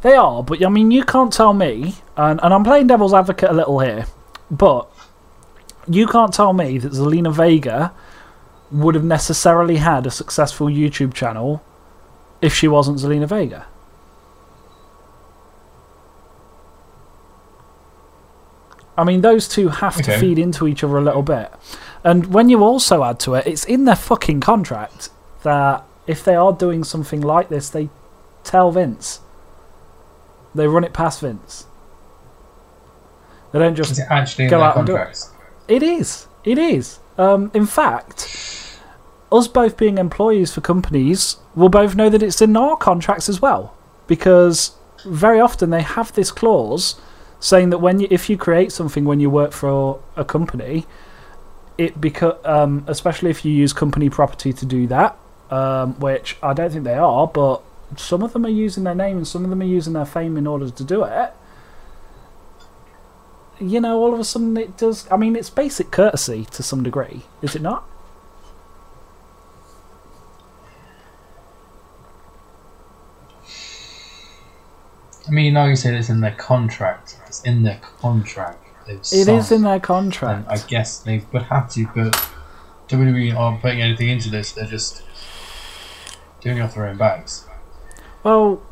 They 0.01 0.13
are, 0.13 0.43
but 0.43 0.63
I 0.63 0.69
mean, 0.69 0.91
you 0.91 1.03
can't 1.03 1.33
tell 1.33 1.53
me, 1.53 1.95
and, 2.15 2.39
and 2.41 2.53
I'm 2.53 2.63
playing 2.63 2.87
devil's 2.87 3.13
advocate 3.13 3.49
a 3.49 3.53
little 3.53 3.79
here, 3.79 4.05
but 4.49 4.89
you 5.87 6.07
can't 6.07 6.33
tell 6.33 6.53
me 6.53 6.77
that 6.77 6.91
Zelina 6.91 7.33
Vega 7.33 7.93
would 8.71 8.95
have 8.95 9.03
necessarily 9.03 9.77
had 9.77 10.05
a 10.05 10.11
successful 10.11 10.67
YouTube 10.67 11.13
channel 11.13 11.63
if 12.41 12.53
she 12.53 12.67
wasn't 12.67 12.99
Zelina 12.99 13.27
Vega. 13.27 13.65
I 18.97 19.05
mean, 19.05 19.21
those 19.21 19.47
two 19.47 19.69
have 19.69 19.95
to 19.95 20.17
feed 20.17 20.37
into 20.37 20.67
each 20.67 20.83
other 20.83 20.97
a 20.97 21.01
little 21.01 21.23
bit. 21.23 21.51
And 22.03 22.33
when 22.33 22.49
you 22.49 22.63
also 22.63 23.03
add 23.03 23.19
to 23.21 23.35
it, 23.35 23.47
it's 23.47 23.63
in 23.63 23.85
their 23.85 23.95
fucking 23.95 24.41
contract 24.41 25.09
that 25.43 25.83
if 26.05 26.23
they 26.23 26.35
are 26.35 26.51
doing 26.51 26.83
something 26.83 27.21
like 27.21 27.47
this, 27.47 27.69
they 27.69 27.89
tell 28.43 28.71
Vince. 28.71 29.21
They 30.53 30.67
run 30.67 30.83
it 30.83 30.91
past 30.91 31.21
Vince. 31.21 31.65
They 33.53 33.59
don't 33.59 33.75
just 33.75 33.99
actually 34.09 34.47
go 34.47 34.61
out 34.61 34.77
and 34.77 34.85
do 34.85 34.95
it. 34.97 35.17
It 35.69 35.83
is. 35.83 36.27
It 36.43 36.57
is. 36.57 36.99
Um, 37.17 37.51
in 37.53 37.65
fact, 37.65 38.79
us 39.31 39.47
both 39.47 39.77
being 39.77 39.97
employees 39.97 40.53
for 40.53 40.61
companies 40.61 41.37
we'll 41.55 41.69
both 41.69 41.95
know 41.95 42.09
that 42.09 42.23
it's 42.23 42.41
in 42.41 42.55
our 42.57 42.75
contracts 42.77 43.29
as 43.29 43.41
well. 43.41 43.73
because 44.07 44.71
very 45.05 45.39
often 45.39 45.69
they 45.69 45.81
have 45.83 46.11
this 46.13 46.31
clause 46.31 46.99
saying 47.39 47.69
that 47.69 47.77
when 47.77 47.99
you, 48.01 48.07
if 48.09 48.29
you 48.29 48.35
create 48.37 48.71
something 48.71 49.05
when 49.05 49.19
you 49.19 49.29
work 49.29 49.53
for 49.53 50.01
a 50.17 50.25
company, 50.25 50.85
it 51.77 52.01
beca- 52.01 52.43
um, 52.45 52.83
especially 52.87 53.29
if 53.29 53.45
you 53.45 53.51
use 53.51 53.71
company 53.71 54.09
property 54.09 54.51
to 54.51 54.65
do 54.65 54.87
that, 54.87 55.15
um, 55.51 55.93
which 55.99 56.37
I 56.43 56.53
don't 56.53 56.71
think 56.71 56.83
they 56.83 56.95
are, 56.95 57.27
but 57.27 57.61
some 57.95 58.23
of 58.23 58.33
them 58.33 58.45
are 58.45 58.49
using 58.49 58.83
their 58.83 58.95
name 58.95 59.17
and 59.17 59.27
some 59.27 59.43
of 59.45 59.49
them 59.49 59.61
are 59.61 59.65
using 59.65 59.93
their 59.93 60.05
fame 60.05 60.35
in 60.37 60.47
order 60.47 60.69
to 60.69 60.83
do 60.83 61.03
it. 61.05 61.33
You 63.59 63.81
know, 63.81 63.99
all 63.99 64.13
of 64.13 64.19
a 64.19 64.23
sudden 64.23 64.55
it 64.57 64.77
does. 64.77 65.07
I 65.11 65.17
mean, 65.17 65.35
it's 65.35 65.49
basic 65.49 65.91
courtesy 65.91 66.45
to 66.51 66.63
some 66.63 66.83
degree, 66.83 67.23
is 67.41 67.55
it 67.55 67.61
not? 67.61 67.85
I 75.27 75.31
mean, 75.31 75.53
now 75.53 75.65
you 75.65 75.75
say 75.75 75.95
it's 75.95 76.09
in 76.09 76.21
their 76.21 76.31
contract. 76.31 77.17
It's 77.27 77.43
in 77.43 77.63
their 77.63 77.79
contract. 78.01 78.65
It 78.87 79.13
is 79.13 79.51
in 79.51 79.61
their 79.61 79.79
contract. 79.79 80.47
I 80.49 80.57
guess 80.57 80.99
they 80.99 81.23
would 81.31 81.43
have 81.43 81.69
to, 81.73 81.85
but 81.93 82.13
WWE 82.87 83.35
aren't 83.37 83.61
putting 83.61 83.81
anything 83.81 84.09
into 84.09 84.31
this. 84.31 84.53
They're 84.53 84.65
just 84.65 85.03
doing 86.41 86.57
it 86.57 86.61
off 86.61 86.73
their 86.73 86.87
own 86.87 86.97
backs. 86.97 87.45
Well, 88.23 88.63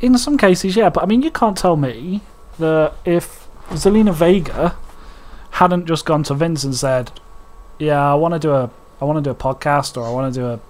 in 0.00 0.18
some 0.18 0.36
cases, 0.36 0.76
yeah, 0.76 0.90
but 0.90 1.02
I 1.02 1.06
mean, 1.06 1.22
you 1.22 1.30
can't 1.30 1.56
tell 1.56 1.76
me 1.76 2.20
that 2.58 2.92
if 3.06 3.41
Zelina 3.72 4.12
Vega 4.12 4.76
hadn't 5.52 5.86
just 5.86 6.04
gone 6.04 6.22
to 6.24 6.34
Vince 6.34 6.64
and 6.64 6.74
said, 6.74 7.12
"Yeah, 7.78 8.12
I 8.12 8.14
want 8.14 8.34
to 8.34 8.40
do 8.40 8.52
a, 8.52 8.70
I 9.00 9.04
want 9.04 9.16
to 9.18 9.22
do 9.22 9.30
a 9.30 9.34
podcast, 9.34 9.96
or 9.96 10.06
I 10.06 10.10
want 10.10 10.32
to 10.34 10.40
do 10.40 10.46
a 10.46 10.60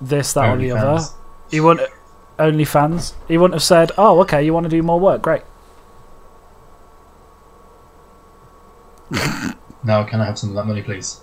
this, 0.00 0.32
that, 0.34 0.48
or 0.48 0.56
the 0.56 0.72
other," 0.72 0.98
OnlyFans. 1.00 1.12
he 1.50 1.60
wouldn't. 1.60 1.90
OnlyFans. 2.38 3.14
He 3.28 3.38
wouldn't 3.38 3.54
have 3.54 3.62
said, 3.62 3.92
"Oh, 3.96 4.20
okay, 4.22 4.44
you 4.44 4.52
want 4.54 4.64
to 4.64 4.70
do 4.70 4.82
more 4.82 5.00
work? 5.00 5.22
Great." 5.22 5.42
Now, 9.84 10.02
can 10.02 10.20
I 10.20 10.24
have 10.24 10.36
some 10.36 10.50
of 10.50 10.56
that 10.56 10.66
money, 10.66 10.82
please? 10.82 11.20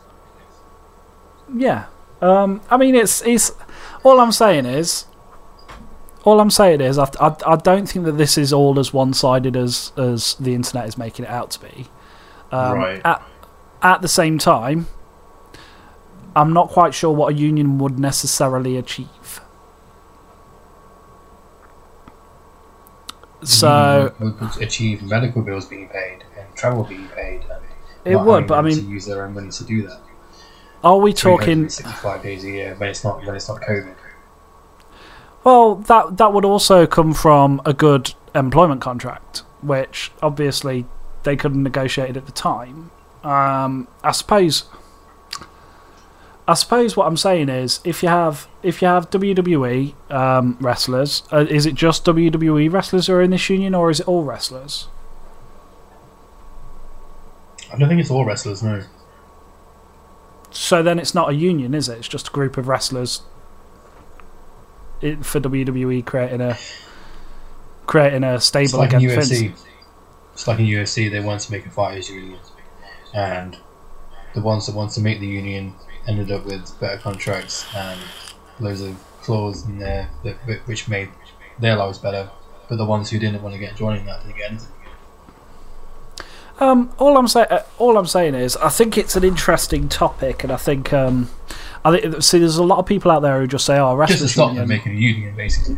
Yeah. 1.53 1.88
Um, 2.22 2.61
I 2.69 2.77
mean, 2.77 2.95
it's 2.95 3.22
it's. 3.23 3.51
All 4.03 4.22
I'm 4.22 4.31
saying 4.31 4.65
is, 4.65 5.05
all 6.23 6.39
I'm 6.39 6.49
saying 6.49 6.81
is, 6.81 6.97
I, 6.97 7.09
I, 7.19 7.35
I 7.45 7.55
don't 7.57 7.87
think 7.87 8.05
that 8.05 8.13
this 8.13 8.37
is 8.37 8.53
all 8.53 8.79
as 8.79 8.93
one-sided 8.93 9.55
as 9.55 9.91
as 9.97 10.35
the 10.35 10.53
internet 10.53 10.87
is 10.87 10.97
making 10.97 11.25
it 11.25 11.31
out 11.31 11.51
to 11.51 11.59
be. 11.61 11.87
Um, 12.51 12.77
Right. 12.77 13.01
At 13.05 13.21
at 13.81 14.01
the 14.01 14.07
same 14.07 14.37
time, 14.37 14.87
I'm 16.35 16.53
not 16.53 16.69
quite 16.69 16.93
sure 16.93 17.11
what 17.13 17.33
a 17.33 17.35
union 17.35 17.77
would 17.79 17.99
necessarily 17.99 18.77
achieve. 18.77 19.41
So 23.43 24.13
would, 24.19 24.39
would 24.39 24.61
achieve 24.61 25.03
medical 25.03 25.41
bills 25.41 25.65
being 25.65 25.89
paid 25.89 26.23
and 26.37 26.55
travel 26.55 26.83
being 26.85 27.07
paid. 27.09 27.41
It 28.05 28.15
would, 28.15 28.47
but 28.47 28.55
I 28.55 28.61
them 28.61 28.71
to 28.71 28.81
mean, 28.81 28.89
use 28.89 29.05
their 29.05 29.25
own 29.25 29.33
money 29.33 29.49
to 29.51 29.63
do 29.63 29.87
that. 29.87 29.99
are 30.83 30.97
we 30.97 31.13
talking? 31.13 31.67
365 31.67 32.23
days 32.23 32.43
a 32.43 32.49
year 32.49 32.75
when 32.75 32.89
it's 32.89 33.03
not 33.03 33.25
when 33.25 33.35
it's 33.35 33.47
not 33.47 33.61
COVID. 33.61 33.95
Well, 35.43 35.75
that 35.75 36.17
that 36.17 36.33
would 36.33 36.45
also 36.45 36.87
come 36.87 37.13
from 37.13 37.61
a 37.65 37.73
good 37.73 38.13
employment 38.33 38.81
contract, 38.81 39.39
which 39.61 40.11
obviously 40.21 40.85
they 41.23 41.35
couldn't 41.35 41.63
negotiate 41.63 42.15
at 42.15 42.25
the 42.25 42.31
time. 42.31 42.91
Um, 43.23 43.87
I 44.03 44.11
suppose. 44.11 44.65
I 46.45 46.55
suppose 46.55 46.97
what 46.97 47.07
I'm 47.07 47.15
saying 47.15 47.47
is, 47.47 47.79
if 47.85 48.03
you 48.03 48.09
have 48.09 48.47
if 48.63 48.81
you 48.81 48.87
have 48.87 49.09
WWE 49.09 49.93
um, 50.11 50.57
wrestlers, 50.59 51.23
uh, 51.31 51.45
is 51.49 51.65
it 51.65 51.73
just 51.73 52.03
WWE 52.05 52.71
wrestlers 52.71 53.07
who 53.07 53.13
are 53.13 53.21
in 53.21 53.31
this 53.31 53.49
union, 53.49 53.73
or 53.73 53.89
is 53.89 54.01
it 54.01 54.07
all 54.07 54.23
wrestlers? 54.23 54.87
I 57.71 57.77
don't 57.77 57.87
think 57.87 58.01
it's 58.01 58.11
all 58.11 58.25
wrestlers, 58.25 58.61
no. 58.61 58.83
So 60.51 60.83
then 60.83 60.99
it's 60.99 61.15
not 61.15 61.29
a 61.29 61.33
union, 61.33 61.73
is 61.73 61.89
it? 61.89 61.97
It's 61.99 62.07
just 62.07 62.27
a 62.27 62.31
group 62.31 62.57
of 62.57 62.67
wrestlers 62.67 63.21
it, 65.03 65.25
for 65.25 65.39
WWE 65.39 66.05
creating 66.05 66.41
a 66.41 66.57
creating 67.85 68.23
a 68.23 68.35
It's 68.35 68.45
stable 68.45 68.80
like 68.80 68.93
in 68.93 69.03
against 69.03 69.31
UFC. 69.31 69.39
Vince. 69.47 69.65
It's 70.34 70.47
like 70.47 70.59
in 70.59 70.65
UFC, 70.65 71.11
they 71.11 71.19
want 71.19 71.41
to 71.41 71.51
make 71.51 71.65
a 71.65 71.69
fighters 71.69 72.09
union, 72.09 72.39
and 73.13 73.57
the 74.34 74.41
ones 74.41 74.65
that 74.65 74.75
want 74.75 74.91
to 74.91 75.01
make 75.01 75.19
the 75.19 75.27
union 75.27 75.73
ended 76.07 76.31
up 76.31 76.45
with 76.45 76.80
better 76.80 76.97
contracts 76.97 77.65
and 77.75 77.99
loads 78.59 78.81
of 78.81 78.95
clauses 79.21 79.65
in 79.65 79.80
there 79.80 80.09
that 80.23 80.35
which 80.65 80.88
made 80.88 81.09
their 81.59 81.75
lives 81.75 81.97
better. 81.97 82.30
But 82.69 82.77
the 82.77 82.85
ones 82.85 83.09
who 83.09 83.19
didn't 83.19 83.43
want 83.43 83.53
to 83.53 83.59
get 83.59 83.75
joining 83.75 84.05
that 84.05 84.23
didn't 84.23 84.38
get 84.38 84.51
anything. 84.51 84.69
Um, 86.59 86.91
all 86.97 87.17
I'm 87.17 87.27
saying, 87.27 87.47
uh, 87.49 87.63
all 87.77 87.97
I'm 87.97 88.05
saying 88.05 88.35
is, 88.35 88.55
I 88.57 88.69
think 88.69 88.97
it's 88.97 89.15
an 89.15 89.23
interesting 89.23 89.89
topic, 89.89 90.43
and 90.43 90.51
I 90.51 90.57
think, 90.57 90.93
um, 90.93 91.30
I 91.85 91.99
think, 91.99 92.23
see, 92.23 92.39
there's 92.39 92.57
a 92.57 92.64
lot 92.64 92.80
of 92.80 92.85
people 92.85 93.11
out 93.11 93.22
there 93.22 93.39
who 93.41 93.47
just 93.47 93.65
say, 93.65 93.77
"Oh, 93.77 94.01
Just 94.05 94.22
to 94.22 94.27
stop 94.30 94.55
them 94.55 94.69
making 94.69 94.93
a 94.93 94.95
union, 94.95 95.35
basically. 95.35 95.77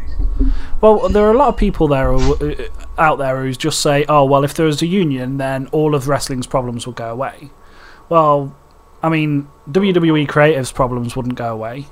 Well, 0.81 1.09
there 1.09 1.25
are 1.25 1.31
a 1.31 1.37
lot 1.37 1.47
of 1.49 1.57
people 1.57 1.87
there 1.87 2.13
who, 2.13 2.35
uh, 2.35 2.67
out 2.97 3.17
there 3.17 3.41
who 3.41 3.51
just 3.53 3.79
say, 3.81 4.05
"Oh, 4.07 4.23
well, 4.25 4.43
if 4.43 4.53
there 4.53 4.67
was 4.67 4.81
a 4.81 4.87
union, 4.87 5.37
then 5.37 5.67
all 5.71 5.95
of 5.95 6.07
wrestling's 6.07 6.45
problems 6.47 6.85
would 6.85 6.95
go 6.95 7.11
away." 7.11 7.49
Well, 8.07 8.55
I 9.01 9.09
mean, 9.09 9.47
WWE 9.71 10.27
Creative's 10.27 10.71
problems 10.71 11.15
wouldn't 11.15 11.35
go 11.35 11.51
away. 11.51 11.87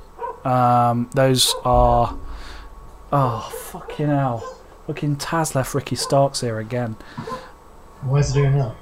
Um, 0.45 1.09
those 1.15 1.55
are, 1.65 2.15
oh 3.11 3.49
fucking 3.71 4.07
hell! 4.07 4.59
Fucking 4.87 5.15
Taz 5.15 5.55
left 5.55 5.73
Ricky 5.73 5.95
Starks 5.95 6.41
here 6.41 6.59
again. 6.59 6.97
Why 8.01 8.19
is 8.19 8.33
he 8.33 8.41
doing 8.41 8.57
that? 8.57 8.75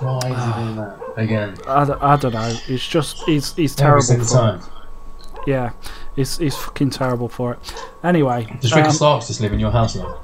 Why 0.00 0.18
is 0.18 0.24
he 0.56 0.62
doing 0.62 0.76
that 0.76 0.98
again? 1.16 1.56
I, 1.66 1.84
don't- 1.84 2.02
I 2.02 2.16
don't 2.16 2.32
know. 2.34 2.56
It's 2.68 2.86
just 2.86 3.18
he's 3.24 3.54
he's 3.54 3.72
Every 3.72 3.82
terrible. 3.82 4.02
single 4.02 4.26
For 4.26 4.34
time. 4.34 4.58
it. 4.60 4.68
Yeah, 5.46 5.70
he's 6.16 6.38
he's 6.38 6.56
fucking 6.56 6.90
terrible 6.90 7.28
for 7.28 7.52
it. 7.54 7.74
Anyway, 8.02 8.46
Does 8.60 8.72
Ricky 8.74 8.86
um, 8.88 8.92
Starks 8.94 9.26
just 9.28 9.40
live 9.40 9.52
in 9.52 9.60
your 9.60 9.70
house 9.72 9.94
now? 9.96 10.20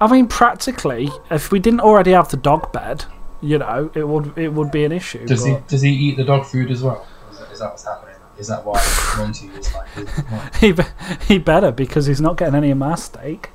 I 0.00 0.10
mean, 0.10 0.26
practically, 0.28 1.08
if 1.30 1.50
we 1.52 1.58
didn't 1.58 1.80
already 1.80 2.12
have 2.12 2.28
the 2.28 2.36
dog 2.36 2.72
bed, 2.72 3.04
you 3.40 3.58
know, 3.58 3.90
it 3.94 4.06
would 4.08 4.36
it 4.38 4.52
would 4.52 4.70
be 4.70 4.84
an 4.84 4.92
issue. 4.92 5.24
Does 5.26 5.44
he 5.44 5.56
does 5.68 5.82
he 5.82 5.90
eat 5.90 6.16
the 6.16 6.24
dog 6.24 6.46
food 6.46 6.70
as 6.70 6.82
well? 6.82 7.06
Is 7.32 7.38
that, 7.38 7.52
is 7.52 7.58
that 7.60 7.68
what's 7.70 7.84
happening? 7.84 8.14
Is 8.38 8.46
that 8.48 8.64
why 8.64 8.80
Monty 9.18 9.48
is 9.48 9.72
like? 9.74 10.54
he 10.56 10.72
be- 10.72 10.82
he 11.26 11.38
better 11.38 11.70
because 11.72 12.06
he's 12.06 12.20
not 12.20 12.36
getting 12.36 12.54
any 12.54 12.70
of 12.70 12.78
my 12.78 12.94
steak. 12.94 13.50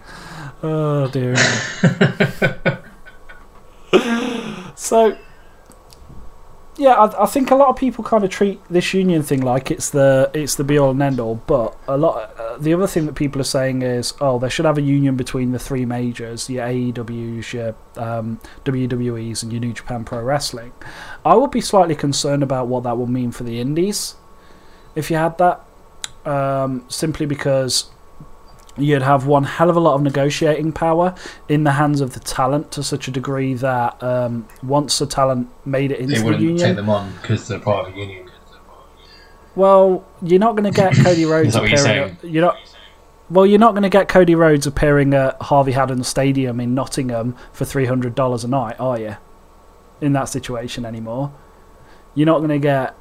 Oh 0.62 1.08
dear. 1.08 1.36
so, 4.84 5.18
yeah, 6.76 6.94
I, 6.96 7.24
I 7.24 7.26
think 7.26 7.52
a 7.52 7.56
lot 7.56 7.70
of 7.70 7.78
people 7.78 8.04
kind 8.04 8.26
of 8.26 8.30
treat 8.30 8.60
this 8.70 8.94
union 8.94 9.24
thing 9.24 9.40
like 9.40 9.72
it's 9.72 9.92
the 9.92 10.30
it's 10.34 10.56
the 10.56 10.66
be 10.66 10.78
all 10.78 10.92
and 10.92 11.02
end 11.02 11.22
all. 11.22 11.36
But 11.36 11.78
a 11.88 11.96
lot, 11.96 12.38
uh, 12.38 12.58
the 12.58 12.74
other 12.74 12.86
thing 12.86 13.06
that 13.06 13.16
people 13.16 13.40
are 13.40 13.46
saying 13.46 13.82
is, 13.82 14.14
oh, 14.20 14.40
they 14.40 14.50
should 14.50 14.66
have 14.66 14.78
a 14.78 14.82
union 14.82 15.16
between 15.16 15.54
the 15.54 15.60
three 15.60 15.86
majors, 15.86 16.50
your 16.50 16.66
AEWs, 16.68 17.54
your 17.54 17.76
um, 17.96 18.42
WWEs, 18.66 19.42
and 19.42 19.54
your 19.54 19.62
New 19.62 19.72
Japan 19.72 20.04
Pro 20.04 20.22
Wrestling. 20.22 20.74
I 21.24 21.36
would 21.36 21.52
be 21.52 21.62
slightly 21.62 21.96
concerned 21.96 22.44
about 22.44 22.68
what 22.68 22.84
that 22.84 22.98
would 22.98 23.10
mean 23.10 23.32
for 23.32 23.46
the 23.46 23.62
indies 23.62 24.16
if 24.96 25.10
you 25.10 25.16
had 25.16 25.38
that, 25.38 25.62
um, 26.26 26.84
simply 26.90 27.26
because 27.26 27.90
you'd 28.78 29.02
have 29.02 29.26
one 29.28 29.44
hell 29.44 29.70
of 29.70 29.76
a 29.76 29.80
lot 29.80 29.96
of 29.96 30.02
negotiating 30.02 30.72
power 30.72 31.16
in 31.48 31.64
the 31.64 31.74
hands 31.74 32.02
of 32.02 32.14
the 32.14 32.20
talent 32.20 32.72
to 32.72 32.84
such 32.84 33.08
a 33.08 33.12
degree 33.12 33.54
that 33.54 34.02
um, 34.02 34.48
once 34.62 34.98
the 35.00 35.06
talent 35.06 35.50
made 35.66 35.92
it 35.92 36.00
into 36.00 36.16
the. 36.16 36.20
They 36.20 36.26
wouldn't 36.26 36.44
union, 36.44 36.68
take 36.68 36.76
them 36.76 36.90
on 36.90 37.14
because 37.22 37.48
they're 37.48 37.60
part 37.60 37.88
of 37.88 37.94
a 37.94 37.98
union. 37.98 38.30
well, 39.56 40.06
you're 40.22 40.40
not 40.40 40.56
going 40.56 40.72
to 40.72 40.76
get 40.76 40.96
Cody 40.96 41.26
Rhodes 41.26 41.50
Is 41.50 41.56
you're 41.56 41.66
appearing. 41.66 42.12
At, 42.12 42.24
you're 42.24 42.42
not. 42.42 42.58
Well, 43.30 43.46
you're 43.46 43.60
not 43.60 43.72
going 43.72 43.84
to 43.84 43.90
get 43.90 44.10
Cody 44.10 44.36
Rhodes 44.36 44.68
appearing 44.68 45.14
at 45.14 45.42
Harvey 45.42 45.72
Hadden 45.72 46.04
Stadium 46.04 46.60
in 46.60 46.76
Nottingham 46.76 47.36
for 47.52 47.66
three 47.66 47.86
hundred 47.86 48.16
dollars 48.16 48.44
a 48.44 48.48
night, 48.48 48.80
are 48.80 49.00
you? 49.00 49.18
In 50.02 50.14
that 50.14 50.26
situation 50.26 50.86
anymore, 50.86 51.32
you're 52.16 52.26
not 52.26 52.40
going 52.40 52.50
to 52.50 52.60
get. 52.60 52.96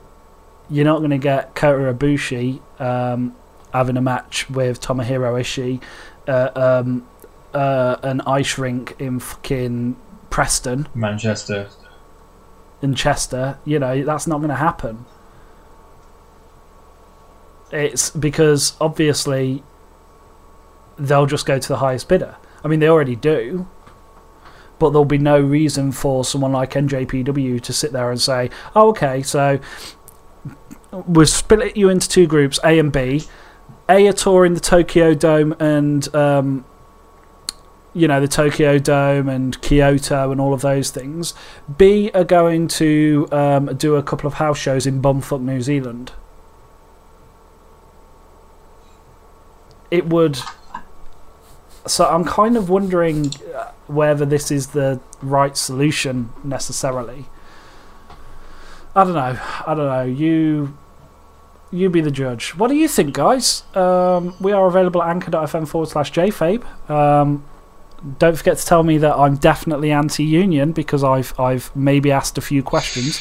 You're 0.70 0.84
not 0.84 0.98
going 0.98 1.10
to 1.10 1.18
get 1.18 1.54
Kota 1.54 1.92
Ibushi 1.92 2.60
um, 2.80 3.34
having 3.72 3.96
a 3.96 4.02
match 4.02 4.48
with 4.50 4.80
Tomohiro 4.80 5.40
Ishii, 5.40 5.82
uh, 6.28 6.50
um, 6.54 7.06
uh, 7.54 7.96
an 8.02 8.20
ice 8.22 8.58
rink 8.58 8.94
in 8.98 9.20
fucking 9.20 9.96
Preston 10.30 10.88
Manchester. 10.94 11.68
in 12.80 12.94
Chester, 12.94 13.58
you 13.64 13.78
know, 13.78 14.02
that's 14.04 14.26
not 14.26 14.38
going 14.38 14.48
to 14.50 14.56
happen. 14.56 15.04
It's 17.70 18.10
because 18.10 18.74
obviously 18.80 19.62
they'll 20.98 21.26
just 21.26 21.46
go 21.46 21.58
to 21.58 21.68
the 21.68 21.78
highest 21.78 22.08
bidder. 22.08 22.36
I 22.64 22.68
mean, 22.68 22.80
they 22.80 22.88
already 22.88 23.16
do, 23.16 23.66
but 24.78 24.90
there'll 24.90 25.04
be 25.04 25.18
no 25.18 25.40
reason 25.40 25.92
for 25.92 26.24
someone 26.24 26.52
like 26.52 26.72
NJPW 26.72 27.60
to 27.62 27.72
sit 27.72 27.92
there 27.92 28.10
and 28.10 28.20
say, 28.20 28.50
oh, 28.76 28.88
okay, 28.90 29.22
so 29.22 29.58
we've 31.06 31.28
split 31.28 31.76
you 31.76 31.88
into 31.88 32.08
two 32.08 32.26
groups, 32.26 32.58
A 32.64 32.78
and 32.78 32.92
B. 32.92 33.22
A 33.92 34.08
are 34.08 34.14
touring 34.14 34.54
the 34.54 34.60
Tokyo 34.60 35.12
Dome 35.12 35.54
and 35.60 36.14
um, 36.14 36.64
you 37.92 38.08
know 38.08 38.22
the 38.22 38.28
Tokyo 38.28 38.78
Dome 38.78 39.28
and 39.28 39.60
Kyoto 39.60 40.32
and 40.32 40.40
all 40.40 40.54
of 40.54 40.62
those 40.62 40.90
things. 40.90 41.34
B 41.76 42.10
are 42.14 42.24
going 42.24 42.68
to 42.68 43.28
um, 43.30 43.76
do 43.76 43.96
a 43.96 44.02
couple 44.02 44.26
of 44.26 44.34
house 44.34 44.58
shows 44.58 44.86
in 44.86 45.02
bumfuck 45.02 45.42
New 45.42 45.60
Zealand. 45.60 46.12
It 49.90 50.06
would. 50.06 50.38
So 51.86 52.06
I'm 52.06 52.24
kind 52.24 52.56
of 52.56 52.70
wondering 52.70 53.32
uh, 53.54 53.72
whether 53.88 54.24
this 54.24 54.50
is 54.50 54.68
the 54.68 55.00
right 55.20 55.54
solution 55.54 56.30
necessarily. 56.42 57.26
I 58.96 59.04
don't 59.04 59.12
know. 59.12 59.38
I 59.66 59.74
don't 59.74 59.86
know. 59.86 60.04
You 60.04 60.78
you 61.72 61.88
be 61.88 62.00
the 62.00 62.10
judge. 62.10 62.54
What 62.54 62.68
do 62.68 62.74
you 62.74 62.86
think, 62.86 63.14
guys? 63.14 63.64
Um, 63.74 64.34
we 64.40 64.52
are 64.52 64.66
available 64.66 65.02
at 65.02 65.08
anchor.fm 65.08 65.66
forward 65.66 65.88
slash 65.88 66.12
jfabe. 66.12 66.62
Um, 66.90 67.44
don't 68.18 68.36
forget 68.36 68.58
to 68.58 68.66
tell 68.66 68.82
me 68.82 68.98
that 68.98 69.16
I'm 69.16 69.36
definitely 69.36 69.90
anti-union 69.90 70.72
because 70.72 71.02
I've 71.02 71.38
I've 71.38 71.74
maybe 71.74 72.10
asked 72.10 72.36
a 72.36 72.40
few 72.40 72.62
questions. 72.62 73.20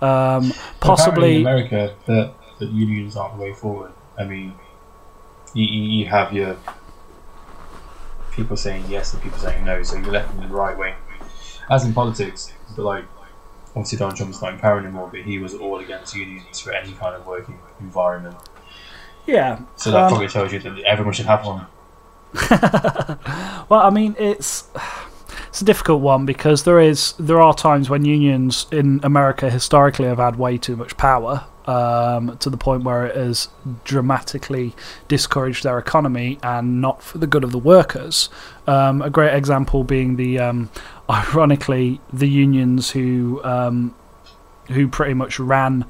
Um, 0.00 0.52
possibly, 0.80 1.36
in 1.36 1.40
America, 1.42 1.94
that 2.06 2.34
that 2.58 2.70
unions 2.70 3.16
aren't 3.16 3.36
the 3.36 3.42
way 3.42 3.52
forward. 3.52 3.92
I 4.18 4.24
mean, 4.24 4.54
you, 5.54 5.64
you 5.64 5.82
you 5.98 6.06
have 6.06 6.32
your 6.32 6.56
people 8.32 8.56
saying 8.56 8.84
yes 8.88 9.12
and 9.12 9.22
people 9.22 9.38
saying 9.38 9.64
no, 9.64 9.82
so 9.82 9.96
you're 9.96 10.10
left 10.10 10.34
in 10.34 10.40
the 10.40 10.48
right 10.48 10.76
wing. 10.76 10.94
As 11.70 11.84
in 11.84 11.94
politics, 11.94 12.52
but 12.74 12.82
like 12.82 13.04
obviously 13.74 13.98
Donald 13.98 14.16
Trump's 14.16 14.40
not 14.42 14.52
in 14.54 14.58
power 14.60 14.78
anymore, 14.78 15.08
but 15.10 15.20
he 15.20 15.38
was 15.38 15.54
all 15.54 15.78
against 15.80 16.14
unions 16.14 16.60
for 16.60 16.72
any 16.72 16.92
kind 16.92 17.14
of 17.14 17.26
working 17.26 17.58
environment. 17.80 18.36
yeah. 19.26 19.60
So 19.76 19.90
that 19.90 20.02
Um, 20.04 20.08
probably 20.08 20.28
tells 20.28 20.52
you 20.52 20.58
that 20.60 20.78
everyone 20.80 21.14
should 21.14 21.26
have 21.26 21.44
one. 21.46 21.66
Well, 23.68 23.80
I 23.80 23.90
mean, 23.90 24.14
it's 24.18 24.68
it's 25.48 25.62
a 25.62 25.64
difficult 25.64 26.02
one 26.02 26.26
because 26.26 26.64
there 26.64 26.80
is 26.80 27.14
there 27.18 27.40
are 27.40 27.54
times 27.54 27.88
when 27.88 28.04
unions 28.04 28.66
in 28.70 29.00
America 29.02 29.48
historically 29.50 30.06
have 30.06 30.18
had 30.18 30.36
way 30.36 30.58
too 30.58 30.76
much 30.76 30.96
power 30.98 31.44
um, 31.66 32.36
to 32.38 32.50
the 32.50 32.56
point 32.58 32.84
where 32.84 33.06
it 33.06 33.16
has 33.16 33.48
dramatically 33.84 34.74
discouraged 35.08 35.62
their 35.64 35.78
economy 35.78 36.38
and 36.42 36.80
not 36.82 37.02
for 37.02 37.18
the 37.18 37.26
good 37.26 37.44
of 37.44 37.52
the 37.52 37.58
workers. 37.58 38.28
Um, 38.66 39.00
a 39.00 39.08
great 39.10 39.32
example 39.34 39.84
being 39.84 40.16
the 40.16 40.38
um, 40.38 40.68
ironically 41.10 42.00
the 42.12 42.28
unions 42.28 42.90
who 42.90 43.42
um, 43.44 43.94
who 44.68 44.88
pretty 44.88 45.14
much 45.14 45.38
ran 45.38 45.84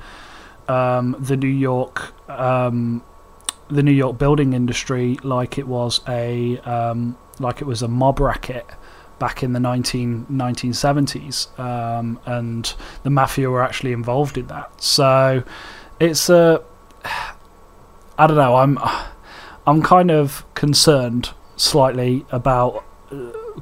um, 0.68 1.16
the 1.18 1.36
New 1.36 1.48
York 1.48 2.12
um, 2.30 3.02
the 3.68 3.82
New 3.82 3.93
York 3.93 4.18
building 4.18 4.52
industry 4.52 5.18
like 5.22 5.59
it 5.59 5.66
was 5.66 6.01
a 6.09 6.59
um, 6.59 7.16
like 7.39 7.60
it 7.60 7.64
was 7.64 7.82
a 7.82 7.89
mob 7.89 8.20
racket 8.20 8.66
back 9.18 9.44
in 9.44 9.52
the 9.52 9.60
19, 9.60 10.26
1970s, 10.28 11.56
um, 11.56 12.18
and 12.26 12.74
the 13.05 13.10
mafia 13.10 13.48
were 13.48 13.62
actually 13.62 13.93
involved 13.93 14.36
in 14.36 14.48
that. 14.48 14.82
So 14.82 15.44
it's 16.01 16.28
a 16.28 16.60
I 18.18 18.26
don't 18.26 18.36
know. 18.36 18.56
I'm 18.56 18.78
I'm 19.66 19.82
kind 19.82 20.10
of 20.10 20.44
concerned 20.55 21.30
slightly 21.56 22.26
about 22.30 22.84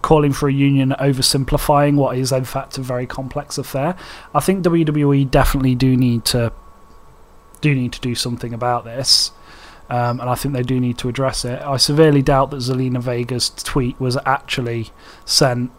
calling 0.03 0.33
for 0.33 0.49
a 0.49 0.53
union 0.53 0.95
oversimplifying 1.01 1.97
what 1.97 2.17
is 2.17 2.33
in 2.33 2.45
fact 2.45 2.79
a 2.79 2.83
very 2.83 3.07
complex 3.07 3.59
affair. 3.59 3.97
I 4.35 4.41
think 4.41 4.65
WWE 4.65 5.31
definitely 5.31 5.75
do 5.75 5.97
need 5.97 6.25
to 6.27 6.53
do 7.61 7.75
need 7.75 7.93
to 7.93 8.01
do 8.01 8.15
something 8.15 8.55
about 8.55 8.85
this. 8.85 9.33
Um, 9.89 10.21
and 10.21 10.31
I 10.31 10.37
think 10.37 10.55
they 10.55 10.63
do 10.63 10.79
need 10.79 10.99
to 10.99 11.09
address 11.09 11.45
it. 11.45 11.61
I 11.63 11.77
severely 11.77 12.23
doubt 12.23 12.53
that 12.53 12.59
Zelina 12.59 13.03
Vega's 13.03 13.51
tweet 13.51 13.99
was 13.99 14.17
actually 14.25 14.91
sent 15.25 15.73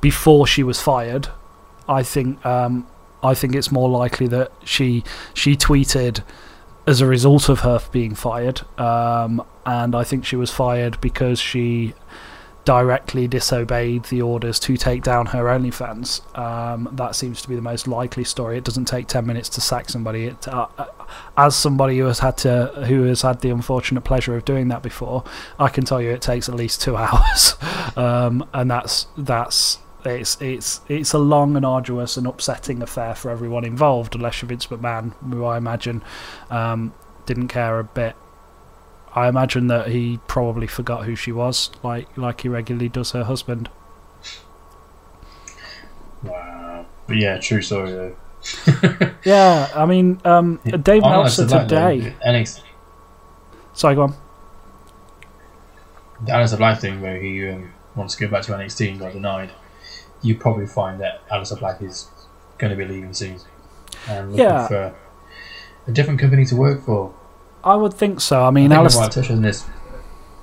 before 0.00 0.46
she 0.46 0.64
was 0.64 0.80
fired. 0.80 1.28
I 1.88 2.02
think 2.02 2.44
um, 2.44 2.86
I 3.22 3.34
think 3.34 3.54
it's 3.54 3.70
more 3.70 3.88
likely 3.88 4.26
that 4.28 4.50
she 4.64 5.04
she 5.32 5.56
tweeted 5.56 6.22
as 6.86 7.00
a 7.00 7.06
result 7.06 7.48
of 7.48 7.60
her 7.60 7.80
being 7.92 8.14
fired, 8.14 8.62
um, 8.78 9.44
and 9.64 9.94
I 9.94 10.04
think 10.04 10.24
she 10.24 10.36
was 10.36 10.50
fired 10.50 11.00
because 11.00 11.40
she 11.40 11.94
directly 12.64 13.28
disobeyed 13.28 14.04
the 14.04 14.22
orders 14.22 14.58
to 14.58 14.76
take 14.76 15.02
down 15.02 15.26
her 15.26 15.44
OnlyFans. 15.44 16.22
Um, 16.38 16.88
that 16.92 17.14
seems 17.14 17.42
to 17.42 17.48
be 17.48 17.54
the 17.54 17.62
most 17.62 17.86
likely 17.86 18.24
story. 18.24 18.56
It 18.56 18.64
doesn't 18.64 18.86
take 18.86 19.06
ten 19.06 19.26
minutes 19.26 19.48
to 19.50 19.60
sack 19.60 19.88
somebody. 19.88 20.26
It, 20.26 20.48
uh, 20.48 20.68
uh, 20.78 20.86
as 21.36 21.54
somebody 21.54 21.98
who 21.98 22.06
has 22.06 22.20
had 22.20 22.36
to, 22.38 22.66
who 22.86 23.04
has 23.04 23.22
had 23.22 23.40
the 23.40 23.50
unfortunate 23.50 24.02
pleasure 24.02 24.36
of 24.36 24.44
doing 24.44 24.68
that 24.68 24.82
before, 24.82 25.24
I 25.58 25.68
can 25.68 25.84
tell 25.84 26.00
you 26.00 26.10
it 26.10 26.22
takes 26.22 26.48
at 26.48 26.54
least 26.54 26.80
two 26.80 26.96
hours, 26.96 27.56
um, 27.96 28.46
and 28.52 28.70
that's 28.70 29.06
that's. 29.16 29.78
It's 30.06 30.40
it's 30.40 30.80
it's 30.88 31.12
a 31.12 31.18
long 31.18 31.56
and 31.56 31.64
arduous 31.64 32.16
and 32.16 32.26
upsetting 32.26 32.82
affair 32.82 33.14
for 33.14 33.30
everyone 33.30 33.64
involved, 33.64 34.14
unless 34.14 34.42
you're 34.42 34.48
Vince 34.48 34.66
McMahon, 34.66 35.12
who 35.32 35.44
I 35.44 35.56
imagine 35.56 36.02
um, 36.50 36.92
didn't 37.26 37.48
care 37.48 37.78
a 37.78 37.84
bit 37.84 38.14
I 39.14 39.28
imagine 39.28 39.68
that 39.68 39.88
he 39.88 40.18
probably 40.26 40.66
forgot 40.66 41.04
who 41.04 41.14
she 41.14 41.30
was, 41.30 41.70
like 41.84 42.08
like 42.16 42.40
he 42.40 42.48
regularly 42.48 42.88
does 42.88 43.12
her 43.12 43.24
husband. 43.24 43.68
Wow. 46.22 46.86
But 47.06 47.16
yeah, 47.18 47.38
true 47.38 47.62
story 47.62 47.92
though. 47.92 48.16
Yeah, 49.24 49.70
I 49.74 49.86
mean, 49.86 50.20
um, 50.26 50.60
Dave 50.82 51.02
Oh, 51.02 51.08
Meltzer 51.08 51.44
it's 51.44 51.52
a 51.52 51.56
black 51.56 51.68
today. 51.68 52.14
NXT, 52.26 52.60
Sorry, 53.72 53.94
go 53.94 54.02
on. 54.02 54.14
the 56.22 56.32
Aleister 56.32 56.58
Black 56.58 56.78
thing 56.80 57.00
where 57.00 57.18
he 57.18 57.48
um, 57.48 57.72
wants 57.96 58.16
to 58.16 58.20
go 58.26 58.30
back 58.30 58.42
to 58.44 58.52
NXT 58.52 58.90
and 58.90 59.00
got 59.00 59.12
denied. 59.14 59.50
You 60.24 60.34
probably 60.36 60.66
find 60.66 61.00
that 61.00 61.26
Aleister 61.28 61.58
Black 61.58 61.80
is 61.82 62.08
going 62.58 62.70
to 62.70 62.76
be 62.76 62.84
leaving 62.90 63.12
soon 63.12 63.38
and 64.08 64.30
looking 64.32 64.44
Yeah. 64.44 64.66
for 64.66 64.94
a 65.86 65.92
different 65.92 66.18
company 66.18 66.44
to 66.46 66.56
work 66.56 66.84
for. 66.84 67.14
I 67.62 67.76
would 67.76 67.94
think 67.94 68.20
so. 68.20 68.42
I 68.44 68.50
mean, 68.50 68.70
Aleister. 68.70 68.98
I 69.16 69.20
might 69.20 69.30
on 69.30 69.42
this 69.42 69.64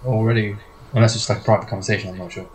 already, 0.05 0.55
unless 0.93 1.15
it's 1.15 1.29
like 1.29 1.39
a 1.39 1.43
private 1.43 1.67
conversation. 1.67 2.11
I'm 2.11 2.17
not 2.17 2.31
sure. 2.31 2.47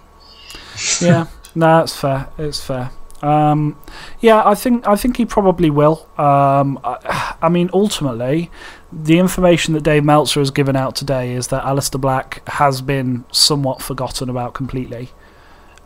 yeah, 1.01 1.27
no, 1.55 1.81
it's 1.81 1.94
fair. 1.97 2.28
It's 2.39 2.62
fair. 2.65 2.90
Um, 3.23 3.78
yeah, 4.20 4.43
I 4.44 4.55
think 4.55 4.86
I 4.86 4.94
think 4.97 5.16
he 5.16 5.24
probably 5.24 5.70
will. 5.70 6.09
Um, 6.19 6.78
I, 6.85 7.35
I 7.43 7.48
mean, 7.48 7.70
ultimately, 7.73 8.51
the 8.93 9.19
information 9.19 9.74
that 9.74 9.82
Dave 9.82 10.05
Meltzer 10.05 10.40
has 10.40 10.51
given 10.51 10.77
out 10.77 10.94
today 10.97 11.32
is 11.32 11.48
that 11.48 11.65
Aleister 11.65 12.01
Black 12.01 12.47
has 12.48 12.81
been 12.82 13.24
somewhat 13.32 13.82
forgotten 13.82 14.28
about 14.28 14.55
completely 14.55 15.11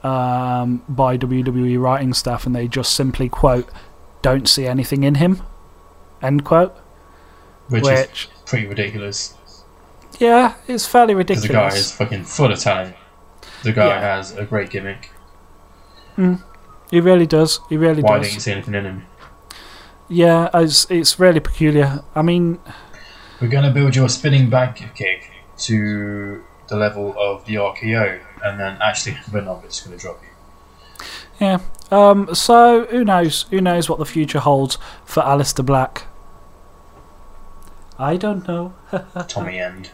um, 0.03 0.83
by 0.89 1.17
WWE 1.17 1.79
writing 1.81 2.13
staff, 2.15 2.47
and 2.47 2.55
they 2.55 2.69
just 2.69 2.95
simply 2.95 3.29
quote, 3.29 3.69
"Don't 4.23 4.49
see 4.49 4.67
anything 4.67 5.03
in 5.03 5.17
him." 5.17 5.43
End 6.23 6.45
quote. 6.45 6.75
Which, 7.69 7.85
Which, 7.85 8.25
is 8.35 8.43
pretty 8.47 8.67
ridiculous 8.67 9.35
yeah, 10.19 10.55
it's 10.69 10.87
fairly 10.87 11.15
because 11.15 11.43
the 11.43 11.49
guy 11.49 11.65
ridiculous. 11.65 11.87
is 11.87 11.93
fucking 11.93 12.25
full 12.25 12.53
of 12.53 12.59
talent. 12.59 12.95
The 13.63 13.73
guy 13.73 13.87
Yeah. 13.87 14.01
has 14.17 14.37
a 14.37 14.45
great 14.45 14.71
gimmick. 14.71 15.11
He 16.91 17.01
really 17.01 17.27
does. 17.27 17.61
He 17.71 17.77
really 17.79 18.03
Why 18.03 18.19
does. 18.19 18.27
didn't 18.27 18.35
you 18.35 18.41
see 18.41 18.53
anything 18.53 18.75
in 18.75 18.85
him? 18.85 19.07
Yeah, 20.09 20.51
it's 20.53 20.91
it's 20.91 21.19
really 21.19 21.41
peculiar. 21.41 22.03
I 22.15 22.21
mean, 22.23 22.59
We're 23.41 23.49
going 23.49 23.65
to 23.65 23.71
build 23.71 23.97
your 23.97 24.09
spinning 24.11 24.51
back 24.51 24.77
kick 24.95 25.31
to 25.59 26.45
the 26.71 26.77
level 26.77 27.15
of 27.19 27.45
the 27.45 27.57
RKO, 27.57 28.21
and 28.43 28.59
then 28.59 28.79
actually, 28.81 29.19
we're 29.33 29.43
not. 29.43 29.57
We're 29.57 29.69
going 29.69 29.71
to 29.71 29.97
drop 29.99 30.23
you. 30.23 31.07
Yeah. 31.39 31.59
Um, 31.91 32.35
so 32.35 32.87
who 32.87 33.05
knows? 33.05 33.43
Who 33.51 33.61
knows 33.61 33.89
what 33.91 33.99
the 33.99 34.07
future 34.07 34.39
holds 34.39 34.79
for 35.05 35.23
Aleister 35.23 35.67
Black? 35.67 36.05
I 37.99 38.17
don't 38.17 38.49
know. 38.49 38.73
Tommy 39.29 39.59
End. 39.61 39.91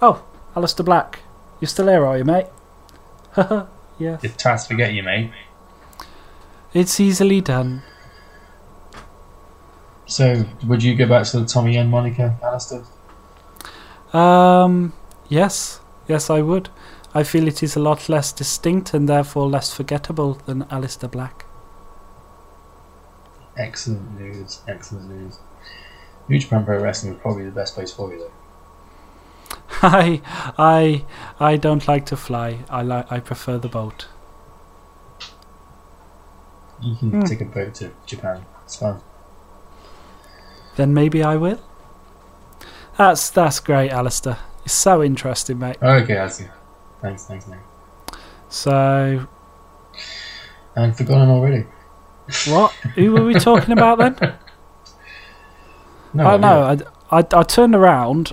Oh, 0.00 0.22
Aleister 0.54 0.84
Black, 0.84 1.20
you're 1.60 1.68
still 1.68 1.88
here, 1.88 2.04
are 2.06 2.18
you, 2.18 2.24
mate? 2.24 2.46
yeah. 3.36 4.18
If 4.22 4.36
Taz 4.36 4.68
forget 4.68 4.92
you, 4.92 5.02
mate. 5.02 5.30
It's 6.72 7.00
easily 7.00 7.40
done. 7.40 7.82
So, 10.06 10.44
would 10.66 10.82
you 10.82 10.94
go 10.94 11.06
back 11.06 11.26
to 11.28 11.40
the 11.40 11.46
Tommy 11.46 11.76
End 11.76 11.90
Monica, 11.90 12.38
Aleister? 12.42 12.84
Um, 14.14 14.92
yes, 15.28 15.80
yes, 16.08 16.30
I 16.30 16.42
would. 16.42 16.68
I 17.14 17.22
feel 17.24 17.46
it 17.48 17.62
is 17.62 17.76
a 17.76 17.80
lot 17.80 18.08
less 18.08 18.32
distinct 18.32 18.94
and 18.94 19.08
therefore 19.08 19.48
less 19.48 19.72
forgettable 19.74 20.34
than 20.46 20.64
Aleister 20.64 21.10
Black. 21.10 21.44
Excellent 23.56 24.18
news. 24.18 24.60
Excellent 24.66 25.08
news. 25.10 25.38
New 26.28 26.38
Japan 26.38 26.64
Pro 26.64 26.80
Wrestling 26.80 27.14
is 27.14 27.20
probably 27.20 27.44
the 27.44 27.50
best 27.50 27.74
place 27.74 27.92
for 27.92 28.12
you, 28.12 28.18
though. 28.18 28.32
I, 29.82 30.22
I, 30.58 31.04
I 31.40 31.56
don't 31.56 31.86
like 31.88 32.06
to 32.06 32.16
fly. 32.16 32.60
I 32.70 32.82
like. 32.82 33.10
I 33.12 33.20
prefer 33.20 33.58
the 33.58 33.68
boat. 33.68 34.06
You 36.80 36.96
can 36.96 37.10
Hmm. 37.10 37.22
take 37.22 37.40
a 37.40 37.44
boat 37.44 37.74
to 37.76 37.92
Japan. 38.06 38.44
It's 38.64 38.76
fun. 38.76 39.00
Then 40.76 40.94
maybe 40.94 41.22
I 41.22 41.36
will. 41.36 41.60
That's 42.96 43.30
that's 43.30 43.60
great, 43.60 43.90
Aleister. 43.90 44.38
It's 44.64 44.74
so 44.74 45.02
interesting, 45.02 45.58
mate. 45.58 45.76
Oh, 45.82 45.92
okay, 45.94 46.18
I 46.18 46.28
see. 46.28 46.46
Thanks, 47.00 47.26
thanks, 47.26 47.46
mate. 47.48 47.58
So, 48.48 49.26
And 50.76 50.96
forgotten 50.96 51.28
already. 51.30 51.66
what? 52.46 52.72
Who 52.94 53.12
were 53.12 53.24
we 53.24 53.34
talking 53.34 53.72
about 53.72 53.98
then? 53.98 54.34
No, 56.14 56.26
I 56.26 56.36
know. 56.36 56.62
I, 57.10 57.20
I, 57.20 57.26
I 57.32 57.42
turned 57.42 57.74
around. 57.74 58.32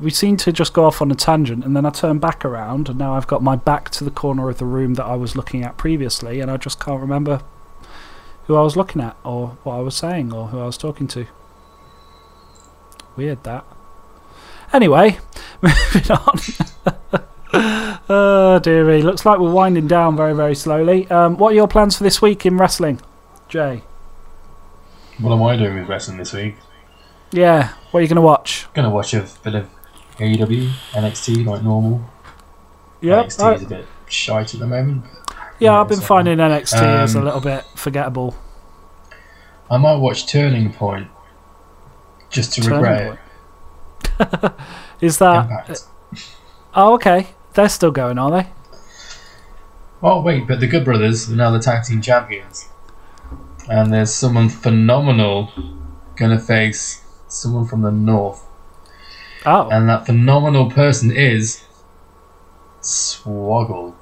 We 0.00 0.08
seemed 0.08 0.40
to 0.40 0.50
just 0.50 0.72
go 0.72 0.86
off 0.86 1.02
on 1.02 1.10
a 1.10 1.14
tangent, 1.14 1.62
and 1.62 1.76
then 1.76 1.84
I 1.84 1.90
turned 1.90 2.22
back 2.22 2.42
around, 2.42 2.88
and 2.88 2.98
now 2.98 3.14
I've 3.14 3.26
got 3.26 3.42
my 3.42 3.54
back 3.54 3.90
to 3.90 4.04
the 4.04 4.10
corner 4.10 4.48
of 4.48 4.56
the 4.56 4.64
room 4.64 4.94
that 4.94 5.04
I 5.04 5.14
was 5.14 5.36
looking 5.36 5.62
at 5.62 5.76
previously, 5.76 6.40
and 6.40 6.50
I 6.50 6.56
just 6.56 6.80
can't 6.80 7.02
remember 7.02 7.42
who 8.46 8.56
I 8.56 8.62
was 8.62 8.76
looking 8.76 9.02
at, 9.02 9.14
or 9.24 9.58
what 9.62 9.74
I 9.74 9.80
was 9.80 9.94
saying, 9.94 10.32
or 10.32 10.48
who 10.48 10.58
I 10.58 10.64
was 10.64 10.78
talking 10.78 11.06
to. 11.08 11.26
Weird 13.14 13.44
that. 13.44 13.66
Anyway, 14.72 15.18
moving 15.62 16.10
on. 16.10 16.38
oh 18.08 18.58
dearie, 18.62 19.02
looks 19.02 19.24
like 19.24 19.38
we're 19.38 19.50
winding 19.50 19.86
down 19.86 20.16
very, 20.16 20.34
very 20.34 20.54
slowly. 20.54 21.08
Um, 21.10 21.36
what 21.36 21.52
are 21.52 21.56
your 21.56 21.68
plans 21.68 21.96
for 21.96 22.04
this 22.04 22.20
week 22.20 22.44
in 22.46 22.56
wrestling, 22.58 23.00
Jay? 23.48 23.82
What 25.18 25.32
am 25.32 25.42
I 25.42 25.56
doing 25.56 25.78
with 25.80 25.88
wrestling 25.88 26.18
this 26.18 26.32
week? 26.32 26.56
Yeah, 27.32 27.72
what 27.90 28.00
are 28.00 28.02
you 28.02 28.08
going 28.08 28.16
to 28.16 28.22
watch? 28.22 28.66
Gonna 28.74 28.90
watch 28.90 29.12
a 29.14 29.26
bit 29.42 29.54
of 29.54 29.68
AEW, 30.18 30.70
NXT 30.92 31.44
like 31.44 31.62
normal. 31.62 32.02
Yeah, 33.00 33.24
NXT 33.24 33.56
is 33.56 33.62
a 33.62 33.66
bit 33.66 33.86
shite 34.08 34.54
at 34.54 34.60
the 34.60 34.66
moment. 34.66 35.04
Yeah, 35.58 35.80
I've 35.80 35.88
been 35.88 36.00
finding 36.00 36.38
NXT 36.38 37.04
is 37.04 37.14
a 37.14 37.18
Um, 37.18 37.24
little 37.24 37.40
bit 37.40 37.64
forgettable. 37.74 38.36
I 39.70 39.76
might 39.76 39.96
watch 39.96 40.26
Turning 40.26 40.72
Point 40.72 41.08
just 42.30 42.52
to 42.54 42.60
Turning 42.62 42.76
regret 42.80 43.12
it. 43.12 43.18
Is 45.00 45.18
that? 45.18 45.42
Impact. 45.44 45.84
Oh, 46.74 46.94
okay. 46.94 47.28
They're 47.54 47.68
still 47.68 47.90
going, 47.90 48.18
are 48.18 48.30
they? 48.30 48.48
Oh 50.02 50.20
wait, 50.22 50.46
but 50.46 50.60
the 50.60 50.66
Good 50.68 50.84
Brothers 50.84 51.30
are 51.30 51.34
now 51.34 51.50
the 51.50 51.58
tag 51.58 51.82
team 51.84 52.00
champions, 52.00 52.68
and 53.68 53.92
there's 53.92 54.14
someone 54.14 54.48
phenomenal 54.48 55.50
gonna 56.14 56.38
face 56.38 57.04
someone 57.26 57.66
from 57.66 57.82
the 57.82 57.90
north, 57.90 58.44
Oh, 59.44 59.68
and 59.70 59.88
that 59.88 60.06
phenomenal 60.06 60.70
person 60.70 61.10
is 61.10 61.64
Swoggle. 62.80 63.94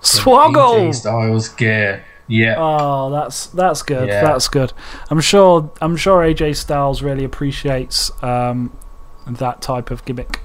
Swoggle. 0.00 0.94
Styles 0.94 1.48
gear. 1.50 2.04
Yeah, 2.28 2.54
Oh, 2.58 3.10
that's 3.10 3.46
that's 3.48 3.82
good. 3.82 4.08
Yeah. 4.08 4.22
That's 4.22 4.48
good. 4.48 4.72
I'm 5.10 5.20
sure. 5.20 5.70
I'm 5.82 5.96
sure 5.96 6.22
AJ 6.22 6.56
Styles 6.56 7.02
really 7.02 7.24
appreciates 7.24 8.10
um, 8.22 8.74
that 9.26 9.60
type 9.62 9.90
of 9.90 10.04
gimmick. 10.04 10.40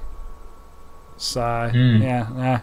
So 1.16 1.40
Mm. 1.40 2.00
yeah, 2.00 2.26
yeah. 2.36 2.60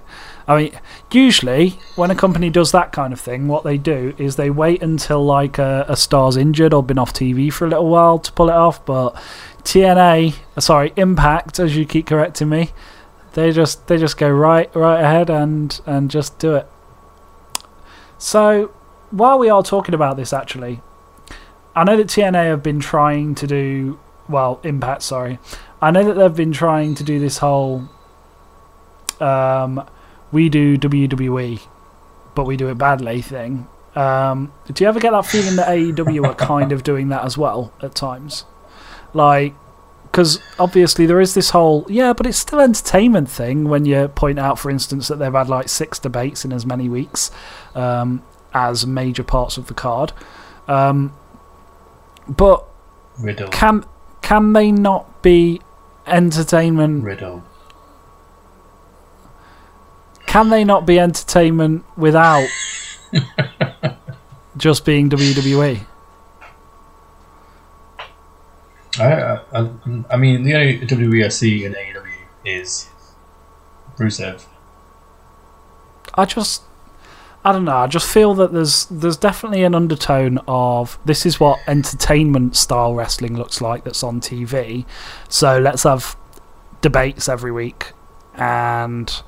I 0.48 0.56
mean, 0.58 0.72
usually 1.12 1.78
when 1.98 2.10
a 2.10 2.16
company 2.16 2.50
does 2.50 2.72
that 2.72 2.94
kind 2.94 3.12
of 3.12 3.20
thing, 3.20 3.50
what 3.50 3.66
they 3.66 3.78
do 3.78 4.14
is 4.18 4.38
they 4.38 4.50
wait 4.50 4.82
until 4.82 5.26
like 5.26 5.58
a, 5.58 5.86
a 5.90 5.98
star's 5.98 6.38
injured 6.38 6.74
or 6.74 6.82
been 6.82 6.98
off 6.98 7.12
TV 7.12 7.52
for 7.52 7.66
a 7.66 7.70
little 7.70 7.90
while 7.90 8.18
to 8.20 8.32
pull 8.32 8.48
it 8.50 8.54
off. 8.56 8.86
But 8.86 9.14
TNA, 9.64 10.36
sorry, 10.60 10.94
Impact, 10.96 11.60
as 11.60 11.76
you 11.76 11.86
keep 11.86 12.06
correcting 12.08 12.48
me, 12.48 12.70
they 13.34 13.52
just 13.52 13.88
they 13.88 13.98
just 13.98 14.16
go 14.18 14.30
right 14.30 14.74
right 14.74 15.02
ahead 15.04 15.30
and 15.30 15.78
and 15.86 16.10
just 16.10 16.40
do 16.40 16.56
it. 16.56 16.68
So 18.18 18.72
while 19.12 19.38
we 19.38 19.50
are 19.50 19.64
talking 19.64 19.94
about 19.94 20.16
this, 20.16 20.32
actually, 20.32 20.80
I 21.76 21.84
know 21.84 21.98
that 21.98 22.08
TNA 22.08 22.46
have 22.46 22.64
been 22.64 22.80
trying 22.80 23.36
to 23.36 23.48
do 23.48 24.00
well. 24.30 24.60
Impact, 24.64 25.04
sorry. 25.04 25.40
I 25.82 25.92
know 25.92 26.04
that 26.04 26.14
they've 26.14 26.36
been 26.36 26.52
trying 26.52 26.96
to 26.96 27.04
do 27.04 27.20
this 27.20 27.40
whole 27.40 27.90
um, 29.20 29.88
we 30.32 30.50
do 30.50 30.78
WWE, 30.78 31.62
but 32.34 32.46
we 32.46 32.58
do 32.58 32.70
it 32.70 32.78
badly 32.78 33.22
thing. 33.22 33.68
Um, 33.96 34.52
do 34.72 34.84
you 34.84 34.90
ever 34.90 35.00
get 35.00 35.12
that 35.12 35.26
feeling 35.26 35.56
that 35.56 35.70
AEW 35.70 36.26
are 36.28 36.36
kind 36.36 36.72
of 36.72 36.84
doing 36.84 37.10
that 37.10 37.24
as 37.24 37.38
well 37.38 37.72
at 37.82 37.96
times? 37.96 38.44
Like, 39.14 39.54
because 40.04 40.40
obviously 40.60 41.06
there 41.06 41.22
is 41.22 41.34
this 41.34 41.52
whole 41.52 41.86
yeah, 41.90 42.14
but 42.14 42.26
it's 42.26 42.38
still 42.38 42.60
entertainment 42.60 43.30
thing 43.30 43.66
when 43.66 43.86
you 43.86 44.08
point 44.10 44.40
out, 44.40 44.60
for 44.60 44.70
instance, 44.70 45.08
that 45.08 45.20
they've 45.20 45.32
had 45.32 45.50
like 45.50 45.70
six 45.70 46.00
debates 46.00 46.44
in 46.44 46.52
as 46.52 46.66
many 46.66 46.90
weeks 46.90 47.32
um, 47.74 48.22
as 48.54 48.86
major 48.86 49.24
parts 49.24 49.58
of 49.58 49.68
the 49.68 49.74
card. 49.74 50.12
Um, 50.68 51.14
but 52.28 52.66
Riddle, 53.20 53.50
can 53.50 53.86
can 54.26 54.54
they 54.54 54.72
not 54.72 55.22
be 55.22 55.62
entertainment? 56.08 57.04
Riddle. 57.04 57.44
Can 60.26 60.50
they 60.50 60.64
not 60.64 60.88
be 60.88 61.00
entertainment 61.00 61.86
without 61.96 62.48
just 64.58 64.84
being? 64.84 65.12
WWE? 65.12 65.86
I, 68.98 69.40
I, 69.54 69.70
I 70.10 70.18
mean, 70.18 70.44
the 70.44 70.56
only 70.56 70.80
WWE 70.80 71.24
I 71.24 71.28
see 71.28 71.64
in 71.64 71.74
AEW 71.74 72.12
is 72.46 72.90
Rusev. 73.98 74.44
I 76.16 76.26
just 76.26 76.64
I 77.48 77.52
don't 77.52 77.64
know. 77.64 77.78
I 77.78 77.86
just 77.88 78.10
feel 78.12 78.34
that 78.36 78.52
there's 78.54 78.86
there's 78.88 79.18
definitely 79.18 79.64
an 79.64 79.76
undertone 79.76 80.40
of 80.48 80.98
this 81.06 81.26
is 81.28 81.40
what 81.40 81.60
entertainment 81.68 82.56
style 82.56 82.96
wrestling 82.96 83.38
looks 83.38 83.62
like 83.62 83.84
that's 83.84 84.02
on 84.04 84.20
TV. 84.20 84.86
So 85.30 85.60
let's 85.60 85.84
have 85.84 86.18
debates 86.82 87.30
every 87.30 87.52
week 87.52 87.92
and 88.36 89.22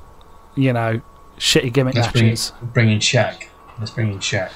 you 0.56 0.74
know 0.74 1.02
shitty 1.38 1.72
gimmick 1.72 1.96
Let's 1.96 2.12
bring, 2.12 2.26
matches. 2.26 2.52
bring 2.62 2.90
in 2.90 3.00
Shaq. 3.00 3.44
Let's 3.78 3.92
bring 3.92 4.12
in 4.12 4.18
Shaq. 4.20 4.50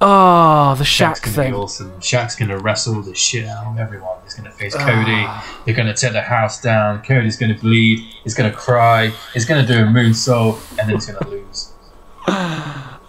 Oh, 0.00 0.74
the 0.76 0.84
Shaq's 0.84 1.20
Shaq 1.20 1.24
gonna 1.24 1.34
thing. 1.36 1.52
Be 1.52 1.56
awesome. 1.58 1.90
Shaq's 2.00 2.36
gonna 2.36 2.58
wrestle 2.58 3.00
the 3.02 3.14
shit 3.14 3.46
out 3.46 3.66
of 3.72 3.78
everyone. 3.78 4.18
He's 4.24 4.34
gonna 4.34 4.52
face 4.52 4.76
Ah. 4.78 4.84
Cody. 4.84 5.62
They're 5.64 5.74
gonna 5.74 5.94
tear 5.94 6.12
the 6.12 6.20
house 6.20 6.60
down. 6.60 7.02
Cody's 7.02 7.38
gonna 7.38 7.54
bleed. 7.58 8.00
He's 8.22 8.34
gonna 8.34 8.52
cry. 8.52 9.12
He's 9.32 9.46
gonna 9.46 9.66
do 9.66 9.78
a 9.78 9.86
moonsault, 9.86 10.60
and 10.78 10.88
then 10.88 10.94
he's 10.96 11.06
gonna 11.06 11.26
lose. 11.30 11.72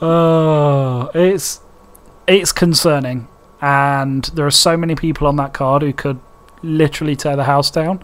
Oh, 0.01 1.09
it's 1.13 1.59
it's 2.27 2.51
concerning, 2.51 3.27
and 3.61 4.23
there 4.33 4.45
are 4.45 4.51
so 4.51 4.77
many 4.77 4.95
people 4.95 5.27
on 5.27 5.35
that 5.37 5.53
card 5.53 5.81
who 5.81 5.91
could 5.93 6.19
literally 6.61 7.15
tear 7.15 7.35
the 7.35 7.43
house 7.45 7.69
down. 7.71 8.03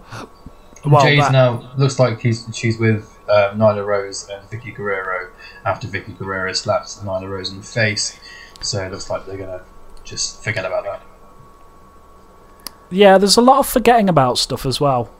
Well, 0.84 1.02
Jay's 1.02 1.20
that- 1.20 1.32
now 1.32 1.70
looks 1.76 1.98
like 1.98 2.20
he's 2.20 2.46
she's 2.54 2.78
with 2.78 3.18
uh, 3.28 3.52
Nyla 3.54 3.84
Rose 3.84 4.28
and 4.28 4.48
Vickie 4.50 4.74
Guerrero 4.74 5.30
after 5.64 5.88
Vickie 5.88 6.16
Guerrero 6.18 6.52
slaps 6.52 6.98
Nyla 6.98 7.28
Rose 7.28 7.50
in 7.50 7.58
the 7.58 7.62
face. 7.64 8.18
So 8.60 8.84
it 8.84 8.92
looks 8.92 9.08
like 9.10 9.26
they're 9.26 9.36
gonna 9.38 9.62
just 10.04 10.42
forget 10.44 10.64
about 10.64 10.84
that. 10.84 11.02
yeah, 12.90 13.18
there's 13.18 13.36
a 13.36 13.40
lot 13.42 13.58
of 13.58 13.66
forgetting 13.66 14.08
about 14.08 14.38
stuff 14.38 14.64
as 14.66 14.80
well. 14.80 15.10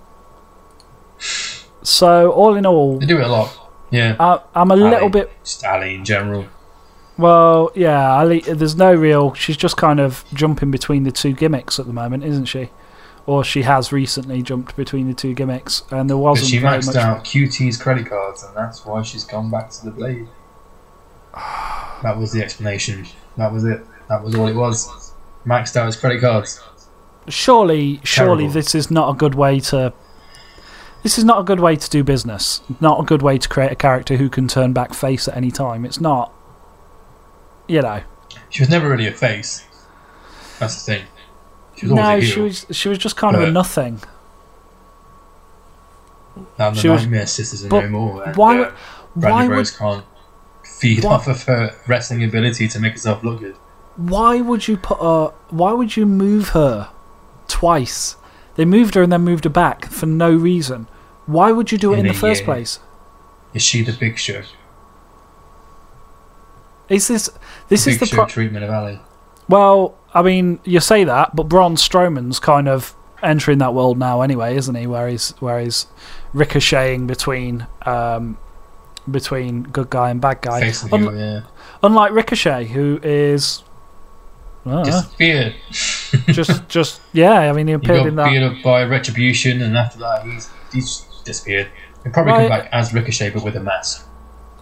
So 1.82 2.30
all 2.32 2.54
in 2.54 2.66
all, 2.66 2.98
They 2.98 3.06
do 3.06 3.18
it 3.18 3.24
a 3.24 3.28
lot. 3.28 3.56
Yeah. 3.90 4.16
I, 4.18 4.40
I'm 4.54 4.70
a 4.70 4.76
little 4.76 5.08
bit 5.08 5.30
Just 5.44 5.64
Ali 5.64 5.94
in 5.96 6.04
general. 6.04 6.46
Well. 7.18 7.70
Yeah, 7.74 8.12
Ali, 8.16 8.40
there's 8.40 8.76
no 8.76 8.94
real. 8.94 9.34
She's 9.34 9.56
just 9.56 9.76
kind 9.76 10.00
of 10.00 10.24
jumping 10.34 10.70
between 10.70 11.02
the 11.04 11.12
two 11.12 11.32
gimmicks 11.32 11.78
at 11.78 11.86
the 11.86 11.92
moment, 11.92 12.24
isn't 12.24 12.46
she? 12.46 12.70
Or 13.26 13.42
she 13.42 13.62
has 13.62 13.90
recently 13.92 14.40
jumped 14.42 14.76
between 14.76 15.08
the 15.08 15.14
two 15.14 15.34
gimmicks, 15.34 15.82
and 15.90 16.08
there 16.08 16.16
wasn't 16.16 16.48
she 16.50 16.58
maxed 16.60 16.86
much. 16.86 16.96
out 16.96 17.24
QT's 17.24 17.76
credit 17.76 18.06
cards, 18.08 18.44
and 18.44 18.56
that's 18.56 18.86
why 18.86 19.02
she's 19.02 19.24
gone 19.24 19.50
back 19.50 19.70
to 19.70 19.84
the 19.84 19.90
blade. 19.90 20.28
That 22.02 22.18
was 22.18 22.30
the 22.30 22.42
explanation. 22.42 23.06
That 23.38 23.50
was 23.52 23.64
it. 23.64 23.80
That 24.08 24.22
was 24.22 24.34
all 24.34 24.46
it 24.48 24.54
was. 24.54 25.12
Maxed 25.46 25.76
out 25.76 25.86
his 25.86 25.96
credit 25.96 26.20
cards. 26.20 26.60
surely 27.28 28.00
surely 28.04 28.44
Terrible. 28.44 28.52
this 28.52 28.74
is 28.74 28.90
not 28.90 29.10
a 29.14 29.14
good 29.16 29.34
way 29.34 29.58
to 29.60 29.92
this 31.02 31.18
is 31.18 31.24
not 31.24 31.40
a 31.40 31.42
good 31.42 31.58
way 31.58 31.74
to 31.74 31.90
do 31.90 32.04
business 32.04 32.60
not 32.80 33.00
a 33.00 33.02
good 33.04 33.22
way 33.22 33.38
to 33.38 33.48
create 33.48 33.72
a 33.72 33.76
character 33.76 34.16
who 34.16 34.28
can 34.28 34.46
turn 34.46 34.72
back 34.72 34.92
face 34.94 35.26
at 35.26 35.36
any 35.36 35.50
time 35.50 35.84
it's 35.84 36.00
not 36.00 36.32
you 37.68 37.82
know 37.82 38.02
She 38.50 38.62
was 38.62 38.70
never 38.70 38.88
really 38.88 39.06
a 39.06 39.12
face. 39.12 39.64
That's 40.58 40.84
the 40.84 40.92
thing. 40.94 41.06
She 41.76 41.86
was 41.86 41.98
always 41.98 42.24
no 42.24 42.34
she 42.34 42.40
was 42.40 42.66
she 42.70 42.88
was 42.88 42.98
just 42.98 43.16
kind 43.16 43.36
of 43.36 43.42
a 43.42 43.50
nothing 43.50 44.00
Now 46.58 46.70
the 46.70 46.76
she 46.80 46.88
was- 46.88 47.02
Nightmare 47.02 47.26
Sisters 47.26 47.64
are 47.64 47.68
but 47.68 47.84
no 47.84 47.88
more. 47.90 48.24
And, 48.24 48.36
why 48.36 48.56
uh, 48.56 48.58
would- 48.58 48.72
Brandi 49.22 49.30
why 49.32 49.46
Rose 49.46 49.70
can't 49.76 50.04
feed 50.64 51.04
Why- 51.04 51.12
off 51.14 51.26
of 51.26 51.42
her 51.44 51.74
wrestling 51.86 52.22
ability 52.24 52.68
to 52.68 52.78
make 52.80 52.92
herself 52.92 53.22
look 53.24 53.40
good. 53.40 53.56
why 53.96 54.40
would 54.42 54.68
you 54.68 54.76
put 54.76 54.98
her 55.00 55.32
why 55.48 55.72
would 55.72 55.96
you 55.96 56.04
move 56.04 56.50
her 56.50 56.90
twice 57.48 58.16
they 58.56 58.64
moved 58.66 58.94
her 58.94 59.02
and 59.02 59.10
then 59.12 59.22
moved 59.22 59.44
her 59.44 59.50
back 59.50 59.86
for 59.86 60.04
no 60.06 60.30
reason 60.34 60.86
why 61.24 61.50
would 61.52 61.72
you 61.72 61.78
do 61.78 61.92
it 61.92 61.98
in, 61.98 62.06
In 62.06 62.12
the 62.12 62.18
first 62.18 62.40
year. 62.42 62.46
place 62.46 62.78
Is 63.54 63.62
she 63.62 63.82
the 63.82 63.92
Big 63.92 64.18
Show? 64.18 64.42
Is 66.88 67.08
this 67.08 67.30
this 67.68 67.84
Big 67.84 67.94
is 68.02 68.10
the 68.10 68.14
pro- 68.14 68.26
treatment 68.26 68.64
of 68.64 68.70
Ali. 68.70 69.00
Well, 69.48 69.94
I 70.14 70.22
mean, 70.22 70.58
you 70.64 70.80
say 70.80 71.04
that, 71.04 71.36
but 71.36 71.44
Braun 71.44 71.76
Strowman's 71.76 72.38
kind 72.40 72.68
of 72.68 72.94
entering 73.22 73.58
that 73.58 73.74
world 73.74 73.98
now, 73.98 74.20
anyway, 74.22 74.56
isn't 74.56 74.74
he? 74.74 74.86
Where 74.86 75.08
he's 75.08 75.30
where 75.40 75.60
he's 75.60 75.86
ricocheting 76.32 77.06
between 77.06 77.66
um, 77.84 78.38
between 79.10 79.62
good 79.64 79.90
guy 79.90 80.10
and 80.10 80.20
bad 80.20 80.42
guy. 80.42 80.72
Un- 80.92 81.00
hero, 81.02 81.12
yeah. 81.16 81.40
unlike 81.82 82.12
Ricochet, 82.12 82.66
who 82.66 82.98
is 83.02 83.62
uh, 84.64 84.82
Disappeared. 84.84 85.54
just 86.26 86.68
just 86.68 87.00
yeah. 87.12 87.32
I 87.48 87.52
mean, 87.52 87.66
he 87.68 87.72
He 87.72 87.74
appeared 87.76 87.98
got 88.00 88.06
in 88.08 88.16
that. 88.16 88.30
beat 88.30 88.42
up 88.42 88.62
by 88.64 88.82
Retribution, 88.84 89.62
and 89.62 89.76
after 89.76 89.98
that, 90.00 90.24
he's 90.24 90.50
he's 90.72 91.04
disappeared. 91.24 91.68
He'll 92.02 92.12
probably 92.12 92.32
Right. 92.32 92.48
come 92.48 92.58
back 92.60 92.68
as 92.72 92.92
Ricochet, 92.94 93.30
but 93.30 93.44
with 93.44 93.56
a 93.56 93.60
mask, 93.60 94.06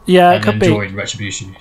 Yeah, 0.06 0.32
it 0.32 0.36
and 0.36 0.44
could 0.44 0.52
then 0.54 0.60
be. 0.60 0.66
join 0.66 0.94
Retribution 0.94 1.54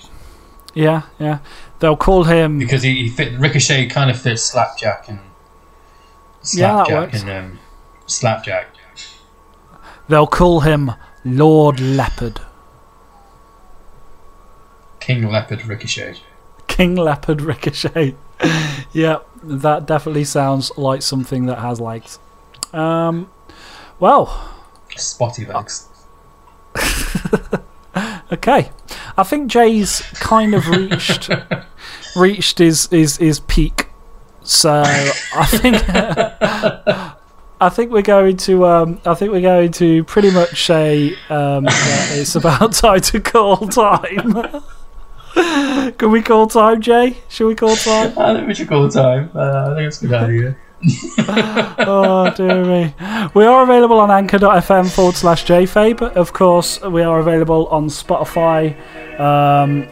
Yeah, 0.74 1.02
yeah. 1.18 1.38
They'll 1.78 1.96
call 1.96 2.24
him. 2.24 2.58
because 2.58 2.82
he, 2.82 2.94
he 3.04 3.08
fit 3.08 3.38
Ricochet 3.38 3.86
kind 3.88 4.10
of 4.10 4.20
fits 4.20 4.42
Slapjack 4.42 5.08
and 5.08 5.20
Slapjack 6.42 7.12
works. 7.12 7.22
and 7.22 7.30
um, 7.30 7.58
Slapjack. 8.06 8.68
They'll 10.08 10.26
call 10.26 10.60
him 10.60 10.92
Lord 11.24 11.80
Leopard, 11.80 12.40
King 15.00 15.26
Leopard 15.30 15.64
Ricochet. 15.66 16.16
King 16.66 16.94
Leopard 16.96 17.40
Ricochet. 17.40 18.14
yeah, 18.92 19.18
that 19.42 19.86
definitely 19.86 20.24
sounds 20.24 20.76
like 20.76 21.00
something 21.02 21.46
that 21.46 21.58
has 21.58 21.80
legs. 21.80 22.18
Um, 22.72 23.30
well, 23.98 24.54
Spotty 24.96 25.46
legs. 25.46 25.88
okay. 28.32 28.70
I 29.16 29.22
think 29.22 29.50
Jay's 29.50 30.02
kind 30.14 30.54
of 30.54 30.68
reached 30.68 31.30
reached 32.16 32.58
his 32.58 32.86
his, 32.88 33.16
his 33.16 33.40
peak. 33.40 33.88
So 34.42 34.82
I 34.84 35.46
think 35.46 35.82
I 37.60 37.68
think 37.70 37.90
we're 37.92 38.02
going 38.02 38.36
to 38.38 38.66
um, 38.66 39.00
I 39.06 39.14
think 39.14 39.32
we're 39.32 39.40
going 39.40 39.72
to 39.72 40.04
pretty 40.04 40.30
much 40.30 40.66
say 40.66 41.14
um, 41.28 41.64
that 41.64 42.08
it's 42.12 42.34
about 42.34 42.72
time 42.74 43.00
to 43.00 43.20
call 43.20 43.56
time. 43.68 44.62
Can 45.98 46.10
we 46.10 46.22
call 46.22 46.46
time, 46.46 46.80
Jay? 46.80 47.16
Should 47.28 47.48
we 47.48 47.54
call 47.54 47.74
time? 47.74 48.16
I 48.18 48.34
think 48.34 48.46
we 48.46 48.54
should 48.54 48.68
call 48.68 48.88
the 48.88 48.90
time. 48.90 49.30
Uh, 49.34 49.70
I 49.70 49.74
think 49.74 49.88
it's 49.88 50.02
a 50.02 50.06
good 50.06 50.14
idea. 50.14 50.56
oh 51.18 52.32
dear 52.36 52.64
me. 52.64 52.94
We 53.34 53.44
are 53.46 53.62
available 53.62 54.00
on 54.00 54.10
anchor.fm 54.10 54.94
forward 54.94 55.14
slash 55.14 55.46
jfabe. 55.46 56.02
Of 56.02 56.32
course, 56.32 56.80
we 56.82 57.02
are 57.02 57.20
available 57.20 57.68
on 57.68 57.86
Spotify, 57.86 58.78
um, 59.18 59.86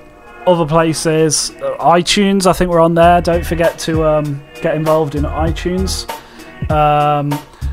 other 0.46 0.66
places, 0.66 1.50
uh, 1.62 1.76
iTunes. 1.78 2.46
I 2.46 2.52
think 2.52 2.70
we're 2.70 2.80
on 2.80 2.94
there. 2.94 3.22
Don't 3.22 3.44
forget 3.44 3.78
to 3.80 4.04
um, 4.04 4.42
get 4.60 4.74
involved 4.74 5.14
in 5.14 5.24
iTunes. 5.24 6.10
Um, 6.70 7.30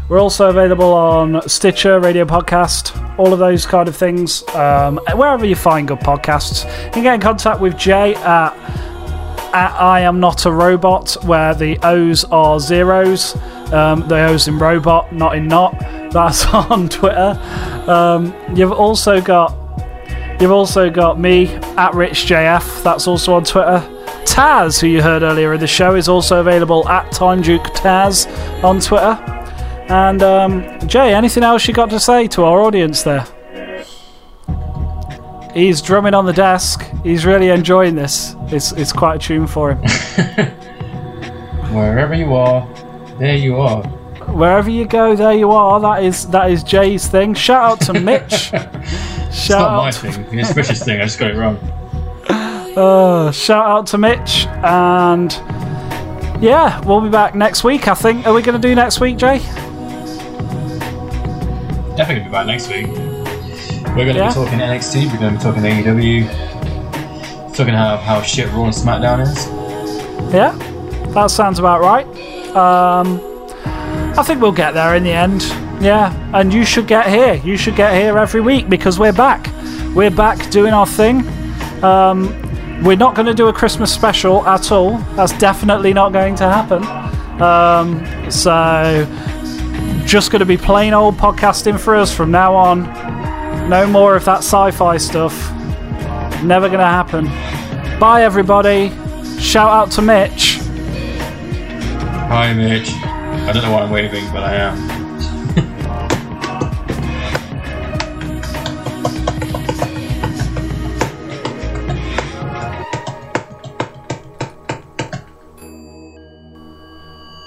we're 0.07 0.19
also 0.21 0.49
available 0.49 0.93
on 0.93 1.47
Stitcher, 1.47 1.99
Radio 1.99 2.25
Podcast, 2.25 3.19
all 3.19 3.33
of 3.33 3.39
those 3.39 3.65
kind 3.65 3.87
of 3.87 3.95
things. 3.95 4.47
Um, 4.55 4.99
wherever 5.13 5.45
you 5.45 5.55
find 5.55 5.87
good 5.87 5.99
podcasts, 5.99 6.63
you 6.85 6.91
can 6.91 7.03
get 7.03 7.15
in 7.15 7.21
contact 7.21 7.59
with 7.59 7.77
Jay 7.77 8.15
at 8.15 8.88
at 9.53 9.71
I 9.79 10.01
am 10.01 10.19
not 10.19 10.45
a 10.45 10.51
robot, 10.51 11.15
where 11.23 11.53
the 11.53 11.77
O's 11.83 12.23
are 12.25 12.59
zeros. 12.59 13.35
Um, 13.71 14.07
the 14.07 14.25
O's 14.27 14.47
in 14.47 14.57
robot, 14.57 15.13
not 15.13 15.35
in 15.35 15.47
not. 15.47 15.77
That's 16.11 16.45
on 16.53 16.89
Twitter. 16.89 17.39
Um, 17.87 18.33
you've 18.55 18.71
also 18.71 19.21
got 19.21 19.55
you've 20.39 20.51
also 20.51 20.89
got 20.89 21.19
me 21.19 21.47
at 21.47 21.91
RichJF. 21.91 22.83
That's 22.83 23.07
also 23.07 23.33
on 23.33 23.43
Twitter. 23.43 23.79
Taz, 24.25 24.79
who 24.79 24.87
you 24.87 25.01
heard 25.01 25.23
earlier 25.23 25.53
in 25.53 25.59
the 25.59 25.67
show, 25.67 25.95
is 25.95 26.07
also 26.07 26.39
available 26.39 26.87
at 26.87 27.11
Time 27.11 27.41
Duke 27.41 27.63
Taz 27.73 28.27
on 28.63 28.79
Twitter. 28.79 29.17
And 29.89 30.21
um, 30.21 30.87
Jay, 30.87 31.13
anything 31.13 31.43
else 31.43 31.67
you 31.67 31.73
got 31.73 31.89
to 31.89 31.99
say 31.99 32.27
to 32.27 32.43
our 32.43 32.61
audience 32.61 33.03
there? 33.03 33.25
He's 35.59 35.81
drumming 35.81 36.13
on 36.13 36.25
the 36.25 36.31
desk. 36.31 36.89
He's 37.03 37.25
really 37.25 37.49
enjoying 37.49 37.93
this. 37.93 38.33
It's 38.47 38.71
it's 38.71 38.93
quite 38.93 39.17
a 39.17 39.19
tune 39.19 39.45
for 39.45 39.73
him. 39.73 39.77
Wherever 41.75 42.13
you 42.13 42.33
are, 42.33 42.65
there 43.19 43.35
you 43.35 43.57
are. 43.57 43.83
Wherever 44.29 44.69
you 44.69 44.85
go, 44.85 45.17
there 45.17 45.33
you 45.33 45.51
are. 45.51 45.81
That 45.81 46.01
is 46.01 46.27
that 46.27 46.49
is 46.49 46.63
Jay's 46.63 47.07
thing. 47.07 47.33
Shout 47.33 47.73
out 47.73 47.81
to 47.81 47.93
Mitch. 47.99 48.53
It's 49.29 49.43
shout 49.43 49.59
not 49.59 49.83
my 49.83 49.91
to, 49.91 50.11
thing. 50.11 50.39
It's 50.39 50.55
Rich's 50.55 50.83
thing. 50.83 51.01
I 51.01 51.03
just 51.03 51.19
got 51.19 51.29
it 51.29 51.35
wrong. 51.35 51.57
uh, 52.75 53.31
shout 53.31 53.67
out 53.67 53.85
to 53.87 53.97
Mitch. 53.99 54.47
And 54.63 55.31
yeah, 56.41 56.79
we'll 56.85 57.01
be 57.01 57.09
back 57.09 57.35
next 57.35 57.63
week. 57.63 57.87
I 57.87 57.93
think. 57.93 58.25
Are 58.25 58.33
we 58.33 58.41
going 58.41 58.59
to 58.59 58.67
do 58.67 58.73
next 58.73 58.99
week, 58.99 59.17
Jay? 59.17 59.37
Definitely 61.95 62.23
be 62.23 62.31
back 62.31 62.47
next 62.47 62.69
week. 62.69 63.08
We're 63.95 64.05
going 64.05 64.13
to 64.15 64.19
Yeah. 64.21 64.27
be 64.29 64.33
talking 64.33 64.59
NXT. 64.59 65.11
We're 65.11 65.19
going 65.19 65.33
to 65.33 65.37
be 65.37 65.43
talking 65.43 65.63
AEW. 65.63 66.27
Talking 67.53 67.73
how 67.73 67.97
how 67.97 68.21
shit 68.21 68.47
Raw 68.53 68.65
and 68.65 68.73
SmackDown 68.73 69.21
is. 69.21 69.47
Yeah, 70.33 70.53
that 71.13 71.29
sounds 71.31 71.59
about 71.59 71.81
right. 71.81 72.05
Um, 72.55 73.19
I 74.17 74.23
think 74.23 74.41
we'll 74.41 74.51
get 74.53 74.73
there 74.73 74.95
in 74.95 75.03
the 75.03 75.11
end. 75.11 75.41
Yeah, 75.81 76.13
and 76.33 76.53
you 76.53 76.63
should 76.63 76.87
get 76.87 77.07
here. 77.07 77.33
You 77.43 77.57
should 77.57 77.75
get 77.75 77.93
here 77.93 78.17
every 78.17 78.41
week 78.41 78.69
because 78.69 78.99
we're 78.99 79.11
back. 79.13 79.49
We're 79.95 80.11
back 80.11 80.49
doing 80.51 80.73
our 80.73 80.85
thing. 80.87 81.25
Um, 81.83 82.29
we're 82.83 82.95
not 82.97 83.15
going 83.15 83.25
to 83.27 83.33
do 83.33 83.47
a 83.47 83.53
Christmas 83.53 83.93
special 83.93 84.45
at 84.47 84.71
all. 84.71 84.97
That's 85.15 85.37
definitely 85.37 85.91
not 85.93 86.13
going 86.13 86.35
to 86.35 86.47
happen. 86.49 86.83
Um, 87.41 88.05
so, 88.31 89.05
just 90.05 90.31
going 90.31 90.39
to 90.41 90.45
be 90.45 90.57
plain 90.57 90.93
old 90.93 91.15
podcasting 91.17 91.77
for 91.79 91.95
us 91.95 92.13
from 92.15 92.31
now 92.31 92.55
on. 92.55 92.85
No 93.69 93.85
more 93.85 94.15
of 94.15 94.25
that 94.25 94.39
sci 94.39 94.71
fi 94.71 94.97
stuff. 94.97 95.51
Never 96.41 96.67
going 96.69 96.79
to 96.79 96.85
happen. 96.85 97.25
Bye, 97.99 98.23
everybody. 98.23 98.89
Shout 99.39 99.69
out 99.69 99.91
to 99.91 100.01
Mitch. 100.01 100.57
Hi, 102.29 102.51
Mitch. 102.51 102.89
I 102.89 103.51
don't 103.53 103.61
know 103.61 103.71
why 103.71 103.81
I'm 103.81 103.91
waving, 103.91 104.25
but 104.33 104.43
I 104.43 104.55
am. 104.55 104.99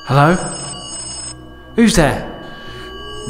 Hello? 0.06 0.34
Who's 1.74 1.96
there? 1.96 2.28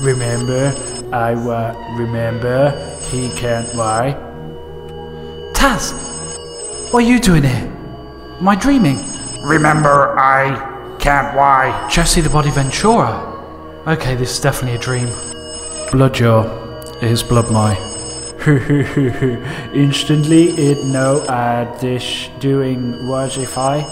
Remember, 0.01 0.75
I 1.13 1.35
wa 1.35 1.75
remember, 1.99 2.71
he 3.11 3.29
can't 3.37 3.75
lie. 3.75 4.15
Taz! 5.53 5.93
What 6.91 7.05
are 7.05 7.07
you 7.07 7.21
doing 7.21 7.43
here? 7.43 7.71
Am 8.41 8.49
I 8.49 8.55
dreaming? 8.57 8.99
Remember, 9.45 10.19
I 10.19 10.97
can't 10.99 11.37
lie. 11.37 11.89
Jesse 11.91 12.23
the 12.23 12.31
Body 12.31 12.51
Ventura. 12.51 13.29
Okay, 13.87 14.15
this 14.15 14.33
is 14.33 14.41
definitely 14.41 14.77
a 14.77 14.81
dream. 14.81 15.09
Bloodjaw 15.93 17.03
is 17.03 17.23
Blood 17.23 17.51
My. 17.51 17.77
Instantly 19.75 20.49
it 20.51 20.83
know 20.85 21.19
uh 21.29 21.79
this 21.79 22.31
doing 22.41 23.07
was 23.07 23.37
if 23.37 23.59
I. 23.59 23.83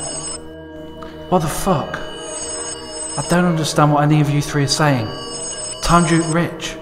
What 1.29 1.43
the 1.43 1.49
fuck? 1.49 2.01
I 3.19 3.27
don't 3.29 3.45
understand 3.45 3.93
what 3.93 4.05
any 4.05 4.23
of 4.23 4.31
you 4.31 4.41
three 4.41 4.65
are 4.65 4.69
saying. 4.69 5.07
Time 5.83 6.07
Duke 6.09 6.33
Rich. 6.33 6.80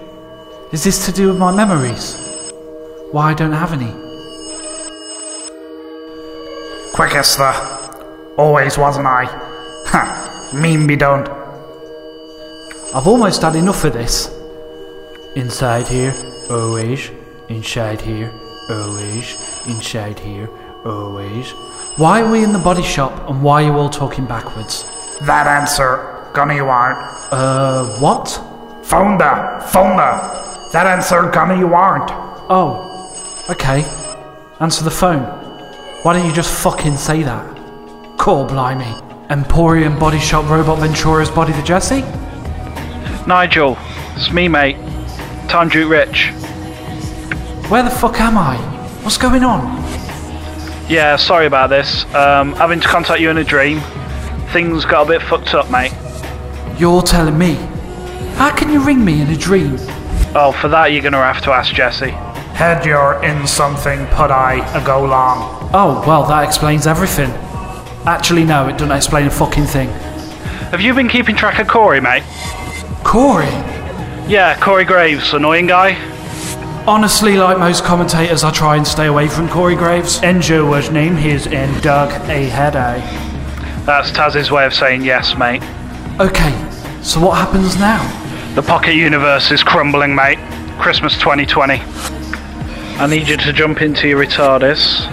Is 0.71 0.83
this 0.83 1.03
to 1.07 1.11
do 1.11 1.29
with 1.29 1.39
my 1.39 1.51
memories? 1.51 2.15
Why 3.11 3.31
I 3.31 3.33
don't 3.33 3.53
have 3.53 3.73
any? 3.73 3.91
Quickest 6.93 7.39
the. 7.39 7.55
Always 8.37 8.77
wasn't 8.77 9.07
I. 9.07 9.25
Ha! 9.87 10.51
Mean 10.53 10.85
me 10.85 10.95
don't. 10.95 11.27
I've 12.93 13.07
almost 13.07 13.41
had 13.41 13.55
enough 13.55 13.83
of 13.83 13.93
this. 13.93 14.29
Inside 15.35 15.87
here, 15.87 16.13
always. 16.51 17.09
Inside 17.47 17.99
here, 18.01 18.31
always. 18.69 19.37
Inside 19.65 20.19
here, 20.19 20.49
always. 20.85 21.49
Why 21.97 22.21
are 22.21 22.29
we 22.29 22.43
in 22.43 22.53
the 22.53 22.59
body 22.59 22.83
shop 22.83 23.27
and 23.27 23.41
why 23.41 23.63
are 23.63 23.65
you 23.65 23.73
all 23.73 23.89
talking 23.89 24.27
backwards? 24.27 24.85
That 25.21 25.47
answer, 25.47 26.29
gonna 26.35 26.53
you 26.53 26.65
aren't. 26.65 26.99
Uh, 27.33 27.85
what? 27.97 28.27
Fonda, 28.83 29.67
Fonda, 29.71 30.48
Fonda. 30.69 30.73
That 30.73 30.85
answer, 30.87 31.29
gonna 31.31 31.57
you 31.57 31.73
aren't. 31.73 32.09
Oh, 32.49 33.45
okay. 33.49 33.83
Answer 34.59 34.83
the 34.83 34.91
phone. 34.91 35.23
Why 36.03 36.13
don't 36.13 36.25
you 36.25 36.33
just 36.33 36.63
fucking 36.63 36.97
say 36.97 37.23
that? 37.23 38.17
Call 38.17 38.45
blimey. 38.45 38.93
Emporium 39.29 39.99
Body 39.99 40.19
Shop 40.19 40.49
Robot 40.49 40.79
Ventura's 40.79 41.29
Body 41.29 41.53
the 41.53 41.61
Jesse? 41.61 42.01
Nigel, 43.27 43.77
it's 44.15 44.31
me, 44.31 44.47
mate. 44.47 44.75
Time 45.47 45.69
Duke 45.69 45.89
Rich. 45.89 46.31
Where 47.69 47.83
the 47.83 47.89
fuck 47.91 48.19
am 48.19 48.37
I? 48.37 48.57
What's 49.03 49.17
going 49.17 49.43
on? 49.43 49.77
Yeah, 50.89 51.15
sorry 51.17 51.45
about 51.45 51.69
this. 51.69 52.05
Um, 52.15 52.53
having 52.53 52.79
to 52.79 52.87
contact 52.87 53.21
you 53.21 53.29
in 53.29 53.37
a 53.37 53.43
dream. 53.43 53.81
Things 54.51 54.85
got 54.85 55.05
a 55.05 55.07
bit 55.07 55.21
fucked 55.21 55.53
up, 55.53 55.69
mate. 55.69 55.93
You're 56.79 57.03
telling 57.03 57.37
me? 57.37 57.55
How 58.35 58.55
can 58.55 58.71
you 58.71 58.83
ring 58.83 59.05
me 59.05 59.21
in 59.21 59.29
a 59.29 59.37
dream? 59.37 59.77
Oh, 60.35 60.51
for 60.61 60.67
that 60.69 60.91
you're 60.91 61.01
gonna 61.01 61.17
have 61.17 61.41
to 61.43 61.51
ask 61.51 61.73
Jesse. 61.73 62.11
Head 62.59 62.85
you're 62.85 63.23
in 63.23 63.47
something 63.47 64.05
put 64.07 64.31
I 64.31 64.55
a 64.79 64.85
go 64.85 65.03
long. 65.03 65.69
Oh, 65.73 66.03
well, 66.05 66.25
that 66.25 66.43
explains 66.43 66.85
everything. 66.85 67.31
Actually, 68.05 68.43
no, 68.43 68.67
it 68.67 68.73
doesn't 68.73 68.91
explain 68.91 69.27
a 69.27 69.31
fucking 69.31 69.65
thing. 69.65 69.89
Have 70.69 70.81
you 70.81 70.93
been 70.93 71.07
keeping 71.07 71.35
track 71.35 71.57
of 71.59 71.67
Corey, 71.67 71.99
mate? 71.99 72.23
Corey? 73.03 73.47
Yeah, 74.27 74.57
Corey 74.59 74.85
Graves, 74.85 75.33
annoying 75.33 75.67
guy. 75.67 75.95
Honestly, 76.85 77.37
like 77.37 77.57
most 77.57 77.83
commentators, 77.83 78.43
I 78.43 78.51
try 78.51 78.75
and 78.75 78.85
stay 78.85 79.07
away 79.07 79.27
from 79.27 79.49
Corey 79.49 79.75
Graves. 79.75 80.19
Enjo 80.19 80.69
was 80.69 80.91
name 80.91 81.15
his 81.15 81.47
and 81.47 81.81
Doug 81.81 82.11
a 82.29 82.45
head 82.49 82.75
eye. 82.75 82.99
That's 83.85 84.11
Taz's 84.11 84.51
way 84.51 84.65
of 84.65 84.73
saying 84.73 85.03
yes, 85.03 85.35
mate. 85.37 85.63
Okay, 86.19 86.51
so 87.01 87.19
what 87.19 87.37
happens 87.37 87.79
now? 87.79 88.18
The 88.55 88.63
Pocket 88.63 88.95
Universe 88.95 89.51
is 89.51 89.61
crumbling, 89.61 90.15
mate. 90.15 90.39
Christmas 90.79 91.13
2020. 91.19 91.75
I 91.75 93.07
need 93.07 93.27
you 93.27 93.37
to 93.37 93.53
jump 93.53 93.81
into 93.81 94.07
your 94.07 94.25
retardis 94.25 95.07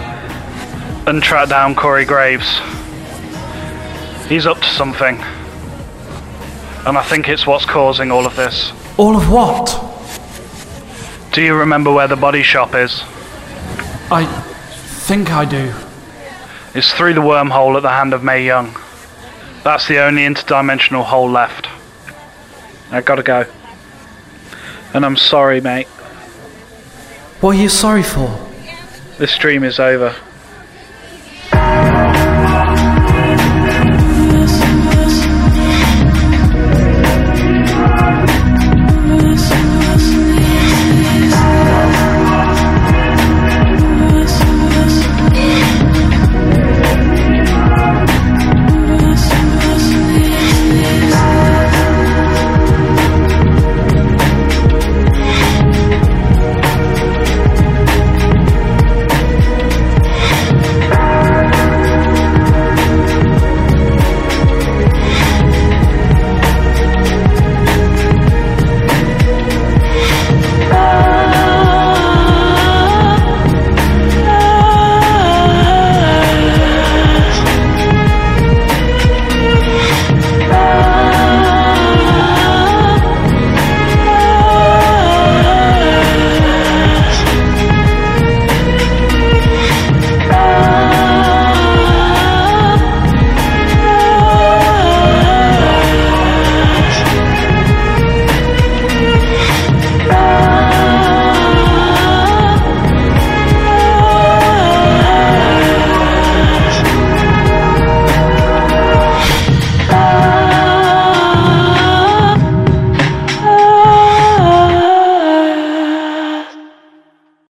and 1.07 1.21
track 1.21 1.47
down 1.47 1.75
Corey 1.75 2.03
Graves. 2.03 2.59
He's 4.27 4.47
up 4.47 4.57
to 4.57 4.67
something. 4.67 5.17
And 6.87 6.97
I 6.97 7.03
think 7.03 7.29
it's 7.29 7.45
what's 7.45 7.63
causing 7.63 8.11
all 8.11 8.25
of 8.25 8.35
this. 8.35 8.71
All 8.97 9.15
of 9.15 9.31
what? 9.31 9.69
Do 11.31 11.43
you 11.43 11.53
remember 11.53 11.93
where 11.93 12.07
the 12.07 12.15
body 12.15 12.41
shop 12.41 12.73
is? 12.73 13.03
I 14.11 14.25
think 15.05 15.31
I 15.31 15.45
do. 15.45 15.73
It's 16.73 16.91
through 16.91 17.13
the 17.13 17.21
wormhole 17.21 17.77
at 17.77 17.83
the 17.83 17.89
hand 17.89 18.15
of 18.15 18.23
Mae 18.23 18.43
Young. 18.43 18.75
That's 19.63 19.87
the 19.87 19.99
only 19.99 20.23
interdimensional 20.23 21.03
hole 21.03 21.29
left. 21.29 21.67
I 22.91 23.01
gotta 23.01 23.23
go. 23.23 23.45
And 24.93 25.05
I'm 25.05 25.17
sorry, 25.17 25.61
mate. 25.61 25.87
What 27.41 27.55
are 27.55 27.59
you 27.59 27.69
sorry 27.69 28.03
for? 28.03 28.47
The 29.17 29.27
stream 29.27 29.63
is 29.63 29.79
over. 29.79 30.15